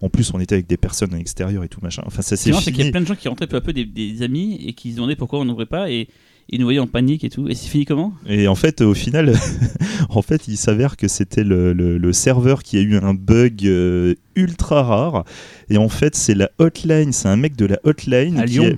En 0.00 0.08
plus, 0.08 0.32
on 0.34 0.40
était 0.40 0.54
avec 0.54 0.66
des 0.66 0.76
personnes 0.76 1.12
à 1.14 1.18
l'extérieur 1.18 1.64
et 1.64 1.68
tout 1.68 1.80
machin. 1.82 2.02
Enfin, 2.06 2.22
ça 2.22 2.36
c'est. 2.36 2.52
C'est 2.52 2.72
qu'il 2.72 2.84
y 2.84 2.88
a 2.88 2.90
plein 2.90 3.00
de 3.00 3.06
gens 3.06 3.14
qui 3.14 3.28
rentraient 3.28 3.46
peu 3.46 3.56
à 3.56 3.60
peu 3.60 3.72
des, 3.72 3.84
des 3.84 4.22
amis 4.22 4.60
et 4.66 4.72
qui 4.72 4.92
se 4.92 4.96
demandaient 4.96 5.16
pourquoi 5.16 5.40
on 5.40 5.44
n'ouvrait 5.44 5.66
pas 5.66 5.90
et 5.90 6.08
il 6.48 6.60
nous 6.60 6.66
voyait 6.66 6.78
en 6.78 6.86
panique 6.86 7.24
et 7.24 7.30
tout. 7.30 7.48
Et 7.48 7.54
c'est 7.54 7.68
fini 7.68 7.84
comment? 7.84 8.12
Et 8.26 8.48
en 8.48 8.54
fait, 8.54 8.80
au 8.80 8.94
final, 8.94 9.34
en 10.10 10.22
fait, 10.22 10.48
il 10.48 10.56
s'avère 10.56 10.96
que 10.96 11.08
c'était 11.08 11.44
le, 11.44 11.72
le, 11.72 12.12
serveur 12.12 12.62
qui 12.62 12.78
a 12.78 12.80
eu 12.80 12.96
un 12.96 13.14
bug 13.14 13.66
euh, 13.66 14.14
ultra 14.36 14.82
rare. 14.82 15.24
Et 15.68 15.76
en 15.76 15.88
fait, 15.88 16.14
c'est 16.14 16.34
la 16.34 16.50
hotline, 16.58 17.12
c'est 17.12 17.28
un 17.28 17.36
mec 17.36 17.56
de 17.56 17.66
la 17.66 17.78
hotline. 17.84 18.38
À 18.38 18.46
Lyon 18.46 18.76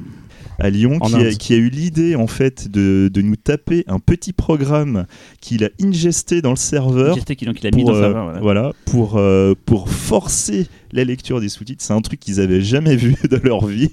à 0.59 0.71
Lyon 0.71 0.99
qui 0.99 1.15
a, 1.15 1.19
Inde. 1.19 1.37
qui 1.39 1.55
a 1.55 1.57
eu 1.57 1.69
l'idée 1.69 2.17
en 2.17 2.27
fait 2.27 2.69
de, 2.71 3.11
de 3.13 3.23
nous 3.23 3.37
taper 3.37 3.85
un 3.87 3.99
petit 4.01 4.33
programme 4.33 5.07
qu'il 5.41 5.63
a 5.65 5.69
ingesté 5.81 6.43
dans 6.43 6.51
le 6.51 6.57
serveur. 6.57 7.13
Ingesté, 7.13 7.37
qu'il- 7.37 7.47
donc 7.49 7.63
il 7.63 7.67
a 7.67 7.71
mis 7.71 7.83
pour, 7.83 7.93
dans 7.93 7.97
le 7.99 8.03
serveur, 8.03 8.39
voilà. 8.43 8.73
pour, 8.87 9.17
euh, 9.17 9.55
pour 9.67 9.89
forcer 9.89 10.67
la 10.93 11.05
lecture 11.05 11.41
des 11.41 11.49
sous-titres. 11.49 11.85
C'est 11.85 11.93
un 11.93 12.01
truc 12.01 12.19
qu'ils 12.19 12.41
avaient 12.41 12.61
jamais 12.63 12.97
vu 12.97 13.15
de 13.31 13.37
leur 13.37 13.67
vie. 13.67 13.91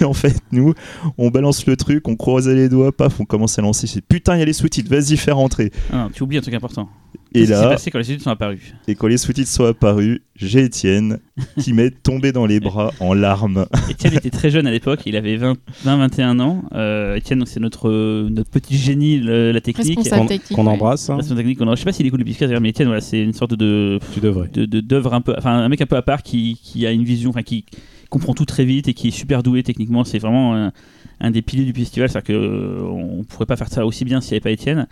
Et 0.00 0.04
en 0.04 0.14
fait, 0.14 0.36
nous, 0.52 0.72
on 1.18 1.28
balance 1.30 1.66
le 1.66 1.76
truc, 1.76 2.06
on 2.08 2.16
croisait 2.16 2.54
les 2.54 2.68
doigts, 2.68 2.92
paf, 2.92 3.20
on 3.20 3.24
commence 3.24 3.58
à 3.58 3.62
lancer. 3.62 3.86
C'est 3.86 4.00
putain, 4.00 4.36
il 4.36 4.38
y 4.38 4.42
a 4.42 4.46
les 4.46 4.52
sous-titres, 4.52 4.88
vas-y, 4.90 5.16
fais 5.16 5.32
rentrer. 5.32 5.72
Ah, 5.92 6.08
tu 6.14 6.22
oublies 6.22 6.38
un 6.38 6.42
truc 6.42 6.54
important. 6.54 6.88
Et 7.34 7.40
Qu'est-ce 7.40 7.50
qui 7.52 7.56
s'est 7.58 7.62
là, 7.62 7.68
passé 7.68 7.90
quand 7.90 7.98
les 7.98 8.04
sous-titres 8.04 8.24
sont 8.24 8.30
apparus 8.30 8.74
et 8.86 8.94
quand 8.94 9.06
les 9.06 9.18
sous-titres 9.18 9.50
sont 9.50 9.64
apparus, 9.66 10.20
j'ai 10.34 10.64
Étienne 10.64 11.18
qui 11.60 11.74
m'est 11.74 11.90
tombé 11.90 12.32
dans 12.32 12.46
les 12.46 12.58
bras 12.58 12.90
en 13.00 13.12
larmes. 13.12 13.66
Étienne 13.90 14.14
était 14.14 14.30
très 14.30 14.48
jeune 14.48 14.66
à 14.66 14.70
l'époque, 14.70 15.00
il 15.04 15.14
avait 15.14 15.36
20-21 15.84 16.40
ans. 16.40 16.62
Euh, 16.72 17.16
Étienne, 17.16 17.40
donc, 17.40 17.48
c'est 17.48 17.60
notre, 17.60 17.88
euh, 17.88 18.28
notre 18.30 18.50
petit 18.50 18.76
génie, 18.76 19.18
le- 19.18 19.52
la 19.52 19.60
technique. 19.60 19.98
Responsable 19.98 20.22
Qu'on- 20.22 20.26
technique, 20.28 20.56
qu'on 20.56 20.66
ouais. 20.66 20.72
embrasse. 20.72 21.08
Responsable 21.10 21.36
technique, 21.40 21.58
qu'on- 21.58 21.70
Je 21.70 21.76
sais 21.76 21.84
pas 21.84 21.92
s'il 21.92 22.06
écoute 22.06 22.18
le 22.20 22.24
podcast 22.24 22.48
d'ailleurs, 22.48 22.60
mais 22.62 22.70
Étienne, 22.70 22.88
voilà, 22.88 23.00
c'est 23.02 23.20
une 23.22 23.32
sorte 23.34 23.54
de. 23.54 23.98
Tu 24.14 24.20
devrais. 24.20 24.48
De, 24.48 24.64
de- 24.64 24.80
d'œuvre 24.80 25.12
un 25.14 25.20
peu. 25.20 25.34
Enfin, 25.36 25.52
un 25.58 25.68
mec 25.68 25.80
un 25.80 25.86
peu 25.86 25.96
à 25.96 26.02
part 26.02 26.22
qui, 26.22 26.58
qui 26.62 26.86
a 26.86 26.92
une 26.92 27.04
vision, 27.04 27.30
enfin, 27.30 27.42
qui 27.42 27.64
comprend 28.10 28.32
tout 28.32 28.46
très 28.46 28.64
vite 28.64 28.88
et 28.88 28.94
qui 28.94 29.08
est 29.08 29.12
super 29.12 29.42
doué 29.42 29.62
techniquement. 29.62 30.02
C'est 30.04 30.18
vraiment 30.18 30.54
un, 30.56 30.72
un 31.20 31.30
des 31.30 31.42
piliers 31.42 31.64
du 31.70 31.78
festival. 31.78 32.08
C'est-à-dire 32.08 32.34
qu'on 32.38 33.24
pourrait 33.28 33.44
pas 33.46 33.56
faire 33.56 33.68
ça 33.68 33.84
aussi 33.84 34.04
bien 34.06 34.20
s'il 34.22 34.30
n'y 34.32 34.36
avait 34.36 34.40
pas 34.44 34.50
Étienne. 34.50 34.86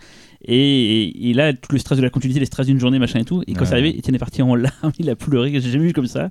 Et, 0.45 1.29
et, 1.29 1.33
là, 1.33 1.53
tout 1.53 1.71
le 1.71 1.79
stress 1.79 1.97
de 1.97 2.03
la 2.03 2.09
continuité, 2.09 2.39
les 2.39 2.45
stress 2.45 2.67
d'une 2.67 2.79
journée, 2.79 2.99
machin 2.99 3.19
et 3.19 3.25
tout. 3.25 3.43
Et 3.47 3.53
quand 3.53 3.61
Ouais. 3.61 3.65
c'est 3.65 3.73
arrivé, 3.73 3.97
Étienne 3.97 4.15
est 4.15 4.19
parti 4.19 4.41
en 4.41 4.55
larmes, 4.55 4.91
il 4.99 5.09
a 5.09 5.15
pleuré, 5.15 5.51
j'ai 5.53 5.71
jamais 5.71 5.87
vu 5.87 5.93
comme 5.93 6.07
ça. 6.07 6.29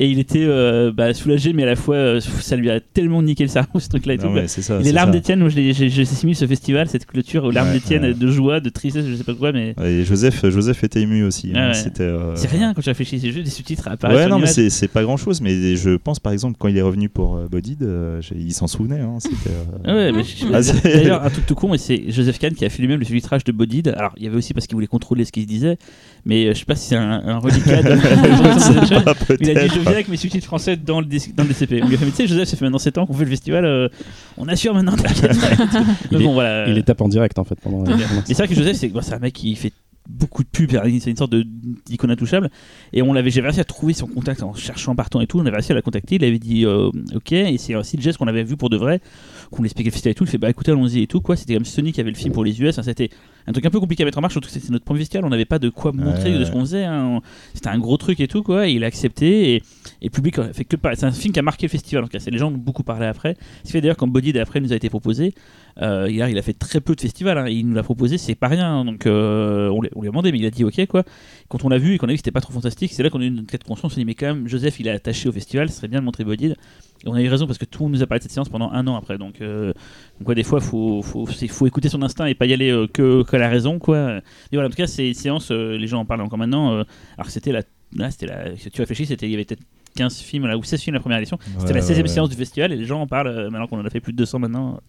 Et 0.00 0.06
il 0.08 0.20
était 0.20 0.44
euh, 0.44 0.92
bah, 0.92 1.12
soulagé, 1.12 1.52
mais 1.52 1.64
à 1.64 1.66
la 1.66 1.74
fois, 1.74 1.96
euh, 1.96 2.20
ça 2.20 2.54
lui 2.54 2.70
a 2.70 2.78
tellement 2.78 3.20
niqué 3.20 3.42
le 3.42 3.48
cerveau, 3.48 3.80
ce 3.80 3.88
et 3.88 4.16
Non, 4.16 4.22
tout, 4.34 4.38
c'est 4.46 4.62
ça, 4.62 4.76
Et 4.76 4.78
c'est 4.78 4.84
les 4.84 4.92
larmes 4.92 5.08
ça. 5.12 5.18
d'Étienne, 5.18 5.40
moi, 5.40 5.48
j'ai 5.48 5.70
assimilé 5.70 6.34
ce 6.36 6.46
festival, 6.46 6.88
cette 6.88 7.04
clôture 7.04 7.42
aux 7.44 7.50
larmes 7.50 7.68
Ouais, 7.68 7.74
d'Étienne, 7.74 8.02
ouais. 8.04 8.14
de 8.14 8.30
joie, 8.30 8.60
de 8.60 8.68
tristesse, 8.68 9.04
je 9.06 9.14
sais 9.16 9.24
pas 9.24 9.34
quoi, 9.34 9.50
mais. 9.50 9.74
Et 9.84 10.04
Joseph, 10.04 10.48
Joseph 10.48 10.84
était 10.84 11.00
ému 11.00 11.24
aussi. 11.24 11.50
hein. 11.54 11.68
Ouais. 11.68 11.74
C'était. 11.74 12.04
euh, 12.04 12.36
C'est 12.36 12.48
rien 12.48 12.74
quand 12.74 12.80
tu 12.82 12.88
réfléchis, 12.90 13.18
c'est 13.18 13.32
juste 13.32 13.44
des 13.44 13.50
sous-titres 13.50 13.88
à. 13.88 14.08
Ouais, 14.12 14.28
non, 14.28 14.38
mais 14.38 14.46
c'est 14.46 14.88
pas 14.88 15.02
grand 15.02 15.16
chose. 15.16 15.40
Mais 15.40 15.74
je 15.76 15.96
pense 15.96 16.20
par 16.20 16.32
exemple 16.32 16.56
quand 16.60 16.68
il 16.68 16.76
est 16.78 16.82
revenu 16.82 17.08
pour 17.08 17.40
j'ai- 17.52 18.36
il 18.36 18.52
s'en 18.52 18.66
souvenait. 18.68 19.00
hein, 19.00 19.16
c'était, 19.18 19.50
Ah 19.84 19.94
ouais, 19.94 20.12
Ah, 20.54 20.60
d'ailleurs, 20.84 21.24
un 21.24 21.30
truc 21.30 21.44
tout 21.46 21.54
con, 21.56 21.74
et 21.74 21.78
c'est 21.78 22.04
Joseph 22.10 22.38
Kahn 22.38 22.54
qui 22.54 22.64
a 22.64 22.70
fait 22.70 22.82
lui-même 22.82 23.00
le 23.00 23.04
filtrage 23.04 23.42
de 23.44 23.50
Bodied. 23.52 23.88
Alors, 23.96 24.12
il 24.16 24.22
y 24.22 24.26
avait 24.28 24.36
aussi 24.36 24.54
parce 24.54 24.66
qu'il 24.66 24.76
voulait 24.76 24.86
contrôler 24.86 25.24
ce 25.24 25.32
qu'il 25.32 25.44
disait, 25.46 25.76
mais 26.24 26.54
je 26.54 26.58
sais 26.60 26.64
pas 26.64 26.76
si 26.76 26.88
c'est 26.88 26.96
un, 26.96 27.22
un 27.26 27.38
reliquat. 27.38 27.82
de- 27.82 27.88
il 29.40 29.58
a 29.58 29.68
dit 29.68 29.78
viens 29.88 29.96
avec 29.96 30.08
mes 30.08 30.16
sous-titres 30.16 30.46
français 30.46 30.76
dans 30.76 31.00
le, 31.00 31.06
dans 31.06 31.42
le 31.42 31.48
DCP. 31.48 31.80
On 31.82 31.88
lui 31.88 31.94
a 31.94 31.98
fait 31.98 32.04
Mais 32.04 32.10
tu 32.10 32.16
sais, 32.16 32.26
Joseph, 32.26 32.48
ça 32.48 32.56
fait 32.56 32.64
maintenant 32.64 32.78
7 32.78 32.98
ans 32.98 33.06
qu'on 33.06 33.14
fait 33.14 33.24
le 33.24 33.30
festival, 33.30 33.64
euh, 33.64 33.88
on 34.36 34.48
assure 34.48 34.74
maintenant. 34.74 34.96
Il, 36.10 36.18
bon, 36.18 36.30
est, 36.30 36.32
voilà. 36.32 36.68
il 36.68 36.78
est 36.78 36.82
tape 36.82 37.00
en 37.00 37.08
direct 37.08 37.38
en 37.38 37.44
fait 37.44 37.58
pendant. 37.60 37.84
C'est 38.24 38.34
vrai 38.34 38.48
que 38.48 38.54
Joseph, 38.54 38.76
c'est 38.76 38.92
c'est 39.00 39.14
un 39.14 39.18
mec 39.18 39.34
qui 39.34 39.54
fait 39.56 39.72
beaucoup 40.08 40.42
de 40.42 40.48
pubs, 40.48 40.70
c'est 41.00 41.10
une 41.10 41.16
sorte 41.16 41.34
d'icône 41.86 42.10
intouchable. 42.10 42.50
Et 42.92 43.02
on 43.02 43.12
l'avait, 43.12 43.30
j'ai 43.30 43.40
réussi 43.40 43.60
à 43.60 43.64
trouver 43.64 43.92
son 43.92 44.06
contact 44.06 44.42
en 44.42 44.54
cherchant 44.54 44.94
partant 44.96 45.20
et 45.20 45.26
tout. 45.26 45.38
On 45.38 45.42
avait 45.42 45.56
réussi 45.56 45.72
à 45.72 45.74
la 45.74 45.82
contacter. 45.82 46.16
Il 46.16 46.24
avait 46.24 46.38
dit 46.38 46.64
euh, 46.64 46.90
OK. 47.14 47.32
Et 47.32 47.58
c'est 47.58 47.74
aussi 47.74 47.96
le 47.96 48.02
geste 48.02 48.18
qu'on 48.18 48.26
avait 48.26 48.44
vu 48.44 48.56
pour 48.56 48.70
de 48.70 48.76
vrai, 48.76 49.00
qu'on 49.50 49.62
lui 49.62 49.66
expliquait 49.66 49.90
le 49.90 49.92
festival 49.92 50.12
et 50.12 50.14
tout. 50.14 50.24
Il 50.24 50.30
fait 50.30 50.38
bah 50.38 50.50
écoutez, 50.50 50.70
allons-y 50.72 51.02
et 51.02 51.06
tout. 51.06 51.20
quoi 51.20 51.36
C'était 51.36 51.54
comme 51.54 51.64
Sony 51.64 51.92
qui 51.92 52.00
avait 52.00 52.10
le 52.10 52.16
film 52.16 52.32
pour 52.32 52.44
les 52.44 52.60
US. 52.60 52.78
hein, 52.78 52.82
c'était 52.82 53.10
un 53.46 53.52
truc 53.52 53.64
un 53.64 53.70
peu 53.70 53.80
compliqué 53.80 54.02
à 54.02 54.06
mettre 54.06 54.18
en 54.18 54.20
marche. 54.20 54.34
Surtout 54.34 54.48
que 54.48 54.52
c'était 54.52 54.70
notre 54.72 54.84
premier 54.84 55.00
festival. 55.00 55.24
On 55.24 55.30
n'avait 55.30 55.44
pas 55.46 55.58
de 55.58 55.68
quoi 55.70 55.92
montrer 55.92 56.32
Ouais, 56.32 56.38
de 56.38 56.44
ce 56.44 56.50
qu'on 56.52 56.60
faisait. 56.60 56.84
hein. 56.84 57.20
C'était 57.54 57.68
un 57.68 57.78
gros 57.78 57.96
truc 57.96 58.20
et 58.20 58.28
tout. 58.28 58.42
quoi 58.42 58.68
Et 58.68 58.72
il 58.72 58.84
a 58.84 58.86
accepté. 58.86 59.54
Et, 59.54 59.56
et 59.56 59.62
le 60.04 60.10
public 60.10 60.38
a 60.38 60.52
fait 60.52 60.64
que. 60.64 60.76
C'est 60.94 61.04
un 61.06 61.12
film 61.12 61.32
qui 61.32 61.40
a 61.40 61.42
marqué 61.42 61.66
le 61.66 61.70
festival. 61.70 62.04
En 62.04 62.06
tout 62.08 62.18
cas, 62.18 62.24
les 62.30 62.38
gens 62.38 62.48
ont 62.48 62.56
beaucoup 62.58 62.82
parlé 62.82 63.06
après. 63.06 63.36
Ce 63.62 63.68
qui 63.68 63.72
fait 63.72 63.80
d'ailleurs 63.80 63.96
quand 63.96 64.06
Body 64.06 64.38
après 64.38 64.60
nous 64.60 64.72
a 64.72 64.76
été 64.76 64.88
proposé. 64.90 65.32
Euh, 65.80 66.08
hier, 66.10 66.28
il 66.28 66.36
a 66.36 66.42
fait 66.42 66.54
très 66.54 66.80
peu 66.80 66.94
de 66.94 67.00
festivals. 67.00 67.38
hein. 67.38 67.48
Il 67.48 67.66
nous 67.68 67.74
l'a 67.74 67.82
proposé, 67.84 68.18
c'est 68.18 68.34
pas 68.34 68.48
rien. 68.48 68.84
Donc, 68.84 69.06
euh, 69.06 69.68
on, 69.70 69.80
lui- 69.80 69.88
a 69.96 70.10
demandé, 70.10 70.32
mais 70.32 70.38
il 70.38 70.46
a 70.46 70.50
dit 70.50 70.64
ok 70.64 70.86
quoi. 70.86 71.04
Quand 71.48 71.64
on 71.64 71.68
l'a 71.68 71.78
vu 71.78 71.94
et 71.94 71.98
qu'on 71.98 72.06
a 72.06 72.10
vu 72.10 72.14
que 72.14 72.18
c'était 72.18 72.30
pas 72.32 72.40
trop 72.40 72.52
fantastique, 72.52 72.92
c'est 72.92 73.02
là 73.02 73.10
qu'on 73.10 73.20
a 73.20 73.24
eu 73.24 73.30
de 73.30 73.42
conscience. 73.66 73.84
On 73.84 73.88
s'est 73.88 74.00
dit 74.00 74.04
mais 74.04 74.14
quand 74.14 74.26
même, 74.26 74.48
Joseph, 74.48 74.78
il 74.80 74.88
est 74.88 74.90
attaché 74.90 75.28
au 75.28 75.32
festival, 75.32 75.70
ce 75.70 75.76
serait 75.76 75.88
bien 75.88 76.00
de 76.00 76.04
montrer 76.04 76.24
Bodied. 76.24 76.56
Et 77.04 77.08
on 77.08 77.14
a 77.14 77.22
eu 77.22 77.28
raison 77.28 77.46
parce 77.46 77.58
que 77.58 77.64
tout 77.64 77.78
le 77.80 77.84
monde 77.84 77.92
nous 77.94 78.02
a 78.02 78.06
parlé 78.06 78.18
de 78.18 78.24
cette 78.24 78.32
séance 78.32 78.48
pendant 78.48 78.70
un 78.72 78.86
an 78.88 78.96
après. 78.96 79.18
Donc, 79.18 79.40
euh, 79.40 79.72
donc 80.18 80.28
ouais, 80.28 80.34
des 80.34 80.42
fois, 80.42 80.60
faut, 80.60 81.00
faut, 81.02 81.26
c'est- 81.28 81.46
faut 81.48 81.66
écouter 81.66 81.88
son 81.88 82.02
instinct 82.02 82.26
et 82.26 82.34
pas 82.34 82.46
y 82.46 82.52
aller 82.52 82.70
euh, 82.70 82.86
que, 82.92 83.22
que 83.22 83.36
la 83.36 83.48
raison 83.48 83.78
quoi. 83.78 84.16
Et 84.16 84.20
voilà, 84.54 84.66
en 84.66 84.70
tout 84.70 84.76
cas, 84.76 84.86
c'est 84.88 85.06
une 85.08 85.14
séance. 85.14 85.50
euh, 85.52 85.76
les 85.78 85.86
gens 85.86 86.00
en 86.00 86.04
parlent 86.04 86.22
encore 86.22 86.38
maintenant. 86.38 86.72
euh, 86.72 86.82
alors 87.16 87.26
que 87.26 87.32
c'était 87.32 87.52
la, 87.52 87.62
là, 87.96 88.10
c'était 88.10 88.26
la. 88.26 88.56
Si 88.56 88.70
tu 88.70 88.80
réfléchis, 88.80 89.06
c'était 89.06 89.26
il 89.26 89.30
y 89.30 89.34
avait 89.34 89.44
peut-être 89.44 89.62
15 89.96 90.18
films 90.18 90.46
là, 90.46 90.56
ou 90.58 90.62
16 90.64 90.80
films 90.82 90.94
la 90.94 91.00
première 91.00 91.18
édition. 91.18 91.38
C'était 91.60 91.72
la 91.72 91.80
16e 91.80 92.02
ouais, 92.02 92.08
séance 92.08 92.28
du 92.30 92.36
festival 92.36 92.72
et 92.72 92.76
les 92.76 92.84
gens 92.84 93.00
en 93.00 93.06
parlent 93.06 93.28
euh, 93.28 93.48
maintenant 93.50 93.68
qu'on 93.68 93.80
en 93.80 93.86
a 93.86 93.90
fait 93.90 94.00
plus 94.00 94.12
de 94.12 94.18
200 94.18 94.40
maintenant. 94.40 94.80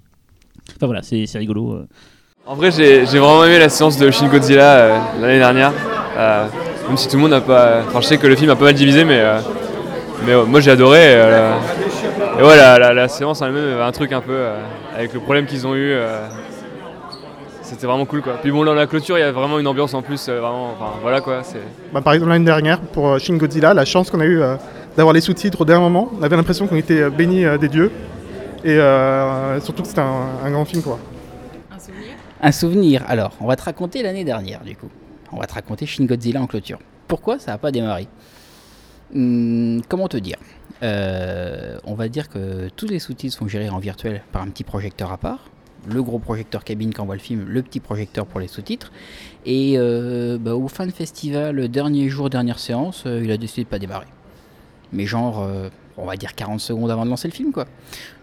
Enfin 0.76 0.86
voilà, 0.88 1.04
c'est 1.04 1.26
c'est 1.28 1.38
rigolo. 1.38 1.74
euh. 1.74 1.88
En 2.48 2.56
vrai, 2.56 2.72
j'ai 2.72 3.06
j'ai 3.06 3.20
vraiment 3.20 3.46
aimé 3.46 3.60
la 3.60 3.70
séance 3.70 3.98
de 4.00 4.10
Shin 4.10 4.28
Godzilla 4.30 4.78
euh, 4.78 5.00
l'année 5.22 5.38
dernière. 5.38 5.74
Euh, 6.18 6.48
même 6.88 6.98
si 6.98 7.08
tout 7.08 7.18
le 7.18 7.22
monde 7.22 7.32
n'a 7.32 7.42
pas. 7.42 7.84
Enfin, 7.88 8.02
je 8.02 8.08
sais 8.08 8.18
que 8.18 8.26
le 8.26 8.36
film 8.36 8.50
a 8.50 8.56
pas 8.56 8.66
mal 8.66 8.74
divisé, 8.74 9.06
mais, 9.06 9.20
euh, 9.20 9.40
mais 10.26 10.36
ouais, 10.36 10.46
moi 10.46 10.60
j'ai 10.60 10.72
adoré. 10.72 11.00
euh, 11.02 11.54
et 12.40 12.44
ouais, 12.44 12.56
la, 12.58 12.78
la- 12.80 12.94
la 12.94 13.08
séance 13.08 13.42
en 13.42 13.48
elle-même 13.48 13.74
avait 13.74 13.82
un 13.84 13.92
truc 13.92 14.12
un 14.12 14.22
peu 14.22 14.32
euh, 14.34 14.58
avec 14.96 15.14
le 15.14 15.20
problème 15.20 15.46
qu'ils 15.46 15.66
ont 15.68 15.76
eu. 15.76 15.92
euh, 15.92 16.28
C'était 17.62 17.86
vraiment 17.86 18.06
cool 18.06 18.22
quoi. 18.22 18.34
Puis 18.42 18.52
bon, 18.52 18.64
dans 18.66 18.74
la 18.74 18.88
clôture, 18.88 19.18
il 19.18 19.22
y 19.22 19.24
a 19.24 19.32
vraiment 19.32 19.60
une 19.60 19.68
ambiance 19.68 19.94
en 19.94 20.02
plus. 20.02 20.28
euh, 20.30 20.40
vraiment, 20.40 20.72
enfin 20.74 20.94
voilà 21.02 21.22
quoi. 21.22 21.42
c'est- 21.44 21.60
Bah, 21.94 22.02
par 22.02 22.14
exemple, 22.14 22.32
l'année 22.32 22.46
dernière, 22.46 22.80
pour 22.80 23.08
euh, 23.10 23.20
Shin 23.20 23.38
Godzilla, 23.38 23.74
la 23.74 23.86
chance 23.86 24.10
qu'on 24.10 24.20
a 24.20 24.26
eu 24.26 24.42
euh, 24.42 24.56
d'avoir 24.98 25.14
les 25.14 25.22
sous-titres 25.22 25.62
au 25.62 25.66
dernier 25.66 25.84
moment, 25.84 26.10
on 26.20 26.24
avait 26.24 26.36
l'impression 26.36 26.68
qu'on 26.68 26.76
était 26.76 27.02
euh, 27.02 27.10
bénis 27.10 27.46
euh, 27.46 27.58
des 27.58 27.68
dieux. 27.70 27.92
Et 28.64 28.78
euh, 28.78 29.60
surtout 29.62 29.84
que 29.84 29.88
c'était 29.88 30.02
un, 30.02 30.26
un 30.44 30.52
grand 30.52 30.66
film, 30.66 30.82
quoi. 30.82 31.00
Un 32.42 32.52
souvenir? 32.52 33.04
Alors, 33.08 33.32
on 33.40 33.48
va 33.48 33.56
te 33.56 33.64
raconter 33.64 34.02
l'année 34.04 34.24
dernière, 34.24 34.62
du 34.62 34.76
coup. 34.76 34.90
On 35.32 35.38
va 35.38 35.46
te 35.46 35.54
raconter 35.54 35.86
Shin 35.86 36.06
Godzilla 36.06 36.42
en 36.42 36.48
clôture. 36.48 36.80
Pourquoi 37.08 37.38
ça 37.40 37.52
n'a 37.52 37.58
pas 37.58 37.72
démarré? 37.72 38.08
Hmm, 39.14 39.80
Comment 39.88 40.08
te 40.08 40.18
dire? 40.18 40.38
Euh, 40.84 41.78
On 41.84 41.96
va 41.96 42.08
dire 42.10 42.30
que 42.30 42.70
tous 42.76 42.88
les 42.88 43.00
sous-titres 43.00 43.36
sont 43.36 43.48
gérés 43.48 43.70
en 43.70 43.80
virtuel 43.80 44.22
par 44.32 44.42
un 44.42 44.48
petit 44.48 44.64
projecteur 44.64 45.12
à 45.12 45.18
part. 45.18 45.50
Le 45.88 46.04
gros 46.04 46.20
projecteur 46.20 46.64
cabine 46.64 46.94
qui 46.94 47.00
envoie 47.00 47.16
le 47.16 47.22
film, 47.22 47.46
le 47.48 47.62
petit 47.62 47.80
projecteur 47.80 48.26
pour 48.26 48.40
les 48.40 48.48
sous-titres. 48.48 48.92
Et 49.46 49.76
euh, 49.78 50.38
bah, 50.40 50.56
au 50.56 50.68
fin 50.68 50.86
de 50.86 50.92
festival, 50.92 51.68
dernier 51.70 52.10
jour, 52.10 52.30
dernière 52.30 52.60
séance, 52.60 53.04
euh, 53.06 53.22
il 53.24 53.32
a 53.32 53.38
décidé 53.38 53.64
de 53.64 53.70
pas 53.70 53.80
démarrer. 53.80 54.08
Mais 54.92 55.06
genre, 55.06 55.48
on 55.98 56.06
va 56.06 56.16
dire 56.16 56.34
40 56.34 56.60
secondes 56.60 56.90
avant 56.90 57.06
de 57.06 57.12
lancer 57.12 57.28
le 57.28 57.34
film, 57.34 57.52
quoi. 57.52 57.66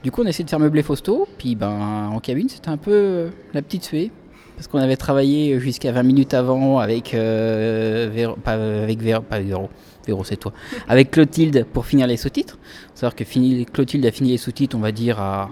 Du 0.03 0.11
coup, 0.11 0.23
on 0.23 0.27
a 0.27 0.31
essayé 0.31 0.45
de 0.45 0.51
faire 0.51 0.59
meubler 0.59 0.83
Fausto, 0.83 1.29
puis 1.39 1.55
ben, 1.55 2.09
en 2.13 2.19
cabine, 2.19 2.49
c'était 2.49 2.71
un 2.71 2.77
peu 2.77 3.29
la 3.55 3.63
petite 3.63 3.85
suée. 3.85 4.11
Parce 4.57 4.67
qu'on 4.69 4.79
avait 4.79 4.97
travaillé 4.97 5.61
jusqu'à 5.61 5.93
20 5.93 6.03
minutes 6.03 6.33
avant 6.35 6.79
avec 6.79 7.13
euh, 7.15 8.35
pas 8.43 8.55
avec 8.55 9.01
Véro, 9.03 9.21
pas 9.21 9.39
Véro, 9.39 9.69
Véro 10.07 10.25
c'est 10.25 10.37
toi, 10.37 10.53
avec 10.89 11.11
Clotilde 11.11 11.67
pour 11.73 11.87
finir 11.87 12.07
les 12.07 12.17
sous-titres. 12.17 12.59
Savoir 12.95 13.15
que 13.15 13.25
Clotilde 13.65 14.07
a 14.07 14.11
fini 14.11 14.31
les 14.31 14.39
sous-titres, 14.39 14.77
on 14.77 14.81
va 14.81 14.93
dire 14.93 15.21
à 15.21 15.51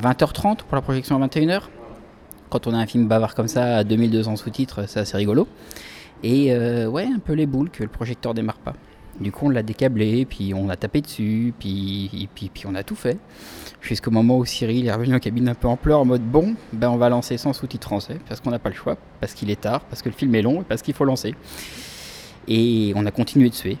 20h30 0.00 0.58
pour 0.58 0.74
la 0.74 0.82
projection 0.82 1.22
à 1.22 1.26
21h. 1.26 1.62
Quand 2.50 2.66
on 2.66 2.74
a 2.74 2.78
un 2.78 2.86
film 2.86 3.08
bavard 3.08 3.34
comme 3.34 3.48
ça 3.48 3.78
à 3.78 3.84
2200 3.84 4.36
sous-titres, 4.36 4.88
c'est 4.88 5.00
assez 5.00 5.16
rigolo. 5.16 5.48
Et 6.22 6.52
euh, 6.52 6.86
ouais, 6.86 7.04
un 7.04 7.18
peu 7.18 7.32
les 7.32 7.46
boules 7.46 7.70
que 7.70 7.82
le 7.82 7.88
projecteur 7.88 8.34
démarre 8.34 8.58
pas. 8.58 8.74
Du 9.20 9.30
coup, 9.30 9.46
on 9.46 9.50
l'a 9.50 9.62
décablé, 9.62 10.24
puis 10.24 10.54
on 10.54 10.68
a 10.68 10.76
tapé 10.76 11.00
dessus, 11.00 11.54
puis, 11.58 12.28
puis, 12.34 12.50
puis 12.52 12.64
on 12.66 12.74
a 12.74 12.82
tout 12.82 12.96
fait. 12.96 13.18
Jusqu'au 13.80 14.10
moment 14.10 14.38
où 14.38 14.44
Cyril 14.44 14.86
est 14.86 14.92
revenu 14.92 15.14
en 15.14 15.20
cabine 15.20 15.48
un 15.48 15.54
peu 15.54 15.68
en 15.68 15.76
pleurs, 15.76 16.00
en 16.00 16.04
mode 16.04 16.22
bon, 16.22 16.56
ben 16.72 16.88
on 16.88 16.96
va 16.96 17.08
lancer 17.08 17.36
sans 17.36 17.52
sous-titres 17.52 17.86
français, 17.86 18.18
parce 18.28 18.40
qu'on 18.40 18.50
n'a 18.50 18.58
pas 18.58 18.70
le 18.70 18.74
choix, 18.74 18.96
parce 19.20 19.34
qu'il 19.34 19.50
est 19.50 19.60
tard, 19.60 19.82
parce 19.82 20.02
que 20.02 20.08
le 20.08 20.14
film 20.14 20.34
est 20.34 20.42
long, 20.42 20.62
et 20.62 20.64
parce 20.64 20.82
qu'il 20.82 20.94
faut 20.94 21.04
lancer. 21.04 21.34
Et 22.48 22.92
on 22.96 23.06
a 23.06 23.10
continué 23.10 23.48
de 23.48 23.54
suer. 23.54 23.78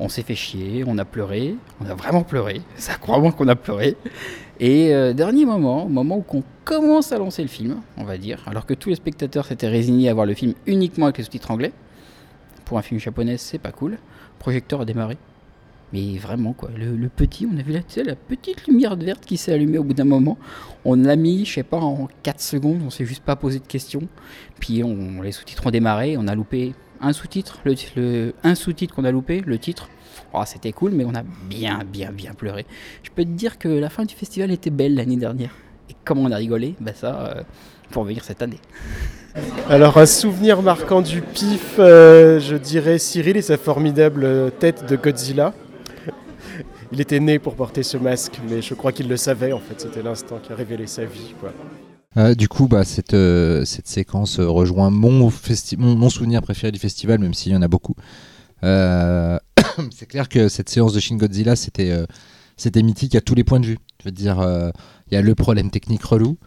On 0.00 0.08
s'est 0.08 0.22
fait 0.22 0.34
chier, 0.34 0.84
on 0.86 0.98
a 0.98 1.04
pleuré, 1.04 1.54
on 1.80 1.86
a 1.86 1.94
vraiment 1.94 2.24
pleuré, 2.24 2.62
ça 2.76 2.94
croit-moi 2.94 3.30
qu'on 3.30 3.46
a 3.46 3.54
pleuré. 3.54 3.96
Et 4.58 4.92
euh, 4.92 5.12
dernier 5.12 5.44
moment, 5.44 5.88
moment 5.88 6.16
où 6.16 6.36
on 6.36 6.42
commence 6.64 7.12
à 7.12 7.18
lancer 7.18 7.42
le 7.42 7.48
film, 7.48 7.80
on 7.96 8.04
va 8.04 8.18
dire, 8.18 8.42
alors 8.46 8.66
que 8.66 8.74
tous 8.74 8.88
les 8.88 8.96
spectateurs 8.96 9.46
s'étaient 9.46 9.68
résignés 9.68 10.08
à 10.08 10.14
voir 10.14 10.26
le 10.26 10.34
film 10.34 10.54
uniquement 10.66 11.06
avec 11.06 11.18
les 11.18 11.24
sous-titres 11.24 11.52
anglais, 11.52 11.72
pour 12.64 12.78
un 12.78 12.82
film 12.82 12.98
japonais, 12.98 13.36
c'est 13.36 13.58
pas 13.58 13.72
cool. 13.72 13.98
Projecteur 14.38 14.80
a 14.80 14.84
démarré. 14.84 15.16
Mais 15.92 16.18
vraiment, 16.18 16.54
quoi. 16.54 16.70
Le, 16.76 17.08
petit, 17.08 17.46
on 17.46 17.56
a 17.56 17.62
vu 17.62 17.72
la 17.72 18.16
petite 18.16 18.66
lumière 18.66 18.96
verte 18.96 19.24
qui 19.24 19.36
s'est 19.36 19.52
allumée 19.52 19.78
au 19.78 19.84
bout 19.84 19.94
d'un 19.94 20.04
moment. 20.04 20.36
On 20.84 20.96
l'a 20.96 21.14
mis, 21.14 21.44
je 21.44 21.52
sais 21.54 21.62
pas, 21.62 21.76
en 21.76 22.08
4 22.24 22.40
secondes. 22.40 22.80
On 22.84 22.90
s'est 22.90 23.04
juste 23.04 23.22
pas 23.22 23.36
posé 23.36 23.60
de 23.60 23.66
questions. 23.66 24.02
Puis 24.58 24.82
on, 24.82 25.22
les 25.22 25.30
sous-titres 25.30 25.66
ont 25.66 25.70
démarré. 25.70 26.16
On 26.18 26.26
a 26.26 26.34
loupé 26.34 26.74
un 27.04 27.12
sous-titre. 27.12 27.60
Le, 27.64 28.34
un 28.42 28.54
sous-titre 28.54 28.94
qu'on 28.94 29.04
a 29.04 29.10
loupé, 29.10 29.42
le 29.44 29.58
titre. 29.58 29.88
Oh, 30.32 30.42
C'était 30.46 30.72
cool, 30.72 30.92
mais 30.92 31.04
on 31.04 31.14
a 31.14 31.22
bien, 31.22 31.80
bien, 31.86 32.10
bien 32.10 32.34
pleuré. 32.34 32.66
Je 33.02 33.10
peux 33.10 33.24
te 33.24 33.30
dire 33.30 33.58
que 33.58 33.68
la 33.68 33.88
fin 33.88 34.04
du 34.04 34.14
festival 34.14 34.50
était 34.50 34.70
belle 34.70 34.94
l'année 34.94 35.16
dernière. 35.16 35.50
Et 35.90 35.94
comment 36.04 36.22
on 36.22 36.32
a 36.32 36.36
rigolé? 36.36 36.74
Bah 36.80 36.92
ça, 36.94 37.26
euh, 37.26 37.42
pour 37.90 38.04
venir 38.04 38.24
cette 38.24 38.42
année. 38.42 38.58
Alors, 39.68 39.98
un 39.98 40.06
souvenir 40.06 40.62
marquant 40.62 41.02
du 41.02 41.20
pif, 41.20 41.76
euh, 41.78 42.40
je 42.40 42.56
dirais 42.56 42.98
Cyril 42.98 43.36
et 43.36 43.42
sa 43.42 43.56
formidable 43.56 44.24
euh, 44.24 44.50
tête 44.50 44.88
de 44.88 44.96
Godzilla. 44.96 45.52
il 46.92 47.00
était 47.00 47.20
né 47.20 47.38
pour 47.38 47.54
porter 47.54 47.82
ce 47.82 47.96
masque, 47.96 48.40
mais 48.48 48.62
je 48.62 48.74
crois 48.74 48.92
qu'il 48.92 49.08
le 49.08 49.16
savait 49.16 49.52
en 49.52 49.60
fait. 49.60 49.80
C'était 49.80 50.02
l'instant 50.02 50.38
qui 50.42 50.52
a 50.52 50.56
révélé 50.56 50.86
sa 50.86 51.04
vie. 51.04 51.34
Quoi. 51.40 51.52
Euh, 52.16 52.34
du 52.34 52.48
coup, 52.48 52.68
bah, 52.68 52.84
cette, 52.84 53.14
euh, 53.14 53.64
cette 53.64 53.88
séquence 53.88 54.38
euh, 54.38 54.48
rejoint 54.48 54.90
mon, 54.90 55.30
souvenir 55.30 56.42
préféré 56.42 56.70
du 56.70 56.78
festival, 56.78 57.18
même 57.18 57.34
s'il 57.34 57.52
y 57.52 57.56
en 57.56 57.62
a 57.62 57.68
beaucoup. 57.68 57.94
C'est 58.62 60.06
clair 60.06 60.28
que 60.28 60.48
cette 60.48 60.68
séance 60.68 60.92
de 60.92 61.00
Shin 61.00 61.16
Godzilla, 61.16 61.54
c'était 61.56 62.82
mythique 62.82 63.14
à 63.14 63.20
tous 63.20 63.34
les 63.34 63.44
points 63.44 63.60
de 63.60 63.66
vue. 63.66 63.78
Je 64.00 64.06
veux 64.06 64.12
dire, 64.12 64.38
il 65.10 65.14
y 65.14 65.16
a 65.16 65.22
le 65.22 65.34
problème 65.34 65.70
technique 65.70 66.02
relou 66.02 66.38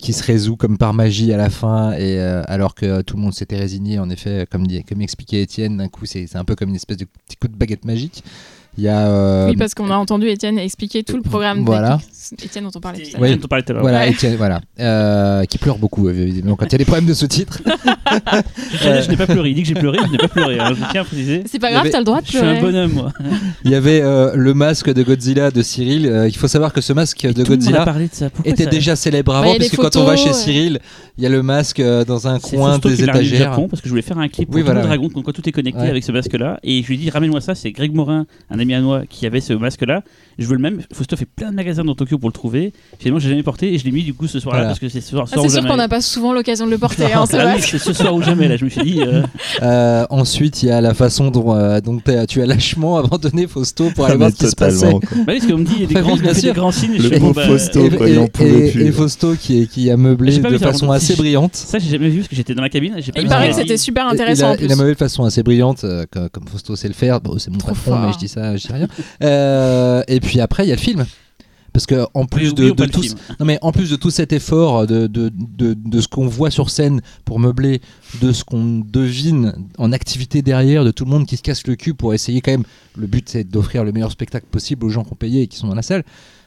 qui 0.00 0.12
se 0.12 0.22
résout 0.22 0.56
comme 0.56 0.78
par 0.78 0.94
magie 0.94 1.32
à 1.34 1.36
la 1.36 1.50
fin, 1.50 1.92
et 1.92 2.18
alors 2.18 2.74
que 2.74 3.02
tout 3.02 3.16
le 3.16 3.22
monde 3.22 3.34
s'était 3.34 3.58
résigné, 3.58 3.98
en 3.98 4.08
effet, 4.08 4.46
comme, 4.50 4.66
comme 4.88 5.02
expliquait 5.02 5.42
Étienne, 5.42 5.76
d'un 5.76 5.88
coup, 5.88 6.06
c'est 6.06 6.34
un 6.36 6.44
peu 6.44 6.54
comme 6.54 6.70
une 6.70 6.76
espèce 6.76 6.96
de 6.96 7.04
petit 7.04 7.36
coup 7.36 7.48
de 7.48 7.56
baguette 7.56 7.84
magique. 7.84 8.24
Il 8.78 8.84
y 8.84 8.88
a, 8.88 9.08
euh, 9.08 9.48
Oui, 9.50 9.56
parce 9.56 9.74
qu'on 9.74 9.90
a 9.90 9.96
entendu 9.96 10.28
Étienne 10.28 10.56
expliquer 10.56 11.02
tout 11.02 11.16
le 11.16 11.22
programme. 11.22 11.64
Voilà. 11.64 11.98
Étienne 12.44 12.62
dont 12.62 12.70
on 12.76 12.78
parlait 12.80 13.02
tout 13.02 13.16
à 13.16 13.20
Oui, 13.20 13.30
l'heure. 13.36 13.80
Voilà, 13.80 13.98
Ouais. 13.98 14.10
Étienne, 14.10 14.36
voilà. 14.36 14.60
Euh, 14.78 15.44
qui 15.46 15.58
pleure 15.58 15.78
beaucoup, 15.78 16.08
évidemment, 16.08 16.54
quand 16.54 16.66
il 16.66 16.72
y 16.72 16.74
a 16.76 16.78
des 16.78 16.84
problèmes 16.84 17.06
de 17.06 17.14
sous-titres. 17.14 17.60
Je, 18.72 18.78
je 19.02 19.10
n'ai 19.10 19.16
pas 19.16 19.26
pleuré. 19.26 19.50
Il 19.50 19.54
dit 19.56 19.62
que 19.62 19.68
j'ai 19.68 19.74
pleuré, 19.74 19.98
je 20.06 20.12
n'ai 20.12 20.18
pas 20.18 20.28
pleuré. 20.28 20.60
hein. 20.60 20.74
Je 20.78 20.84
tiens 20.92 21.00
à 21.00 21.04
préciser. 21.04 21.42
C'est 21.50 21.58
pas 21.58 21.70
grave, 21.70 21.80
avait- 21.82 21.90
t'as 21.90 21.98
le 21.98 22.04
droit 22.04 22.20
de 22.20 22.26
Je 22.26 22.30
suis 22.30 22.38
un 22.38 22.54
pleurer. 22.56 22.60
bonhomme, 22.60 22.92
moi. 22.92 23.12
Il 23.64 23.70
y 23.72 23.74
avait 23.74 24.00
euh, 24.00 24.32
le 24.36 24.54
masque 24.54 24.92
de 24.92 25.02
Godzilla 25.02 25.50
de 25.50 25.60
Cyril. 25.62 26.06
Euh, 26.06 26.28
il 26.28 26.36
faut 26.36 26.46
savoir 26.48 26.72
que 26.72 26.80
ce 26.80 26.92
masque 26.92 27.20
de 27.26 27.42
tout 27.42 27.50
Godzilla 27.50 27.84
de 27.84 28.08
ça. 28.12 28.28
Était 28.44 28.64
ça- 28.64 28.70
déjà 28.70 28.94
célèbre 28.94 29.34
avant, 29.34 29.52
des 29.54 29.58
puisque 29.58 29.76
quand 29.76 29.96
on 29.96 30.04
va 30.04 30.16
chez 30.16 30.28
ouais. 30.28 30.32
Cyril, 30.34 30.78
il 31.16 31.24
y 31.24 31.26
a 31.26 31.30
le 31.30 31.42
masque 31.42 31.80
euh, 31.80 32.04
dans 32.04 32.28
un 32.28 32.38
coin 32.38 32.78
des 32.78 33.02
étagères. 33.02 33.38
Japon 33.50 33.66
parce 33.68 33.82
que 33.82 33.88
je 33.88 33.90
voulais 33.92 34.02
faire 34.02 34.18
un 34.18 34.28
clip 34.28 34.46
pour 34.48 34.54
Oui, 34.56 34.62
voilà, 34.62 34.82
Dragon, 34.82 35.08
comme 35.08 35.24
quoi 35.24 35.32
tout 35.32 35.46
est 35.48 35.52
connecté 35.52 35.80
avec 35.82 36.04
ce 36.04 36.12
masque-là. 36.12 36.60
Et 36.62 36.82
je 36.82 36.86
lui 36.88 36.94
ai 36.94 36.98
dit, 36.98 37.10
ramène-moi 37.10 37.40
ça. 37.40 37.54
C'est 37.56 37.72
Greg 37.72 37.92
Morin, 37.92 38.26
un 38.50 38.58
ami 38.58 38.67
à 38.74 38.80
moi, 38.80 39.02
qui 39.08 39.26
avait 39.26 39.40
ce 39.40 39.52
masque-là. 39.52 40.02
Je 40.38 40.46
veux 40.46 40.54
le 40.54 40.60
même. 40.60 40.82
Fausto 40.92 41.16
fait 41.16 41.24
plein 41.26 41.50
de 41.50 41.56
magasins 41.56 41.84
dans 41.84 41.94
Tokyo 41.96 42.16
pour 42.18 42.28
le 42.28 42.32
trouver. 42.32 42.72
Finalement, 43.00 43.18
j'ai 43.18 43.28
jamais 43.30 43.42
porté 43.42 43.74
et 43.74 43.78
je 43.78 43.84
l'ai 43.84 43.90
mis 43.90 44.04
du 44.04 44.14
coup 44.14 44.28
ce 44.28 44.38
soir-là 44.38 44.60
Voilà. 44.60 44.68
parce 44.68 44.78
que 44.78 44.88
c'est 44.88 45.00
ce 45.00 45.10
soir, 45.10 45.24
Ah, 45.28 45.34
soir 45.34 45.46
c'est 45.48 45.58
sûr 45.60 45.66
qu'on 45.68 45.76
n'a 45.76 45.88
pas 45.88 46.00
souvent 46.00 46.32
l'occasion 46.32 46.64
de 46.66 46.70
le 46.70 46.78
porter. 46.78 47.12
hein, 47.12 47.24
c'est 47.28 47.38
Ah 47.40 47.54
oui, 47.56 47.62
ce 47.62 47.92
soir 47.92 48.14
ou 48.14 48.22
jamais 48.22 48.46
là. 48.48 48.56
Je 48.56 48.64
me 48.64 48.70
suis 48.70 48.82
dit. 48.82 49.00
euh, 49.02 49.22
Euh, 49.62 50.06
ensuite, 50.10 50.62
il 50.62 50.68
y 50.68 50.70
a 50.70 50.80
la 50.80 50.94
façon 50.94 51.30
dont, 51.30 51.54
euh, 51.56 51.80
tu 52.28 52.40
as 52.42 52.46
lâchement 52.46 52.98
abandonné 52.98 53.46
Fausto 53.46 53.90
pour 53.94 54.04
aller 54.04 54.14
Ah, 54.14 54.18
voir 54.18 54.28
mais 54.30 54.34
ce 54.36 54.44
qui 54.44 54.50
se 54.50 54.56
passait. 54.56 54.92
Bah 54.92 54.98
oui, 55.02 55.24
parce 55.26 55.46
qu'on 55.46 55.58
me 55.58 55.64
dit, 55.64 55.72
il 55.76 55.80
y 55.80 55.84
a 55.84 55.86
des 55.88 55.94
grands, 55.94 56.16
des 56.16 56.52
grands 56.52 56.72
signes. 56.72 56.96
Le 56.98 57.02
fais, 57.08 57.18
pauvre 57.18 57.32
bon, 57.34 57.40
bah, 57.40 57.46
Fausto, 57.46 57.80
Et, 57.80 58.10
et- 58.42 58.78
et- 58.78 58.86
et 58.86 58.92
Fausto 58.92 59.34
qui, 59.34 59.62
est- 59.62 59.66
qui 59.66 59.90
a 59.90 59.96
meublé 59.96 60.38
de 60.38 60.58
façon 60.58 60.90
assez 60.92 61.16
brillante. 61.16 61.56
Ça, 61.56 61.78
j'ai 61.78 61.90
jamais 61.90 62.08
vu 62.10 62.18
parce 62.18 62.28
que 62.28 62.36
j'étais 62.36 62.54
dans 62.54 62.62
la 62.62 62.68
cabine. 62.68 62.94
Il 63.16 63.26
paraît 63.26 63.50
que 63.50 63.56
c'était 63.56 63.76
super 63.76 64.06
intéressant 64.06 64.54
il 64.60 64.70
a, 64.72 64.76
meublé 64.76 64.92
de 64.92 64.98
façon 64.98 65.24
assez 65.24 65.42
brillante, 65.42 65.82
euh, 65.84 66.04
comme, 66.32 66.46
Fausto 66.46 66.76
sait 66.76 66.88
le 66.88 66.94
faire. 66.94 67.20
C'est 67.38 67.50
mon 67.50 67.58
patron, 67.58 67.98
mais 68.06 68.12
je 68.12 68.18
dis 68.18 68.28
ça, 68.28 68.47
je 68.56 68.66
dis 68.66 68.72
rien. 68.72 68.88
Euh, 69.22 70.02
et 70.08 70.20
puis 70.20 70.40
après, 70.40 70.64
il 70.64 70.68
y 70.68 70.72
a 70.72 70.76
le 70.76 70.80
film. 70.80 71.04
Parce 71.72 71.84
que 71.86 72.06
en 72.14 72.24
plus 72.24 72.54
de, 72.54 72.70
tout, 72.86 73.02
non 73.38 73.46
mais 73.46 73.58
en 73.62 73.70
plus 73.72 73.90
de 73.90 73.94
tout 73.96 74.10
cet 74.10 74.32
effort 74.32 74.86
de, 74.86 75.06
de, 75.06 75.30
de, 75.36 75.74
de 75.74 76.00
ce 76.00 76.08
qu'on 76.08 76.26
voit 76.26 76.50
sur 76.50 76.70
scène 76.70 77.02
pour 77.24 77.38
meubler, 77.38 77.80
de 78.20 78.32
ce 78.32 78.42
qu'on 78.42 78.78
devine 78.84 79.52
en 79.76 79.92
activité 79.92 80.42
derrière, 80.42 80.82
de 80.84 80.90
tout 80.90 81.04
le 81.04 81.10
monde 81.10 81.26
qui 81.26 81.36
se 81.36 81.42
casse 81.42 81.64
le 81.68 81.76
cul 81.76 81.94
pour 81.94 82.14
essayer 82.14 82.40
quand 82.40 82.50
même. 82.50 82.64
Le 82.96 83.06
but 83.06 83.28
c'est 83.28 83.44
d'offrir 83.44 83.84
le 83.84 83.92
meilleur 83.92 84.10
spectacle 84.10 84.46
possible 84.50 84.86
aux 84.86 84.88
gens 84.88 85.04
qui 85.04 85.12
ont 85.12 85.16
payé 85.16 85.42
et 85.42 85.46
qui 85.46 85.58
sont 85.58 85.68
dans 85.68 85.74
la 85.76 85.82
salle. 85.82 86.02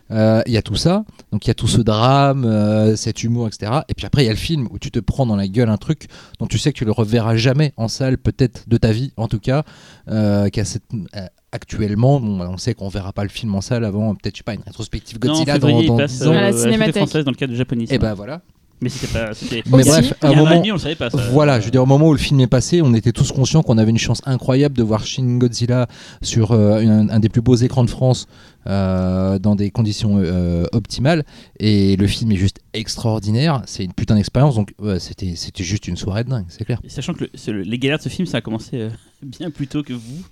Euh, 0.10 0.42
Il 0.48 0.52
y 0.54 0.58
a 0.58 0.62
tout 0.62 0.76
ça, 0.76 1.06
donc 1.32 1.46
il 1.46 1.50
y 1.50 1.52
a 1.52 1.54
tout 1.54 1.68
ce 1.68 1.80
drame, 1.80 2.44
euh, 2.44 2.98
cet 2.98 3.24
humour, 3.24 3.48
etc. 3.48 3.72
Et 3.88 3.94
puis 3.94 4.06
après 4.08 4.24
il 4.24 4.26
y 4.26 4.30
a 4.30 4.34
le 4.34 4.38
film 4.38 4.68
où 4.72 4.80
tu 4.80 4.92
te 4.92 5.00
prends 5.00 5.26
dans 5.28 5.38
la 5.38 5.48
gueule 5.48 5.70
un 5.70 5.78
truc 5.78 6.08
dont 6.40 6.48
tu 6.48 6.58
sais 6.58 6.74
que 6.74 6.78
tu 6.78 6.84
le 6.84 6.92
reverras 6.92 7.38
jamais 7.38 7.72
en 7.78 7.88
salle, 7.88 8.18
peut-être 8.18 8.68
de 8.68 8.76
ta 8.76 8.92
vie 8.92 9.14
en 9.16 9.28
tout 9.30 9.40
cas. 9.40 9.64
Euh, 10.10 10.50
qui 10.50 10.60
a 10.60 10.66
cette- 10.66 10.84
euh, 11.16 11.28
actuellement, 11.52 12.20
bon, 12.20 12.40
on 12.42 12.58
sait 12.58 12.74
qu'on 12.74 12.90
verra 12.90 13.14
pas 13.14 13.24
le 13.24 13.30
film 13.30 13.54
en 13.56 13.62
salle 13.62 13.86
avant, 13.86 14.16
peut-être 14.16 14.36
je 14.36 14.40
sais 14.40 14.44
pas 14.44 14.54
une 14.54 14.62
rétrospective 14.66 15.18
Non, 15.24 15.32
en 15.32 15.34
Godzilla 15.36 15.54
février, 15.56 15.76
dans, 15.76 15.82
il 15.82 15.88
dans 15.88 15.98
passe 15.98 16.12
10 16.20 16.28
ans. 16.28 16.32
euh, 16.34 16.38
À 16.38 16.42
la 16.42 16.54
Cinémathèque. 16.54 16.96
française 16.98 17.26
dans 17.26 17.32
le 17.32 17.38
cadre 17.38 17.52
de 17.54 17.58
Japonis. 17.58 17.88
Et 17.90 17.98
ben 17.98 18.14
voilà. 18.14 18.42
Mais 18.84 18.90
c'était 18.90 19.14
pas. 19.14 19.30
Mais 19.78 19.82
Aussi. 19.82 19.90
bref, 19.90 20.14
à 20.22 20.28
un 20.28 20.32
a 20.32 20.34
un 20.34 20.34
an 20.34 20.34
et 20.34 20.38
moment, 20.44 20.56
demi, 20.58 20.72
on 20.72 20.76
le 20.76 20.80
savait 20.80 20.96
pas. 20.96 21.10
ça. 21.12 21.18
voilà, 21.32 21.60
je 21.60 21.66
veux 21.66 21.72
dire, 21.72 21.84
au 21.84 21.86
moment 21.86 22.08
où 22.08 22.14
le 22.14 22.18
film 22.18 22.40
est 22.40 22.48
passé, 22.48 22.82
on 22.82 22.96
était 22.96 23.12
tous 23.12 23.32
conscients 23.32 23.62
qu'on 23.62 23.78
avait 23.78 23.92
une 23.92 24.00
chance 24.00 24.22
incroyable 24.26 24.76
de 24.76 24.82
voir 24.82 25.06
Shin 25.06 25.38
Godzilla 25.38 25.86
sur 26.24 26.52
euh, 26.54 26.80
un, 26.80 27.08
un 27.10 27.20
des 27.20 27.30
plus 27.30 27.42
beaux 27.42 27.54
écrans 27.56 27.84
de 27.84 27.92
France 27.92 28.26
euh, 28.68 29.40
dans 29.40 29.56
des 29.56 29.72
conditions 29.72 30.20
euh, 30.20 30.66
optimales. 30.72 31.26
Et 31.60 31.96
le 31.96 32.06
film 32.06 32.32
est 32.32 32.36
juste 32.36 32.60
extraordinaire. 32.74 33.64
C'est 33.66 33.84
une 33.84 33.94
putain 33.94 34.16
d'expérience. 34.16 34.54
Donc, 34.54 34.74
c'était 35.00 35.36
c'était 35.36 35.64
juste 35.64 35.88
une 35.88 35.98
soirée 35.98 36.24
de 36.24 36.30
dingue, 36.30 36.46
c'est 36.48 36.64
clair. 36.64 36.80
Sachant 36.88 37.16
que 37.16 37.26
les 37.52 37.80
galères 37.80 37.98
de 37.98 38.04
ce 38.04 38.10
film, 38.10 38.28
ça 38.28 38.38
a 38.38 38.42
commencé 38.42 38.78
euh, 38.78 38.90
bien 39.24 39.50
plus 39.50 39.66
tôt 39.66 39.82
que 39.82 39.94
vous. 39.94 40.24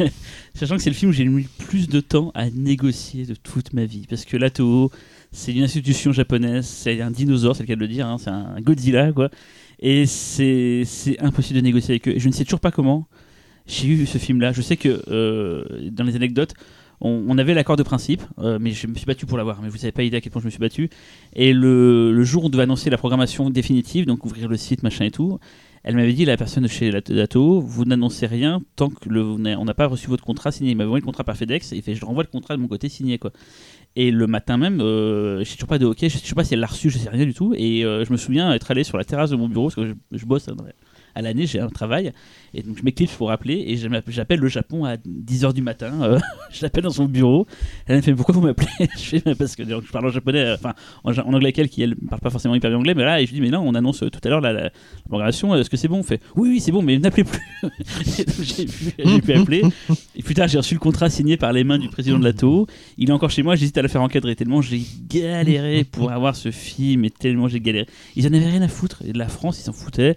Sachant 0.54 0.76
que 0.76 0.82
c'est 0.82 0.90
le 0.90 0.96
film 0.96 1.12
où 1.12 1.14
j'ai 1.14 1.24
mis 1.26 1.46
plus 1.58 1.88
de 1.88 2.00
temps 2.00 2.32
à 2.34 2.50
négocier 2.50 3.24
de 3.24 3.36
toute 3.36 3.72
ma 3.72 3.84
vie. 3.84 4.06
Parce 4.08 4.24
que 4.24 4.36
la 4.36 4.50
Toho, 4.50 4.90
c'est 5.30 5.52
une 5.52 5.62
institution 5.62 6.12
japonaise, 6.12 6.66
c'est 6.66 7.00
un 7.00 7.12
dinosaure, 7.12 7.54
c'est 7.54 7.62
le 7.62 7.68
cas 7.68 7.76
de 7.76 7.80
le 7.80 7.88
dire, 7.88 8.08
hein, 8.08 8.16
c'est 8.18 8.30
un 8.30 8.60
Godzilla, 8.60 9.12
quoi. 9.12 9.30
Et 9.78 10.06
c'est 10.06 10.82
c'est 10.84 11.20
impossible 11.20 11.60
de 11.60 11.64
négocier 11.64 11.92
avec 11.92 12.08
eux. 12.08 12.16
Et 12.16 12.18
je 12.18 12.26
ne 12.26 12.32
sais 12.32 12.44
toujours 12.44 12.60
pas 12.60 12.72
comment 12.72 13.06
j'ai 13.68 13.88
eu 13.88 14.06
ce 14.06 14.18
film-là. 14.18 14.52
Je 14.52 14.62
sais 14.62 14.76
que 14.76 15.90
dans 15.90 16.04
les 16.04 16.16
anecdotes, 16.16 16.54
on, 17.00 17.38
avait 17.38 17.54
l'accord 17.54 17.76
de 17.76 17.82
principe, 17.82 18.22
euh, 18.38 18.58
mais 18.60 18.70
je 18.70 18.86
me 18.86 18.94
suis 18.94 19.06
battu 19.06 19.26
pour 19.26 19.36
l'avoir. 19.36 19.60
Mais 19.62 19.68
vous 19.68 19.76
savez 19.76 19.92
pas 19.92 20.02
idée 20.02 20.16
à 20.16 20.20
quel 20.20 20.32
point 20.32 20.40
je 20.40 20.46
me 20.46 20.50
suis 20.50 20.60
battu. 20.60 20.88
Et 21.34 21.52
le, 21.52 22.22
jour 22.24 22.44
où 22.44 22.46
on 22.46 22.50
devait 22.50 22.62
annoncer 22.62 22.90
la 22.90 22.96
programmation 22.96 23.50
définitive, 23.50 24.06
donc 24.06 24.24
ouvrir 24.24 24.48
le 24.48 24.56
site, 24.56 24.82
machin 24.82 25.04
et 25.04 25.10
tout, 25.10 25.38
elle 25.84 25.94
m'avait 25.94 26.14
dit, 26.14 26.24
la 26.24 26.36
personne 26.36 26.64
de 26.64 26.68
chez 26.68 26.90
Toho, 27.28 27.60
vous 27.60 27.84
n'annoncez 27.84 28.26
rien 28.26 28.62
tant 28.74 28.88
que 28.88 29.08
le, 29.08 29.22
on 29.22 29.64
n'a 29.64 29.74
pas 29.74 29.86
reçu 29.86 30.08
votre 30.08 30.24
contrat 30.24 30.50
signé. 30.50 30.72
Il 30.72 30.76
m'avait 30.76 30.88
envoyé 30.88 31.00
le 31.02 31.06
contrat 31.06 31.22
par 31.22 31.36
FedEx 31.36 31.72
et 31.72 31.76
il 31.76 31.82
fait, 31.82 31.94
je 31.94 32.04
renvoie 32.04 32.24
le 32.24 32.28
contrat 32.28 32.56
de 32.56 32.62
mon 32.62 32.68
côté 32.68 32.88
signé. 32.88 33.18
quoi. 33.18 33.30
Et 33.94 34.10
le 34.10 34.26
matin 34.26 34.56
même, 34.56 34.80
euh, 34.80 35.38
je 35.40 35.44
sais 35.44 35.54
toujours 35.54 35.68
pas 35.68 35.78
de 35.78 35.86
OK, 35.86 35.98
je 36.00 36.08
sais 36.08 36.34
pas 36.34 36.44
si 36.44 36.54
elle 36.54 36.60
l'a 36.60 36.66
reçu, 36.66 36.90
je 36.90 36.98
sais 36.98 37.08
rien 37.08 37.24
du 37.24 37.34
tout. 37.34 37.54
Et 37.56 37.84
euh, 37.84 38.04
je 38.04 38.12
me 38.12 38.16
souviens 38.16 38.52
être 38.52 38.70
allé 38.70 38.84
sur 38.84 38.98
la 38.98 39.04
terrasse 39.04 39.30
de 39.30 39.36
mon 39.36 39.48
bureau, 39.48 39.66
parce 39.66 39.76
que 39.76 39.86
je, 39.86 39.92
je 40.12 40.26
bosse 40.26 40.48
hein, 40.48 40.56
à 41.16 41.22
l'année, 41.22 41.46
j'ai 41.46 41.58
un 41.60 41.68
travail. 41.70 42.12
Et 42.54 42.62
donc 42.62 42.76
je 42.78 42.82
m'éclipse 42.84 43.14
pour 43.14 43.30
appeler 43.30 43.64
et 43.66 43.76
j'appelle 44.08 44.38
le 44.40 44.48
Japon 44.48 44.84
à 44.84 44.96
10h 44.96 45.52
du 45.54 45.62
matin. 45.62 45.92
euh, 46.02 46.18
je 46.52 46.62
l'appelle 46.62 46.84
dans 46.84 46.90
son 46.90 47.06
bureau. 47.06 47.46
Elle 47.86 47.96
me 47.96 48.02
fait 48.02 48.14
Pourquoi 48.14 48.34
vous 48.34 48.40
m'appelez? 48.42 48.68
Je 48.96 49.18
fais 49.18 49.34
Parce 49.34 49.56
que 49.56 49.64
je 49.64 49.90
parle 49.90 50.06
en 50.06 50.10
japonais, 50.10 50.40
euh, 50.44 50.54
enfin 50.56 50.74
en, 51.04 51.12
anglais 51.18 51.46
avec 51.46 51.58
elle 51.58 51.68
qui 51.68 51.82
elle 51.82 51.96
parle 51.96 52.20
pas 52.20 52.30
forcément 52.30 52.54
hyper 52.54 52.70
bien 52.70 52.78
anglais. 52.78 52.94
Mais 52.94 53.04
là, 53.04 53.20
et 53.20 53.26
je 53.26 53.32
lui 53.32 53.40
dis 53.40 53.42
Mais 53.42 53.50
non, 53.50 53.60
on 53.66 53.74
annonce 53.74 54.02
euh, 54.02 54.10
tout 54.10 54.20
à 54.24 54.28
l'heure 54.28 54.40
la, 54.40 54.52
la- 54.52 54.70
programmation, 55.08 55.54
est-ce 55.56 55.70
que 55.70 55.76
c'est 55.76 55.88
bon? 55.88 55.98
On 55.98 56.02
fait 56.02 56.20
Oui, 56.36 56.50
oui, 56.50 56.60
c'est 56.60 56.72
bon, 56.72 56.82
mais 56.82 56.98
n'appelez 56.98 57.24
plus. 57.24 57.40
J'ai 58.42 58.66
pu, 58.66 59.20
pu 59.22 59.32
appeler. 59.32 59.62
Et 60.14 60.22
plus 60.22 60.34
tard, 60.34 60.48
j'ai 60.48 60.58
reçu 60.58 60.74
le 60.74 60.80
contrat 60.80 61.08
signé 61.10 61.36
par 61.36 61.52
les 61.52 61.64
mains 61.64 61.78
du 61.78 61.88
président 61.88 62.18
de 62.18 62.24
la 62.24 62.32
TO. 62.32 62.66
Il 62.98 63.08
est 63.08 63.12
encore 63.12 63.30
chez 63.30 63.42
moi, 63.42 63.56
j'hésite 63.56 63.78
à 63.78 63.82
le 63.82 63.88
faire 63.88 64.02
encadrer 64.02 64.36
tellement 64.36 64.60
j'ai 64.60 64.82
galéré 65.08 65.84
pour 65.84 66.10
avoir 66.12 66.36
ce 66.36 66.50
film 66.50 67.04
et 67.04 67.10
tellement 67.10 67.48
j'ai 67.48 67.60
galéré. 67.60 67.86
Ils 68.16 68.24
en 68.26 68.32
avaient 68.32 68.50
rien 68.50 68.62
à 68.62 68.68
foutre. 68.68 69.02
Et 69.06 69.12
de 69.12 69.18
la 69.18 69.28
France, 69.28 69.58
ils 69.60 69.62
s'en 69.64 69.72
foutaient. 69.72 70.16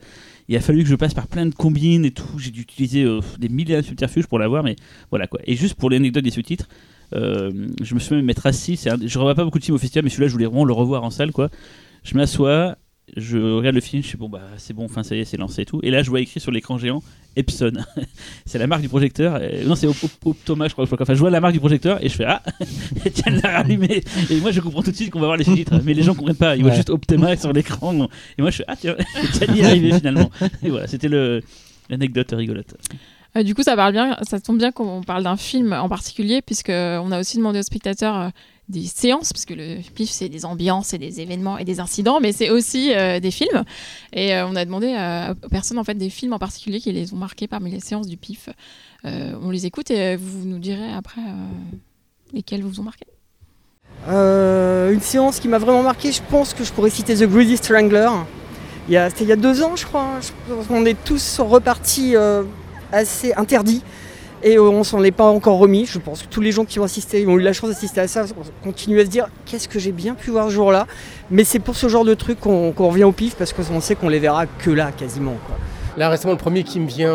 Il 0.50 0.56
a 0.58 0.62
fallu 0.62 0.82
que 0.84 0.90
je 0.90 0.96
passe 0.96 1.14
par 1.14 1.28
plein 1.28 1.46
de 1.46 1.54
combines 1.54 2.04
et 2.06 2.12
tout. 2.12 2.38
J'ai 2.40 2.50
dû 2.50 2.62
utiliser 2.62 3.04
euh, 3.04 3.22
des 3.38 3.50
milliers 3.50 3.78
de 3.78 3.82
subterfuges 3.84 4.26
pour 4.26 4.40
l'avoir, 4.40 4.64
mais 4.64 4.76
voilà 5.12 5.28
quoi. 5.28 5.40
Et 5.46 5.56
juste 5.56 5.76
pour 5.76 5.90
l'anecdote 5.92 6.24
des 6.24 6.32
sous-titres, 6.32 6.68
euh, 7.16 7.52
je 7.84 7.94
me 7.94 8.00
suis 8.00 8.16
même 8.16 8.26
mettre 8.26 8.48
assis. 8.48 8.80
un- 8.90 8.98
je 9.00 9.18
revois 9.20 9.36
pas 9.36 9.44
beaucoup 9.46 9.60
de 9.60 9.64
films 9.64 9.76
au 9.76 9.80
festival, 9.80 10.04
mais 10.04 10.10
celui-là, 10.10 10.28
je 10.28 10.34
voulais 10.34 10.46
le 10.46 10.74
revoir 10.74 11.04
en 11.04 11.12
salle 11.12 11.32
quoi. 11.32 11.50
Je 12.04 12.16
m'assois, 12.16 12.78
je 13.18 13.38
regarde 13.38 13.76
le 13.76 13.82
film, 13.82 14.02
je 14.04 14.08
suis 14.08 14.18
bon 14.18 14.30
bah 14.30 14.42
c'est 14.58 14.74
bon, 14.74 14.86
enfin 14.86 15.04
ça 15.04 15.16
y 15.16 15.20
est, 15.20 15.26
c'est 15.26 15.38
lancé 15.38 15.62
et 15.64 15.66
tout. 15.66 15.80
Et 15.84 15.92
là, 15.92 16.04
je 16.04 16.10
vois 16.10 16.22
écrit 16.22 16.40
sur 16.40 16.52
l'écran 16.52 16.78
géant 16.78 17.02
Epson. 17.36 17.74
c'est 18.46 18.58
la 18.60 18.68
marque 18.68 18.82
du 18.82 18.90
projecteur. 18.90 19.38
Euh, 19.40 19.64
non, 19.66 19.76
c'est 19.76 19.88
Op- 19.88 20.04
Op- 20.04 20.26
Optoma, 20.26 20.68
je 20.68 20.74
crois. 20.74 20.86
Enfin, 20.92 21.14
je 21.14 21.20
vois 21.20 21.30
la 21.30 21.40
marque 21.42 21.54
du 21.54 21.60
projecteur 21.60 22.04
et 22.04 22.10
je 22.10 22.16
fais 22.16 22.26
ah, 22.26 22.42
Etienne 23.06 23.40
l'a 23.44 23.58
rallumé. 23.58 24.04
Et 24.30 24.40
moi, 24.40 24.52
je 24.52 24.62
comprends 24.62 24.82
tout 24.84 24.92
de 24.92 24.96
suite 24.96 25.10
qu'on 25.12 25.20
va 25.20 25.28
voir 25.28 25.38
les 25.38 25.44
sous-titres, 25.44 25.80
mais 25.84 25.94
les 25.94 26.04
gens 26.04 26.16
comprennent 26.16 26.36
pas. 26.36 26.56
Ils 26.56 26.64
voient 26.64 26.74
juste 26.74 26.90
Optoma 26.90 27.36
sur 27.38 27.54
l'écran. 27.54 28.08
Et 28.38 28.42
moi, 28.42 28.52
je 28.52 28.58
fais 28.58 28.66
ah 28.68 28.76
tiens, 28.76 28.96
Etienne 29.24 29.56
y 29.56 29.60
est 29.60 29.66
arrivé 29.66 29.94
finalement. 29.94 30.30
Et 30.64 30.70
voilà, 30.70 30.88
c'était 30.88 31.08
le 31.10 31.42
l'anecdote 31.90 32.32
rigolote. 32.34 32.76
Euh, 33.38 33.44
du 33.44 33.54
coup, 33.54 33.64
ça 33.64 33.76
parle 33.76 33.94
bien, 33.94 34.18
ça 34.24 34.40
tombe 34.40 34.58
bien 34.58 34.72
qu'on 34.72 35.02
parle 35.02 35.24
d'un 35.24 35.38
film 35.38 35.74
en 35.74 35.88
particulier, 35.88 36.42
puisque 36.42 36.70
on 36.70 37.12
a 37.12 37.20
aussi 37.20 37.38
demandé 37.38 37.60
aux 37.60 37.64
spectateurs 37.64 38.18
euh, 38.18 38.30
des 38.70 38.86
séances, 38.86 39.34
parce 39.34 39.46
que 39.46 39.56
le 39.56 39.78
PIF 39.96 40.12
c'est 40.12 40.30
des 40.30 40.46
ambiances 40.46 40.94
et 40.94 41.00
des 41.00 41.22
événements 41.22 41.58
et 41.58 41.66
des 41.66 41.80
incidents, 41.80 42.20
mais 42.22 42.32
c'est 42.32 42.52
aussi 42.52 42.94
euh, 42.94 43.20
des 43.20 43.32
films. 43.32 43.64
Et 44.14 44.36
euh, 44.36 44.48
on 44.48 44.56
a 44.56 44.64
demandé 44.64 44.96
euh, 44.96 45.34
aux 45.44 45.50
personnes 45.50 45.80
en 45.80 45.84
fait 45.84 45.96
des 45.96 46.12
films 46.12 46.34
en 46.34 46.40
particulier 46.40 46.80
qui 46.80 46.92
les 46.92 47.12
ont 47.14 47.18
marqués 47.18 47.48
parmi 47.48 47.72
les 47.72 47.80
séances 47.80 48.08
du 48.08 48.16
PIF. 48.16 48.50
On 49.04 49.50
les 49.50 49.66
écoute 49.66 49.92
et 49.92 50.18
vous 50.18 50.46
nous 50.46 50.60
direz 50.60 50.92
après 50.94 51.22
lesquels 52.34 52.62
vous 52.64 52.80
ont 52.82 52.84
marqué. 52.84 53.06
Une 54.08 55.02
séance 55.02 55.40
qui 55.40 55.48
m'a 55.48 55.58
vraiment 55.58 55.84
marqué, 55.84 56.12
je 56.12 56.22
pense 56.30 56.54
que 56.54 56.64
je 56.64 56.72
pourrais 56.74 56.90
citer 56.90 57.16
The 57.16 57.24
Greedy 57.24 57.58
Strangler. 57.58 58.10
C'était 58.88 59.24
il 59.24 59.30
y 59.30 59.32
a 59.32 59.38
deux 59.38 59.64
ans, 59.64 59.76
je 59.78 59.86
crois. 59.86 60.04
hein. 60.04 60.20
Je 60.22 60.68
qu'on 60.68 60.86
est 60.86 61.02
tous 61.06 61.40
repartis 61.40 62.16
assez 62.92 63.34
interdits 63.34 63.82
et 64.44 64.58
euh, 64.58 64.62
on 64.62 64.84
s'en 64.84 65.04
est 65.04 65.12
pas 65.12 65.26
encore 65.26 65.58
remis. 65.58 65.86
Je 65.86 66.00
pense 66.00 66.24
que 66.24 66.28
tous 66.28 66.42
les 66.42 66.52
gens 66.52 66.66
qui 66.66 66.80
ont 66.80 66.84
assisté, 66.84 67.26
ont 67.28 67.38
eu 67.38 67.42
la 67.42 67.54
chance 67.54 67.70
d'assister 67.70 68.02
à 68.02 68.08
ça, 68.08 68.26
continuent 68.64 69.00
à 69.00 69.06
se 69.06 69.10
dire 69.10 69.28
qu'est-ce 69.46 69.68
que 69.68 69.80
j'ai 69.80 69.92
bien 69.92 70.16
pu 70.16 70.32
voir 70.32 70.48
ce 70.48 70.54
jour-là. 70.54 70.88
Mais 71.32 71.44
c'est 71.44 71.60
pour 71.60 71.76
ce 71.76 71.88
genre 71.88 72.06
de 72.06 72.14
truc 72.14 72.40
qu'on 72.40 72.72
revient 72.72 73.04
au 73.04 73.12
pif 73.12 73.36
parce 73.36 73.54
qu'on 73.54 73.82
sait 73.82 73.96
qu'on 73.96 74.10
les 74.10 74.20
verra 74.20 74.46
que 74.46 74.72
là 74.72 74.92
quasiment. 74.92 75.36
Là 75.98 76.10
récemment 76.10 76.34
le 76.34 76.40
premier 76.40 76.64
qui 76.64 76.80
me 76.80 76.88
vient 76.88 77.14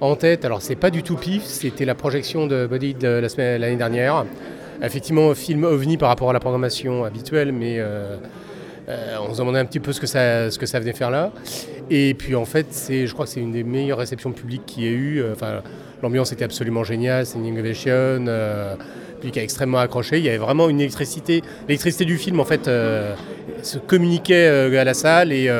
en, 0.00 0.16
tête. 0.16 0.44
Alors, 0.44 0.60
c'est 0.60 0.76
pas 0.76 0.90
du 0.90 1.02
tout 1.02 1.16
pif, 1.16 1.44
c'était 1.44 1.86
la 1.86 1.94
projection 1.94 2.46
de 2.46 2.66
Body 2.66 2.94
de 2.94 3.22
l'année 3.38 3.76
dernière. 3.76 4.26
Effectivement, 4.82 5.34
film 5.34 5.64
ovni 5.64 5.96
par 5.96 6.10
rapport 6.10 6.30
à 6.30 6.32
la 6.32 6.40
programmation 6.40 7.04
habituelle, 7.04 7.52
mais 7.52 7.76
euh, 7.78 8.16
euh, 8.88 9.16
on 9.26 9.32
se 9.32 9.38
demandait 9.38 9.58
un 9.58 9.64
petit 9.64 9.80
peu 9.80 9.92
ce 9.92 10.00
que 10.00 10.06
ça, 10.06 10.50
ce 10.50 10.58
que 10.58 10.66
ça 10.66 10.78
venait 10.78 10.92
faire 10.92 11.10
là. 11.10 11.32
Et 11.90 12.14
puis 12.14 12.34
en 12.34 12.44
fait, 12.44 12.66
je 12.88 13.12
crois 13.12 13.26
que 13.26 13.30
c'est 13.30 13.40
une 13.40 13.52
des 13.52 13.64
meilleures 13.64 13.98
réceptions 13.98 14.32
publiques 14.32 14.66
qu'il 14.66 14.84
y 14.84 14.86
ait 14.86 14.90
eu. 14.90 15.22
Euh, 15.22 15.34
l'ambiance 16.02 16.32
était 16.32 16.44
absolument 16.44 16.84
géniale, 16.84 17.26
c'est 17.26 17.38
une 17.38 17.46
innovation. 17.46 17.92
Euh, 17.92 18.74
public 19.20 19.38
a 19.38 19.42
extrêmement 19.42 19.78
accroché. 19.78 20.18
Il 20.18 20.24
y 20.24 20.28
avait 20.28 20.38
vraiment 20.38 20.68
une 20.68 20.80
électricité. 20.80 21.42
L'électricité 21.68 22.04
du 22.04 22.18
film, 22.18 22.40
en 22.40 22.44
fait, 22.44 22.68
euh, 22.68 23.14
se 23.62 23.78
communiquait 23.78 24.76
à 24.76 24.84
la 24.84 24.94
salle. 24.94 25.32
Et 25.32 25.50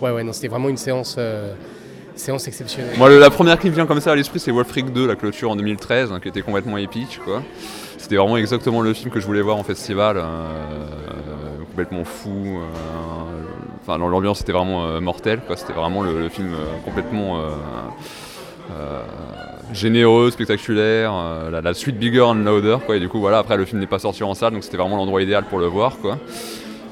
ouais, 0.00 0.10
ouais, 0.10 0.22
non, 0.22 0.32
c'était 0.32 0.48
vraiment 0.48 0.68
une 0.68 0.76
séance, 0.76 1.18
exceptionnelle. 2.46 2.96
Moi, 2.96 3.10
la 3.10 3.30
première 3.30 3.58
qui 3.58 3.68
me 3.68 3.74
vient 3.74 3.86
comme 3.86 4.00
ça 4.00 4.12
à 4.12 4.16
l'esprit, 4.16 4.38
c'est 4.38 4.52
Wolf 4.52 4.68
Creek 4.68 4.92
2, 4.92 5.06
la 5.06 5.16
clôture 5.16 5.50
en 5.50 5.56
2013, 5.56 6.12
hein, 6.12 6.20
qui 6.20 6.28
était 6.28 6.42
complètement 6.42 6.76
épique. 6.76 7.20
C'était 7.96 8.16
vraiment 8.16 8.36
exactement 8.36 8.80
le 8.80 8.94
film 8.94 9.10
que 9.10 9.18
je 9.18 9.26
voulais 9.26 9.42
voir 9.42 9.56
en 9.56 9.64
festival, 9.64 10.22
complètement 11.78 12.04
fou. 12.04 12.58
euh, 12.58 13.42
Enfin, 13.80 13.98
dans 14.00 14.08
l'ambiance, 14.08 14.38
c'était 14.38 14.52
vraiment 14.52 14.84
euh, 14.84 15.00
mortel. 15.00 15.40
C'était 15.54 15.72
vraiment 15.72 16.02
le, 16.02 16.28
film 16.28 16.52
euh, 16.52 16.66
complètement 16.84 17.40
généreux, 19.72 20.30
spectaculaire. 20.32 21.12
la, 21.50 21.74
suite 21.74 21.96
bigger 21.96 22.22
and 22.22 22.34
louder. 22.34 22.78
Quoi. 22.84 22.96
Et 22.96 23.00
du 23.00 23.08
coup, 23.08 23.20
voilà. 23.20 23.38
Après, 23.38 23.56
le 23.56 23.64
film 23.64 23.80
n'est 23.80 23.86
pas 23.86 24.00
sorti 24.00 24.24
en 24.24 24.34
salle, 24.34 24.54
donc 24.54 24.64
c'était 24.64 24.76
vraiment 24.76 24.96
l'endroit 24.96 25.22
idéal 25.22 25.44
pour 25.44 25.60
le 25.60 25.66
voir. 25.66 25.96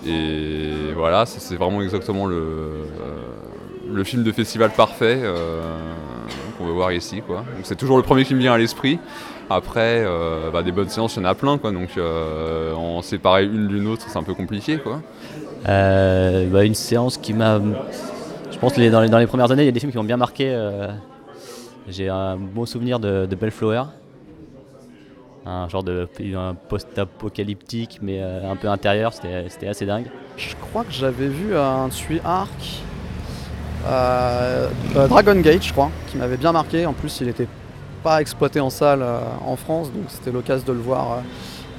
Et 0.07 0.71
voilà, 0.95 1.27
c'est 1.27 1.57
vraiment 1.57 1.83
exactement 1.83 2.27
le, 2.27 4.05
film 4.05 4.23
de 4.23 4.31
festival 4.31 4.71
parfait 4.71 5.21
qu'on 6.57 6.65
veut 6.65 6.73
voir 6.73 6.93
ici. 6.93 7.23
C'est 7.65 7.77
toujours 7.77 7.97
le 7.97 8.05
premier 8.05 8.25
qui 8.25 8.35
me 8.35 8.41
vient 8.41 8.53
à 8.53 8.59
l'esprit. 8.59 9.01
Après, 9.49 10.03
euh, 10.05 10.51
bah, 10.51 10.63
des 10.63 10.73
bonnes 10.73 10.89
séances, 10.89 11.17
il 11.17 11.23
y 11.23 11.27
en 11.27 11.29
a 11.29 11.35
plein. 11.35 11.57
Quoi. 11.59 11.71
Donc 11.73 11.91
euh, 11.97 12.75
en 12.75 13.01
séparer 13.03 13.45
une 13.45 13.69
d'une 13.69 13.87
autre, 13.87 14.05
c'est 14.09 14.19
un 14.19 14.23
peu 14.25 14.35
compliqué. 14.35 14.79
Quoi. 14.79 15.01
Euh, 15.69 16.49
bah, 16.51 16.65
une 16.65 16.75
séance 16.75 17.17
qui 17.17 17.33
m'a. 17.33 17.61
Je 18.51 18.59
pense 18.59 18.73
que 18.73 18.81
les- 18.81 18.91
dans, 18.91 19.01
les, 19.01 19.09
dans 19.09 19.19
les 19.19 19.27
premières 19.27 19.51
années, 19.53 19.63
il 19.63 19.67
y 19.67 19.69
a 19.69 19.73
des 19.73 19.81
films 19.81 19.93
qui 19.93 19.99
m'ont 19.99 20.05
bien 20.05 20.17
marqué. 20.17 20.47
euh, 20.51 20.89
J'ai 21.89 22.09
un 22.09 22.37
bon 22.37 22.67
souvenir 22.67 22.99
de, 22.99 23.27
de 23.27 23.37
Bellflower. 23.37 23.85
Un 25.49 25.69
genre 25.69 25.85
de 25.85 26.09
un 26.35 26.55
post-apocalyptique, 26.55 28.01
mais 28.03 28.21
euh, 28.21 28.51
un 28.51 28.57
peu 28.57 28.67
intérieur, 28.69 29.13
c'était 29.13 29.69
assez 29.69 29.87
dingue. 29.87 30.07
Je 30.37 30.57
crois 30.57 30.83
que 30.83 30.91
j'avais 30.91 31.29
vu 31.29 31.57
un 31.57 31.87
dessus 31.87 32.21
Arc, 32.25 32.83
euh, 33.87 34.69
euh, 34.97 35.07
Dragon 35.07 35.37
Gate, 35.41 35.63
je 35.63 35.73
crois, 35.73 35.91
qui 36.09 36.17
m'avait 36.17 36.37
bien 36.37 36.51
marqué. 36.51 36.85
En 36.87 36.93
plus, 36.93 37.21
il 37.21 37.29
n'était 37.29 37.47
pas 38.03 38.21
exploité 38.21 38.61
en 38.61 38.71
salle 38.71 39.03
euh, 39.03 39.21
en 39.45 39.57
France, 39.57 39.93
donc 39.93 40.05
c'était 40.09 40.33
l'occasion 40.33 40.67
de 40.67 40.73
le 40.73 40.81
voir 40.81 41.13
euh, 41.13 41.21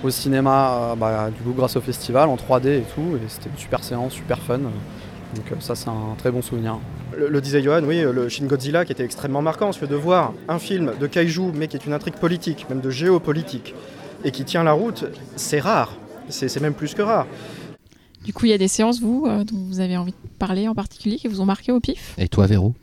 au 0.08 0.10
cinéma, 0.10 0.92
euh, 0.92 0.96
bah, 0.96 1.30
du 1.36 1.42
coup, 1.42 1.54
grâce 1.54 1.76
au 1.76 1.82
festival, 1.82 2.30
en 2.30 2.36
3D 2.36 2.68
et 2.68 2.84
tout. 2.94 3.16
Et 3.16 3.28
c'était 3.28 3.50
une 3.50 3.58
super 3.58 3.84
séance, 3.84 4.14
super 4.14 4.40
fun. 4.40 4.60
Donc, 4.60 5.52
euh, 5.52 5.56
ça, 5.60 5.76
c'est 5.76 5.90
un 5.90 6.16
très 6.18 6.32
bon 6.32 6.42
souvenir. 6.42 6.80
Le, 7.16 7.30
le 7.30 7.42
disait 7.42 7.62
Johan, 7.62 7.84
oui, 7.84 8.02
le 8.02 8.30
Shin 8.30 8.46
Godzilla 8.46 8.86
qui 8.86 8.92
était 8.92 9.04
extrêmement 9.04 9.42
marquant, 9.42 9.66
parce 9.66 9.78
que 9.78 9.86
de 9.86 9.96
voir 9.96 10.34
un 10.48 10.60
film 10.60 10.94
de 11.00 11.08
kaiju, 11.08 11.52
mais 11.54 11.68
qui 11.68 11.78
est 11.78 11.86
une 11.86 11.94
intrigue 11.94 12.16
politique, 12.16 12.68
même 12.70 12.82
de 12.82 12.90
géopolitique, 12.90 13.74
et 14.24 14.32
qui 14.32 14.44
tient 14.46 14.64
la 14.64 14.74
route, 14.74 15.06
c'est 15.36 15.60
rare. 15.60 15.96
C'est 16.30 16.50
c'est 16.50 16.60
même 16.60 16.74
plus 16.74 16.94
que 16.94 17.02
rare. 17.02 17.26
Du 18.24 18.34
coup, 18.34 18.46
il 18.46 18.50
y 18.50 18.54
a 18.54 18.58
des 18.58 18.68
séances, 18.68 19.00
vous, 19.00 19.26
euh, 19.26 19.44
dont 19.46 19.58
vous 19.58 19.80
avez 19.80 19.96
envie 19.96 20.12
de 20.12 20.18
parler 20.38 20.68
en 20.68 20.76
particulier, 20.76 21.16
qui 21.18 21.28
vous 21.28 21.40
ont 21.40 21.46
marqué 21.46 21.72
au 21.72 21.80
pif? 21.80 22.14
Et 22.18 22.28
toi, 22.28 22.46
Véro? 22.46 22.74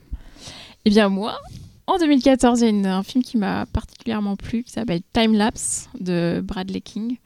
Eh 0.86 0.90
bien, 0.90 1.08
moi, 1.08 1.38
en 1.86 1.98
2014, 1.98 2.62
il 2.62 2.82
y 2.82 2.86
a 2.86 2.96
un 2.96 3.02
film 3.02 3.22
qui 3.22 3.36
m'a 3.36 3.66
particulièrement 3.66 4.36
plu, 4.36 4.62
qui 4.62 4.72
s'appelle 4.72 5.00
Time 5.12 5.34
Lapse 5.34 5.88
de 6.00 6.42
Bradley 6.42 6.80
King, 6.80 7.16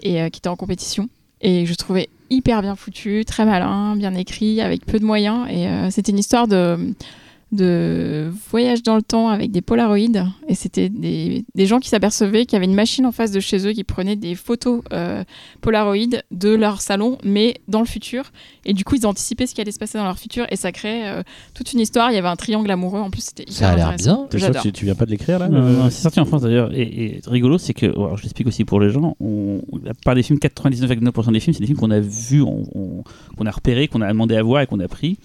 et 0.00 0.22
euh, 0.22 0.28
qui 0.28 0.38
était 0.38 0.48
en 0.48 0.56
compétition. 0.56 1.08
Et 1.40 1.66
je 1.66 1.74
trouvais 1.74 2.08
hyper 2.30 2.62
bien 2.62 2.76
foutu, 2.76 3.24
très 3.24 3.44
malin, 3.44 3.96
bien 3.96 4.14
écrit, 4.14 4.60
avec 4.60 4.86
peu 4.86 4.98
de 4.98 5.04
moyens. 5.04 5.46
Et 5.50 5.66
euh, 5.66 5.90
c'était 5.90 6.12
une 6.12 6.18
histoire 6.18 6.46
de, 6.46 6.94
de 7.52 8.30
voyage 8.50 8.82
dans 8.82 8.96
le 8.96 9.02
temps 9.02 9.28
avec 9.28 9.50
des 9.50 9.62
polaroïdes. 9.62 10.24
Et 10.48 10.54
c'était 10.54 10.88
des, 10.88 11.44
des 11.54 11.66
gens 11.66 11.78
qui 11.80 11.88
s'apercevaient 11.88 12.44
qu'il 12.44 12.54
y 12.54 12.56
avait 12.56 12.66
une 12.66 12.74
machine 12.74 13.06
en 13.06 13.12
face 13.12 13.30
de 13.30 13.40
chez 13.40 13.66
eux 13.66 13.72
qui 13.72 13.84
prenait 13.84 14.16
des 14.16 14.34
photos 14.34 14.82
euh, 14.92 15.24
polaroïdes 15.60 16.22
de 16.30 16.50
leur 16.54 16.80
salon, 16.80 17.18
mais 17.24 17.60
dans 17.68 17.80
le 17.80 17.86
futur. 17.86 18.32
Et 18.64 18.74
du 18.74 18.84
coup, 18.84 18.96
ils 18.96 19.06
anticipaient 19.06 19.46
ce 19.46 19.54
qui 19.54 19.60
allait 19.60 19.72
se 19.72 19.78
passer 19.78 19.96
dans 19.98 20.04
leur 20.04 20.18
futur. 20.18 20.46
Et 20.50 20.56
ça 20.56 20.72
créait 20.72 21.06
euh, 21.08 21.22
toute 21.54 21.72
une 21.72 21.80
histoire. 21.80 22.10
Il 22.10 22.14
y 22.14 22.18
avait 22.18 22.28
un 22.28 22.36
triangle 22.36 22.70
amoureux. 22.70 23.00
En 23.00 23.10
plus, 23.10 23.22
c'était 23.22 23.44
hyper 23.44 23.54
Ça 23.54 23.70
a 23.70 23.76
l'air 23.76 23.94
bien. 23.96 24.26
T'es 24.30 24.38
sûr 24.38 24.46
J'adore. 24.48 24.62
que 24.62 24.68
tu, 24.68 24.72
tu 24.72 24.84
viens 24.84 24.94
pas 24.94 25.06
de 25.06 25.10
l'écrire 25.10 25.38
là 25.38 25.48
c'est 25.90 26.02
sorti 26.02 26.20
en 26.20 26.24
France 26.26 26.42
d'ailleurs. 26.42 26.70
Et, 26.74 26.82
et 26.82 27.20
rigolo, 27.26 27.58
c'est 27.58 27.74
que, 27.74 27.86
alors, 27.86 28.16
je 28.16 28.22
l'explique 28.24 28.46
aussi 28.48 28.64
pour 28.64 28.80
les 28.80 28.90
gens, 28.90 29.16
on, 29.20 29.62
la 29.84 29.94
plupart 29.94 30.14
des 30.14 30.22
films, 30.22 30.38
99,9% 30.38 31.32
des 31.32 31.40
films, 31.40 31.54
c'est 31.54 31.60
des 31.60 31.66
films 31.66 31.78
qu'on 31.78 31.90
a 31.90 32.00
vus, 32.00 32.42
on- 32.42 32.64
on- 32.74 33.02
qu'on 33.36 33.46
a 33.46 33.50
repérés, 33.50 33.88
qu'on 33.88 34.00
a 34.02 34.08
demandé 34.08 34.36
à 34.36 34.42
voir 34.42 34.62
et 34.62 34.66
qu'on 34.66 34.80
a 34.80 34.88
pris. 34.88 35.18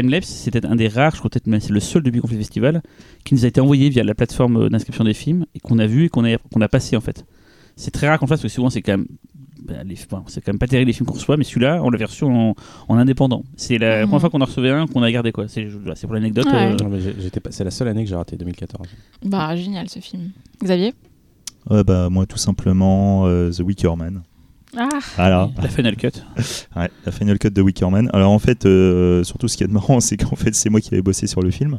Timelapse, 0.00 0.26
c'était 0.28 0.64
un 0.66 0.76
des 0.76 0.88
rares, 0.88 1.12
je 1.12 1.18
crois 1.18 1.30
peut-être 1.30 1.46
même 1.46 1.60
c'est 1.60 1.72
le 1.72 1.80
seul 1.80 2.02
depuis 2.02 2.20
qu'on 2.20 2.28
fait 2.28 2.34
le 2.34 2.40
festival, 2.40 2.82
qui 3.24 3.34
nous 3.34 3.44
a 3.44 3.48
été 3.48 3.60
envoyé 3.60 3.88
via 3.88 4.02
la 4.04 4.14
plateforme 4.14 4.68
d'inscription 4.68 5.04
des 5.04 5.14
films 5.14 5.46
et 5.54 5.60
qu'on 5.60 5.78
a 5.78 5.86
vu 5.86 6.04
et 6.04 6.08
qu'on 6.08 6.24
a, 6.24 6.36
qu'on 6.38 6.60
a 6.60 6.68
passé 6.68 6.96
en 6.96 7.00
fait. 7.00 7.24
C'est 7.76 7.90
très 7.90 8.08
rare 8.08 8.18
qu'on 8.18 8.26
le 8.26 8.28
fasse 8.28 8.40
parce 8.40 8.52
que 8.52 8.54
souvent 8.54 8.70
c'est 8.70 8.82
quand 8.82 8.92
même. 8.92 9.06
bah, 9.66 9.74
bon, 10.10 10.22
c'est 10.26 10.40
quand 10.44 10.52
même 10.52 10.58
pas 10.58 10.66
terrible 10.66 10.88
les 10.88 10.92
films 10.92 11.06
qu'on 11.06 11.14
reçoit, 11.14 11.36
mais 11.36 11.44
celui-là, 11.44 11.80
on 11.82 11.90
l'avait 11.90 12.04
reçu 12.04 12.24
en, 12.24 12.54
en 12.88 12.96
indépendant. 12.98 13.42
C'est 13.56 13.78
la 13.78 14.00
Mhm. 14.02 14.06
première 14.08 14.20
fois 14.20 14.30
qu'on 14.30 14.40
en 14.42 14.44
recevait 14.44 14.70
un 14.70 14.86
qu'on 14.86 15.02
a 15.02 15.10
gardé 15.10 15.32
quoi. 15.32 15.46
C'est 15.48 15.66
pour 16.02 16.14
l'anecdote. 16.14 16.46
Ouais. 16.46 16.76
euh, 16.82 17.12
C'est 17.50 17.64
la 17.64 17.70
seule 17.70 17.88
année 17.88 18.04
que 18.04 18.10
j'ai 18.10 18.14
raté, 18.16 18.36
2014. 18.36 18.86
Bah, 19.24 19.56
génial 19.56 19.88
ce 19.88 20.00
film. 20.00 20.30
Xavier? 20.62 20.92
Ouais, 21.70 21.82
bah, 21.82 22.10
moi, 22.10 22.26
tout 22.26 22.36
simplement, 22.36 23.26
euh, 23.26 23.50
The 23.50 23.60
Wicker 23.60 23.96
Man. 23.96 24.22
Ah 24.76 24.88
Voilà. 25.16 25.50
La 25.62 25.68
Final 25.68 25.96
Cut. 25.96 26.10
ouais, 26.76 26.90
la 27.06 27.12
Final 27.12 27.38
Cut 27.38 27.50
de 27.50 27.62
Wicker 27.62 27.90
Man. 27.90 28.10
Alors, 28.12 28.30
en 28.32 28.38
fait, 28.38 28.66
euh, 28.66 29.22
surtout 29.24 29.48
ce 29.48 29.56
qu'il 29.56 29.64
y 29.64 29.66
a 29.66 29.68
de 29.68 29.72
marrant, 29.72 30.00
c'est 30.00 30.16
qu'en 30.16 30.36
fait, 30.36 30.54
c'est 30.54 30.70
moi 30.70 30.80
qui 30.80 30.92
avais 30.94 31.02
bossé 31.02 31.26
sur 31.26 31.42
le 31.42 31.50
film. 31.50 31.78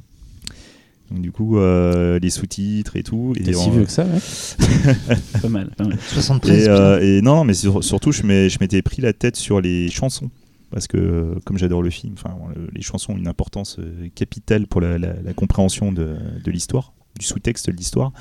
Donc, 1.11 1.21
du 1.21 1.31
coup, 1.31 1.57
euh, 1.59 2.17
les 2.19 2.29
sous-titres 2.31 2.95
et 2.95 3.03
tout. 3.03 3.33
T'es 3.35 3.51
et 3.51 3.53
si 3.53 3.67
en- 3.67 3.71
vieux 3.71 3.83
que 3.85 3.91
ça, 3.91 4.05
ouais 4.05 4.19
Pas 5.41 5.49
mal, 5.49 5.69
pas 5.77 5.83
mal. 5.85 5.97
73, 6.01 6.63
Et, 6.65 6.67
euh, 6.69 6.99
et 6.99 7.21
non, 7.21 7.43
mais 7.43 7.53
sur- 7.53 7.83
surtout, 7.83 8.11
je 8.11 8.23
m'étais 8.23 8.81
pris 8.81 9.01
la 9.01 9.13
tête 9.13 9.35
sur 9.35 9.61
les 9.61 9.89
chansons. 9.89 10.29
Parce 10.71 10.87
que, 10.87 11.35
comme 11.45 11.57
j'adore 11.59 11.83
le 11.83 11.91
film, 11.91 12.15
le- 12.55 12.67
les 12.73 12.81
chansons 12.81 13.13
ont 13.13 13.17
une 13.17 13.27
importance 13.27 13.77
capitale 14.15 14.65
pour 14.67 14.81
la, 14.81 14.97
la- 14.97 15.13
la 15.23 15.33
compréhension 15.33 15.91
de, 15.91 16.15
de 16.43 16.51
l'histoire, 16.51 16.91
du 17.19 17.25
sous-texte 17.25 17.69
de 17.69 17.75
l'histoire. 17.75 18.11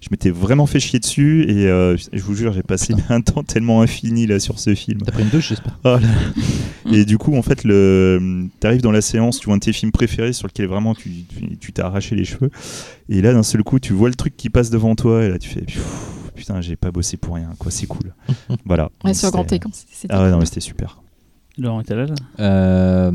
Je 0.00 0.08
m'étais 0.12 0.30
vraiment 0.30 0.66
fait 0.66 0.78
chier 0.78 1.00
dessus 1.00 1.44
et 1.50 1.66
euh, 1.66 1.96
je 2.12 2.22
vous 2.22 2.34
jure, 2.34 2.52
j'ai 2.52 2.62
passé 2.62 2.94
un 3.08 3.20
temps 3.20 3.42
tellement 3.42 3.82
infini 3.82 4.26
là 4.26 4.38
sur 4.38 4.58
ce 4.60 4.74
film. 4.74 5.00
T'as 5.04 5.10
pris 5.12 5.24
une 5.24 5.28
douche, 5.28 5.48
j'espère. 5.48 5.76
Oh 5.84 5.96
là. 5.98 6.92
Et 6.92 7.04
du 7.04 7.18
coup, 7.18 7.36
en 7.36 7.42
fait, 7.42 7.64
le... 7.64 8.46
t'arrives 8.60 8.80
dans 8.82 8.92
la 8.92 9.00
séance, 9.00 9.40
tu 9.40 9.46
vois 9.46 9.54
un 9.54 9.58
de 9.58 9.62
tes 9.64 9.72
films 9.72 9.90
préférés 9.92 10.32
sur 10.32 10.46
lequel 10.46 10.66
vraiment 10.68 10.94
tu 10.94 11.72
t'es 11.72 11.82
arraché 11.82 12.14
les 12.14 12.24
cheveux. 12.24 12.50
Et 13.08 13.20
là, 13.20 13.32
d'un 13.32 13.42
seul 13.42 13.64
coup, 13.64 13.80
tu 13.80 13.92
vois 13.92 14.08
le 14.08 14.14
truc 14.14 14.36
qui 14.36 14.50
passe 14.50 14.70
devant 14.70 14.94
toi 14.94 15.24
et 15.24 15.28
là, 15.30 15.38
tu 15.38 15.48
fais 15.48 15.64
putain, 16.36 16.60
j'ai 16.60 16.76
pas 16.76 16.92
bossé 16.92 17.16
pour 17.16 17.34
rien, 17.34 17.50
quoi, 17.58 17.72
c'est 17.72 17.86
cool. 17.86 18.14
voilà. 18.64 18.90
Ouais, 19.04 19.12
sur 19.12 19.26
C'était- 19.26 19.30
grand 19.32 19.52
écran, 19.52 19.70
c'était- 19.72 20.06
Ah 20.14 20.22
ouais, 20.22 20.30
non, 20.30 20.38
mais 20.38 20.46
c'était 20.46 20.60
super. 20.60 21.02
Laurent 21.58 21.82
là 21.88 22.06
là? 22.06 22.14
Euh, 22.38 23.10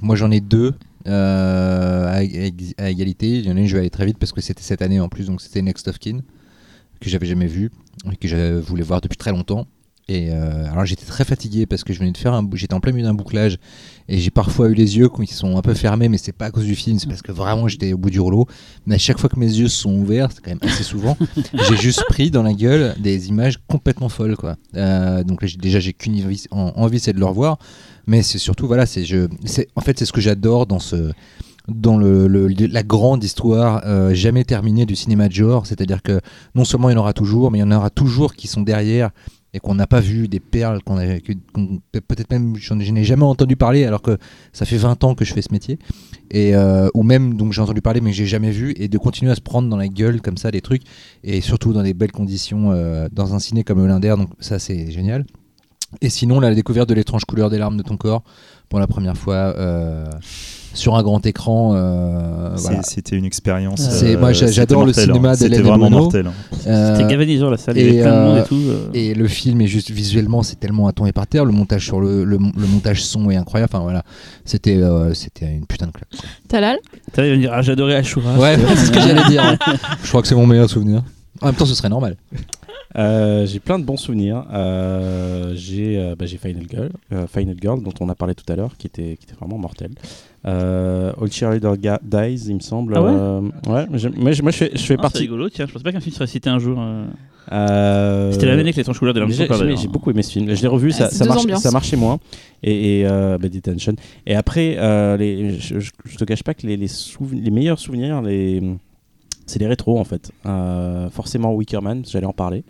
moi 0.00 0.14
j'en 0.14 0.30
ai 0.30 0.38
deux 0.40 0.74
à, 1.08 2.18
à- 2.18 2.84
à 2.84 2.90
égalité. 2.90 3.38
Il 3.38 3.46
y 3.46 3.50
en 3.52 3.56
a 3.56 3.60
une, 3.60 3.66
je 3.66 3.74
vais 3.74 3.80
aller 3.80 3.90
très 3.90 4.06
vite 4.06 4.18
parce 4.18 4.32
que 4.32 4.40
c'était 4.40 4.62
cette 4.62 4.82
année 4.82 5.00
en 5.00 5.08
plus, 5.08 5.26
donc 5.26 5.40
c'était 5.40 5.62
Next 5.62 5.88
of 5.88 5.98
Kin 5.98 6.20
que 7.00 7.08
j'avais 7.08 7.26
jamais 7.26 7.46
vu 7.46 7.70
et 8.12 8.16
que 8.16 8.26
je 8.28 8.58
voulais 8.58 8.82
voir 8.82 9.00
depuis 9.00 9.16
très 9.16 9.30
longtemps. 9.30 9.66
Et 10.10 10.30
euh, 10.32 10.64
alors 10.72 10.86
j'étais 10.86 11.04
très 11.04 11.22
fatigué 11.24 11.66
parce 11.66 11.84
que 11.84 11.92
je 11.92 11.98
venais 11.98 12.12
de 12.12 12.16
faire 12.16 12.32
un, 12.32 12.48
j'étais 12.54 12.72
en 12.72 12.80
plein 12.80 12.92
milieu 12.92 13.04
d'un 13.06 13.12
bouclage 13.14 13.58
et 14.08 14.16
j'ai 14.16 14.30
parfois 14.30 14.68
eu 14.70 14.74
les 14.74 14.96
yeux 14.96 15.10
qui 15.10 15.26
sont 15.34 15.58
un 15.58 15.60
peu 15.60 15.74
fermés, 15.74 16.08
mais 16.08 16.16
c'est 16.16 16.32
pas 16.32 16.46
à 16.46 16.50
cause 16.50 16.64
du 16.64 16.74
film, 16.74 16.98
c'est 16.98 17.06
parce 17.08 17.20
que 17.20 17.30
vraiment 17.30 17.68
j'étais 17.68 17.92
au 17.92 17.98
bout 17.98 18.08
du 18.08 18.18
rouleau. 18.18 18.46
Mais 18.86 18.94
à 18.94 18.98
chaque 18.98 19.18
fois 19.18 19.28
que 19.28 19.38
mes 19.38 19.46
yeux 19.52 19.68
se 19.68 19.76
sont 19.82 19.94
ouverts, 19.94 20.30
c'est 20.32 20.40
quand 20.42 20.50
même 20.50 20.60
assez 20.62 20.82
souvent, 20.82 21.14
j'ai 21.68 21.76
juste 21.76 22.02
pris 22.08 22.30
dans 22.30 22.42
la 22.42 22.54
gueule 22.54 22.94
des 22.98 23.28
images 23.28 23.58
complètement 23.68 24.08
folles 24.08 24.34
quoi. 24.36 24.56
Euh, 24.76 25.22
donc 25.24 25.42
là, 25.42 25.48
déjà 25.60 25.78
j'ai 25.78 25.92
qu'une 25.92 26.14
envie, 26.24 26.44
en- 26.52 26.72
envie, 26.76 27.00
c'est 27.00 27.12
de 27.12 27.18
le 27.20 27.26
revoir, 27.26 27.58
mais 28.08 28.22
c'est 28.22 28.38
surtout 28.38 28.66
voilà, 28.66 28.86
c'est 28.86 29.04
en 29.76 29.80
fait 29.80 29.98
c'est 29.98 30.06
ce 30.06 30.12
que 30.12 30.20
j'adore 30.20 30.66
dans 30.66 30.80
ce 30.80 31.12
dans 31.68 31.98
le, 31.98 32.26
la 32.48 32.82
grande 32.82 33.22
histoire 33.22 33.82
euh, 33.84 34.14
jamais 34.14 34.42
terminée 34.44 34.86
du 34.86 34.96
cinéma 34.96 35.28
de 35.28 35.34
genre, 35.34 35.66
c'est-à-dire 35.66 36.02
que 36.02 36.20
non 36.54 36.64
seulement 36.64 36.88
il 36.88 36.94
y 36.94 36.96
en 36.96 37.00
aura 37.00 37.12
toujours, 37.12 37.50
mais 37.50 37.58
il 37.58 37.60
y 37.60 37.64
en 37.64 37.70
aura 37.70 37.90
toujours 37.90 38.34
qui 38.34 38.48
sont 38.48 38.62
derrière 38.62 39.10
et 39.52 39.60
qu'on 39.60 39.74
n'a 39.74 39.86
pas 39.86 40.00
vu, 40.00 40.28
des 40.28 40.40
perles 40.40 40.82
qu'on 40.82 40.96
a, 40.98 41.04
peut-être 41.92 42.30
même 42.30 42.56
je 42.56 42.72
n'ai 42.72 43.04
jamais 43.04 43.24
entendu 43.24 43.56
parler 43.56 43.84
alors 43.84 44.00
que 44.00 44.16
ça 44.54 44.64
fait 44.64 44.78
20 44.78 45.04
ans 45.04 45.14
que 45.14 45.26
je 45.26 45.34
fais 45.34 45.42
ce 45.42 45.52
métier, 45.52 45.78
et, 46.30 46.54
euh, 46.54 46.88
ou 46.94 47.02
même 47.02 47.34
donc 47.34 47.52
j'ai 47.52 47.60
entendu 47.60 47.82
parler 47.82 48.00
mais 48.00 48.10
que 48.10 48.16
j'ai 48.16 48.26
jamais 48.26 48.50
vu, 48.50 48.72
et 48.76 48.88
de 48.88 48.98
continuer 48.98 49.30
à 49.30 49.34
se 49.34 49.42
prendre 49.42 49.68
dans 49.68 49.76
la 49.76 49.88
gueule 49.88 50.22
comme 50.22 50.38
ça 50.38 50.50
des 50.50 50.62
trucs, 50.62 50.82
et 51.22 51.42
surtout 51.42 51.74
dans 51.74 51.82
des 51.82 51.94
belles 51.94 52.12
conditions 52.12 52.72
euh, 52.72 53.08
dans 53.12 53.34
un 53.34 53.38
ciné 53.38 53.64
comme 53.64 53.80
Olinder, 53.80 54.14
donc 54.16 54.30
ça 54.40 54.58
c'est 54.58 54.90
génial. 54.90 55.26
Et 56.02 56.10
sinon, 56.10 56.40
la 56.40 56.54
découverte 56.54 56.88
de 56.88 56.94
l'étrange 56.94 57.24
couleur 57.24 57.50
des 57.50 57.58
larmes 57.58 57.76
de 57.76 57.82
ton 57.82 57.96
corps 57.96 58.22
pour 58.68 58.78
la 58.78 58.86
première 58.86 59.16
fois 59.16 59.34
euh, 59.56 60.04
sur 60.74 60.96
un 60.96 61.02
grand 61.02 61.24
écran. 61.24 61.72
euh, 61.74 62.50
voilà. 62.56 62.82
C'était 62.82 63.16
une 63.16 63.24
expérience. 63.24 63.80
C'est- 63.80 64.14
euh, 64.14 64.18
moi, 64.20 64.32
j'adore 64.34 64.84
le 64.84 64.92
cinéma 64.92 65.30
hein. 65.30 65.34
C'était 65.34 65.48
d'Hélène 65.48 65.66
vraiment 65.66 65.86
Bruno. 65.88 66.02
mortel. 66.02 66.26
hein. 66.26 66.32
Euh, 66.66 66.94
C'était 66.96 67.08
galvanisant, 67.08 67.48
la 67.48 67.56
salle, 67.56 67.78
il 67.78 67.86
y 67.86 67.88
avait 67.88 68.02
plein 68.02 68.20
de 68.22 68.28
monde 68.28 68.38
et 68.38 68.44
tout, 68.46 68.60
euh. 68.68 68.88
Et 68.92 69.14
le 69.14 69.26
film 69.28 69.62
est 69.62 69.66
juste 69.66 69.90
visuellement, 69.90 70.42
c'est 70.42 70.60
tellement 70.60 70.88
à 70.88 70.92
tomber 70.92 71.12
par 71.12 71.26
terre. 71.26 71.46
Le 71.46 71.52
montage 71.52 71.86
sur 71.86 72.00
le, 72.00 72.22
le, 72.24 72.36
le 72.36 72.66
montage 72.66 73.02
son 73.02 73.30
est 73.30 73.36
incroyable. 73.36 73.70
Enfin 73.72 73.82
voilà, 73.82 74.02
c'était 74.44 74.76
euh, 74.76 75.14
c'était 75.14 75.46
une 75.50 75.64
putain 75.64 75.86
de 75.86 75.92
claque. 75.92 76.10
Talal 76.48 76.76
T'as 77.12 77.24
il 77.24 77.30
va 77.30 77.36
dire, 77.38 77.50
ah, 77.54 77.62
j'adorais 77.62 77.94
Ashura. 77.94 78.34
Ouais, 78.38 78.58
c'est 78.76 78.86
ce 78.86 78.90
que 78.90 79.00
j'allais 79.00 79.26
dire. 79.30 79.56
Je 80.02 80.08
crois 80.08 80.20
que 80.20 80.28
c'est 80.28 80.34
mon 80.34 80.46
meilleur 80.46 80.68
souvenir. 80.68 81.02
En 81.40 81.46
même 81.46 81.54
temps, 81.54 81.64
ce 81.66 81.74
serait 81.74 81.88
normal. 81.88 82.16
Euh, 82.96 83.44
j'ai 83.46 83.60
plein 83.60 83.78
de 83.78 83.84
bons 83.84 83.96
souvenirs. 83.98 84.44
Euh, 84.52 85.52
j'ai 85.54 85.98
euh, 85.98 86.14
bah, 86.18 86.24
j'ai 86.26 86.38
Final 86.38 86.64
Girl, 86.70 86.88
euh, 87.12 87.26
Final 87.26 87.56
Girl 87.60 87.82
dont 87.82 87.92
on 88.00 88.08
a 88.08 88.14
parlé 88.14 88.34
tout 88.34 88.50
à 88.50 88.56
l'heure, 88.56 88.76
qui 88.78 88.86
était, 88.86 89.16
qui 89.18 89.26
était 89.26 89.34
vraiment 89.38 89.58
mortel. 89.58 89.90
Euh, 90.46 91.12
All 91.20 91.30
Cheerleader 91.30 91.76
Ga- 91.76 92.00
Dies, 92.02 92.46
il 92.48 92.54
me 92.54 92.60
semble. 92.60 92.94
Ah 92.96 93.02
ouais 93.02 93.10
Euh, 93.12 93.40
ouais, 93.68 93.86
moi, 93.88 93.98
je, 93.98 94.08
moi, 94.08 94.30
je 94.32 94.56
fais, 94.56 94.70
je 94.74 94.78
fais 94.82 94.94
Ah, 94.98 95.02
partie. 95.02 95.18
C'est 95.18 95.22
rigolo, 95.24 95.50
tiens, 95.50 95.66
je 95.66 95.72
pensais 95.72 95.82
pas 95.84 95.92
qu'un 95.92 96.00
film 96.00 96.14
serait 96.14 96.26
cité 96.26 96.48
un 96.48 96.58
jour. 96.58 96.78
euh. 96.80 97.04
Euh, 97.50 98.30
C'était 98.32 98.44
la 98.46 98.52
même 98.52 98.60
année 98.60 98.72
que 98.72 98.76
Les 98.76 98.84
Tranches 98.84 98.98
Couleurs 98.98 99.14
de 99.14 99.24
J'ai 99.26 99.46
Sombre, 99.46 99.76
j'ai- 99.76 99.88
beaucoup 99.88 100.10
aimé 100.10 100.22
ce 100.22 100.32
film. 100.32 100.54
Je 100.54 100.60
l'ai 100.60 100.68
revu, 100.68 100.90
ça, 100.92 101.08
c'est 101.08 101.16
ça, 101.16 101.24
deux 101.24 101.30
marche- 101.30 101.62
ça 101.62 101.70
marchait 101.70 101.96
moins. 101.96 102.18
Et, 102.62 103.00
et 103.00 103.06
euh, 103.06 103.38
bah, 103.38 103.48
Detention. 103.48 103.94
Et 104.26 104.34
après, 104.34 104.76
euh, 104.78 105.16
les, 105.16 105.58
je, 105.58 105.78
je, 105.80 105.90
je 106.04 106.16
te 106.16 106.24
cache 106.24 106.42
pas 106.42 106.52
que 106.54 106.66
les, 106.66 106.76
les 106.76 107.50
meilleurs 107.50 107.78
souvenirs, 107.78 108.20
les, 108.22 108.62
c'est 109.48 109.58
les 109.58 109.66
rétros 109.66 109.98
en 109.98 110.04
fait. 110.04 110.30
Euh, 110.46 111.10
forcément 111.10 111.52
Wickerman, 111.54 112.04
j'allais 112.06 112.26
en 112.26 112.32
parler. 112.32 112.62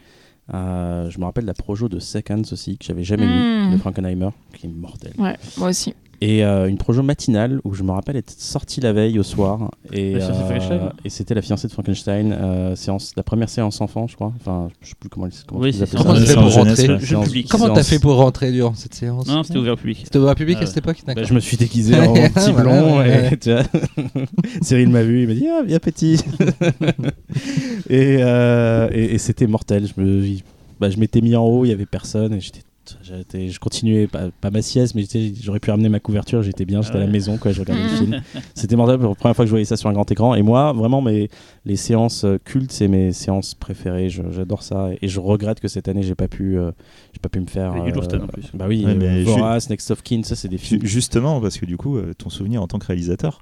Euh, 0.55 1.11
je 1.11 1.19
me 1.19 1.25
rappelle 1.27 1.45
la 1.45 1.53
projo 1.53 1.89
de 1.91 1.99
Seconds 1.99 2.43
aussi, 2.53 2.79
que 2.79 2.85
j'avais 2.87 3.05
jamais 3.05 3.27
Mm. 3.27 3.67
vue, 3.69 3.73
de 3.73 3.77
Frankenheimer, 3.79 4.31
qui 4.55 4.67
est 4.67 4.71
mortel. 4.71 5.13
Ouais, 5.19 5.37
moi 5.59 5.69
aussi. 5.69 5.95
Et 6.21 6.45
euh, 6.45 6.69
une 6.69 6.79
projo 6.79 7.03
matinale 7.05 7.61
où 7.63 7.75
je 7.75 7.85
me 7.85 7.93
rappelle 7.93 8.17
être 8.17 8.31
sorti 8.31 8.81
la 8.81 8.93
veille 8.93 9.21
au 9.21 9.23
soir. 9.23 9.71
Et, 9.93 10.19
Frankenstein 10.19 10.79
euh, 10.83 10.89
et 11.05 11.11
c'était 11.11 11.35
la 11.35 11.43
fiancée 11.43 11.69
de 11.69 11.73
Frankenstein, 11.73 12.33
euh, 12.33 12.75
séance, 12.75 13.13
la 13.17 13.23
première 13.23 13.49
séance 13.49 13.81
enfant, 13.81 14.09
je 14.09 14.17
crois. 14.17 14.33
Enfin, 14.41 14.69
je 14.83 14.89
sais 14.89 14.95
plus 14.99 15.09
comment, 15.09 15.29
comment 15.47 15.61
Oui, 15.61 15.73
séance 15.73 15.91
pour 15.91 16.05
rentrer 16.05 16.89
ouais. 16.89 17.45
Comment 17.49 17.73
t'as 17.73 17.85
fait 17.85 18.01
pour 18.01 18.17
rentrer 18.17 18.51
durant 18.51 18.75
cette 18.75 18.95
séance 18.95 19.29
Non, 19.29 19.45
c'était 19.45 19.59
ouvert 19.59 19.75
au 19.75 19.77
public. 19.77 20.01
C'était 20.03 20.19
ouvert 20.19 20.33
au 20.33 20.35
public 20.35 20.59
Ah 20.61 20.65
à 20.65 20.67
cette 20.67 20.79
époque 20.79 20.97
Bah, 21.07 21.23
je 21.23 21.33
me 21.35 21.41
suis 21.41 21.57
déguisé 21.57 21.95
en 21.95 22.13
petit 22.31 22.53
blond. 22.53 23.01
et, 23.03 23.37
tu 23.41 23.53
vois, 23.53 23.63
Cyril 24.61 24.89
m'a 24.89 25.05
vu, 25.05 25.23
il 25.23 25.29
m'a 25.29 25.35
dit 25.35 25.47
Ah, 25.49 25.63
viens 25.65 25.79
petit. 25.79 26.17
et 27.91 28.17
euh, 28.21 28.89
et, 28.93 29.15
et 29.15 29.19
c'était 29.19 29.47
mortel. 29.47 29.87
Je 29.87 30.01
me, 30.01 30.25
bah, 30.81 30.91
je 30.91 30.99
m'étais 30.99 31.21
mis 31.21 31.37
en 31.37 31.45
haut, 31.45 31.65
il 31.65 31.69
y 31.69 31.73
avait 31.73 31.87
personne. 31.87 32.35
Et 32.35 32.41
j'étais, 32.41 32.59
j'étais- 32.59 32.68
je 33.33 33.59
continuais, 33.59 34.07
pas, 34.07 34.29
pas 34.41 34.51
ma 34.51 34.63
sieste, 34.63 34.95
mais 34.95 35.03
j'étais- 35.03 35.33
j'aurais 35.41 35.61
pu 35.61 35.71
ramener 35.71 35.89
ma 35.89 36.01
couverture. 36.01 36.43
J'étais 36.43 36.65
bien, 36.65 36.83
j'étais 36.83 36.97
à 36.97 37.01
la 37.01 37.07
maison, 37.07 37.37
quoi, 37.39 37.53
je 37.53 37.61
regardais 37.61 37.83
le 37.83 37.89
film. 37.97 38.21
C'était 38.55 38.77
mortel 38.77 38.99
pour 38.99 39.09
la 39.11 39.15
première 39.15 39.37
fois 39.37 39.45
que 39.45 39.49
je 39.49 39.53
voyais 39.53 39.65
ça 39.65 39.77
sur 39.77 39.89
un 39.89 39.93
grand 39.93 40.11
écran. 40.11 40.35
Et 40.35 40.43
moi, 40.43 40.73
vraiment, 40.73 41.01
mes, 41.03 41.29
les 41.65 41.77
séances 41.77 42.25
euh, 42.25 42.39
cultes, 42.45 42.73
c'est 42.73 42.89
mes 42.89 43.13
séances 43.13 43.55
préférées. 43.55 44.09
Je- 44.09 44.23
j'adore 44.31 44.63
ça. 44.63 44.89
Et 45.03 45.09
je 45.09 45.21
regrette 45.21 45.61
que 45.61 45.69
cette 45.69 45.89
année, 45.89 46.03
j'ai 46.03 46.15
pas 46.15 46.29
pu, 46.29 46.59
euh, 46.59 46.71
j'ai 47.13 47.19
pas 47.21 47.29
pu 47.29 47.41
me 47.41 47.47
faire. 47.47 47.73
Il 47.77 47.83
y 47.83 47.87
a 47.87 47.89
eu 47.89 47.95
Jorstan, 47.95 48.19
en 48.23 48.27
plus. 48.27 48.51
Bah 48.55 48.67
oui, 48.69 48.85
Ouais, 48.85 48.95
euh, 48.95 49.59
Next 49.71 49.91
of 49.91 50.03
Kin, 50.03 50.23
ça, 50.25 50.37
c'est 50.37 50.49
des 50.49 50.59
films. 50.59 50.81
Ju- 50.83 50.87
Justement, 50.89 51.41
parce 51.41 51.59
que 51.59 51.67
du 51.67 51.77
coup, 51.77 51.97
euh, 51.97 52.13
ton 52.17 52.31
souvenir 52.31 52.63
en 52.63 52.67
tant 52.67 52.79
que 52.79 52.87
réalisateur. 52.87 53.41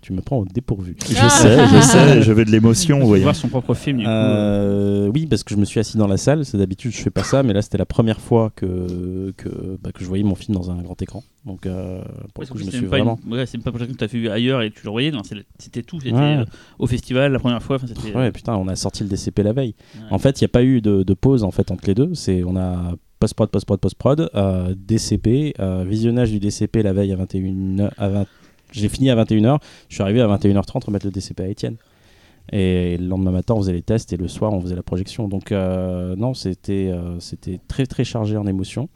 Tu 0.00 0.12
me 0.12 0.20
prends 0.20 0.38
au 0.38 0.44
dépourvu. 0.44 0.96
Je 1.02 1.06
sais, 1.28 1.66
je 1.68 1.80
sais, 1.82 2.22
je 2.22 2.32
veux 2.32 2.44
de 2.44 2.50
l'émotion. 2.50 3.00
Voyons. 3.00 3.24
voir 3.24 3.36
son 3.36 3.48
propre 3.48 3.74
film, 3.74 3.98
du 3.98 4.04
coup. 4.04 4.10
Euh, 4.10 5.10
oui, 5.14 5.26
parce 5.26 5.42
que 5.44 5.54
je 5.54 5.58
me 5.60 5.64
suis 5.64 5.80
assis 5.80 5.96
dans 5.96 6.06
la 6.06 6.16
salle. 6.16 6.44
C'est 6.44 6.58
d'habitude 6.58 6.92
je 6.92 6.98
fais 7.02 7.10
pas 7.10 7.24
ça, 7.24 7.42
mais 7.42 7.52
là 7.52 7.62
c'était 7.62 7.78
la 7.78 7.86
première 7.86 8.20
fois 8.20 8.50
que 8.54 9.32
que, 9.36 9.48
bah, 9.82 9.90
que 9.92 10.00
je 10.02 10.06
voyais 10.06 10.24
mon 10.24 10.34
film 10.34 10.54
dans 10.56 10.70
un 10.70 10.82
grand 10.82 11.00
écran. 11.02 11.22
Donc 11.46 11.66
euh, 11.66 12.02
pour 12.34 12.42
Ouais, 12.42 12.46
le 12.46 12.52
coup, 12.52 12.58
je 12.58 12.64
me 12.64 12.70
c'est 12.70 12.76
suis 12.76 12.80
même 12.82 12.90
pas 12.90 12.96
vraiment. 12.96 13.18
une- 13.26 13.32
ouais, 13.34 13.46
c'est 13.46 13.58
pas 13.58 13.70
pour 13.70 13.80
ça 13.80 13.86
que 13.86 13.92
tu 13.92 14.04
as 14.04 14.06
vu 14.06 14.28
ailleurs 14.28 14.62
et 14.62 14.70
tu 14.70 14.80
le 14.84 14.90
voyais, 14.90 15.12
c'était 15.58 15.82
tout, 15.82 15.98
c'était 16.00 16.14
Ouais. 16.14 16.36
euh, 16.38 16.44
au 16.78 16.86
festival 16.86 17.32
la 17.32 17.38
première 17.38 17.62
fois. 17.62 17.78
Ouais, 18.14 18.32
putain, 18.32 18.54
on 18.56 18.68
a 18.68 18.76
sorti 18.76 19.02
le 19.02 19.08
DCP 19.08 19.42
la 19.42 19.52
veille. 19.52 19.74
Ouais. 19.96 20.02
En 20.10 20.18
fait, 20.18 20.40
il 20.40 20.44
n'y 20.44 20.46
a 20.46 20.50
pas 20.50 20.62
eu 20.62 20.80
de, 20.80 21.02
de 21.02 21.14
pause 21.14 21.44
en 21.44 21.50
fait 21.50 21.70
entre 21.70 21.84
les 21.86 21.94
deux. 21.94 22.10
C'est 22.14 22.42
on 22.44 22.56
a 22.56 22.92
post-prod, 23.20 23.50
post-prod, 23.50 23.80
post-prod, 23.80 24.30
euh, 24.34 24.74
DCP, 24.76 25.54
euh, 25.58 25.84
visionnage 25.86 26.30
du 26.30 26.38
DCP 26.38 26.82
la 26.82 26.92
veille 26.92 27.12
à 27.12 27.16
21 27.16 27.90
à 27.96 28.08
20 28.08 28.26
J'ai 28.72 28.88
fini 28.88 29.10
à 29.10 29.16
21h, 29.16 29.58
je 29.88 29.94
suis 29.94 30.02
arrivé 30.02 30.20
à 30.20 30.26
21h30 30.26 30.84
remettre 30.84 31.06
le 31.06 31.12
DCP 31.12 31.40
à 31.40 31.48
Étienne. 31.48 31.76
Et 32.52 32.96
le 32.96 33.06
lendemain 33.06 33.30
matin, 33.30 33.54
on 33.54 33.60
faisait 33.60 33.72
les 33.72 33.82
tests 33.82 34.12
et 34.12 34.16
le 34.16 34.28
soir, 34.28 34.52
on 34.52 34.60
faisait 34.60 34.76
la 34.76 34.82
projection. 34.82 35.28
Donc, 35.28 35.52
euh, 35.52 36.16
non, 36.16 36.32
c'était 36.34 36.88
euh, 36.90 37.20
c'était 37.20 37.60
très 37.68 37.86
très 37.86 38.04
chargé 38.04 38.36
en 38.36 38.46
émotions. 38.46 38.88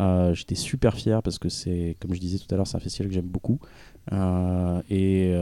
Euh, 0.00 0.32
J'étais 0.34 0.54
super 0.54 0.94
fier 0.94 1.22
parce 1.22 1.38
que 1.38 1.48
c'est, 1.48 1.96
comme 2.00 2.14
je 2.14 2.20
disais 2.20 2.38
tout 2.38 2.52
à 2.54 2.56
l'heure, 2.56 2.66
c'est 2.66 2.76
un 2.76 2.80
festival 2.80 3.08
que 3.08 3.14
j'aime 3.14 3.26
beaucoup. 3.26 3.58
Et 4.10 5.32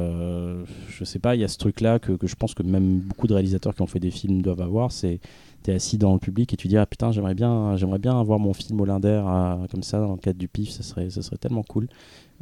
je 0.89 1.05
sais 1.05 1.18
pas, 1.18 1.35
il 1.35 1.41
y 1.41 1.45
a 1.45 1.49
ce 1.49 1.59
truc-là 1.59 1.99
que, 1.99 2.12
que 2.12 2.26
je 2.26 2.35
pense 2.35 2.55
que 2.55 2.62
même 2.62 2.99
beaucoup 3.01 3.26
de 3.26 3.35
réalisateurs 3.35 3.74
qui 3.74 3.83
ont 3.83 3.87
fait 3.87 4.01
des 4.01 4.11
films 4.11 4.43
doivent 4.43 4.62
avoir. 4.62 4.91
C'est 4.91 5.20
t'es 5.62 5.72
assis 5.74 5.98
dans 5.98 6.12
le 6.14 6.18
public 6.18 6.52
et 6.52 6.56
tu 6.56 6.68
dis 6.68 6.76
ah 6.76 6.86
putain 6.86 7.12
j'aimerais 7.12 7.34
bien 7.34 7.76
j'aimerais 7.76 7.98
bien 7.98 8.18
avoir 8.18 8.38
mon 8.38 8.52
film 8.54 8.80
Hollander 8.80 9.22
euh, 9.26 9.66
comme 9.70 9.82
ça 9.82 9.98
dans 10.00 10.12
le 10.12 10.18
cadre 10.18 10.38
du 10.38 10.48
PIF, 10.48 10.70
ça 10.70 10.82
serait 10.82 11.11
ça 11.11 11.22
serait 11.22 11.36
tellement 11.38 11.62
cool. 11.62 11.88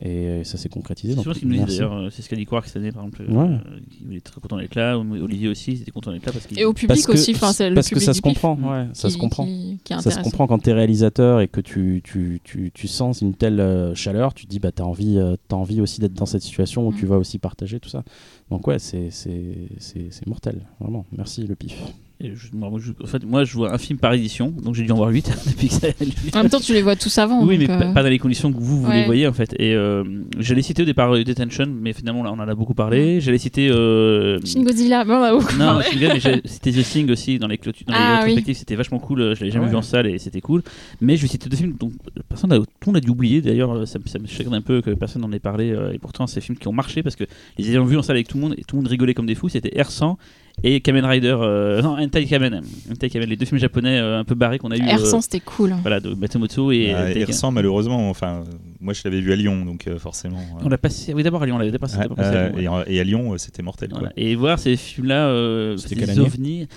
Et 0.01 0.45
ça 0.45 0.59
s'est 0.59 0.69
concrétisé. 0.69 1.17
C'est 1.17 1.25
ce 1.25 1.39
qu'il 1.41 1.49
me 1.49 1.55
dit 1.55 1.65
d'ailleurs, 1.65 2.07
c'est 2.13 2.23
ce 2.23 2.29
qu'a 2.29 2.37
dit 2.37 2.47
Quark 2.47 2.67
cette 2.69 2.77
année 2.77 2.93
par 2.93 3.05
exemple. 3.05 3.23
Ouais. 3.29 3.37
euh, 3.49 3.81
il 4.09 4.13
était 4.17 4.31
très 4.31 4.41
content 4.41 4.57
d'être 4.57 4.77
là, 4.77 4.97
Olivier 4.97 5.49
aussi, 5.49 5.73
il 5.73 5.83
était 5.83 5.91
content 5.91 6.13
d'être 6.13 6.25
là 6.25 6.31
parce. 6.31 6.47
Et 6.57 6.65
au 6.65 6.73
public 6.73 6.87
Parce 6.89 7.05
que- 7.05 7.13
aussi, 7.15 7.33
enfin, 7.35 7.53
c'est 7.53 7.69
le 7.69 7.75
parce 7.75 7.89
que 7.89 7.95
public 7.97 8.07
ça 8.07 8.15
se 8.15 8.23
PIF 8.23 8.41
comprend, 8.41 8.87
ça 8.93 9.11
se 9.11 9.17
comprend. 9.19 9.45
qui- 9.45 9.81
qui 9.83 9.95
ça 10.01 10.13
se 10.13 10.21
comprend 10.21 10.47
quand 10.47 10.61
tu 10.61 10.71
es 10.71 10.73
réalisateur 10.73 11.41
et 11.41 11.49
que 11.49 11.61
tu, 11.61 12.01
tu, 12.05 12.41
tu, 12.45 12.71
tu 12.73 12.87
sens 12.87 13.23
une 13.23 13.35
telle 13.35 13.59
euh, 13.59 13.93
chaleur, 13.97 14.35
tu 14.35 14.47
te 14.47 14.51
dis 14.51 14.61
bah 14.61 14.71
t'as 14.71 14.85
envie, 14.85 15.19
euh, 15.19 15.35
t'as 15.49 15.57
envie 15.57 15.81
aussi 15.81 16.01
d'être 16.01 16.15
dans 16.15 16.27
cette 16.27 16.43
situation 16.43 16.87
où 16.87 16.93
tu 16.93 17.05
vas 17.05 17.19
aussi 17.19 17.41
partager 17.41 17.81
tout 17.81 17.89
ça. 17.89 18.05
Donc 18.53 18.69
ouais, 18.69 18.79
c'est 18.79 19.11
c'est 19.11 20.27
mortel, 20.29 20.61
vraiment. 20.79 21.07
Merci 21.11 21.45
le 21.45 21.57
pif. 21.57 21.75
Je- 22.21 22.49
moi, 22.53 22.69
je- 22.79 22.91
en 23.01 23.07
fait, 23.07 23.25
moi, 23.25 23.45
je 23.45 23.55
vois 23.55 23.73
un 23.73 23.79
film 23.79 23.97
par 23.97 24.13
édition, 24.13 24.49
donc 24.51 24.75
j'ai 24.75 24.83
dû 24.83 24.91
en 24.91 24.97
voir 24.97 25.11
8 25.11 25.31
depuis 25.47 25.69
que 25.69 25.75
ça. 25.75 25.87
En 26.35 26.43
même 26.43 26.51
temps, 26.51 26.59
tu 26.59 26.73
les 26.73 26.83
vois 26.83 26.97
tous 26.97 27.17
avant. 27.17 27.45
Oui, 27.47 27.59
mais 27.59 27.71
euh, 27.71 27.93
pas, 27.93 28.03
dans 28.03 28.09
les 28.09 28.19
conditions 28.19 28.53
que 28.53 28.59
vous, 28.59 28.83
vous 28.83 28.89
Ouais. 28.89 29.01
les 29.03 29.07
voyez 29.07 29.29
en 29.29 29.33
fait. 29.33 29.55
Et 29.61 29.73
euh, 29.77 30.03
j'allais 30.41 30.63
citer 30.63 30.83
au 30.83 30.85
départ 30.85 31.15
euh, 31.15 31.23
Detention, 31.23 31.67
mais 31.81 31.93
finalement 31.93 32.25
là 32.25 32.33
on 32.33 32.41
en 32.41 32.49
a 32.49 32.55
beaucoup 32.57 32.75
parlé. 32.75 33.21
J'allais 33.21 33.39
citer. 33.39 33.69
Euh, 33.71 34.41
Shin 34.45 34.65
Godzilla, 34.65 35.05
bon, 35.05 35.13
on 35.15 35.23
a 35.23 35.31
beaucoup 35.33 35.57
non, 35.57 35.77
Godzilla, 35.77 36.15
mais 36.15 36.19
j'ai- 36.21 36.43
c'était 36.45 36.73
The 36.73 36.83
Thing 36.83 37.09
aussi 37.13 37.39
dans 37.39 37.47
les, 37.47 37.57
clôtures, 37.59 37.87
dans 37.87 37.93
les 37.95 37.99
Ah, 38.03 38.25
oui. 38.27 38.43
c'était 38.53 38.75
vachement 38.75 38.99
cool. 38.99 39.37
Je 39.37 39.41
l'avais 39.41 39.53
jamais 39.53 39.67
Ouais. 39.67 39.71
vu 39.71 39.77
en 39.77 39.83
salle 39.83 40.09
et 40.09 40.19
c'était 40.19 40.41
cool. 40.41 40.65
Mais 41.01 41.17
je 41.17 41.23
vais 41.23 41.29
citer 41.29 41.49
deux 41.49 41.57
films 41.57 41.77
dont 41.79 41.93
personne 42.29 42.51
n'a, 42.51 42.57
tout 42.59 42.65
le 42.83 42.87
monde 42.89 42.97
a 42.97 43.01
dû 43.01 43.11
oublier. 43.11 43.43
D'ailleurs, 43.43 43.87
ça, 43.87 44.01
me- 44.01 44.09
ça 44.09 44.19
me 44.19 44.27
chagrine 44.27 44.55
un 44.55 44.61
peu 44.63 44.81
que 44.83 44.91
personne 44.91 45.23
n'en 45.23 45.31
ait 45.31 45.39
parlé. 45.39 45.69
et 45.95 45.99
pourtant, 46.01 46.27
c'est 46.27 46.41
des 46.41 46.47
films 46.47 46.59
qui 46.59 46.67
ont 46.67 46.73
marché 46.73 47.05
parce 47.05 47.15
que 47.15 47.25
les 47.59 47.71
ayant 47.71 47.85
vus 47.85 47.97
en 47.97 48.03
salle 48.03 48.17
avec 48.17 48.27
tout 48.27 48.39
le 48.39 48.43
monde 48.43 48.55
et 48.59 48.65
tout 48.65 48.75
le 48.75 48.83
monde 48.83 48.89
rigolait 48.91 49.15
comme 49.15 49.27
des 49.27 49.37
fous. 49.37 49.49
C'était 49.49 49.71
R100 49.81 50.17
et 50.65 50.81
Kamen 50.81 51.05
Rider. 51.05 51.37
euh, 51.41 51.83
non, 51.83 51.97
Hentai 51.99 52.27
Kamen. 52.27 52.63
Hentai 52.91 53.11
Kamen, 53.11 53.29
les 53.29 53.37
deux 53.37 53.47
films 53.47 53.61
japonais 53.61 53.99
euh, 53.99 54.19
un 54.19 54.25
peu 54.25 54.35
barrés 54.35 54.59
qu'on 54.59 54.71
a 54.71 54.77
eu. 54.77 54.81
R100, 54.81 55.23
c'était 55.23 55.41
cool. 55.41 55.75
Voilà, 55.83 56.01
de 56.01 56.15
Matsumoto 56.15 56.73
et. 56.73 56.93
Ah, 56.93 57.07
ressent 57.27 57.51
malheureusement, 57.51 58.09
enfin, 58.11 58.43
euh, 58.47 58.53
moi 58.81 58.93
je 58.95 59.03
l'avais 59.05 59.21
vu 59.21 59.33
à 59.33 59.37
Lyon, 59.37 59.65
donc 59.65 59.87
euh, 59.87 59.99
forcément. 59.99 60.39
euh, 60.39 60.63
On 60.65 60.69
l'a 60.69 60.79
passé, 60.79 61.15
oui 61.15 61.23
d'abord 61.23 61.43
à 61.43 61.47
Lyon, 61.47 61.57
on 61.57 61.59
l'avait 61.59 61.71
ouais, 61.71 61.79
d'abord 61.79 62.17
passé 62.17 62.37
à 62.37 62.41
euh, 62.41 62.49
Lyon, 62.51 62.77
ouais. 62.77 62.85
et, 62.87 63.01
à 63.01 63.05
Lyon, 63.05 63.33
euh, 63.33 63.39
c'était 63.39 63.63
mortel. 63.63 63.91
quoi. 63.91 64.09
Et 64.17 64.35
voir 64.35 64.59
ces 64.59 64.77
euh, 65.09 65.77
ces 65.77 65.95
quelle 65.95 66.11
année 66.11 66.21
ovnis, 66.21 66.69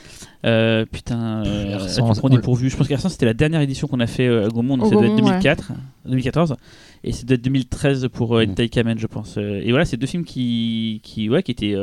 euh, 0.45 0.85
putain, 0.85 1.43
euh, 1.45 1.77
R100, 1.77 1.95
tu 1.95 2.01
me 2.01 2.13
prends 2.15 2.29
ouais. 2.29 2.35
dépourvu. 2.35 2.69
Je 2.69 2.77
pense 2.77 2.87
qu'R100 2.87 3.09
c'était 3.09 3.25
la 3.25 3.33
dernière 3.33 3.61
édition 3.61 3.87
qu'on 3.87 3.99
a 3.99 4.07
fait 4.07 4.27
euh, 4.27 4.45
à 4.45 4.49
Gaumont, 4.49 4.77
donc 4.77 4.87
Au 4.87 4.89
ça 4.89 4.95
doit 4.95 5.05
être 5.05 5.11
Gaumont, 5.15 5.25
ouais. 5.27 5.31
2004, 5.39 5.71
2014, 6.05 6.55
et 7.03 7.11
c'est 7.11 7.25
doit 7.25 7.35
être 7.35 7.41
2013 7.41 8.07
pour 8.11 8.35
euh, 8.37 8.45
Hentai 8.45 8.69
Kamen, 8.69 8.97
je 8.99 9.07
pense. 9.07 9.35
Euh, 9.37 9.61
Et 9.63 9.69
voilà, 9.71 9.85
c'est 9.85 9.97
deux 9.97 10.07
films 10.07 10.25
qui, 10.25 10.99
qui, 11.03 11.29
ouais, 11.29 11.43
qui 11.43 11.51
étaient. 11.51 11.75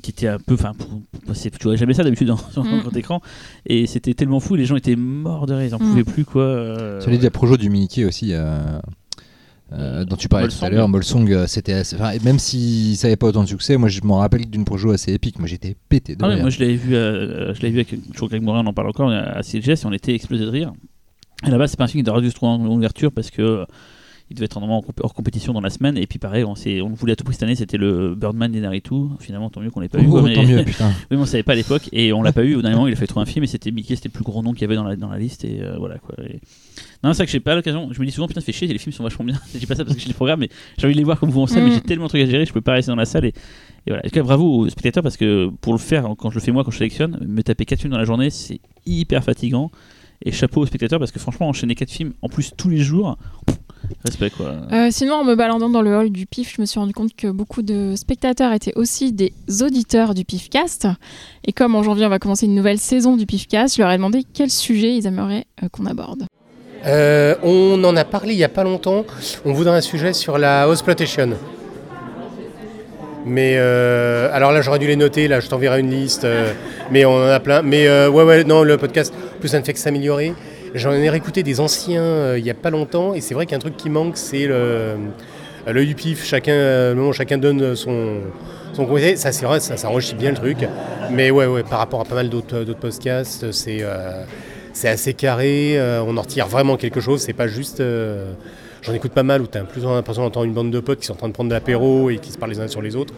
Qui 0.00 0.10
était 0.10 0.28
un 0.28 0.38
peu 0.38 0.54
enfin 0.54 0.72
tu 0.78 1.64
vois 1.64 1.76
jamais 1.76 1.94
ça 1.94 2.02
d'habitude 2.04 2.28
dans- 2.28 2.36
sur 2.52 2.62
un 2.64 2.76
Mm. 2.76 2.80
grand 2.80 2.96
écran 2.96 3.20
et 3.66 3.86
c'était 3.86 4.14
tellement 4.14 4.40
fou 4.40 4.54
les 4.54 4.64
gens 4.64 4.76
étaient 4.76 4.96
morts 4.96 5.46
de 5.46 5.54
rire 5.54 5.66
ils 5.66 5.74
en 5.74 5.78
Mm. 5.78 5.88
pouvaient 5.90 6.04
plus 6.04 6.24
quoi 6.24 6.42
euh, 6.42 7.00
Celui 7.00 7.18
de 7.18 7.22
la 7.24 7.30
projo 7.30 7.56
du 7.56 7.70
Mickey 7.70 8.04
aussi, 8.04 8.32
euh, 8.32 8.58
euh, 9.72 10.04
dont 10.04 10.16
tu 10.16 10.28
parlais 10.28 10.48
tout 10.48 10.64
à 10.64 10.68
l'heure, 10.68 10.88
Molsong, 10.88 11.30
euh, 11.30 11.46
c'était 11.46 11.72
assez- 11.74 11.94
enfin, 11.96 12.12
même 12.24 12.38
si 12.40 12.96
ça 12.96 13.06
n'avait 13.06 13.16
pas 13.16 13.28
autant 13.28 13.44
de 13.44 13.48
succès, 13.48 13.76
moi 13.76 13.88
je 13.88 14.00
m'en 14.02 14.18
rappelle 14.18 14.48
d'une 14.50 14.64
projo 14.64 14.90
assez 14.90 15.12
épique. 15.12 15.38
Moi 15.38 15.46
j'étais 15.46 15.76
pété 15.88 16.16
de 16.16 16.24
Ah 16.24 16.26
ouais, 16.28 16.34
rire. 16.34 16.42
moi 16.42 16.50
je 16.50 16.58
l'avais 16.60 16.74
vu, 16.74 16.90
je 16.90 17.62
l'avais 17.62 17.70
vu 17.70 17.76
avec 17.80 18.10
toujours 18.12 18.28
Greg 18.28 18.42
Morin, 18.42 18.62
on 18.64 18.66
en 18.68 18.72
parle 18.72 18.88
encore 18.88 19.10
à 19.12 19.42
CGS 19.44 19.82
et 19.82 19.86
on 19.86 19.92
était 19.92 20.14
explosé 20.14 20.44
de 20.44 20.50
rire. 20.50 20.72
Et 21.46 21.50
là-bas, 21.50 21.68
c'est 21.68 21.76
pas 21.78 21.84
un 21.84 21.88
film 21.88 22.02
qui 22.04 22.10
aurait 22.10 22.20
dû 22.20 22.30
se 22.30 22.34
trouver 22.34 22.52
en 22.52 22.66
ouverture 22.66 23.12
parce 23.12 23.30
que 23.30 23.64
il 24.30 24.36
devait 24.36 24.44
être 24.46 24.60
normalement 24.60 24.78
en 24.78 24.84
hors 25.02 25.12
compétition 25.14 25.52
dans 25.52 25.60
la 25.60 25.70
semaine. 25.70 25.96
Et 25.98 26.06
puis 26.06 26.18
pareil, 26.18 26.44
on, 26.44 26.54
s'est- 26.54 26.80
on 26.80 26.88
le 26.88 26.94
voulait 26.94 27.12
à 27.14 27.16
tout 27.16 27.24
prix 27.24 27.34
cette 27.34 27.42
année, 27.42 27.56
c'était 27.56 27.76
le 27.78 28.14
Birdman 28.14 28.50
d'Inaritu. 28.52 28.94
Finalement, 29.18 29.50
tant 29.50 29.60
mieux 29.60 29.70
qu'on 29.70 29.80
l'ait 29.80 29.88
pas 29.88 29.98
eu. 30.00 30.06
Oh, 30.08 30.22
mais- 30.22 30.34
tant 30.34 30.44
mieux, 30.44 30.64
putain. 30.64 30.88
oui, 30.88 30.94
mais 31.10 31.16
on 31.16 31.26
savait 31.26 31.42
pas 31.42 31.52
à 31.52 31.56
l'époque 31.56 31.88
et 31.92 32.12
on 32.12 32.22
l'a 32.22 32.32
pas 32.32 32.44
eu. 32.44 32.54
Au 32.54 32.62
dernier 32.62 32.76
moment, 32.76 32.86
il 32.86 32.92
a 32.92 32.96
fait 32.96 33.06
trouver 33.08 33.22
un 33.22 33.26
film 33.26 33.42
et 33.44 33.48
c'était 33.48 33.70
Mickey, 33.72 33.96
c'était 33.96 34.08
le 34.08 34.12
plus 34.12 34.22
gros 34.24 34.42
nom 34.42 34.52
qu'il 34.52 34.62
y 34.62 34.64
avait 34.64 34.76
dans 34.76 34.84
la, 34.84 34.94
dans 34.96 35.08
la 35.08 35.18
liste. 35.18 35.44
Et 35.44 35.60
euh, 35.62 35.76
voilà 35.78 35.98
quoi. 35.98 36.14
Et- 36.24 36.40
Non, 37.02 37.12
c'est 37.12 37.18
vrai 37.18 37.26
que 37.26 37.32
j'ai 37.32 37.40
pas 37.40 37.54
l'occasion. 37.56 37.88
Je 37.92 38.00
me 38.00 38.06
dis 38.06 38.12
souvent, 38.12 38.28
putain, 38.28 38.40
ça 38.40 38.46
fait 38.46 38.52
chier, 38.52 38.68
les 38.68 38.78
films 38.78 38.92
sont 38.92 39.02
vachement 39.02 39.24
bien. 39.24 39.38
je 39.52 39.58
dis 39.58 39.66
pas 39.66 39.74
ça 39.74 39.84
parce 39.84 39.96
que 39.96 40.00
j'ai 40.02 40.08
les 40.08 40.14
programmes, 40.14 40.40
mais 40.40 40.48
j'ai 40.78 40.86
envie 40.86 40.94
de 40.94 40.98
les 40.98 41.04
voir 41.04 41.18
comme 41.18 41.30
vous 41.30 41.40
en 41.40 41.46
Mm. 41.46 41.64
mais 41.64 41.72
j'ai 41.72 41.80
tellement 41.80 42.04
de 42.04 42.10
trucs 42.10 42.22
à 42.22 42.26
gérer, 42.26 42.46
je 42.46 42.52
peux 42.52 42.60
pas 42.60 42.72
rester 42.74 42.90
dans 42.92 42.96
la 42.96 43.04
salle. 43.04 43.24
Et, 43.24 43.28
et 43.28 43.32
voilà. 43.88 44.00
En 44.04 44.08
tout 44.08 44.14
cas, 44.14 44.22
bravo 44.22 44.44
aux 44.60 44.68
spectateurs 44.68 45.02
parce 45.02 45.16
que 45.16 45.50
pour 45.60 45.72
le 45.72 45.78
faire, 45.80 46.06
quand 46.16 46.30
je 46.30 46.36
le 46.36 46.40
fais 46.40 46.52
moi, 46.52 46.62
quand 46.62 46.70
je 46.70 46.78
sélectionne, 46.78 47.18
me 47.26 47.42
taper 47.42 47.64
4 47.64 47.80
films 47.80 47.92
dans 47.92 47.98
la 47.98 48.04
journée, 48.04 48.30
c'est 48.30 48.60
hyper 48.86 49.24
fatigant. 49.24 49.70
Et 50.22 50.32
chapeau 50.32 50.60
aux 50.60 50.66
spectateurs 50.66 50.98
parce 50.98 51.12
que 51.12 51.18
franchement, 51.18 51.48
enchaîner 51.48 51.74
quatre 51.74 51.90
films 51.90 52.12
en 52.20 52.28
plus 52.28 52.52
tous 52.54 52.68
les 52.68 52.76
jours, 52.76 53.16
respect 54.04 54.30
quoi. 54.30 54.54
Euh, 54.72 54.88
sinon, 54.90 55.14
en 55.16 55.24
me 55.24 55.34
baladant 55.34 55.68
dans 55.68 55.82
le 55.82 55.94
hall 55.96 56.10
du 56.10 56.26
PIF, 56.26 56.54
je 56.56 56.60
me 56.60 56.66
suis 56.66 56.78
rendu 56.80 56.92
compte 56.92 57.14
que 57.14 57.28
beaucoup 57.28 57.62
de 57.62 57.94
spectateurs 57.96 58.52
étaient 58.52 58.72
aussi 58.76 59.12
des 59.12 59.32
auditeurs 59.62 60.14
du 60.14 60.24
PIFcast. 60.24 60.88
Et 61.44 61.52
comme 61.52 61.74
en 61.74 61.82
janvier, 61.82 62.06
on 62.06 62.10
va 62.10 62.18
commencer 62.18 62.46
une 62.46 62.54
nouvelle 62.54 62.78
saison 62.78 63.16
du 63.16 63.26
PIFcast, 63.26 63.76
je 63.76 63.82
leur 63.82 63.90
ai 63.90 63.96
demandé 63.96 64.24
quel 64.32 64.50
sujet 64.50 64.94
ils 64.96 65.06
aimeraient 65.06 65.46
euh, 65.62 65.68
qu'on 65.70 65.86
aborde. 65.86 66.24
Euh, 66.86 67.34
on 67.42 67.82
en 67.84 67.94
a 67.96 68.04
parlé 68.04 68.32
il 68.32 68.36
n'y 68.38 68.44
a 68.44 68.48
pas 68.48 68.64
longtemps. 68.64 69.04
On 69.44 69.52
voudrait 69.52 69.76
un 69.76 69.82
sujet 69.82 70.12
sur 70.14 70.38
la 70.38 70.66
exploitation. 70.70 71.30
Mais 73.26 73.56
euh, 73.58 74.30
alors 74.32 74.50
là, 74.52 74.62
j'aurais 74.62 74.78
dû 74.78 74.86
les 74.86 74.96
noter. 74.96 75.28
Là, 75.28 75.40
je 75.40 75.48
t'enverrai 75.48 75.80
une 75.80 75.90
liste. 75.90 76.24
euh, 76.24 76.52
mais 76.90 77.04
on 77.04 77.14
en 77.14 77.26
a 77.28 77.40
plein. 77.40 77.62
Mais 77.62 77.86
euh, 77.86 78.08
ouais, 78.08 78.24
ouais, 78.24 78.44
non, 78.44 78.62
le 78.62 78.76
podcast, 78.78 79.12
en 79.36 79.40
plus, 79.40 79.48
ça 79.48 79.58
ne 79.58 79.64
fait 79.64 79.74
que 79.74 79.78
s'améliorer. 79.78 80.32
J'en 80.74 80.92
ai 80.92 81.10
réécouté 81.10 81.42
des 81.42 81.58
anciens 81.60 82.02
euh, 82.02 82.38
il 82.38 82.44
n'y 82.44 82.50
a 82.50 82.54
pas 82.54 82.70
longtemps. 82.70 83.14
Et 83.14 83.20
c'est 83.20 83.34
vrai 83.34 83.46
qu'un 83.46 83.58
truc 83.58 83.76
qui 83.76 83.90
manque, 83.90 84.16
c'est 84.16 84.46
le, 84.46 84.54
euh, 84.54 84.96
l'œil 85.66 85.86
du 85.86 85.94
pif. 85.94 86.24
Chacun, 86.24 86.52
euh, 86.52 86.94
où 86.94 87.12
chacun 87.12 87.38
donne 87.38 87.74
son, 87.74 88.18
son 88.72 88.86
conseil. 88.86 89.16
Ça, 89.16 89.32
c'est 89.32 89.46
vrai, 89.46 89.58
ça, 89.60 89.88
enrichit 89.88 90.14
bien 90.14 90.30
le 90.30 90.36
truc. 90.36 90.58
Mais 91.10 91.30
ouais, 91.30 91.46
ouais, 91.46 91.62
par 91.64 91.78
rapport 91.80 92.00
à 92.00 92.04
pas 92.04 92.14
mal 92.14 92.28
d'autres, 92.28 92.62
podcasts, 92.74 93.50
c'est, 93.50 93.82
assez 94.84 95.14
carré. 95.14 95.76
on 96.06 96.16
en 96.16 96.22
retire 96.22 96.46
vraiment 96.46 96.76
quelque 96.76 97.00
chose. 97.00 97.20
C'est 97.20 97.32
pas 97.32 97.48
juste. 97.48 97.82
J'en 98.82 98.94
écoute 98.94 99.12
pas 99.12 99.24
mal 99.24 99.42
où 99.42 99.46
tu 99.46 99.58
as 99.58 99.64
plus 99.64 99.82
l'impression 99.82 100.22
d'entendre 100.22 100.46
une 100.46 100.54
bande 100.54 100.70
de 100.70 100.80
potes 100.80 101.00
qui 101.00 101.06
sont 101.06 101.12
en 101.12 101.16
train 101.16 101.28
de 101.28 101.34
prendre 101.34 101.50
de 101.50 101.54
l'apéro 101.54 102.08
et 102.08 102.16
qui 102.16 102.30
se 102.30 102.38
parlent 102.38 102.52
les 102.52 102.60
uns 102.60 102.68
sur 102.68 102.80
les 102.80 102.94
autres. 102.96 103.12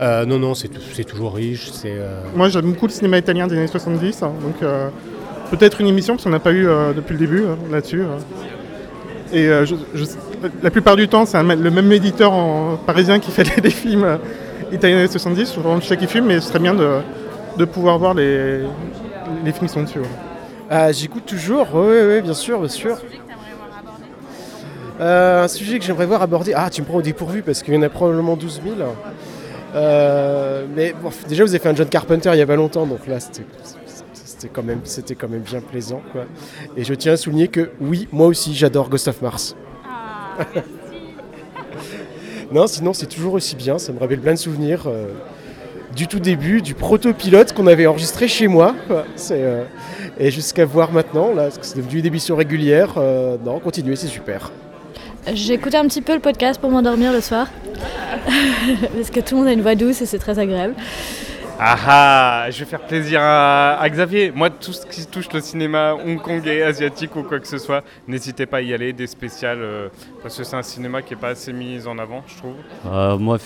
Non, 0.00 0.38
non, 0.38 0.54
c'est, 0.54 0.68
tou- 0.68 0.80
c'est 0.92 1.04
toujours 1.04 1.34
riche. 1.36 1.70
C'est, 1.70 1.94
Moi 2.34 2.48
j'aime 2.48 2.72
beaucoup 2.72 2.86
le 2.86 2.92
cinéma 2.92 3.16
italien 3.18 3.46
des 3.46 3.56
années 3.56 3.66
70, 3.68 4.22
hein, 4.24 4.32
donc 4.42 4.56
peut-être 5.50 5.80
une 5.80 5.86
émission 5.86 6.14
parce 6.14 6.24
qu'on 6.24 6.30
n'a 6.30 6.38
pas 6.38 6.52
eu 6.52 6.66
euh, 6.68 6.92
depuis 6.92 7.12
le 7.14 7.18
début 7.18 7.44
hein, 7.44 7.56
là-dessus. 7.70 8.02
euh. 8.02 8.16
Et 9.32 9.48
euh, 9.48 9.64
je- 9.66 9.74
je- 9.94 10.04
la 10.62 10.70
plupart 10.70 10.96
du 10.96 11.08
temps 11.08 11.26
c'est 11.26 11.42
le 11.42 11.70
même 11.70 11.90
éditeur 11.92 12.32
en, 12.32 12.76
parisien 12.76 13.18
qui 13.18 13.30
fait 13.30 13.42
des, 13.44 13.60
des 13.62 13.70
films 13.70 14.04
euh, 14.04 14.16
italiens 14.72 14.96
des 14.96 15.02
années 15.02 15.08
70, 15.08 15.52
je 15.54 15.60
vraiment 15.60 15.80
chaque 15.80 16.04
film, 16.06 16.26
mais 16.26 16.40
ce 16.40 16.48
serait 16.48 16.58
bien 16.58 16.74
de, 16.74 16.98
de 17.56 17.64
pouvoir 17.64 17.98
voir 17.98 18.14
les, 18.14 18.58
les 19.44 19.52
films 19.52 19.66
qui 19.66 19.72
sont 19.74 19.82
dessus. 19.82 19.98
ouais. 20.00 20.06
Ah, 20.70 20.90
J'écoute 20.92 21.24
toujours, 21.26 21.68
oui, 21.74 22.20
bien 22.22 22.34
sûr, 22.34 22.58
bien 22.58 22.68
sûr. 22.68 22.98
Euh, 25.00 25.44
un 25.44 25.48
sujet 25.48 25.78
que 25.78 25.84
j'aimerais 25.84 26.06
voir 26.06 26.22
abordé. 26.22 26.52
Ah, 26.56 26.70
tu 26.70 26.80
me 26.80 26.86
prends 26.86 26.98
au 26.98 27.02
dépourvu 27.02 27.42
parce 27.42 27.62
qu'il 27.62 27.74
y 27.74 27.76
en 27.76 27.82
a 27.82 27.88
probablement 27.88 28.34
12 28.36 28.60
000. 28.64 28.76
Euh, 29.74 30.64
mais 30.74 30.94
bon, 31.02 31.10
déjà, 31.28 31.44
vous 31.44 31.50
avez 31.50 31.58
fait 31.58 31.68
un 31.68 31.74
John 31.74 31.86
Carpenter 31.88 32.30
il 32.32 32.38
y 32.38 32.42
a 32.42 32.46
pas 32.46 32.56
longtemps, 32.56 32.86
donc 32.86 33.06
là, 33.06 33.20
c'était 33.20 33.42
c'était 34.38 34.52
quand, 34.52 34.62
même- 34.62 34.80
c'était 34.84 35.14
quand 35.14 35.28
même 35.28 35.40
bien 35.40 35.60
plaisant. 35.60 36.02
Quoi. 36.12 36.24
Et 36.76 36.84
je 36.84 36.92
tiens 36.94 37.12
à 37.12 37.16
souligner 37.16 37.48
que 37.48 37.70
oui, 37.80 38.06
moi 38.12 38.26
aussi, 38.26 38.54
j'adore 38.54 38.88
Ghost 38.88 39.08
of 39.08 39.22
Mars. 39.22 39.56
non, 42.52 42.66
sinon, 42.66 42.92
c'est 42.92 43.06
toujours 43.06 43.34
aussi 43.34 43.56
bien. 43.56 43.78
Ça 43.78 43.92
me 43.92 43.98
rappelle 43.98 44.20
plein 44.20 44.34
de 44.34 44.38
souvenirs. 44.38 44.84
euh, 44.86 45.06
du 45.94 46.08
tout 46.08 46.20
début, 46.20 46.60
du 46.60 46.74
proto-pilote 46.74 47.54
qu'on 47.54 47.66
avait 47.66 47.86
enregistré 47.86 48.28
chez 48.28 48.48
moi. 48.48 48.74
quoi. 48.86 49.04
C'est, 49.16 49.40
euh, 49.42 49.64
et 50.18 50.30
jusqu'à 50.30 50.66
voir 50.66 50.92
maintenant, 50.92 51.32
là, 51.32 51.44
parce 51.44 51.56
que 51.56 51.64
c'est 51.64 51.78
devenu 51.78 52.00
une 52.00 52.06
émission 52.06 52.36
régulière. 52.36 52.94
euh, 52.98 53.38
non, 53.42 53.58
continuez, 53.60 53.96
c'est 53.96 54.06
super. 54.08 54.52
J'écoutais 55.32 55.78
un 55.78 55.86
petit 55.86 56.02
peu 56.02 56.12
le 56.14 56.20
podcast 56.20 56.60
pour 56.60 56.70
m'endormir 56.70 57.12
le 57.12 57.20
soir. 57.22 57.48
Parce 58.94 59.10
que 59.10 59.20
tout 59.20 59.34
le 59.34 59.40
monde 59.40 59.48
a 59.48 59.52
une 59.52 59.60
voix 59.62 59.74
douce 59.74 60.00
et 60.02 60.06
c'est 60.06 60.18
très 60.20 60.38
agréable. 60.38 60.74
Ah 61.58 61.76
ah, 61.88 62.50
je 62.50 62.58
vais 62.58 62.64
faire 62.66 62.80
plaisir 62.82 63.20
à, 63.22 63.78
à 63.80 63.88
Xavier. 63.88 64.30
Moi, 64.30 64.50
tout 64.50 64.74
ce 64.74 64.84
qui 64.84 65.06
touche 65.06 65.32
le 65.32 65.40
cinéma 65.40 65.94
hongkongais, 65.94 66.62
asiatique 66.62 67.16
ou 67.16 67.22
quoi 67.22 67.40
que 67.40 67.46
ce 67.48 67.56
soit, 67.56 67.82
n'hésitez 68.06 68.44
pas 68.44 68.58
à 68.58 68.60
y 68.60 68.74
aller, 68.74 68.92
des 68.92 69.06
spéciales, 69.06 69.60
euh, 69.62 69.88
parce 70.22 70.36
que 70.36 70.44
c'est 70.44 70.56
un 70.56 70.62
cinéma 70.62 71.00
qui 71.00 71.14
n'est 71.14 71.20
pas 71.20 71.28
assez 71.30 71.54
mis 71.54 71.86
en 71.86 71.98
avant, 71.98 72.22
je 72.26 72.36
trouve. 72.36 72.54
Euh, 72.92 73.16
moi, 73.16 73.38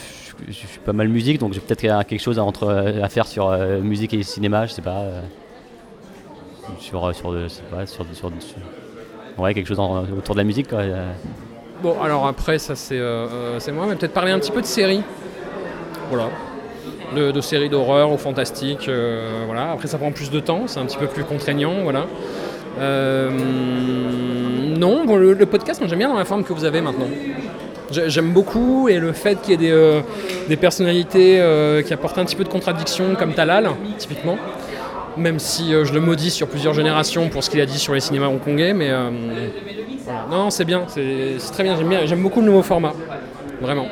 je 0.48 0.52
suis 0.52 0.80
pas 0.84 0.92
mal 0.92 1.06
musique, 1.08 1.38
donc 1.38 1.52
j'ai 1.52 1.61
peut-être 1.61 1.82
quelque 2.06 2.20
chose 2.20 2.38
à, 2.40 2.42
entre, 2.42 2.68
à 3.00 3.08
faire 3.08 3.28
sur 3.28 3.48
euh, 3.48 3.78
musique 3.80 4.12
et 4.12 4.22
cinéma, 4.24 4.66
je 4.66 4.72
sais 4.72 4.82
pas. 4.82 4.98
euh, 5.02 5.20
sur, 6.80 7.14
sur, 7.14 7.30
de- 7.32 7.44
je 7.44 7.48
sais 7.48 7.62
pas, 7.70 7.86
sur, 7.86 8.04
sur, 8.12 8.30
sur- 8.40 9.42
ouais, 9.42 9.54
quelque 9.54 9.66
chose 9.68 9.78
en- 9.78 10.02
autour 10.02 10.34
de 10.34 10.40
la 10.40 10.44
musique. 10.44 10.68
Quoi. 10.68 10.82
Bon, 11.80 12.00
alors 12.02 12.26
après, 12.26 12.58
ça 12.58 12.74
c'est 12.74 13.00
c'est 13.61 13.70
moi, 13.72 13.86
mais 13.88 13.94
peut-être 13.94 14.12
parler 14.12 14.32
un 14.32 14.38
petit 14.40 14.50
peu 14.52 14.61
de 14.61 14.66
séries. 14.66 15.02
Voilà. 16.11 16.28
De, 17.14 17.40
séries 17.40 17.68
d'horreur 17.68 18.12
ou 18.12 18.16
fantastique. 18.16 18.86
euh, 18.88 19.42
voilà. 19.46 19.72
Après, 19.72 19.88
ça 19.88 19.98
prend 19.98 20.12
plus 20.12 20.30
de 20.30 20.38
temps, 20.40 20.62
c'est 20.66 20.78
un 20.78 20.86
petit 20.86 20.96
peu 20.96 21.06
plus 21.06 21.24
contraignant. 21.24 21.82
Voilà. 21.82 22.06
Euh, 22.78 23.30
non, 24.78 25.04
bon, 25.04 25.16
le, 25.16 25.34
podcast, 25.46 25.80
moi 25.80 25.88
j'aime 25.88 25.98
bien 25.98 26.08
dans 26.08 26.18
la 26.18 26.24
forme 26.24 26.44
que 26.44 26.52
vous 26.52 26.64
avez 26.64 26.80
maintenant. 26.80 27.08
J'ai- 27.90 28.08
J'aime 28.08 28.30
beaucoup 28.32 28.88
et 28.88 28.98
le 29.00 29.12
fait 29.12 29.40
qu'il 29.40 29.50
y 29.50 29.54
ait 29.54 29.56
des, 29.56 29.72
euh, 29.72 30.00
des 30.48 30.56
personnalités 30.56 31.40
euh, 31.40 31.82
qui 31.82 31.92
apportent 31.92 32.18
un 32.18 32.24
petit 32.24 32.36
peu 32.36 32.44
de 32.44 32.48
contradiction, 32.48 33.16
comme 33.18 33.34
Talal, 33.34 33.70
typiquement. 33.98 34.38
Même 35.16 35.40
si 35.40 35.72
je 35.72 35.92
le 35.92 36.00
maudis 36.00 36.30
sur 36.30 36.46
plusieurs 36.46 36.72
générations 36.74 37.28
pour 37.28 37.42
ce 37.42 37.50
qu'il 37.50 37.61
a 37.61 37.66
dit 37.66 37.78
sur 37.80 37.92
les 37.94 38.00
cinémas 38.00 38.28
hongkongais, 38.28 38.72
mais. 38.72 38.90
Non, 40.30 40.50
c'est 40.50 40.64
bien, 40.64 40.84
c'est 40.86 41.36
très 41.52 41.64
bien, 41.64 41.76
j'aime 42.06 42.22
beaucoup 42.22 42.40
le 42.40 42.46
nouveau 42.46 42.62
format, 42.62 42.92
vraiment. 43.61 43.88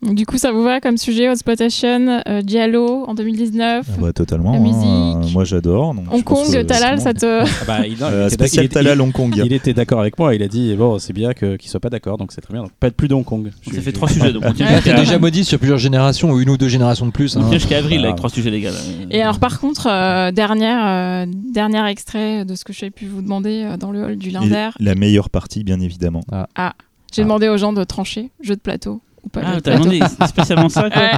Du 0.00 0.26
coup, 0.26 0.38
ça 0.38 0.52
vous 0.52 0.62
va 0.62 0.80
comme 0.80 0.96
sujet 0.96 1.24
Exploitation, 1.24 2.22
euh, 2.28 2.40
Diallo 2.40 3.04
en 3.08 3.14
2019 3.14 3.84
Ah 3.88 4.00
bah, 4.00 4.12
totalement. 4.12 4.52
La 4.52 4.58
hein, 4.58 5.16
musique. 5.18 5.34
moi 5.34 5.42
j'adore. 5.42 5.92
Hong 6.12 6.22
Kong, 6.22 6.46
que 6.52 6.62
Talal, 6.62 7.00
ça 7.00 7.12
te. 7.14 7.42
Ah 7.42 7.64
bah, 7.66 7.84
il, 7.84 7.98
non, 7.98 8.06
il 8.08 8.14
Euh, 8.14 8.28
était 8.28 8.46
il 8.62 8.68
Talal 8.68 9.00
Hong 9.00 9.10
Kong. 9.10 9.34
Il 9.44 9.52
était 9.52 9.74
d'accord 9.74 9.98
avec 9.98 10.16
moi. 10.16 10.36
Il 10.36 10.42
a 10.44 10.46
dit 10.46 10.72
bon, 10.76 11.00
c'est 11.00 11.12
bien 11.12 11.32
qu'il 11.34 11.58
soit 11.68 11.80
pas 11.80 11.90
d'accord, 11.90 12.16
donc 12.16 12.30
c'est 12.30 12.40
très 12.40 12.52
bien. 12.54 12.62
Donc 12.62 12.70
pas 12.78 12.90
de 12.90 12.94
plus 12.94 13.08
de 13.08 13.14
Hong 13.14 13.24
Kong. 13.24 13.50
Je- 13.62 13.74
Ça 13.74 13.80
fait 13.80 13.90
je- 13.90 13.94
trois 13.96 14.08
sujets, 14.08 14.32
donc 14.32 14.44
on 14.46 14.52
tient 14.54 14.68
était 14.78 14.94
déjà 14.94 15.18
maudit 15.18 15.44
sur 15.44 15.58
plusieurs 15.58 15.78
générations 15.78 16.30
ou 16.30 16.38
une 16.40 16.50
ou 16.50 16.56
deux 16.56 16.68
générations 16.68 17.06
de 17.06 17.10
plus. 17.10 17.36
On 17.36 17.40
hein. 17.40 17.48
tient 17.48 17.58
jusqu'à 17.58 17.78
avril 17.78 18.04
avec 18.04 18.14
trois 18.14 18.30
sujets 18.30 18.50
légaux. 18.50 18.68
Et 19.10 19.20
alors, 19.20 19.40
par 19.40 19.58
contre, 19.58 19.88
euh, 19.90 20.30
dernière, 20.30 20.86
euh, 20.86 21.26
dernier 21.52 21.84
extrait 21.90 22.44
de 22.44 22.54
ce 22.54 22.64
que 22.64 22.72
j'ai 22.72 22.90
pu 22.90 23.06
vous 23.06 23.20
demander 23.20 23.68
dans 23.80 23.90
le 23.90 24.04
hall 24.04 24.16
du 24.16 24.30
Linder. 24.30 24.68
La 24.78 24.94
meilleure 24.94 25.28
partie, 25.28 25.64
bien 25.64 25.80
évidemment. 25.80 26.20
Ah, 26.54 26.74
j'ai 27.12 27.22
demandé 27.24 27.48
aux 27.48 27.56
gens 27.56 27.72
de 27.72 27.82
trancher, 27.82 28.30
jeu 28.40 28.54
de 28.54 28.60
plateau 28.60 29.00
ou 29.28 29.30
pas. 29.30 29.40
Ah, 29.44 29.60
t'as 29.62 29.74
demandé 29.76 30.00
spécialement 30.28 30.68
ça, 30.68 30.90
quoi. 30.90 31.02
Ouais, 31.02 31.10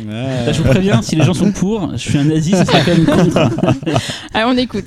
ouais. 0.00 0.46
Bah, 0.46 0.52
je 0.52 0.62
vous 0.62 0.68
préviens, 0.68 1.00
si 1.02 1.16
les 1.16 1.24
gens 1.24 1.34
sont 1.34 1.52
pour, 1.52 1.90
je 1.92 1.96
suis 2.10 2.18
un 2.18 2.24
nazi, 2.24 2.50
ça 2.50 2.64
sera 2.64 2.80
quand 2.80 2.94
même 2.96 3.06
contre. 3.06 3.38
Allez, 4.34 4.44
on 4.46 4.56
écoute. 4.56 4.86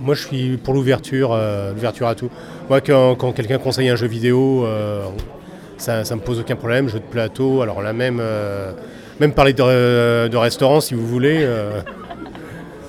Moi, 0.00 0.14
je 0.16 0.26
suis 0.26 0.56
pour 0.56 0.74
l'ouverture, 0.74 1.30
euh, 1.32 1.72
l'ouverture 1.72 2.08
à 2.08 2.14
tout. 2.16 2.28
Moi, 2.68 2.80
quand, 2.80 3.14
quand 3.14 3.32
quelqu'un 3.32 3.58
conseille 3.58 3.88
un 3.88 3.94
jeu 3.96 4.08
vidéo, 4.08 4.64
euh, 4.66 5.02
ça, 5.76 6.04
ça 6.04 6.16
me 6.16 6.20
pose 6.20 6.40
aucun 6.40 6.56
problème. 6.56 6.88
Jeu 6.88 6.98
de 6.98 7.04
plateau, 7.04 7.62
alors 7.62 7.82
là 7.82 7.92
même, 7.92 8.18
euh, 8.20 8.72
même 9.20 9.32
parler 9.32 9.52
de, 9.52 9.62
euh, 9.62 10.28
de 10.28 10.36
restaurant 10.36 10.80
si 10.80 10.94
vous 10.94 11.06
voulez. 11.06 11.38
euh, 11.42 11.80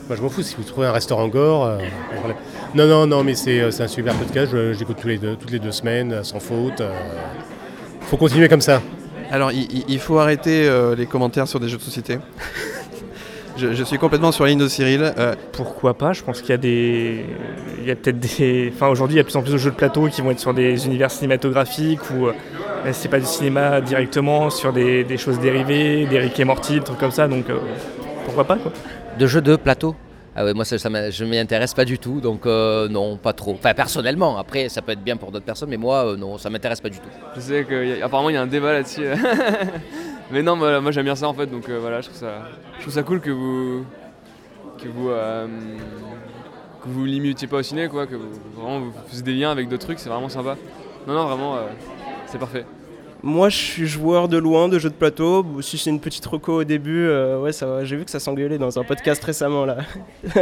moi, 0.08 0.16
je 0.18 0.22
m'en 0.24 0.30
fous. 0.30 0.42
Si 0.42 0.56
vous 0.56 0.64
trouvez 0.64 0.88
un 0.88 0.92
restaurant 0.92 1.28
gore, 1.28 1.66
euh, 1.66 1.78
non, 2.74 2.88
non, 2.88 3.06
non, 3.06 3.24
mais 3.24 3.36
c'est, 3.36 3.70
c'est 3.72 3.84
un 3.84 3.88
super 3.88 4.16
podcast. 4.16 4.52
Je- 4.52 4.74
J'écoute 4.74 4.98
tous 5.00 5.08
les 5.10 5.20
deux, 5.20 5.36
toutes 5.36 5.52
les 5.52 5.60
deux 5.60 5.72
semaines, 5.72 6.24
sans 6.24 6.40
faute. 6.40 6.82
Euh. 8.04 8.10
faut 8.10 8.18
continuer 8.18 8.50
comme 8.50 8.62
ça. 8.62 8.82
Alors, 9.32 9.52
il, 9.52 9.64
il- 9.72 9.86
il 9.88 10.00
faut 10.00 10.20
arrêter 10.20 10.68
euh, 10.68 10.96
les 10.96 11.06
commentaires 11.06 11.48
sur 11.48 11.60
des 11.60 11.68
jeux 11.68 11.78
de 11.78 11.82
société. 11.84 12.20
je, 13.58 13.74
je 13.74 13.84
suis 13.84 13.98
complètement 13.98 14.32
sur 14.32 14.44
la 14.44 14.52
ligne 14.52 14.60
de 14.60 14.68
Cyril. 14.68 15.14
Euh, 15.18 15.36
Pourquoi 15.52 15.94
pas 15.96 16.14
Je 16.14 16.22
pense 16.24 16.42
qu'il 16.42 16.52
y 16.52 16.54
a 16.54 16.58
des. 16.58 17.26
Il 17.80 17.86
y 17.88 17.92
a 17.92 17.96
peut-être 17.96 18.20
des. 18.20 18.72
Enfin, 18.76 18.88
aujourd'hui, 18.90 19.16
il 19.16 19.18
y 19.18 19.20
a 19.22 19.24
de 19.24 19.28
plus 19.28 19.38
en 19.38 19.42
plus 19.42 19.54
de 19.54 19.58
jeux 19.58 19.72
de 19.72 19.76
plateau 19.76 20.08
qui 20.08 20.22
vont 20.22 20.32
être 20.32 20.40
sur 20.40 20.54
des 20.54 20.86
univers 20.86 21.10
cinématographiques 21.12 22.10
ou. 22.12 22.28
euh, 22.28 22.34
c'est 22.92 23.08
pas 23.10 23.20
du 23.20 23.26
cinéma 23.26 23.80
directement, 23.82 24.50
sur 24.50 24.74
des, 24.74 25.04
des 25.06 25.18
choses 25.18 25.40
dérivées, 25.40 26.06
des 26.06 26.20
Rick 26.20 26.38
et 26.40 26.44
Morty, 26.44 26.74
des 26.76 26.80
trucs 26.82 27.00
comme 27.00 27.12
ça, 27.12 27.30
donc 27.30 27.50
euh, 27.50 27.58
pourquoi 28.26 28.44
pas 28.44 28.58
quoi 28.58 28.74
De 29.18 29.26
jeux 29.26 29.40
de 29.40 29.56
plateau 29.56 29.96
ah 30.36 30.44
ouais, 30.44 30.54
moi 30.54 30.66
ça, 30.66 30.78
je 30.78 31.26
m'y 31.26 31.38
intéresse 31.38 31.76
pas 31.76 31.86
du 31.86 32.00
tout, 32.00 32.20
donc 32.20 32.48
euh, 32.48 32.88
non, 32.90 33.18
pas 33.18 33.34
trop. 33.34 33.52
Enfin 33.52 33.76
personnellement, 33.76 34.38
après 34.38 34.68
ça 34.68 34.82
peut 34.82 34.94
être 34.94 35.04
bien 35.04 35.16
pour 35.16 35.32
d'autres 35.32 35.46
personnes, 35.46 35.70
mais 35.70 35.78
moi 35.78 36.08
euh, 36.08 36.18
non, 36.18 36.40
ça 36.40 36.50
m'intéresse 36.50 36.82
pas 36.82 36.90
du 36.90 36.98
tout. 36.98 37.10
Je 37.36 37.42
sais 37.42 37.66
qu'apparemment 37.66 38.30
il 38.30 38.34
y 38.34 38.38
a 38.38 38.42
un 38.42 38.48
débat 38.48 38.74
là-dessus. 38.74 39.06
Mais 40.32 40.42
non, 40.42 40.56
moi, 40.56 40.90
j'aime 40.90 41.04
bien 41.04 41.16
ça 41.16 41.28
en 41.28 41.34
fait, 41.34 41.46
donc 41.46 41.70
euh, 41.70 41.78
voilà, 41.80 42.02
je 42.02 42.08
trouve 42.08 42.18
ça, 42.18 42.50
je 42.78 42.82
trouve 42.82 42.94
ça 42.94 43.04
cool 43.04 43.20
que 43.20 43.30
vous, 43.30 43.86
que 44.82 44.88
vous, 44.88 45.10
euh, 45.10 45.46
que 46.82 46.88
vous 46.88 47.06
limitiez 47.06 47.48
pas 47.48 47.58
au 47.58 47.62
ciné, 47.62 47.88
quoi, 47.88 48.08
que 48.08 48.16
vous, 48.16 48.32
vraiment 48.56 48.80
vous 48.80 48.94
faisiez 49.10 49.22
des 49.22 49.34
liens 49.34 49.52
avec 49.52 49.68
d'autres 49.68 49.86
trucs, 49.86 50.00
c'est 50.00 50.10
vraiment 50.10 50.30
sympa. 50.30 50.56
Non, 51.06 51.14
non, 51.14 51.26
vraiment, 51.26 51.58
c'est 52.26 52.40
parfait. 52.40 52.66
Moi, 53.26 53.48
je 53.48 53.56
suis 53.56 53.88
joueur 53.88 54.28
de 54.28 54.38
loin 54.38 54.68
de 54.68 54.78
jeux 54.78 54.90
de 54.90 54.96
plateau. 54.96 55.46
Si 55.62 55.78
c'est 55.78 55.90
une 55.90 56.02
petite 56.02 56.26
reco 56.26 56.60
au 56.60 56.64
début, 56.66 57.08
euh, 57.08 57.40
ouais, 57.40 57.54
ça. 57.54 57.86
J'ai 57.86 57.96
vu 57.96 58.04
que 58.04 58.12
ça 58.12 58.20
s'engueulait 58.20 58.58
dans 58.58 58.78
un 58.78 58.84
podcast 58.84 59.24
récemment 59.24 59.64
là. 59.64 59.78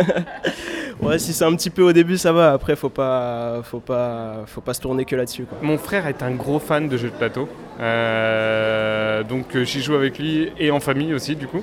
ouais, 1.00 1.20
si 1.20 1.32
c'est 1.32 1.46
un 1.46 1.56
petit 1.56 1.70
peu 1.70 1.84
au 1.84 1.94
début, 1.94 2.18
ça 2.18 2.32
va. 2.32 2.54
Après, 2.54 2.76
faut 2.76 2.90
pas, 2.90 3.62
faut 3.64 3.80
pas, 3.80 4.46
faut 4.48 4.62
pas 4.62 4.74
se 4.74 4.82
tourner 4.82 5.06
que 5.06 5.16
là-dessus. 5.16 5.46
Mon 5.62 5.78
frère 5.78 6.08
est 6.08 6.24
un 6.24 6.32
gros 6.32 6.58
fan 6.58 6.90
de 6.90 6.98
jeux 6.98 7.12
de 7.12 7.16
plateau, 7.16 7.48
Euh, 7.80 9.22
donc 9.24 9.56
euh, 9.56 9.64
j'y 9.64 9.82
joue 9.84 9.94
avec 9.94 10.18
lui 10.18 10.52
et 10.58 10.72
en 10.72 10.80
famille 10.80 11.14
aussi 11.14 11.36
du 11.36 11.46
coup. 11.46 11.62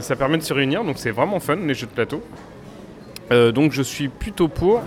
Ça 0.00 0.16
permet 0.16 0.38
de 0.38 0.42
se 0.42 0.52
réunir, 0.54 0.82
donc 0.82 0.96
c'est 0.98 1.10
vraiment 1.10 1.40
fun 1.40 1.56
les 1.56 1.74
jeux 1.74 1.86
de 1.86 1.92
plateau. 1.92 2.22
donc 3.54 3.72
je 3.72 3.82
suis 3.82 4.08
plutôt 4.08 4.48
pour. 4.48 4.82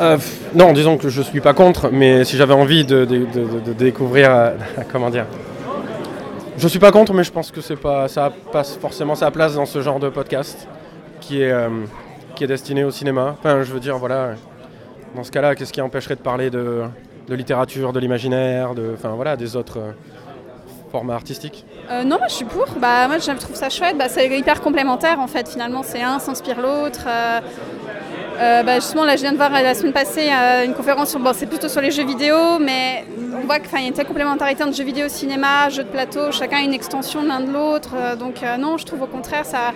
Euh, 0.00 0.16
non, 0.54 0.72
disons 0.72 0.96
que 0.96 1.10
je 1.10 1.20
suis 1.20 1.40
pas 1.40 1.52
contre, 1.52 1.90
mais 1.92 2.24
si 2.24 2.36
j'avais 2.36 2.54
envie 2.54 2.84
de, 2.84 3.04
découvrir, 3.78 4.30
euh, 4.30 4.50
comment 4.92 5.10
dire, 5.10 5.26
je 6.56 6.68
suis 6.68 6.78
pas 6.78 6.90
contre, 6.90 7.12
mais 7.12 7.24
je 7.24 7.30
pense 7.30 7.50
que 7.50 7.60
c'est 7.60 7.76
pas, 7.76 8.08
ça 8.08 8.32
passe 8.52 8.76
forcément 8.76 9.14
sa 9.14 9.30
place 9.30 9.54
dans 9.54 9.66
ce 9.66 9.82
genre 9.82 10.00
de 10.00 10.08
podcast 10.08 10.66
qui 11.20 11.42
est, 11.42 11.50
euh, 11.50 11.68
qui 12.34 12.44
est 12.44 12.46
destiné 12.46 12.82
au 12.84 12.90
cinéma. 12.90 13.36
Enfin, 13.38 13.62
je 13.62 13.72
veux 13.72 13.80
dire, 13.80 13.98
voilà, 13.98 14.30
dans 15.14 15.22
ce 15.22 15.30
cas-là, 15.30 15.54
qu'est-ce 15.54 15.72
qui 15.72 15.82
empêcherait 15.82 16.16
de 16.16 16.20
parler 16.20 16.48
de, 16.48 16.82
littérature, 17.28 17.92
de 17.92 18.00
l'imaginaire, 18.00 18.74
de, 18.74 18.92
enfin 18.94 19.10
voilà, 19.10 19.36
des 19.36 19.54
autres 19.54 19.78
formats 20.90 21.14
artistiques? 21.14 21.66
Non, 21.90 22.16
moi 22.18 22.26
je 22.28 22.34
suis 22.34 22.44
pour. 22.46 22.66
Bah, 22.80 23.06
moi 23.06 23.18
je 23.18 23.30
trouve 23.38 23.54
ça 23.54 23.68
chouette. 23.68 23.98
Bah, 23.98 24.08
c'est 24.08 24.26
hyper 24.26 24.60
complémentaire 24.62 25.20
en 25.20 25.26
fait. 25.26 25.48
Finalement, 25.48 25.82
c'est 25.84 26.02
un 26.02 26.18
s'inspire 26.18 26.60
l'autre. 26.60 27.06
Bah, 28.40 28.76
justement, 28.76 29.04
là, 29.04 29.16
je 29.16 29.22
viens 29.22 29.32
de 29.32 29.36
voir 29.36 29.50
la 29.50 29.74
semaine 29.74 29.92
passée 29.92 30.28
euh, 30.32 30.64
une 30.64 30.74
conférence 30.74 31.10
sur. 31.10 31.20
Bon, 31.20 31.32
c'est 31.34 31.46
plutôt 31.46 31.68
sur 31.68 31.80
les 31.80 31.90
jeux 31.90 32.06
vidéo, 32.06 32.58
mais 32.58 33.04
on 33.36 33.46
voit 33.46 33.58
qu'il 33.58 33.78
y 33.78 33.84
a 33.84 33.86
une 33.86 33.92
telle 33.92 34.06
complémentarité 34.06 34.62
entre 34.62 34.74
jeux 34.74 34.84
vidéo, 34.84 35.08
cinéma, 35.08 35.68
jeux 35.68 35.84
de 35.84 35.88
plateau, 35.88 36.32
chacun 36.32 36.60
une 36.60 36.72
extension 36.72 37.22
l'un 37.22 37.40
de 37.40 37.52
l'autre. 37.52 37.90
Euh, 37.94 38.16
donc, 38.16 38.36
non, 38.58 38.78
je 38.78 38.86
trouve 38.86 39.02
au 39.02 39.06
contraire, 39.06 39.44
ça, 39.44 39.72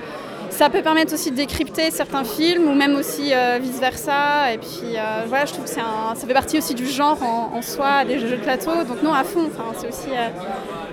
ça 0.48 0.70
peut 0.70 0.80
permettre 0.80 1.12
aussi 1.12 1.30
de 1.30 1.36
décrypter 1.36 1.90
certains 1.90 2.24
films 2.24 2.68
ou 2.68 2.74
même 2.74 2.96
aussi 2.96 3.32
vice 3.60 3.80
versa. 3.80 4.52
Et 4.52 4.58
puis, 4.58 4.96
voilà, 5.26 5.44
je 5.44 5.52
trouve 5.52 5.64
que 5.64 5.70
ça 5.70 5.82
fait 6.26 6.34
partie 6.34 6.58
aussi 6.58 6.74
du 6.74 6.86
genre 6.86 7.22
en, 7.22 7.60
soi 7.60 8.04
des 8.06 8.18
jeux 8.18 8.30
de 8.30 8.36
plateau. 8.36 8.84
Donc, 8.84 9.02
non, 9.02 9.12
à 9.12 9.24
fond. 9.24 9.50
C'est 9.76 9.88
aussi. 9.88 10.08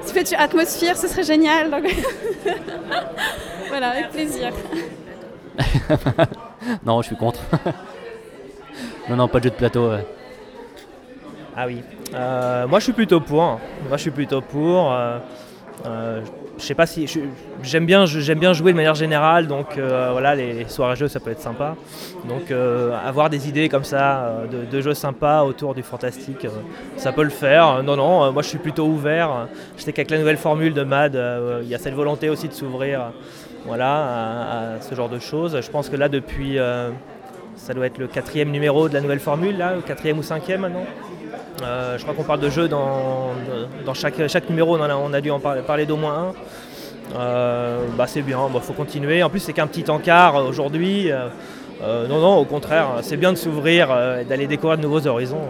si 0.03 0.13
fait 0.13 0.35
atmosphère, 0.35 0.97
ce 0.97 1.07
serait 1.07 1.23
génial. 1.23 1.69
voilà, 3.69 3.89
avec 3.89 4.09
plaisir. 4.09 4.51
non, 6.85 7.01
je 7.01 7.07
suis 7.07 7.15
contre. 7.15 7.41
non, 9.09 9.15
non, 9.15 9.27
pas 9.27 9.39
de 9.39 9.45
jeu 9.45 9.49
de 9.49 9.55
plateau. 9.55 9.91
Ah 11.55 11.65
oui. 11.67 11.81
Euh, 12.13 12.67
moi, 12.67 12.79
je 12.79 12.85
suis 12.85 12.93
plutôt 12.93 13.19
pour. 13.19 13.41
Moi, 13.41 13.97
je 13.97 14.01
suis 14.01 14.11
plutôt 14.11 14.41
pour. 14.41 14.91
Euh, 14.91 15.17
euh, 15.85 16.21
je 16.57 16.63
sais 16.63 16.75
pas 16.75 16.85
si 16.85 17.07
j'aime 17.63 17.87
bien 17.87 18.05
j'aime 18.05 18.37
bien 18.37 18.53
jouer 18.53 18.71
de 18.71 18.77
manière 18.77 18.93
générale 18.93 19.47
donc 19.47 19.79
voilà 19.79 20.35
les, 20.35 20.67
soirées 20.67 20.95
jeux 20.95 21.07
ça 21.07 21.19
peut 21.19 21.31
être 21.31 21.41
sympa 21.41 21.75
donc 22.29 22.51
avoir 22.51 23.31
des 23.31 23.49
idées 23.49 23.67
comme 23.67 23.85
ça 23.85 24.43
de, 24.51 24.81
jeux 24.81 24.93
sympas 24.93 25.41
autour 25.41 25.73
du 25.73 25.81
fantastique 25.81 26.45
ça 26.97 27.11
peut 27.13 27.23
le 27.23 27.31
faire 27.31 27.81
non 27.81 27.95
non 27.95 28.31
moi 28.31 28.43
je 28.43 28.49
suis 28.49 28.59
plutôt 28.59 28.85
ouvert 28.85 29.47
je 29.75 29.81
sais 29.81 29.91
qu'avec 29.91 30.11
la 30.11 30.19
nouvelle 30.19 30.37
formule 30.37 30.75
de 30.75 30.83
MAD 30.83 31.19
il 31.63 31.67
y 31.67 31.73
a 31.73 31.79
cette 31.79 31.95
volonté 31.95 32.29
aussi 32.29 32.47
de 32.47 32.53
s'ouvrir 32.53 33.11
voilà, 33.65 34.75
à, 34.75 34.81
ce 34.81 34.95
genre 34.95 35.09
de 35.09 35.19
choses. 35.19 35.59
Je 35.61 35.69
pense 35.69 35.89
que 35.89 35.95
là, 35.95 36.09
depuis, 36.09 36.57
euh, 36.57 36.89
ça 37.55 37.73
doit 37.73 37.85
être 37.85 37.97
le 37.97 38.07
quatrième 38.07 38.49
numéro 38.49 38.89
de 38.89 38.93
la 38.93 39.01
nouvelle 39.01 39.19
formule, 39.19 39.57
le 39.57 39.81
quatrième 39.81 40.17
ou 40.19 40.23
cinquième 40.23 40.61
maintenant. 40.61 40.85
Euh, 41.63 41.97
je 41.97 42.03
crois 42.03 42.15
qu'on 42.15 42.23
parle 42.23 42.39
de 42.39 42.49
jeux 42.49 42.67
dans, 42.67 43.33
chaque, 43.93 44.49
numéro, 44.49 44.77
on, 44.77 44.81
a, 44.81 44.95
on 44.95 45.13
a 45.13 45.21
dû 45.21 45.29
en 45.29 45.39
parler, 45.39 45.85
d'au 45.85 45.97
moins 45.97 46.29
un. 46.29 46.33
Euh, 47.19 47.85
bah 47.97 48.07
c'est 48.07 48.21
bien, 48.21 48.39
il 48.53 48.61
faut 48.61 48.73
continuer. 48.73 49.21
En 49.21 49.29
plus, 49.29 49.39
c'est 49.39 49.53
qu'un 49.53 49.67
petit 49.67 49.89
encart 49.91 50.35
aujourd'hui. 50.35 51.11
non, 51.81 52.19
non, 52.19 52.37
au 52.37 52.45
contraire, 52.45 52.87
c'est 53.01 53.17
bien 53.17 53.31
de 53.31 53.37
s'ouvrir 53.37 53.89
et 54.19 54.25
d'aller 54.25 54.47
découvrir 54.47 54.77
de 54.77 54.83
nouveaux 54.83 55.05
horizons. 55.05 55.41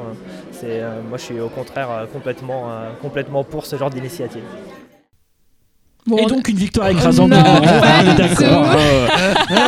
moi, 1.08 1.18
je 1.18 1.24
suis 1.24 1.40
au 1.40 1.50
contraire 1.50 2.08
complètement 2.12 3.44
pour 3.44 3.66
ce 3.66 3.78
genre 3.78 3.90
d'initiative 3.90 4.44
et 6.10 6.26
donc 6.26 6.48
une 6.48 6.58
victoire 6.58 6.90
écrasante 6.90 7.30
de 7.30 7.36
ouais, 7.36 8.16
d'accord. 8.18 8.66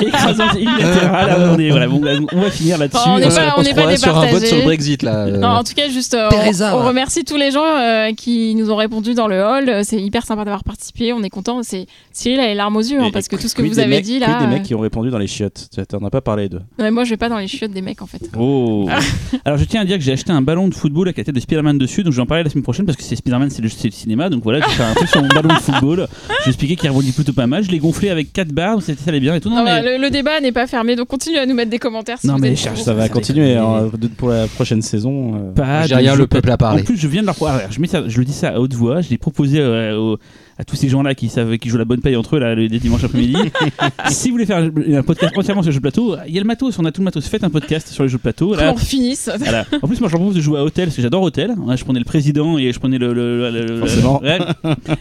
écrasante 0.01 0.55
illatérale. 0.59 1.51
on, 1.51 1.59
est, 1.59 1.69
voilà, 1.69 1.87
bon, 1.87 2.01
on 2.31 2.41
va 2.41 2.49
finir 2.49 2.79
là-dessus. 2.79 3.07
on 3.07 3.19
n'est 3.19 3.29
pas, 3.29 3.55
on 3.57 3.63
pas 3.63 3.97
sur 3.97 4.17
un 4.17 4.25
vote 4.27 4.43
sur 4.43 4.57
le 4.57 4.63
Brexit 4.63 5.03
là. 5.03 5.27
Non, 5.27 5.49
en 5.49 5.63
tout 5.63 5.73
cas, 5.75 5.89
juste 5.89 6.15
euh, 6.15 6.29
on, 6.31 6.77
on, 6.77 6.85
remercie 6.87 7.23
tous 7.23 7.37
les 7.37 7.51
gens 7.51 7.63
euh, 7.63 8.13
qui 8.13 8.55
nous 8.55 8.71
ont 8.71 8.75
répondu 8.75 9.13
dans 9.13 9.27
le 9.27 9.43
hall. 9.43 9.85
C'est 9.85 10.01
hyper 10.01 10.25
sympa 10.25 10.43
d'avoir 10.43 10.63
participé. 10.63 11.13
On 11.13 11.21
est 11.21 11.29
content. 11.29 11.61
C'est 11.61 11.85
Cyril 12.11 12.39
a 12.39 12.47
les 12.47 12.55
larmes 12.55 12.75
aux 12.77 12.81
yeux 12.81 12.99
hein, 12.99 13.09
parce 13.13 13.27
que 13.27 13.35
tout 13.35 13.47
ce 13.47 13.53
que 13.53 13.61
vous 13.61 13.79
avez 13.79 14.01
dit 14.01 14.17
là. 14.17 14.39
des 14.39 14.47
mecs 14.47 14.63
qui 14.63 14.73
ont 14.73 14.79
répondu 14.79 15.11
dans 15.11 15.19
les 15.19 15.27
chiottes. 15.27 15.69
On 15.93 16.05
as 16.05 16.09
pas 16.09 16.21
parlé 16.21 16.49
d'eux. 16.49 16.61
Moi, 16.79 17.03
je 17.03 17.11
vais 17.11 17.17
pas 17.17 17.29
dans 17.29 17.37
les 17.37 17.47
chiottes 17.47 17.71
des 17.71 17.81
mecs 17.81 18.01
en 18.01 18.07
fait. 18.07 18.29
Oh. 18.37 18.89
Alors, 19.45 19.59
je 19.59 19.65
tiens 19.65 19.81
à 19.81 19.85
dire 19.85 19.97
que 19.97 20.03
j'ai 20.03 20.13
acheté 20.13 20.31
un 20.31 20.41
ballon 20.41 20.67
de 20.67 20.73
football 20.73 21.07
avec 21.07 21.17
la 21.17 21.23
tête 21.25 21.35
de 21.35 21.39
Spider-Man 21.39 21.77
dessus. 21.77 22.03
Donc, 22.03 22.13
j'en 22.13 22.25
parlerai 22.25 22.45
la 22.45 22.49
semaine 22.49 22.63
prochaine 22.63 22.85
parce 22.85 22.97
que 22.97 23.03
c'est 23.03 23.15
Spider-Man, 23.15 23.51
c'est 23.51 23.61
le, 23.61 23.69
le, 23.83 23.91
cinéma. 23.91 24.29
Donc 24.29 24.43
voilà, 24.43 24.61
je 24.61 24.65
vais 24.65 24.71
faire 24.71 24.87
un 24.87 24.93
truc 24.93 25.09
sur 25.09 25.21
mon 25.21 25.27
ballon 25.27 25.49
de 25.49 25.59
football. 25.59 26.07
J'ai 26.43 26.49
expliqué 26.49 26.75
qu'il 26.75 26.89
rebondit 26.89 27.11
plutôt 27.11 27.33
pas 27.33 27.47
mal. 27.47 27.63
Je 27.63 27.71
l'ai 27.71 27.79
gonflé 27.79 28.09
avec 28.09 28.33
4 28.33 28.49
barres, 28.49 28.81
ça 28.81 28.93
allait 29.07 29.19
bien 29.19 29.35
et 29.35 29.41
tout. 29.41 29.49
Non, 29.49 29.63
mais... 29.63 29.97
le, 29.97 30.09
débat 30.09 30.39
n'est 30.39 30.51
pas 30.51 30.67
fermé, 30.67 30.95
donc 30.95 31.07
continue 31.07 31.37
à 31.37 31.45
nous 31.45 31.53
mettre 31.53 31.69
des 31.69 31.79
commentaires. 31.79 32.17
Si 32.19 32.27
non, 32.27 32.35
vous 32.35 32.39
mais 32.39 32.55
cherche, 32.55 32.81
ça 32.81 32.93
va 32.93 33.09
continuer 33.09 33.55
hein, 33.55 33.89
pour 34.17 34.29
la 34.29 34.47
prochaine 34.47 34.81
saison. 34.81 35.35
Euh... 35.35 35.53
Pas 35.53 35.81
rien, 35.81 36.15
le 36.15 36.27
peuple 36.27 36.51
à 36.51 36.57
parler. 36.57 36.81
En 36.81 36.85
plus, 36.85 36.97
je 36.97 37.07
viens 37.07 37.21
de 37.21 37.27
leur. 37.27 37.37
je, 37.69 37.79
mets 37.79 37.87
ça, 37.87 38.03
je 38.07 38.19
le 38.19 38.25
dis 38.25 38.33
ça 38.33 38.49
à 38.49 38.59
haute 38.59 38.73
voix. 38.73 39.01
Je 39.01 39.09
l'ai 39.09 39.17
proposé 39.17 39.59
euh, 39.59 39.97
au 39.97 40.17
à 40.57 40.63
tous 40.63 40.75
ces 40.75 40.89
gens-là 40.89 41.15
qui 41.15 41.29
savent 41.29 41.57
qui 41.57 41.69
jouent 41.69 41.77
la 41.77 41.85
bonne 41.85 42.01
paye 42.01 42.15
entre 42.15 42.35
eux 42.35 42.39
là, 42.39 42.55
les 42.55 42.67
dimanches 42.67 43.03
après-midi. 43.03 43.35
si 44.09 44.29
vous 44.29 44.35
voulez 44.35 44.45
faire 44.45 44.57
un 44.57 45.03
podcast 45.03 45.37
entièrement 45.37 45.61
sur 45.61 45.69
les 45.69 45.73
jeux 45.73 45.79
de 45.79 45.83
plateau, 45.83 46.15
il 46.27 46.33
y 46.33 46.37
a 46.37 46.41
le 46.41 46.47
matos, 46.47 46.77
on 46.79 46.85
a 46.85 46.91
tout 46.91 47.01
le 47.01 47.05
matos. 47.05 47.27
Faites 47.27 47.43
un 47.43 47.49
podcast 47.49 47.89
sur 47.89 48.03
les 48.03 48.09
jeux 48.09 48.17
de 48.17 48.21
plateau. 48.21 48.55
Là. 48.55 48.71
On 48.73 48.77
finisse. 48.77 49.29
En 49.29 49.87
plus, 49.87 49.99
moi, 49.99 50.09
je 50.09 50.15
propose 50.15 50.35
de 50.35 50.41
jouer 50.41 50.59
à 50.59 50.63
Hôtel 50.63 50.85
parce 50.85 50.95
que 50.95 51.01
j'adore 51.01 51.23
Hôtel. 51.23 51.55
je 51.75 51.83
prenais 51.83 51.99
le 51.99 52.05
président 52.05 52.57
et 52.57 52.71
je 52.71 52.79
prenais 52.79 52.97
le. 52.97 53.13
le, 53.13 53.77
Forcément. 53.79 54.21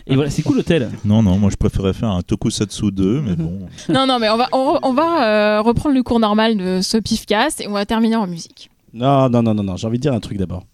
Et 0.07 0.15
voilà, 0.15 0.31
c'est 0.31 0.43
cool 0.43 0.59
Hôtel. 0.59 0.91
Non, 1.05 1.23
non, 1.23 1.39
moi 1.39 1.51
je 1.51 1.57
préférais 1.57 1.93
faire 1.93 2.11
un 2.11 2.23
Tokusatsu 2.23 2.91
2, 2.91 3.21
mais 3.21 3.37
bon. 3.37 3.61
non, 3.89 4.07
non, 4.07 4.19
mais 4.19 4.29
on 4.31 4.37
va, 4.37 4.49
on, 4.53 4.93
va 4.93 5.25
euh, 5.25 5.61
reprendre 5.63 5.95
le 5.95 6.03
cours 6.03 6.21
normal 6.21 6.57
de 6.57 6.81
ce 6.83 6.97
pifcast 6.97 7.61
et 7.61 7.69
on 7.69 7.73
va 7.73 7.87
terminer 7.87 8.17
en 8.17 8.27
musique. 8.27 8.71
Non, 8.95 9.29
non, 9.29 9.43
non, 9.43 9.55
non, 9.55 9.63
non. 9.63 9.77
j'ai 9.77 9.87
envie 9.87 9.99
de 9.99 10.03
dire 10.03 10.13
un 10.13 10.21
truc 10.21 10.39
d'abord. 10.39 10.65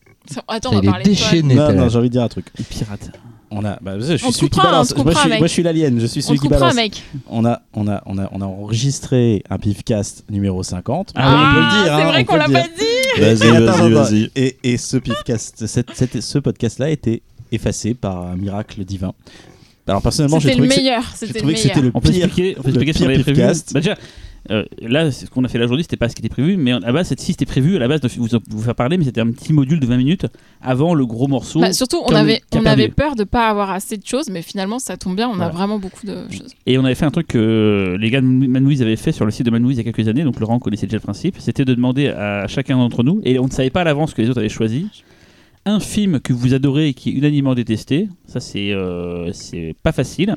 Attends, 0.47 0.70
on 0.72 0.81
va 0.81 0.83
parler 0.83 1.05
de 1.05 1.55
Non, 1.55 1.72
non, 1.72 1.89
j'ai 1.89 1.99
envie 1.99 2.09
de 2.09 2.12
dire 2.12 2.22
un 2.22 2.29
truc. 2.29 2.47
Pirate. 2.68 3.11
On 3.51 3.64
a, 3.64 3.78
bah, 3.80 3.99
je 3.99 4.16
suis 4.16 4.32
celui 4.32 4.51
qui 4.51 4.61
balance. 4.61 4.94
Moi, 4.94 5.12
je 5.12 5.18
suis, 5.18 5.28
moi, 5.28 5.46
je 5.46 5.53
suis 5.53 5.62
l'alien. 5.62 5.99
Je 5.99 6.07
suis 6.07 6.22
celui 6.22 6.38
qui 6.38 6.49
balance. 6.49 6.74
Mec. 6.74 7.03
On 7.28 7.44
a, 7.44 7.62
on 7.72 7.88
a, 7.88 8.03
on 8.07 8.18
a, 8.18 8.28
on 8.32 8.40
a 8.40 8.44
enregistré 8.44 9.42
un 9.49 9.59
pifcast 9.59 10.24
numéro 10.30 10.62
50. 10.62 11.12
Ah, 11.14 11.28
on 11.28 11.55
peut 11.55 11.61
le 11.61 11.70
dire. 11.70 11.96
C'est 11.96 12.03
hein, 12.03 12.09
vrai 12.09 12.24
qu'on 12.24 12.36
l'a 12.36 12.49
pas 12.49 12.68
dit. 12.68 13.20
Vas-y, 13.20 13.64
vas-y, 13.64 13.92
vas-y. 13.92 14.30
Et, 14.36 14.57
et 14.64 14.76
ce 14.76 14.96
pifcast, 14.99 15.66
cette, 15.66 16.20
ce 16.20 16.38
podcast-là 16.38 16.86
a 16.86 16.90
été 16.90 17.22
effacé 17.51 17.94
par 17.94 18.22
un 18.22 18.36
miracle 18.36 18.84
divin. 18.84 19.14
Alors 19.86 20.03
personnellement, 20.03 20.38
j'ai 20.38 20.51
trouvé, 20.51 20.68
le 20.68 20.76
meilleur. 20.76 21.03
Que, 21.18 21.38
trouvé 21.38 21.55
que 21.55 21.61
c'était 21.61 21.80
le 21.80 21.90
pire, 21.90 21.92
on 21.94 22.01
peut 22.01 22.11
expliquer, 22.11 22.57
on 22.59 22.62
peut 22.62 22.82
expliquer 22.82 23.07
le 23.07 23.14
pire 23.14 23.24
pifcast. 23.24 23.72
Bah, 23.72 23.80
déjà, 23.80 23.96
euh, 24.51 24.64
là, 24.80 25.11
ce 25.11 25.26
qu'on 25.26 25.44
a 25.44 25.49
fait 25.49 25.59
là 25.59 25.64
aujourd'hui, 25.64 25.84
c'était 25.84 25.96
pas 25.96 26.09
ce 26.09 26.14
qui 26.14 26.20
était 26.20 26.28
prévu, 26.28 26.57
mais 26.57 26.72
à 26.72 26.80
la 26.80 26.92
base, 26.92 27.14
si 27.18 27.32
c'était 27.32 27.46
prévu, 27.46 27.76
à 27.76 27.78
la 27.78 27.88
base, 27.88 28.01
de 28.01 28.09
vous, 28.09 28.28
vous 28.49 28.62
faire 28.62 28.74
parler, 28.74 28.96
mais 28.96 29.05
c'était 29.05 29.20
un 29.20 29.30
petit 29.30 29.53
module 29.53 29.80
de 29.80 29.86
20 29.86 29.96
minutes 29.96 30.26
avant 30.62 30.94
le 30.94 31.07
gros 31.07 31.28
morceau. 31.28 31.61
Bah, 31.61 31.72
surtout, 31.72 31.99
on 32.05 32.14
avait, 32.14 32.40
on 32.53 32.64
avait 32.64 32.88
peur 32.88 33.14
de 33.14 33.24
pas 33.24 33.49
avoir 33.49 33.70
assez 33.70 33.96
de 33.96 34.07
choses, 34.07 34.28
mais 34.30 34.42
finalement, 34.42 34.78
ça 34.78 34.96
tombe 34.96 35.16
bien, 35.16 35.28
on 35.28 35.40
a 35.40 35.49
vraiment 35.49 35.78
beaucoup 35.78 36.07
de 36.07 36.30
choses. 36.30 36.55
Et 36.66 36.78
on 36.78 36.84
avait 36.84 36.94
fait 36.94 37.07
un 37.07 37.11
truc 37.11 37.28
que 37.28 37.96
les 37.99 38.11
gars 38.11 38.20
de 38.20 38.26
Manouise 38.26 38.82
avaient 38.82 38.96
fait 38.96 39.12
sur 39.12 39.24
le 39.24 39.30
site 39.30 39.46
de 39.46 39.51
Manouise 39.51 39.76
il 39.76 39.84
y 39.84 39.88
a 39.88 39.92
quelques 39.92 40.09
années, 40.09 40.24
donc 40.24 40.40
Laurent 40.40 40.59
connaissait 40.59 40.86
déjà 40.86 40.96
le 40.96 41.03
principe, 41.03 41.36
c'était 41.38 41.64
de 41.64 41.74
demander 41.74 42.09
à 42.09 42.46
chacun 42.46 42.76
d'entre 42.76 43.03
nous, 43.03 43.20
et 43.24 43.38
on 43.38 43.46
ne 43.46 43.51
savait 43.51 43.70
pas 43.70 43.82
à 43.82 43.84
l'avance 43.84 44.14
que 44.14 44.22
les 44.22 44.30
autres 44.30 44.38
avaient 44.40 44.49
choisi, 44.49 44.86
un 45.66 45.80
film 45.80 46.20
que 46.20 46.32
vous 46.32 46.55
adorez 46.55 46.88
et 46.88 46.94
qui 46.94 47.11
est 47.11 47.12
unanimement 47.12 47.55
détesté, 47.55 48.09
ça 48.26 48.40
c'est 48.40 48.72
euh, 48.72 49.32
c'est 49.32 49.74
pas 49.82 49.92
facile 49.92 50.36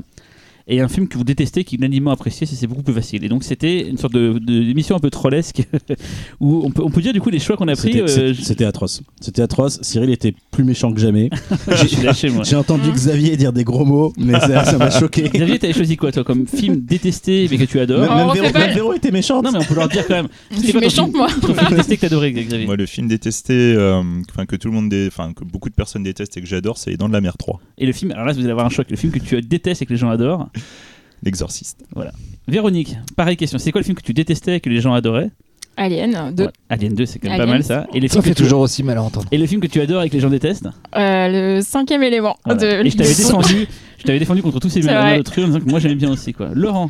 et 0.68 0.82
un 0.82 0.88
film 0.88 1.08
que 1.08 1.18
vous 1.18 1.24
détestez, 1.24 1.64
qui 1.64 1.76
est 1.76 1.78
unanimement 1.78 2.12
apprécié, 2.12 2.46
c'est 2.48 2.68
beaucoup 2.68 2.84
plus 2.84 2.94
facile. 2.94 3.24
Et 3.24 3.30
donc 3.30 3.44
c'était 3.44 3.88
une 3.88 3.98
sorte 3.98 4.14
de, 4.14 4.38
d'émission 4.38 4.96
un 4.96 5.00
peu 5.00 5.10
trollesque 5.10 5.64
où 6.40 6.62
on 6.64 6.72
peut, 6.72 6.84
on 6.84 6.90
peut 6.90 7.02
dire 7.02 7.14
du 7.14 7.22
coup 7.22 7.30
les 7.30 7.40
choix 7.40 7.58
qu'on 7.58 7.68
a 7.68 7.76
pris. 7.76 7.94
C'était, 8.08 8.66
euh, 8.66 8.70
atroce. 8.70 9.02
C'était 9.20 9.42
atroce. 9.42 9.80
Cyril 9.82 10.10
était 10.10 10.34
plus 10.52 10.64
méchant 10.64 10.94
que 10.94 11.00
jamais. 11.00 11.30
j'ai, 11.68 12.04
lâché, 12.04 12.30
moi. 12.30 12.44
j'ai 12.44 12.56
entendu 12.56 12.92
Xavier 12.92 13.38
dire 13.38 13.54
des 13.54 13.64
gros 13.64 13.86
mots, 13.86 14.14
mais 14.18 14.40
ça, 14.40 14.78
m'a 14.78 14.90
choqué. 14.90 15.24
Xavier, 15.34 15.60
t'avais 15.60 15.74
choisi 15.74 15.98
quoi 15.98 16.12
toi 16.12 16.24
comme 16.24 16.48
film 16.48 16.82
détesté 16.82 17.48
mais 17.50 17.58
que 17.58 17.66
tu 17.66 17.80
adores 17.80 18.02
Même, 18.02 18.74
Véro, 18.74 18.94
était 18.94 19.12
méchant. 19.12 19.42
Non 19.42 19.52
mais 19.52 19.60
on 19.60 19.64
peut 19.64 19.76
leur 19.76 19.90
dire 19.90 20.08
quand 20.08 20.16
même. 20.16 20.28
Je 20.52 20.60
suis 20.60 20.80
méchante 20.80 21.14
moi. 21.14 21.28
Ton 21.42 21.54
film 21.54 21.70
détesté 21.70 21.98
que 21.98 22.02
t'adorais 22.02 22.32
Xavier. 22.32 22.66
Moi 22.66 22.76
le 22.76 22.86
film 22.86 23.08
détesté, 23.08 23.54
euh, 23.54 24.02
enfin 24.30 24.46
que 24.46 24.56
tout 24.56 24.68
le 24.68 24.74
monde, 24.74 24.94
enfin 25.08 25.34
que 25.34 25.44
beaucoup 25.44 25.70
de 25.70 25.76
personnes 25.76 26.04
détestent 26.04 26.38
et 26.38 26.42
que 26.42 26.48
j'adore, 26.48 26.78
c'est 26.78 26.96
Dans 26.98 27.08
de 27.08 27.14
la 27.14 27.22
mer 27.22 27.38
3. 27.38 27.60
Et 27.78 27.86
le 27.86 27.94
film, 27.94 28.12
alors 28.12 28.26
là 28.26 28.34
vous 28.34 28.40
allez 28.40 28.52
avoir 28.52 28.66
un 28.66 28.70
choc. 28.70 28.88
Le 28.90 28.96
film 28.96 29.12
que 29.12 29.20
tu 29.20 29.40
détestes 29.42 29.82
et 29.82 29.86
que 29.86 29.94
les 29.94 29.98
gens 29.98 30.10
adorent. 30.10 30.50
L'exorciste. 31.24 31.84
Voilà. 31.94 32.12
Véronique, 32.48 32.96
pareille 33.16 33.38
question. 33.38 33.60
C'est 33.60 33.72
quoi 33.72 33.82
le 33.82 33.86
film 33.86 33.96
que 33.96 34.02
tu 34.04 34.14
détestais 34.14 34.56
et 34.56 34.60
que 34.60 34.70
les 34.70 34.82
gens 34.82 34.94
adoraient? 34.94 35.30
Alien 35.78 36.34
2. 36.34 36.50
Alien 36.70 36.94
2, 36.94 37.06
c'est 37.06 37.20
quand 37.20 37.30
même 37.30 37.38
pas 37.38 37.46
mal 37.46 37.64
ça. 37.64 37.88
Et 37.94 38.00
les 38.00 38.08
ça 38.08 38.22
fait 38.22 38.34
toujours 38.34 38.60
aussi 38.60 38.84
mal 38.84 38.98
à 38.98 39.04
entendre. 39.04 39.28
Et 39.32 39.38
le 39.38 39.46
film 39.46 39.62
que 39.62 39.68
tu 39.68 39.80
adores 39.80 40.04
et 40.04 40.10
que 40.10 40.14
les 40.16 40.20
gens 40.20 40.30
détestent? 40.30 40.68
Euh, 40.96 41.56
Le 41.58 41.62
cinquième 41.62 42.04
élément. 42.04 42.38
De... 42.46 42.86
Et 42.86 42.90
je 42.90 42.98
t'avais 42.98 43.10
défendu. 43.16 43.68
Je 44.02 44.08
t'avais 44.08 44.20
défendu 44.20 44.42
contre 44.42 44.60
tous 44.60 44.70
ces 44.70 44.82
mélomanes 44.82 45.20
de 45.20 45.22
trucs 45.24 45.44
en 45.44 45.48
disant 45.48 45.60
que 45.60 45.70
moi 45.70 45.80
j'aimais 45.80 45.94
bien 45.96 46.10
aussi 46.12 46.34
quoi. 46.34 46.50
Laurent. 46.56 46.90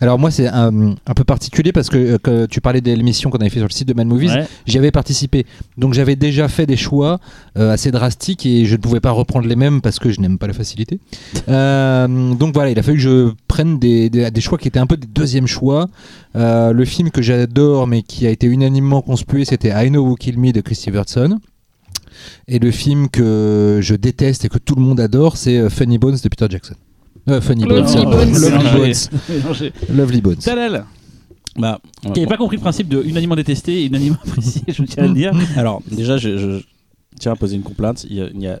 Alors 0.00 0.18
moi 0.18 0.30
c'est 0.30 0.46
un, 0.46 0.94
un 1.06 1.14
peu 1.14 1.24
particulier 1.24 1.72
parce 1.72 1.88
que, 1.90 1.96
euh, 1.98 2.18
que 2.18 2.46
tu 2.46 2.60
parlais 2.60 2.80
de 2.80 2.92
l'émission 2.92 3.28
qu'on 3.28 3.38
avait 3.38 3.50
fait 3.50 3.58
sur 3.58 3.66
le 3.68 3.72
site 3.72 3.88
de 3.88 3.92
Mad 3.94 4.06
Movies, 4.06 4.30
Ouais. 4.32 4.46
j'y 4.66 4.78
avais 4.78 4.90
participé. 4.92 5.46
Donc 5.78 5.94
j'avais 5.94 6.14
déjà 6.16 6.46
fait 6.48 6.64
des 6.66 6.76
choix 6.76 7.18
euh, 7.58 7.72
assez 7.72 7.90
drastiques 7.90 8.46
et 8.46 8.66
je 8.66 8.72
ne 8.72 8.80
pouvais 8.80 9.00
pas 9.00 9.10
reprendre 9.10 9.46
les 9.48 9.56
mêmes 9.56 9.80
parce 9.80 9.98
que 9.98 10.10
je 10.10 10.20
n'aime 10.20 10.38
pas 10.38 10.46
la 10.46 10.52
facilité. 10.54 11.00
Euh, 11.48 12.34
donc 12.34 12.54
voilà, 12.54 12.70
il 12.70 12.78
a 12.78 12.82
fallu 12.82 12.96
que 12.96 13.02
je 13.02 13.30
prenne 13.48 13.78
des, 13.78 14.08
des- 14.10 14.30
des 14.30 14.40
choix 14.40 14.56
qui 14.58 14.68
étaient 14.68 14.78
un 14.78 14.86
peu 14.86 14.96
des 14.96 15.06
deuxièmes 15.06 15.46
choix. 15.46 15.88
Euh, 16.36 16.72
le 16.72 16.84
film 16.84 17.10
que 17.10 17.20
j'adore 17.22 17.86
mais 17.86 18.02
qui 18.02 18.26
a 18.26 18.30
été 18.30 18.46
unanimement 18.46 19.02
conspué 19.02 19.44
c'était 19.44 19.68
I 19.70 19.88
Know 19.90 20.04
Who 20.06 20.14
Kill 20.16 20.38
Me 20.38 20.52
de 20.52 20.60
Chris 20.60 20.82
Everson. 20.86 21.38
Et 22.48 22.58
le 22.58 22.70
film 22.70 23.08
que 23.08 23.78
je 23.82 23.94
déteste 23.94 24.44
et 24.44 24.48
que 24.48 24.58
tout 24.58 24.74
le 24.74 24.82
monde 24.82 25.00
adore 25.00 25.36
c'est 25.36 25.58
euh, 25.58 25.68
Funny 25.70 25.98
Bones 25.98 26.16
de 26.22 26.28
Peter 26.28 26.46
Jackson. 26.48 26.74
Euh, 27.28 27.40
Funny 27.40 27.64
Bones. 27.64 27.84
Lovely 27.84 28.04
Bones. 28.04 28.40
Lovely. 28.40 28.78
Bones. 28.78 28.94
Mélangé. 29.30 29.72
Lovely 29.92 30.20
Bones. 30.20 30.36
Talal. 30.36 30.84
Bah, 31.56 31.80
Qui 32.02 32.08
n'avait 32.08 32.26
pas 32.26 32.36
compris 32.36 32.56
le 32.56 32.62
principe 32.62 32.88
de 32.88 33.00
unanimement 33.02 33.36
détesté 33.36 33.82
et 33.82 33.86
unanimement 33.86 34.18
apprécié, 34.26 34.62
je 34.68 34.82
tiens 34.82 35.04
à 35.04 35.06
le 35.06 35.14
dire. 35.14 35.32
Alors, 35.56 35.82
déjà, 35.90 36.16
je, 36.16 36.36
je 36.36 36.60
tiens 37.20 37.32
à 37.32 37.36
poser 37.36 37.54
une 37.56 37.62
complainte. 37.62 38.04
Il 38.10 38.16
y 38.16 38.20
a, 38.20 38.26
il 38.34 38.40
y 38.40 38.46
a- 38.48 38.60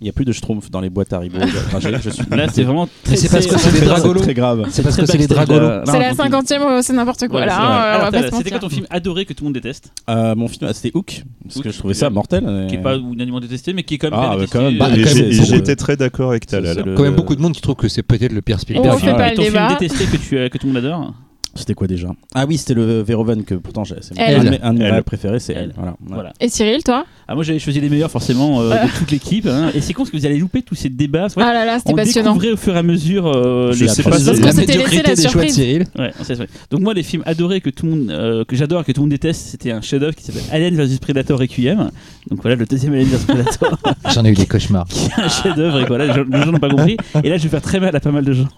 il 0.00 0.06
y 0.06 0.10
a 0.10 0.12
plus 0.12 0.24
de 0.24 0.32
schtroumpf 0.32 0.70
dans 0.70 0.80
les 0.80 0.90
boîtes 0.90 1.12
Haribo. 1.12 1.38
Enfin, 1.66 1.78
je, 1.80 1.88
je 2.02 2.10
suis... 2.10 2.22
Là, 2.30 2.46
c'est 2.52 2.62
vraiment 2.64 2.88
Mais 3.08 3.16
c'est 3.16 3.30
parce 3.30 3.46
que 3.46 3.58
c'est 3.58 3.72
des 3.80 3.86
dragolos. 3.86 4.20
très 4.20 4.34
grave. 4.34 4.66
C'est 4.70 4.82
parce 4.82 4.96
que 4.96 5.02
Très 5.02 5.12
c'est 5.12 5.18
les 5.18 5.26
dragolos. 5.26 5.82
C'est 5.86 5.98
la 5.98 6.14
cinquantième, 6.14 6.62
euh, 6.62 6.82
c'est 6.82 6.92
n'importe 6.92 7.26
quoi 7.28 7.40
Ouais, 7.40 7.46
là. 7.46 7.52
c'est 7.56 7.62
hein, 7.62 7.98
on 8.00 8.04
va 8.04 8.10
pas 8.10 8.18
se 8.18 8.24
C'était 8.24 8.32
quoi 8.32 8.40
mentir. 8.42 8.60
ton 8.60 8.68
film 8.68 8.86
adoré 8.90 9.24
que 9.24 9.32
tout 9.32 9.44
le 9.44 9.46
monde 9.48 9.54
déteste? 9.54 9.92
Euh, 10.10 10.34
mon 10.34 10.48
film, 10.48 10.66
ah, 10.68 10.74
c'était 10.74 10.90
Hook, 10.96 11.22
parce 11.44 11.60
que 11.60 11.70
je 11.70 11.78
trouvais 11.78 11.94
ça 11.94 12.10
mortel. 12.10 12.66
Qui 12.68 12.74
est 12.74 12.82
pas 12.82 12.96
unanimement 12.96 13.40
détesté, 13.40 13.72
mais 13.72 13.82
qui 13.84 13.94
est 13.94 13.98
quand 13.98 14.10
même 14.10 14.18
Ah, 14.20 14.22
bien 14.22 14.30
bah, 14.30 14.36
détesté. 14.40 14.58
quand 14.58 14.64
même. 14.64 14.78
Bah, 14.78 14.88
Et 14.96 15.02
quand 15.02 15.08
j'ai- 15.10 15.22
même, 15.22 15.30
et 15.30 15.34
c'est- 15.34 15.44
J'étais 15.44 15.76
très 15.76 15.96
d'accord 15.96 16.30
avec 16.30 16.46
Talal. 16.46 16.94
Quand 16.96 17.02
même 17.04 17.14
beaucoup 17.14 17.36
de 17.36 17.40
monde 17.40 17.52
qui 17.54 17.60
trouve 17.60 17.76
que 17.76 17.88
c'est 17.88 18.02
peut-être 18.02 18.32
le 18.32 18.42
pire 18.42 18.56
On 18.56 18.60
Spielberg. 18.60 18.94
refait 18.94 19.12
pas 19.14 19.28
Et 19.28 19.30
le 19.30 19.36
ton 19.36 19.42
film 19.42 19.54
débat. 19.54 19.76
détesté 19.78 20.04
que, 20.06 20.16
tu, 20.16 20.50
que 20.50 20.58
tout 20.58 20.66
le 20.66 20.72
monde 20.72 20.84
adore 20.84 21.14
C'était 21.56 21.74
quoi 21.74 21.86
déjà? 21.86 22.08
Ah 22.34 22.46
oui, 22.48 22.58
c'était 22.58 22.74
le 22.74 23.02
Verhoeven 23.02 23.44
que 23.44 23.54
pourtant 23.54 23.84
j'ai- 23.84 23.94
un 24.18 24.44
de 24.44 24.50
mes, 24.50 24.60
un 24.60 24.74
de 24.74 24.78
mes 24.80 25.02
préférés, 25.02 25.38
c'est 25.38 25.52
elle. 25.52 25.74
Elle. 25.76 25.92
Voilà. 26.06 26.32
Et 26.40 26.48
Cyril, 26.48 26.82
toi? 26.82 27.04
Ah, 27.28 27.34
moi 27.34 27.44
j'avais 27.44 27.58
choisi 27.58 27.80
les 27.80 27.88
meilleurs 27.88 28.10
forcément 28.10 28.60
euh, 28.60 28.70
de 28.84 28.98
toute 28.98 29.10
l'équipe. 29.10 29.46
hein. 29.46 29.70
Et 29.74 29.80
c'est 29.80 29.92
con 29.92 30.02
parce 30.02 30.10
que 30.10 30.16
vous 30.16 30.26
allez 30.26 30.38
louper 30.38 30.62
tous 30.62 30.74
ces 30.74 30.88
débats. 30.88 31.28
Ah 31.36 31.52
là 31.52 31.64
là, 31.64 31.78
c'était 31.78 31.92
on 31.92 31.96
passionnant. 31.96 32.32
découvrait 32.32 32.52
au 32.52 32.56
fur 32.56 32.74
et 32.74 32.78
à 32.78 32.82
mesure 32.82 33.26
euh, 33.26 33.72
Je 33.72 33.84
les 33.84 33.88
sais 33.90 34.02
pas 34.02 34.10
Parce 34.10 34.24
La 34.26 34.32
qu'on 34.34 34.52
s'était 34.52 34.76
laissé 34.78 34.96
la 35.02 35.02
des 35.02 35.04
choix 35.04 35.14
de 35.14 35.20
surprise. 35.20 35.54
Cyril. 35.54 35.84
Ouais, 35.98 36.12
c'est 36.22 36.34
vrai. 36.34 36.48
Donc 36.70 36.80
moi 36.80 36.92
les 36.94 37.02
films 37.02 37.22
adorés 37.26 37.60
que 37.60 37.70
tout 37.70 37.86
le 37.86 37.92
monde 37.92 38.10
euh, 38.10 38.44
que 38.44 38.56
j'adore 38.56 38.80
et 38.82 38.84
que 38.84 38.92
tout 38.92 39.00
le 39.00 39.04
monde 39.04 39.10
déteste, 39.10 39.46
c'était 39.48 39.70
un 39.70 39.80
chef-d'œuvre 39.80 40.14
qui 40.14 40.24
s'appelle 40.24 40.42
Alien 40.52 40.74
vs 40.76 40.98
Predator 41.00 41.38
Requiem. 41.38 41.90
Donc 42.30 42.42
voilà 42.42 42.56
le 42.56 42.66
deuxième 42.66 42.92
Alien 42.94 43.06
vs 43.08 43.24
Predator 43.26 43.78
J'en 44.12 44.24
ai 44.24 44.30
eu 44.30 44.34
des 44.34 44.46
cauchemars. 44.46 44.86
qui 44.88 45.06
est 45.06 45.22
un 45.22 45.28
chef-d'œuvre 45.28 45.80
et 45.80 45.84
voilà 45.86 46.06
les 46.08 46.12
gens 46.42 46.52
n'ont 46.52 46.58
pas 46.58 46.68
compris. 46.68 46.96
Et 47.22 47.28
là 47.30 47.36
je 47.38 47.44
vais 47.44 47.48
faire 47.48 47.62
très 47.62 47.80
mal 47.80 47.94
à 47.94 48.00
pas 48.00 48.10
mal 48.10 48.24
de 48.24 48.32
gens. 48.32 48.48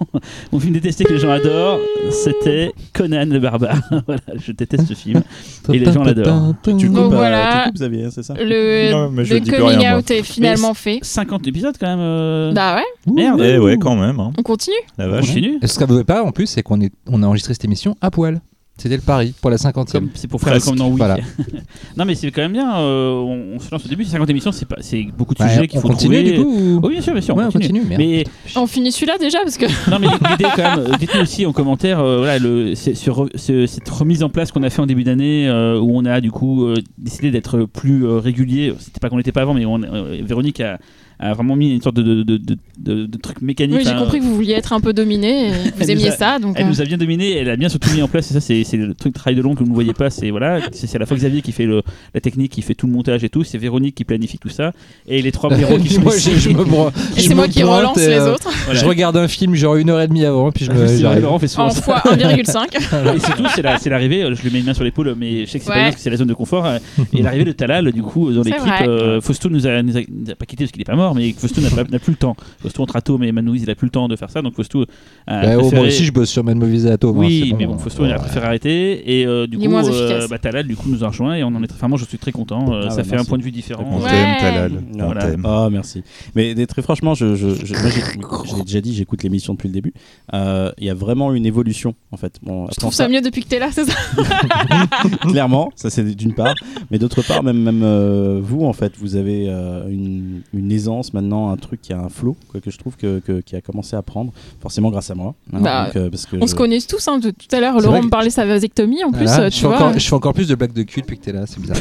Mon 0.53 0.59
film 0.61 0.73
détesté 0.73 1.05
que 1.05 1.13
les 1.13 1.21
gens 1.21 1.31
adorent, 1.31 1.79
c'était 2.11 2.73
Conan 2.93 3.27
le 3.27 3.39
barbare. 3.39 3.81
voilà, 4.07 4.21
je 4.37 4.53
déteste 4.53 4.87
ce 4.89 4.95
film 4.95 5.23
et 5.73 5.79
les 5.79 5.93
gens 5.93 6.03
l'adorent. 6.05 6.55
Tu 6.63 6.71
Donc 6.71 6.81
coupes, 6.87 6.97
euh, 6.97 7.09
voilà. 7.09 7.61
tu 7.65 7.69
coupes, 7.69 7.75
Xavier, 7.77 8.09
c'est 8.11 8.23
ça 8.23 8.35
Le, 8.39 8.91
Non, 8.93 9.11
mais 9.11 9.25
je 9.25 9.35
le 9.35 9.41
dis 9.41 9.51
plus 9.51 9.59
coming 9.61 9.79
rien, 9.79 9.91
moi. 9.91 9.99
out 10.01 10.11
est 10.11 10.23
finalement 10.23 10.75
fait. 10.75 10.99
50 11.03 11.47
épisodes 11.47 11.77
quand 11.79 11.87
même. 11.87 11.99
euh, 12.01 12.53
Bah 12.53 12.77
ouais, 12.77 13.13
Merde. 13.13 13.41
Eh 13.45 13.59
ouais, 13.59 13.77
quand 13.79 13.97
même. 13.97 14.19
hein. 14.21 14.33
on 14.39 14.43
continue. 14.43 14.77
La 14.99 15.07
On 15.07 15.11
vache. 15.11 15.27
continue. 15.27 15.59
Et 15.63 15.67
ce 15.67 15.79
qu'on 15.79 15.87
ne 15.93 15.99
veut 15.99 16.05
pas 16.05 16.23
en 16.23 16.33
plus, 16.33 16.47
c'est 16.47 16.63
qu'on 16.63 16.81
est, 16.81 16.93
on 17.09 17.23
a 17.23 17.27
enregistré 17.27 17.55
cette 17.55 17.65
émission 17.65 17.97
à 18.01 18.11
poil. 18.11 18.41
C'était 18.79 18.97
le 18.97 19.03
pari 19.03 19.33
pour 19.41 19.51
la 19.51 19.57
50e. 19.57 19.91
Comme- 19.91 20.11
C'est 20.15 20.29
pour 20.29 20.39
faire 20.41 20.51
Presque. 20.53 20.67
comme 20.69 20.77
dans 20.77 20.89
Oui. 20.91 20.97
Voilà. 20.99 21.17
non 21.97 22.05
mais 22.05 22.15
c'est 22.15 22.31
quand 22.31 22.43
même 22.43 22.53
bien. 22.53 22.77
euh, 22.79 23.11
on, 23.13 23.57
on 23.57 23.59
se 23.59 23.71
lance 23.71 23.85
au 23.87 23.89
début. 23.89 24.05
C'est 24.05 24.11
50 24.13 24.29
émissions. 24.29 24.53
C'est 24.53 24.67
pas, 24.69 24.77
c'est 24.81 25.07
beaucoup 25.17 25.33
de 25.35 25.43
Ouais, 25.43 25.49
sujets 25.49 25.67
qu'il 25.67 25.79
on 25.79 25.83
faut 25.83 25.89
continue 25.89 26.17
trouver. 26.23 26.37
du 26.37 26.43
coup 26.45 26.51
ou- 26.51 26.81
Oui 26.87 26.93
bien 26.93 27.01
sûr, 27.01 27.13
bien 27.15 27.23
sûr. 27.23 27.35
Ouais, 27.37 27.45
on 27.45 27.49
on 27.49 27.53
continue. 27.53 27.81
continue, 27.81 27.89
merde. 27.89 28.03
mais 28.03 28.25
On 28.55 28.67
finit 28.67 28.93
celui-là 28.93 29.17
déjà 29.19 29.39
parce 29.43 29.57
que 29.57 29.65
non 29.91 29.99
mais 29.99 30.09
l'idée 30.31 30.45
quand 30.55 30.77
même. 30.77 30.93
euh, 30.93 30.97
Dites-nous 31.01 31.23
aussi 31.23 31.47
en 31.47 31.53
commentaire. 31.53 32.01
euh, 32.01 32.19
voilà 32.19 32.39
le, 32.39 32.75
ce 32.75 32.93
ce- 32.95 33.67
cette 33.67 33.89
remise 33.89 34.23
en 34.23 34.29
place 34.29 34.53
qu'on 34.53 34.63
a 34.63 34.69
fait 34.71 34.83
en 34.83 34.87
début 34.87 35.05
d'année 35.05 35.49
euh, 35.49 35.81
où 35.81 35.91
on 35.97 36.05
a 36.05 36.21
du 36.21 36.31
coup 36.31 36.67
euh, 36.67 36.75
décidé 36.99 37.31
d'être 37.31 37.65
plus 37.65 38.05
euh, 38.05 38.19
régulier. 38.19 38.75
C'était 38.79 39.01
pas 39.01 39.09
qu'on 39.09 39.17
n'était 39.17 39.33
pas 39.33 39.43
avant, 39.43 39.55
mais 39.55 39.65
on, 39.65 39.83
euh, 39.83 40.21
Véronique 40.23 40.61
a, 40.61 40.79
a 41.19 41.33
vraiment 41.33 41.57
mis 41.57 41.73
une 41.75 41.81
sorte 41.83 41.97
de, 41.97 42.03
de, 42.23 42.37
de, 42.37 43.07
de, 43.07 43.17
truc 43.19 43.41
mécanique. 43.41 43.77
oui, 43.79 43.85
j'ai 43.87 43.95
compris 43.97 44.19
que 44.21 44.25
vous 44.25 44.35
vouliez 44.35 44.53
être 44.55 44.73
un 44.73 44.81
peu 44.81 44.93
dominé 44.93 45.51
vous 45.79 45.91
aimiez 45.91 46.09
a- 46.09 46.17
ça. 46.17 46.39
Donc, 46.39 46.55
Elle 46.59 46.67
euh, 46.67 46.69
nous 46.69 46.81
a 46.83 46.85
bien 46.85 46.99
dominé, 46.99 47.33
elle 47.39 47.49
a 47.51 47.57
bien 47.57 47.69
surtout 47.69 47.91
mis 47.95 48.03
en 48.03 48.09
place, 48.09 48.31
et 48.31 48.35
ça 48.35 48.41
c'est 48.41 48.65
c'est 48.65 48.77
le 48.77 48.95
truc 48.95 49.15
de 49.15 49.19
travail 49.19 49.35
de 49.37 49.43
long 49.43 49.55
que 49.55 49.61
vous 49.61 49.69
ne 49.71 49.75
voyez 49.75 49.95
pas, 49.95 50.11
c'est 50.11 50.31
voilà, 50.31 50.61
c'est 50.73 50.87
c'est 50.87 50.97
à 50.97 51.01
la 51.01 51.07
fois 51.07 51.17
Xavier 51.17 51.41
qui 51.43 51.53
fait 51.53 51.65
le, 51.67 51.83
la 52.15 52.21
technique, 52.21 52.53
qui 52.53 52.63
fait 52.63 52.75
tout 52.75 52.87
le 52.87 52.93
montage 52.93 53.25
et 53.25 53.29
tout, 53.29 53.45
c'est 53.45 53.59
Véronique 53.59 53.95
qui 53.95 54.05
planifie 54.05 54.39
tout 54.39 54.49
ça, 54.51 54.73
et 55.09 55.23
les 55.23 55.33
trois 55.33 55.49
blaireaux 55.55 55.79
qui 55.79 55.89
sont 55.95 56.03
moi, 56.03 56.15
ici. 56.17 56.33
je, 56.35 56.39
je 56.39 56.49
me 56.51 56.65
bro- 56.65 56.91
Et 57.17 57.21
c'est 57.23 57.35
moi 57.35 57.49
qui 57.49 57.63
relance 57.63 57.97
et, 57.99 58.09
les 58.09 58.15
euh, 58.17 58.35
autres. 58.35 58.51
Voilà. 58.67 58.81
Je 58.81 58.85
regarde 58.85 59.17
un 59.17 59.29
film 59.29 59.55
genre 59.55 59.77
une 59.77 59.89
heure 59.91 60.01
et 60.01 60.09
demie 60.09 60.25
avant, 60.25 60.51
puis 60.53 60.65
je 60.67 60.71
me. 60.73 61.21
Laurent 61.21 61.39
fait 61.39 61.49
souvent 61.49 61.69
En 61.69 61.71
fois 61.71 62.03
1,5. 62.05 63.15
Et 63.17 63.19
surtout, 63.21 63.45
c'est 63.55 63.63
la- 63.63 63.79
c'est 63.79 63.89
l'arrivée, 63.91 64.23
euh, 64.23 64.35
je 64.35 64.43
lui 64.43 64.51
mets 64.51 64.61
une 64.61 64.67
main 64.67 64.75
sur 64.75 64.85
l'épaule, 64.85 65.15
mais 65.19 65.47
je 65.47 65.51
sais 65.51 65.59
que 65.59 65.65
c'est 65.65 65.71
pas 65.71 65.77
Ouais. 65.77 65.81
bien 65.83 65.85
parce 65.91 65.97
que 65.97 66.03
c'est 66.03 66.11
la 66.11 66.17
zone 66.17 66.29
de 66.29 66.35
confort. 66.35 66.67
euh, 66.67 66.79
Et 67.15 67.23
l'arrivée 67.23 67.45
de 67.45 67.53
Talal, 67.53 67.91
du 67.93 68.03
coup, 68.03 68.31
dans 68.33 68.43
l'équipe, 68.43 69.21
Fausto 69.23 69.49
nous 69.49 69.67
a, 69.67 69.83
nous 69.83 69.97
a- 69.97 70.01
nous 70.01 70.31
a 70.31 70.35
pas 70.35 70.45
quitté 70.47 70.65
parce 70.65 70.73
qu'il 70.73 70.83
est 70.83 70.85
pas 70.85 70.97
mort, 70.97 71.06
mais 71.15 71.33
Fausto 71.33 71.61
n'a 71.61 71.69
n'a 71.71 71.99
plus 71.99 72.13
le 72.13 72.17
temps. 72.17 72.37
Fausto 72.61 72.83
entre 72.83 72.97
Atom 72.97 73.23
et 73.23 73.33
Manouise, 73.33 73.63
il 73.63 73.71
a 73.71 73.75
plus 73.75 73.87
le 73.87 73.91
temps 73.91 74.09
de 74.09 74.17
faire 74.17 74.31
ça, 74.31 74.43
donc 74.43 74.55
Fausto 74.55 74.85
a 75.27 75.43
Bah, 75.43 75.53
oh, 75.59 75.63
préféré- 75.69 75.87
aussi, 75.87 76.05
je 76.05 76.13
bosse 76.13 76.31
sur 76.31 76.43
Movies 76.45 76.87
à 76.87 76.93
Atom. 76.93 77.11
hein, 77.17 77.19
Oui, 77.21 77.55
mais 77.59 77.67
bon. 77.67 77.73
bon, 77.75 77.79
Fausto 77.79 78.05
il 78.05 78.13
a 78.13 78.19
préféré 78.19 78.47
arrêter 78.47 79.21
et 79.21 79.27
euh, 79.27 79.47
du 79.47 79.57
Il 79.61 79.69
coup, 79.69 79.77
euh, 79.77 80.27
bah, 80.29 80.39
Talal 80.39 80.67
du 80.67 80.77
coup 80.77 80.89
nous 80.89 81.05
a 81.05 81.09
rejoint 81.09 81.35
et 81.35 81.45
on 81.45 81.49
en 81.49 81.63
est 81.63 81.67
très, 81.67 81.77
enfin, 81.77 81.89
moi 81.89 81.99
je 81.99 82.05
suis 82.05 82.19
très 82.19 82.33
content. 82.33 82.73
euh, 82.73 82.83
Ah 82.87 82.91
ça 82.91 82.97
bah, 82.99 83.03
fait 83.05 83.11
un 83.11 83.15
merci. 83.17 83.29
point 83.29 83.39
de 83.39 83.43
vue 83.43 83.51
différent. 83.53 83.85
On 83.91 83.99
Ouais. 84.03 84.11
t'aime, 84.11 84.37
Talal. 84.41 84.73
On 84.95 85.05
Voilà. 85.05 85.21
t'aime. 85.31 85.43
Ah, 85.45 85.69
merci. 85.71 86.03
Mais 86.35 86.55
très 86.67 86.83
franchement, 86.83 87.15
je, 87.15 87.35
je, 87.35 87.49
je, 87.65 87.73
moi, 87.75 87.91
j'ai- 87.91 88.51
je 88.51 88.57
l'ai 88.57 88.63
déjà 88.63 88.81
dit, 88.81 88.95
j'écoute 88.95 89.23
l'émission 89.23 89.55
depuis 89.55 89.69
le 89.69 89.75
début. 89.75 89.93
Euh, 90.35 90.71
Il 90.79 90.85
y 90.87 90.91
a 90.91 90.95
vraiment 90.95 91.33
une 91.33 91.47
évolution, 91.47 91.95
en 92.13 92.17
fait. 92.17 92.39
Bon, 92.43 92.67
Je 92.71 92.77
trouve 92.81 92.93
ça 92.95 93.09
mieux 93.09 93.21
depuis 93.21 93.43
que 93.43 93.49
t'es 93.49 93.59
là, 93.59 93.69
c'est 93.73 93.85
ça 93.85 93.95
clairement, 95.29 95.71
ça 95.75 95.91
c'est 95.91 96.05
d'une 96.15 96.35
part, 96.35 96.55
mais 96.91 96.99
d'autre 96.99 97.23
part, 97.23 97.43
même, 97.43 97.59
même 97.59 98.41
vous 98.41 98.65
en 98.65 98.73
fait, 98.73 98.93
vous 98.99 99.17
avez 99.17 99.47
une, 99.91 100.43
une 100.55 100.73
aisance 100.73 100.96
maintenant, 101.13 101.51
un 101.51 101.57
truc 101.57 101.81
qui 101.83 101.93
a 101.93 101.99
un 101.99 102.09
flow 102.09 102.37
quoi, 102.51 102.61
que 102.61 102.71
je 102.71 102.79
trouve 102.79 102.97
que, 102.97 103.21
que- 103.21 103.41
qui 103.41 103.57
a 103.57 103.61
commencé 103.61 103.97
à 103.97 104.03
prendre, 104.03 104.33
forcément 104.61 104.91
grâce 104.91 105.11
à 105.11 105.15
moi. 105.15 105.35
hein, 105.53 105.59
Bah, 105.61 105.87
donc, 105.87 105.97
euh, 105.97 106.11
parce 106.11 106.27
que 106.27 106.37
On 106.37 106.47
je- 106.47 106.51
se 106.51 106.55
connaît 106.55 106.81
tous. 106.81 107.07
Hein, 107.09 107.19
de- 107.19 107.31
tout 107.31 107.55
à 107.55 107.61
l'heure, 107.61 107.81
Laurent 107.81 108.03
me 108.03 108.09
parlait 108.09 108.29
de 108.29 108.33
sa 108.33 108.45
vasectomie. 108.47 109.05
En 109.05 109.11
plus, 109.13 109.25
Voilà, 109.27 109.45
euh, 109.45 109.51
je, 109.51 109.55
tu 109.55 109.61
fais 109.63 109.67
vois. 109.67 109.77
encore, 109.77 109.93
je 109.99 110.07
fais 110.07 110.15
encore 110.15 110.35
plus 110.35 110.49
de 110.49 110.55
blagues 110.55 110.73
de 110.73 110.83
cul 110.83 111.01
depuis 111.03 111.19
que 111.19 111.25
t'es 111.25 111.33
là, 111.33 111.45
c'est 111.47 111.61
bizarre. 111.61 111.77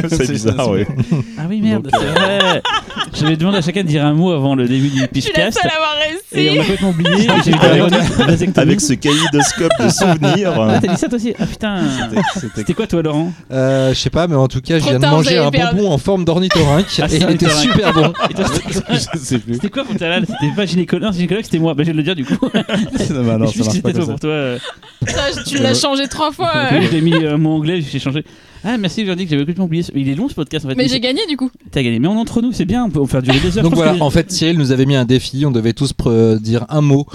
C'est 0.08 0.30
bizarre, 0.30 0.70
oui. 0.70 0.84
Ah 1.38 1.42
oui 1.48 1.60
merde, 1.60 1.82
Donc, 1.82 1.92
c'est 2.00 2.06
vrai. 2.20 2.62
Je 3.12 3.26
vais 3.26 3.36
demander 3.36 3.58
à 3.58 3.60
chacun 3.62 3.82
de 3.82 3.88
dire 3.88 4.04
un 4.06 4.14
mot 4.14 4.30
avant 4.30 4.54
le 4.54 4.68
début 4.68 4.88
du 4.88 5.06
pitchcast. 5.08 5.58
Et 6.32 6.48
on 6.50 6.54
a 6.54 6.58
complètement 6.64 6.90
oublié. 6.90 7.26
vasectomie. 7.26 8.52
Avec 8.56 8.80
ce 8.80 8.92
kaléidoscope 8.94 9.72
de 9.80 9.88
souvenirs. 9.88 10.52
Ah, 10.60 10.78
t'as 10.80 10.92
dit 10.92 10.96
ça 10.96 11.08
toi 11.08 11.16
aussi 11.16 11.34
Ah 11.38 11.46
putain. 11.46 11.82
C'était 12.54 12.74
quoi 12.74 12.86
toi 12.86 13.02
Laurent 13.02 13.32
Euh, 13.50 13.92
je 13.92 13.98
sais 13.98 14.10
pas, 14.10 14.28
mais 14.28 14.36
en 14.36 14.46
tout 14.48 14.60
cas, 14.60 14.78
je 14.78 14.84
viens 14.84 14.98
de 14.98 15.06
manger 15.06 15.38
un 15.38 15.50
bonbon 15.50 15.90
en 15.90 15.98
forme 15.98 16.24
d'ornithorynque 16.24 16.86
Ah, 17.02 17.06
et 17.10 17.16
il 17.16 17.30
était 17.30 17.48
super 17.50 17.92
bon. 17.92 18.12
Et 18.30 18.34
toi, 18.34 18.44
c'était- 18.46 18.49
je 19.14 19.18
sais 19.18 19.38
plus. 19.38 19.54
C'était 19.54 19.70
quoi 19.70 19.84
pour 19.84 19.96
Talal 19.96 20.24
C'était 20.26 20.54
pas 20.54 20.66
gynécologue, 20.66 21.12
c'était 21.12 21.58
moi. 21.58 21.74
Bah, 21.74 21.82
je 21.84 21.88
vais 21.90 21.96
le 21.96 22.02
dire 22.02 22.14
du 22.14 22.24
coup. 22.24 22.34
Non, 23.10 23.24
bah, 23.24 23.38
non, 23.38 23.46
je 23.46 23.58
ça 23.58 23.64
marche 23.64 23.82
pas 23.82 23.92
toi 23.92 24.00
comme 24.00 24.06
ça. 24.06 24.10
pour 24.12 24.20
toi. 24.20 24.30
euh, 24.30 24.58
Ça, 25.06 25.42
tu 25.46 25.58
l'as 25.58 25.74
changé 25.74 26.06
trois 26.08 26.30
fois. 26.32 26.52
Du 26.70 26.76
euh. 26.76 26.82
J'ai 26.90 27.00
mis 27.00 27.14
euh, 27.14 27.36
mon 27.38 27.56
anglais, 27.56 27.80
j'ai 27.80 27.98
changé. 27.98 28.24
Ah 28.62 28.76
merci 28.76 29.02
Verdi 29.04 29.24
que 29.24 29.30
j'avais 29.30 29.42
complètement 29.42 29.64
oublié. 29.64 29.84
Il 29.94 30.08
est 30.08 30.14
long 30.14 30.28
ce 30.28 30.34
podcast 30.34 30.66
en 30.66 30.68
fait. 30.68 30.74
Mais 30.74 30.86
j'ai 30.88 31.00
gagné 31.00 31.20
du 31.28 31.36
coup. 31.36 31.50
T'as 31.70 31.82
gagné. 31.82 31.98
Mais 31.98 32.08
on 32.08 32.18
entre 32.18 32.42
nous, 32.42 32.52
c'est 32.52 32.66
bien. 32.66 32.84
On 32.84 32.90
peut 32.90 33.04
faire 33.06 33.22
durer 33.22 33.40
des 33.40 33.56
heures. 33.56 33.64
Donc 33.64 33.74
voilà, 33.74 33.94
que- 33.94 34.00
en 34.00 34.10
fait, 34.10 34.30
Cyril 34.30 34.58
nous 34.58 34.70
avait 34.72 34.86
mis 34.86 34.96
un 34.96 35.04
défi, 35.06 35.44
on 35.46 35.50
devait 35.50 35.72
tous 35.72 35.94
dire 36.40 36.66
un 36.68 36.80
mot. 36.82 37.06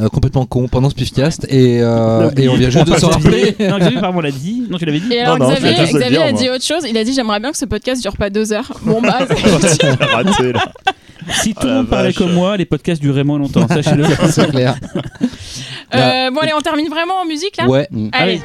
Euh, 0.00 0.08
complètement 0.08 0.46
con 0.46 0.68
pendant 0.68 0.88
ce 0.90 0.94
pifcast 0.94 1.46
et, 1.50 1.80
euh, 1.80 2.30
et 2.36 2.48
on 2.48 2.54
vient 2.54 2.70
juste 2.70 2.86
de 2.86 2.96
s'en 2.96 3.08
rappeler. 3.10 3.54
Non, 3.60 3.78
Xavier, 3.78 4.00
pardon, 4.00 4.18
on 4.18 4.20
l'a 4.22 4.30
dit. 4.30 4.64
Non, 4.70 4.78
tu 4.78 4.84
l'avais 4.86 5.00
dit. 5.00 5.12
Et 5.12 5.20
alors 5.20 5.38
non, 5.38 5.50
Xavier, 5.50 5.70
vais 5.70 5.76
juste 5.80 5.92
le 5.92 5.98
Xavier 6.00 6.16
dire, 6.18 6.26
a 6.26 6.30
moi. 6.32 6.40
dit 6.40 6.50
autre 6.50 6.64
chose. 6.64 6.84
Il 6.88 6.96
a 6.96 7.04
dit 7.04 7.12
j'aimerais 7.12 7.40
bien 7.40 7.52
que 7.52 7.58
ce 7.58 7.64
podcast 7.66 8.02
dure 8.02 8.16
pas 8.16 8.30
deux 8.30 8.52
heures. 8.52 8.70
Bon 8.82 9.00
bah. 9.02 9.18
Raté 9.20 10.52
là. 10.52 10.72
Si 11.42 11.54
tout 11.54 11.60
Oh 11.62 11.66
le 11.66 11.70
la 11.70 11.74
monde 11.76 11.88
parlait 11.88 12.08
vache. 12.08 12.16
comme 12.16 12.32
moi, 12.32 12.56
les 12.56 12.64
podcasts 12.64 13.00
dureraient 13.00 13.24
moins 13.24 13.38
longtemps. 13.38 13.68
Sachez-le. 13.68 14.04
C'est 14.30 14.50
clair. 14.50 14.74
Euh, 15.94 16.30
bon 16.30 16.40
allez, 16.40 16.52
on 16.56 16.60
termine 16.60 16.88
vraiment 16.88 17.20
en 17.20 17.26
musique 17.26 17.56
là. 17.58 17.66
Ouais. 17.68 17.88
Allez. 18.12 18.40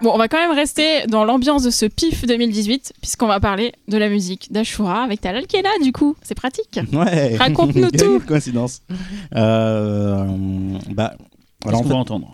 Bon, 0.00 0.12
on 0.14 0.18
va 0.18 0.28
quand 0.28 0.38
même 0.38 0.52
rester 0.54 1.06
dans 1.08 1.24
l'ambiance 1.24 1.64
de 1.64 1.70
ce 1.70 1.84
PIF 1.84 2.24
2018, 2.24 2.92
puisqu'on 3.00 3.26
va 3.26 3.40
parler 3.40 3.72
de 3.88 3.98
la 3.98 4.08
musique 4.08 4.52
d'Ashura 4.52 5.02
avec 5.02 5.20
Talal 5.20 5.46
qui 5.48 5.56
est 5.56 5.62
là, 5.62 5.70
du 5.82 5.90
coup. 5.90 6.14
C'est 6.22 6.36
pratique. 6.36 6.78
Ouais. 6.92 7.36
Raconte-nous 7.36 7.90
tout. 7.98 8.20
Coïncidence. 8.20 8.82
Euh, 9.34 10.24
bah, 10.94 11.14
alors 11.66 11.82
fait, 11.82 11.88
va 11.88 11.96
entendre? 11.96 12.32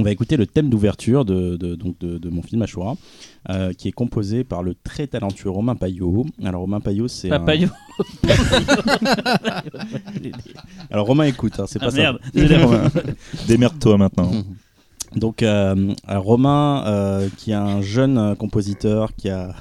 on 0.00 0.02
va 0.02 0.10
écouter 0.12 0.36
le 0.36 0.46
thème 0.46 0.68
d'ouverture 0.68 1.24
de, 1.24 1.56
de, 1.56 1.74
donc 1.76 1.98
de, 1.98 2.18
de 2.18 2.28
mon 2.28 2.42
film 2.42 2.60
Ashura, 2.60 2.94
euh, 3.48 3.72
qui 3.72 3.88
est 3.88 3.92
composé 3.92 4.44
par 4.44 4.62
le 4.62 4.74
très 4.74 5.06
talentueux 5.06 5.48
Romain 5.50 5.76
Payot. 5.76 6.26
Alors 6.44 6.60
Romain 6.60 6.80
Payot, 6.80 7.08
c'est 7.08 7.30
Pas 7.30 7.36
un- 7.36 7.40
Payot. 7.40 7.68
Alors 10.90 11.06
Romain 11.06 11.24
écoute, 11.24 11.58
hein, 11.58 11.64
c'est 11.66 11.78
Ah, 11.82 11.86
pas 11.86 11.92
merde. 11.92 12.18
ça. 12.34 12.36
Démerde-toi 13.48 13.96
maintenant. 13.96 14.30
Donc 15.16 15.42
euh, 15.42 15.94
Romain, 16.06 16.84
euh, 16.86 17.28
qui 17.36 17.52
est 17.52 17.54
un 17.54 17.80
jeune 17.80 18.18
euh, 18.18 18.34
compositeur 18.34 19.14
qui 19.16 19.30
a 19.30 19.54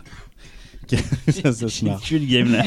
ça, 1.28 1.52
ça 1.52 1.68
se 1.68 1.86
marre. 1.86 2.00
Tu 2.02 2.20
le 2.20 2.26
game 2.26 2.52
là. 2.52 2.64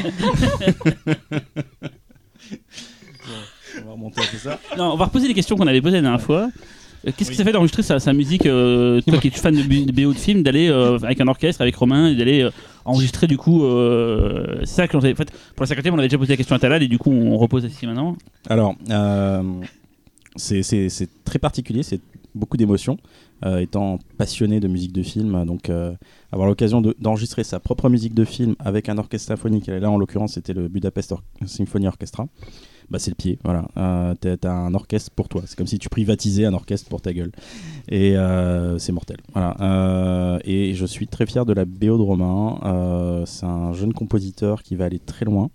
on 3.82 3.86
va 3.86 3.92
remonter 3.92 4.20
à 4.20 4.38
ça. 4.38 4.58
Non, 4.76 4.92
on 4.92 4.96
va 4.96 5.06
reposer 5.06 5.28
les 5.28 5.34
questions 5.34 5.56
qu'on 5.56 5.66
avait 5.66 5.80
posées 5.80 5.96
la 5.96 6.02
dernière 6.02 6.20
fois. 6.20 6.50
Euh, 7.06 7.12
Qu'est-ce 7.16 7.30
que 7.30 7.36
ça 7.36 7.44
fait 7.44 7.52
d'enregistrer 7.52 7.82
sa, 7.82 7.98
sa 7.98 8.12
musique, 8.12 8.44
euh, 8.46 9.00
toi 9.02 9.18
qui 9.18 9.28
es 9.28 9.30
fan 9.30 9.54
de, 9.54 9.62
de 9.62 9.92
BO 9.92 10.12
de 10.12 10.18
film, 10.18 10.42
d'aller 10.42 10.68
euh, 10.68 10.98
avec 11.02 11.20
un 11.20 11.28
orchestre, 11.28 11.62
avec 11.62 11.74
Romain, 11.76 12.08
et 12.08 12.14
d'aller 12.14 12.42
euh, 12.42 12.50
enregistrer 12.84 13.26
du 13.26 13.38
coup. 13.38 13.62
c'est 14.60 14.66
ça 14.66 14.88
que 14.88 14.92
l'on 14.96 14.98
en 14.98 15.14
fait, 15.14 15.30
pour 15.56 15.60
la 15.60 15.66
50 15.66 15.86
on 15.86 15.98
avait 15.98 16.08
déjà 16.08 16.18
posé 16.18 16.32
la 16.32 16.36
question 16.36 16.56
à 16.56 16.58
Talal 16.58 16.82
et 16.82 16.88
du 16.88 16.98
coup 16.98 17.10
on 17.10 17.38
repose 17.38 17.64
ici 17.64 17.86
maintenant. 17.86 18.16
Alors, 18.48 18.74
c'est- 20.36 21.08
très 21.24 21.38
particulier, 21.38 21.82
c'est 21.82 22.00
beaucoup 22.34 22.56
d'émotions. 22.56 22.96
Euh, 23.46 23.58
étant 23.60 23.98
passionné 24.18 24.60
de 24.60 24.68
musique 24.68 24.92
de 24.92 25.02
film, 25.02 25.46
donc 25.46 25.70
euh, 25.70 25.94
avoir 26.30 26.46
l'occasion 26.46 26.82
de- 26.82 26.94
d'enregistrer 27.00 27.42
sa 27.42 27.58
propre 27.58 27.88
musique 27.88 28.12
de 28.12 28.26
film 28.26 28.54
avec 28.58 28.90
un 28.90 28.98
orchestre 28.98 29.28
symphonique, 29.28 29.66
et 29.70 29.80
là 29.80 29.90
en 29.90 29.96
l'occurrence 29.96 30.34
c'était 30.34 30.52
le 30.52 30.68
Budapest 30.68 31.12
Or- 31.12 31.22
Symphony 31.46 31.86
Orchestra, 31.88 32.28
bah, 32.90 32.98
c'est 32.98 33.10
le 33.10 33.14
pied, 33.14 33.38
voilà. 33.42 33.66
Euh, 33.78 34.14
t'as- 34.36 34.52
un 34.52 34.74
orchestre 34.74 35.10
pour 35.16 35.30
toi, 35.30 35.40
c'est 35.46 35.56
comme 35.56 35.66
si 35.66 35.78
tu 35.78 35.88
privatisais 35.88 36.44
un 36.44 36.52
orchestre 36.52 36.90
pour 36.90 37.00
ta 37.00 37.14
gueule. 37.14 37.32
Et 37.88 38.14
euh, 38.18 38.76
c'est 38.78 38.92
mortel. 38.92 39.16
Voilà. 39.32 40.38
Et 40.44 40.74
je 40.74 40.84
suis 40.84 41.06
très 41.06 41.24
fier 41.24 41.46
de 41.46 41.54
la 41.54 41.64
BO 41.64 41.96
de 41.96 42.02
Romain. 42.02 43.22
C'est 43.24 43.46
un 43.46 43.72
jeune 43.72 43.94
compositeur 43.94 44.62
qui 44.62 44.76
va 44.76 44.84
aller 44.84 44.98
très 44.98 45.24
loin. 45.24 45.48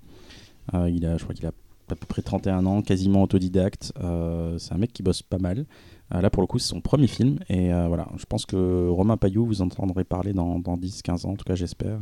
Il 0.74 1.06
a, 1.06 1.18
je 1.18 1.24
crois 1.24 1.36
qu'il 1.36 1.46
a 1.46 1.52
à 1.90 1.96
peu 1.96 2.06
près 2.06 2.22
31 2.22 2.66
ans, 2.66 2.82
quasiment 2.82 3.24
autodidacte. 3.24 3.94
Euh, 4.02 4.58
c'est 4.58 4.74
un 4.74 4.78
mec 4.78 4.92
qui 4.94 5.04
bosse 5.04 5.22
pas 5.22 5.38
mal. 5.38 5.66
Euh, 6.14 6.22
là, 6.22 6.30
pour 6.30 6.42
le 6.42 6.48
coup, 6.48 6.60
c'est 6.60 6.68
son 6.70 6.82
premier 6.82 7.08
film. 7.08 7.40
Et 7.50 7.74
euh, 7.74 7.88
voilà, 7.88 8.08
je 8.18 8.26
pense 8.26 8.46
que 8.46 8.88
Romain 8.90 9.18
Payot, 9.18 9.46
vous 9.46 9.62
entendrez 9.62 10.04
parler 10.04 10.34
dans, 10.34 10.60
dans 10.60 10.78
10-15 10.78 11.26
ans, 11.26 11.32
en 11.32 11.36
tout 11.36 11.46
cas, 11.46 11.56
j'espère. 11.56 12.00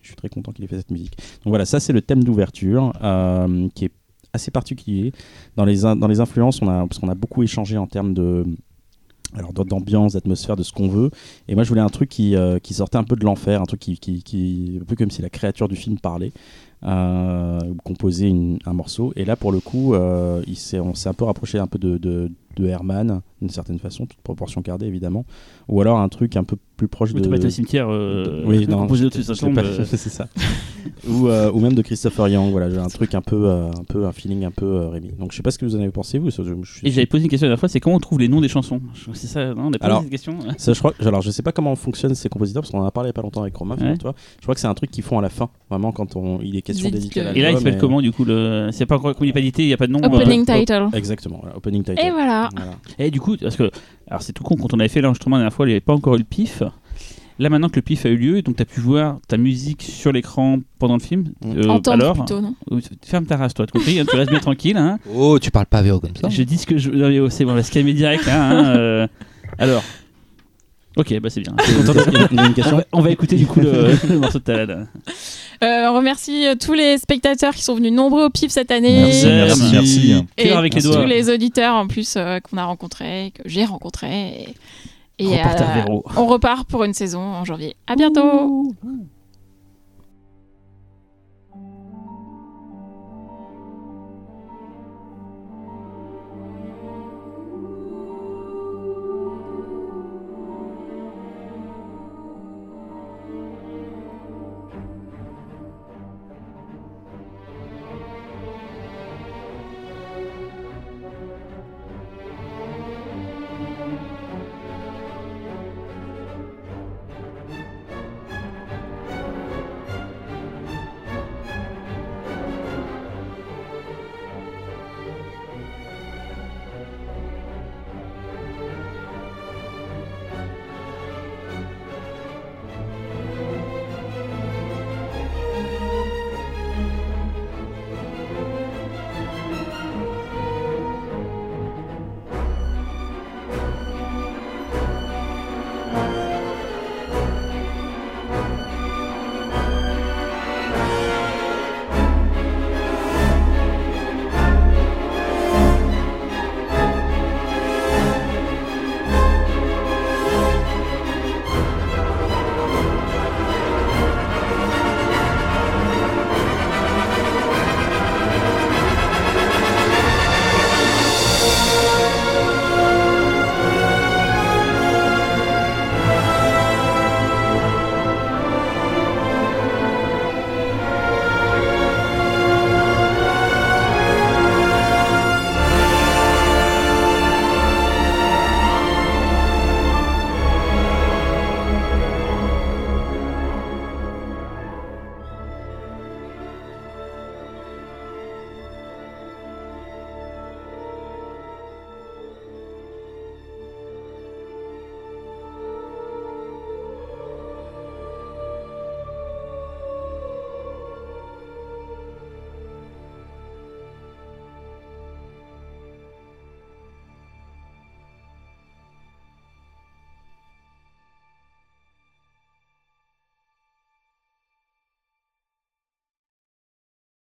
Je 0.00 0.06
suis 0.08 0.16
très 0.16 0.28
content 0.28 0.52
qu'il 0.52 0.64
ait 0.64 0.68
fait 0.68 0.78
cette 0.78 0.90
musique. 0.90 1.16
Donc 1.44 1.48
voilà, 1.48 1.64
ça, 1.64 1.80
c'est 1.80 1.92
le 1.92 2.02
thème 2.02 2.24
d'ouverture 2.24 2.92
qui 3.74 3.84
est 3.86 3.92
assez 4.32 4.50
particulier. 4.50 5.12
Dans 5.56 5.64
les, 5.64 5.80
dans 5.82 6.06
les 6.08 6.20
influences, 6.20 6.60
on 6.62 6.68
a, 6.68 6.86
parce 6.86 6.98
qu'on 6.98 7.08
a 7.08 7.14
beaucoup 7.14 7.42
échangé 7.42 7.76
en 7.78 7.86
termes 7.86 8.14
de 8.14 8.44
alors 9.34 9.52
d'ambiance, 9.52 10.14
d'atmosphère, 10.14 10.56
de 10.56 10.62
ce 10.62 10.72
qu'on 10.72 10.88
veut. 10.88 11.10
Et 11.48 11.54
moi, 11.54 11.62
je 11.62 11.68
voulais 11.68 11.82
un 11.82 11.90
truc 11.90 12.08
qui, 12.08 12.34
qui 12.62 12.72
sortait 12.74 12.96
un 12.96 13.04
peu 13.04 13.14
de 13.16 13.24
l'enfer, 13.26 13.60
un 13.60 13.66
truc 13.66 13.80
qui, 13.80 13.98
qui- 13.98 14.78
un 14.80 14.84
peu 14.84 14.96
comme 14.96 15.10
si 15.10 15.20
la 15.20 15.28
créature 15.28 15.68
du 15.68 15.76
film 15.76 15.98
parlait, 15.98 16.32
euh, 16.84 17.58
ou 17.70 17.74
composait 17.84 18.28
une- 18.28 18.58
un 18.66 18.72
morceau. 18.72 19.12
Et 19.16 19.24
là, 19.24 19.36
pour 19.36 19.52
le 19.52 19.60
coup, 19.60 19.94
euh, 19.94 20.42
il 20.46 20.56
on 20.80 20.94
s'est 20.94 21.08
un 21.08 21.14
peu 21.14 21.24
rapproché 21.24 21.58
un 21.58 21.66
peu 21.66 21.78
de, 21.78 21.98
de, 21.98 22.30
de 22.58 22.66
Herman, 22.66 23.20
d'une 23.40 23.50
certaine 23.50 23.78
façon, 23.78 24.06
toute 24.06 24.20
proportion 24.20 24.60
gardée 24.60 24.86
évidemment, 24.86 25.24
ou 25.68 25.80
alors 25.80 25.98
un 25.98 26.08
truc 26.08 26.36
un 26.36 26.44
peu 26.44 26.56
plus 26.76 26.88
proche 26.88 27.12
de. 27.12 27.34
été 27.34 27.46
au 27.46 27.50
cimetière, 27.50 27.88
euh, 27.90 28.42
oui, 28.46 28.66
non, 28.68 28.78
composé 28.78 29.08
de 29.08 29.10
euh. 29.18 29.84
c'est 29.84 29.96
ça. 29.96 30.28
ou, 31.08 31.26
euh, 31.28 31.50
ou 31.52 31.60
même 31.60 31.74
de 31.74 31.82
Christopher 31.82 32.28
Young. 32.28 32.50
Voilà, 32.52 32.70
j'ai 32.70 32.78
un 32.78 32.86
truc 32.88 33.14
un 33.14 33.20
peu, 33.20 33.48
euh, 33.48 33.68
un 33.68 33.84
peu, 33.84 34.06
un 34.06 34.12
feeling 34.12 34.44
un 34.44 34.50
peu 34.50 34.64
euh, 34.64 34.88
Rémi. 34.88 35.10
Donc 35.18 35.32
je 35.32 35.36
sais 35.36 35.42
pas 35.42 35.50
ce 35.50 35.58
que 35.58 35.64
vous 35.64 35.74
en 35.76 35.80
avez 35.80 35.90
pensé 35.90 36.18
vous. 36.18 36.30
je- 36.30 36.42
je 36.42 36.86
Et 36.86 36.90
j'avais 36.90 37.06
posé 37.06 37.24
une 37.24 37.30
question 37.30 37.46
la 37.46 37.50
dernière 37.50 37.60
fois, 37.60 37.68
c'est 37.68 37.80
comment 37.80 37.96
on 37.96 38.00
trouve 38.00 38.20
les 38.20 38.28
noms 38.28 38.40
des 38.40 38.48
chansons? 38.48 38.80
C'est 39.14 39.26
ça, 39.26 39.54
non 39.54 39.66
On 39.66 39.72
a 39.72 39.78
pas 39.78 39.86
Alors, 39.86 39.98
posé 39.98 40.16
cette 40.16 40.24
question? 40.26 40.38
ça, 40.56 40.72
je 40.72 40.78
crois, 40.78 40.92
alors 41.00 41.22
je 41.22 41.30
sais 41.30 41.42
pas 41.42 41.52
comment 41.52 41.74
fonctionnent 41.74 42.14
ces 42.14 42.28
compositeurs 42.28 42.62
parce 42.62 42.70
qu'on 42.70 42.80
en 42.80 42.86
a 42.86 42.90
parlé 42.92 43.08
il 43.08 43.10
y 43.10 43.12
a 43.12 43.14
pas 43.14 43.22
longtemps 43.22 43.42
avec 43.42 43.56
Romain. 43.56 43.76
Ouais. 43.76 43.96
toi. 43.96 44.14
Je 44.38 44.42
crois 44.42 44.54
que 44.54 44.60
c'est 44.60 44.66
un 44.68 44.74
truc 44.74 44.90
qu'ils 44.90 45.04
font 45.04 45.18
à 45.18 45.22
la 45.22 45.28
fin, 45.30 45.48
vraiment 45.70 45.90
quand 45.92 46.16
on, 46.16 46.40
il 46.42 46.56
est 46.56 46.62
question 46.62 46.90
d'éditer. 46.90 47.20
Et 47.34 47.42
là, 47.42 47.50
il 47.50 47.56
s'appelle 47.58 47.78
comment 47.78 48.00
du 48.00 48.12
coup 48.12 48.24
le... 48.24 48.68
C'est 48.72 48.86
pas 48.86 48.96
encore 48.96 49.14
il 49.20 49.26
n'est 49.26 49.32
pas 49.32 49.40
édité, 49.40 49.62
il 49.64 49.66
n'y 49.68 49.72
a 49.74 49.76
pas 49.76 49.86
de 49.86 49.92
nom. 49.92 49.98
Opening 50.02 50.44
euh, 50.48 50.58
title. 50.60 50.86
Exactement, 50.92 51.38
voilà, 51.42 51.56
opening 51.56 51.82
title. 51.82 52.00
Et 52.04 52.10
voilà. 52.10 52.47
Et 52.98 53.10
du 53.10 53.20
coup, 53.20 53.36
parce 53.36 53.56
que 53.56 53.70
alors 54.08 54.22
c'est 54.22 54.32
tout 54.32 54.42
con 54.44 54.56
quand 54.56 54.72
on 54.74 54.80
avait 54.80 54.88
fait 54.88 55.00
l'enregistrement 55.00 55.36
la 55.36 55.42
dernière 55.42 55.54
fois, 55.56 55.66
il 55.66 55.70
n'y 55.70 55.74
avait 55.74 55.80
pas 55.80 55.92
encore 55.94 56.14
eu 56.14 56.18
le 56.18 56.24
pif. 56.24 56.62
Là 57.40 57.48
maintenant 57.50 57.68
que 57.68 57.76
le 57.76 57.82
pif 57.82 58.04
a 58.04 58.08
eu 58.08 58.16
lieu, 58.16 58.42
donc 58.42 58.56
tu 58.56 58.62
as 58.62 58.64
pu 58.64 58.80
voir 58.80 59.18
ta 59.28 59.36
musique 59.36 59.82
sur 59.82 60.10
l'écran 60.10 60.58
pendant 60.80 60.94
le 60.94 61.00
film. 61.00 61.26
euh, 61.44 61.68
Entendre 61.68 62.02
alors, 62.02 62.14
plutôt, 62.16 62.40
non 62.40 62.54
euh, 62.72 62.80
Ferme 63.04 63.26
ta 63.26 63.36
race, 63.36 63.54
toi, 63.54 63.64
tu 63.64 63.72
compris 63.78 64.00
hein, 64.00 64.04
Tu 64.10 64.16
restes 64.16 64.30
bien 64.30 64.40
tranquille. 64.40 64.76
Hein. 64.76 64.98
Oh, 65.14 65.38
tu 65.38 65.52
parles 65.52 65.66
pas 65.66 65.80
VO 65.82 66.00
comme 66.00 66.16
ça. 66.20 66.28
Je 66.28 66.42
dis 66.42 66.58
ce 66.58 66.66
que 66.66 66.78
je. 66.78 66.90
Non, 66.90 67.08
mais 67.08 67.20
oh, 67.20 67.30
c'est 67.30 67.44
bon, 67.44 67.52
on 67.52 67.54
va 67.54 67.62
se 67.62 67.70
calmer 67.70 67.92
direct 67.92 68.26
là. 68.26 68.50
hein, 68.50 68.66
euh. 68.76 69.06
Alors. 69.58 69.84
Ok, 70.96 71.16
bah 71.20 71.30
c'est 71.30 71.42
bien. 71.42 71.54
Va, 72.72 72.84
on 72.92 73.00
va 73.02 73.10
écouter 73.10 73.36
du 73.36 73.46
coup 73.46 73.60
le, 73.60 73.90
le 74.08 74.18
morceau 74.18 74.40
de 74.40 74.44
Talad. 74.44 74.88
Euh, 75.62 75.88
on 75.90 75.96
remercie 75.96 76.46
euh, 76.46 76.54
tous 76.54 76.72
les 76.72 76.98
spectateurs 76.98 77.54
qui 77.54 77.62
sont 77.62 77.74
venus 77.74 77.92
nombreux 77.92 78.24
au 78.24 78.30
PIF 78.30 78.50
cette 78.50 78.70
année. 78.70 79.02
Merci, 79.02 79.26
merci, 79.26 79.70
merci. 79.72 80.24
Et 80.36 80.44
Cœur 80.44 80.58
avec 80.58 80.74
les 80.74 80.82
tous 80.82 81.04
les 81.04 81.30
auditeurs 81.30 81.74
en 81.74 81.88
plus 81.88 82.14
euh, 82.16 82.38
qu'on 82.40 82.58
a 82.58 82.64
rencontrés, 82.64 83.32
que 83.34 83.42
j'ai 83.46 83.64
rencontrés. 83.64 84.54
Et, 85.18 85.26
euh, 85.40 85.84
on 86.16 86.26
repart 86.26 86.68
pour 86.68 86.84
une 86.84 86.94
saison 86.94 87.20
en 87.20 87.44
janvier. 87.44 87.74
À 87.88 87.96
bientôt. 87.96 88.72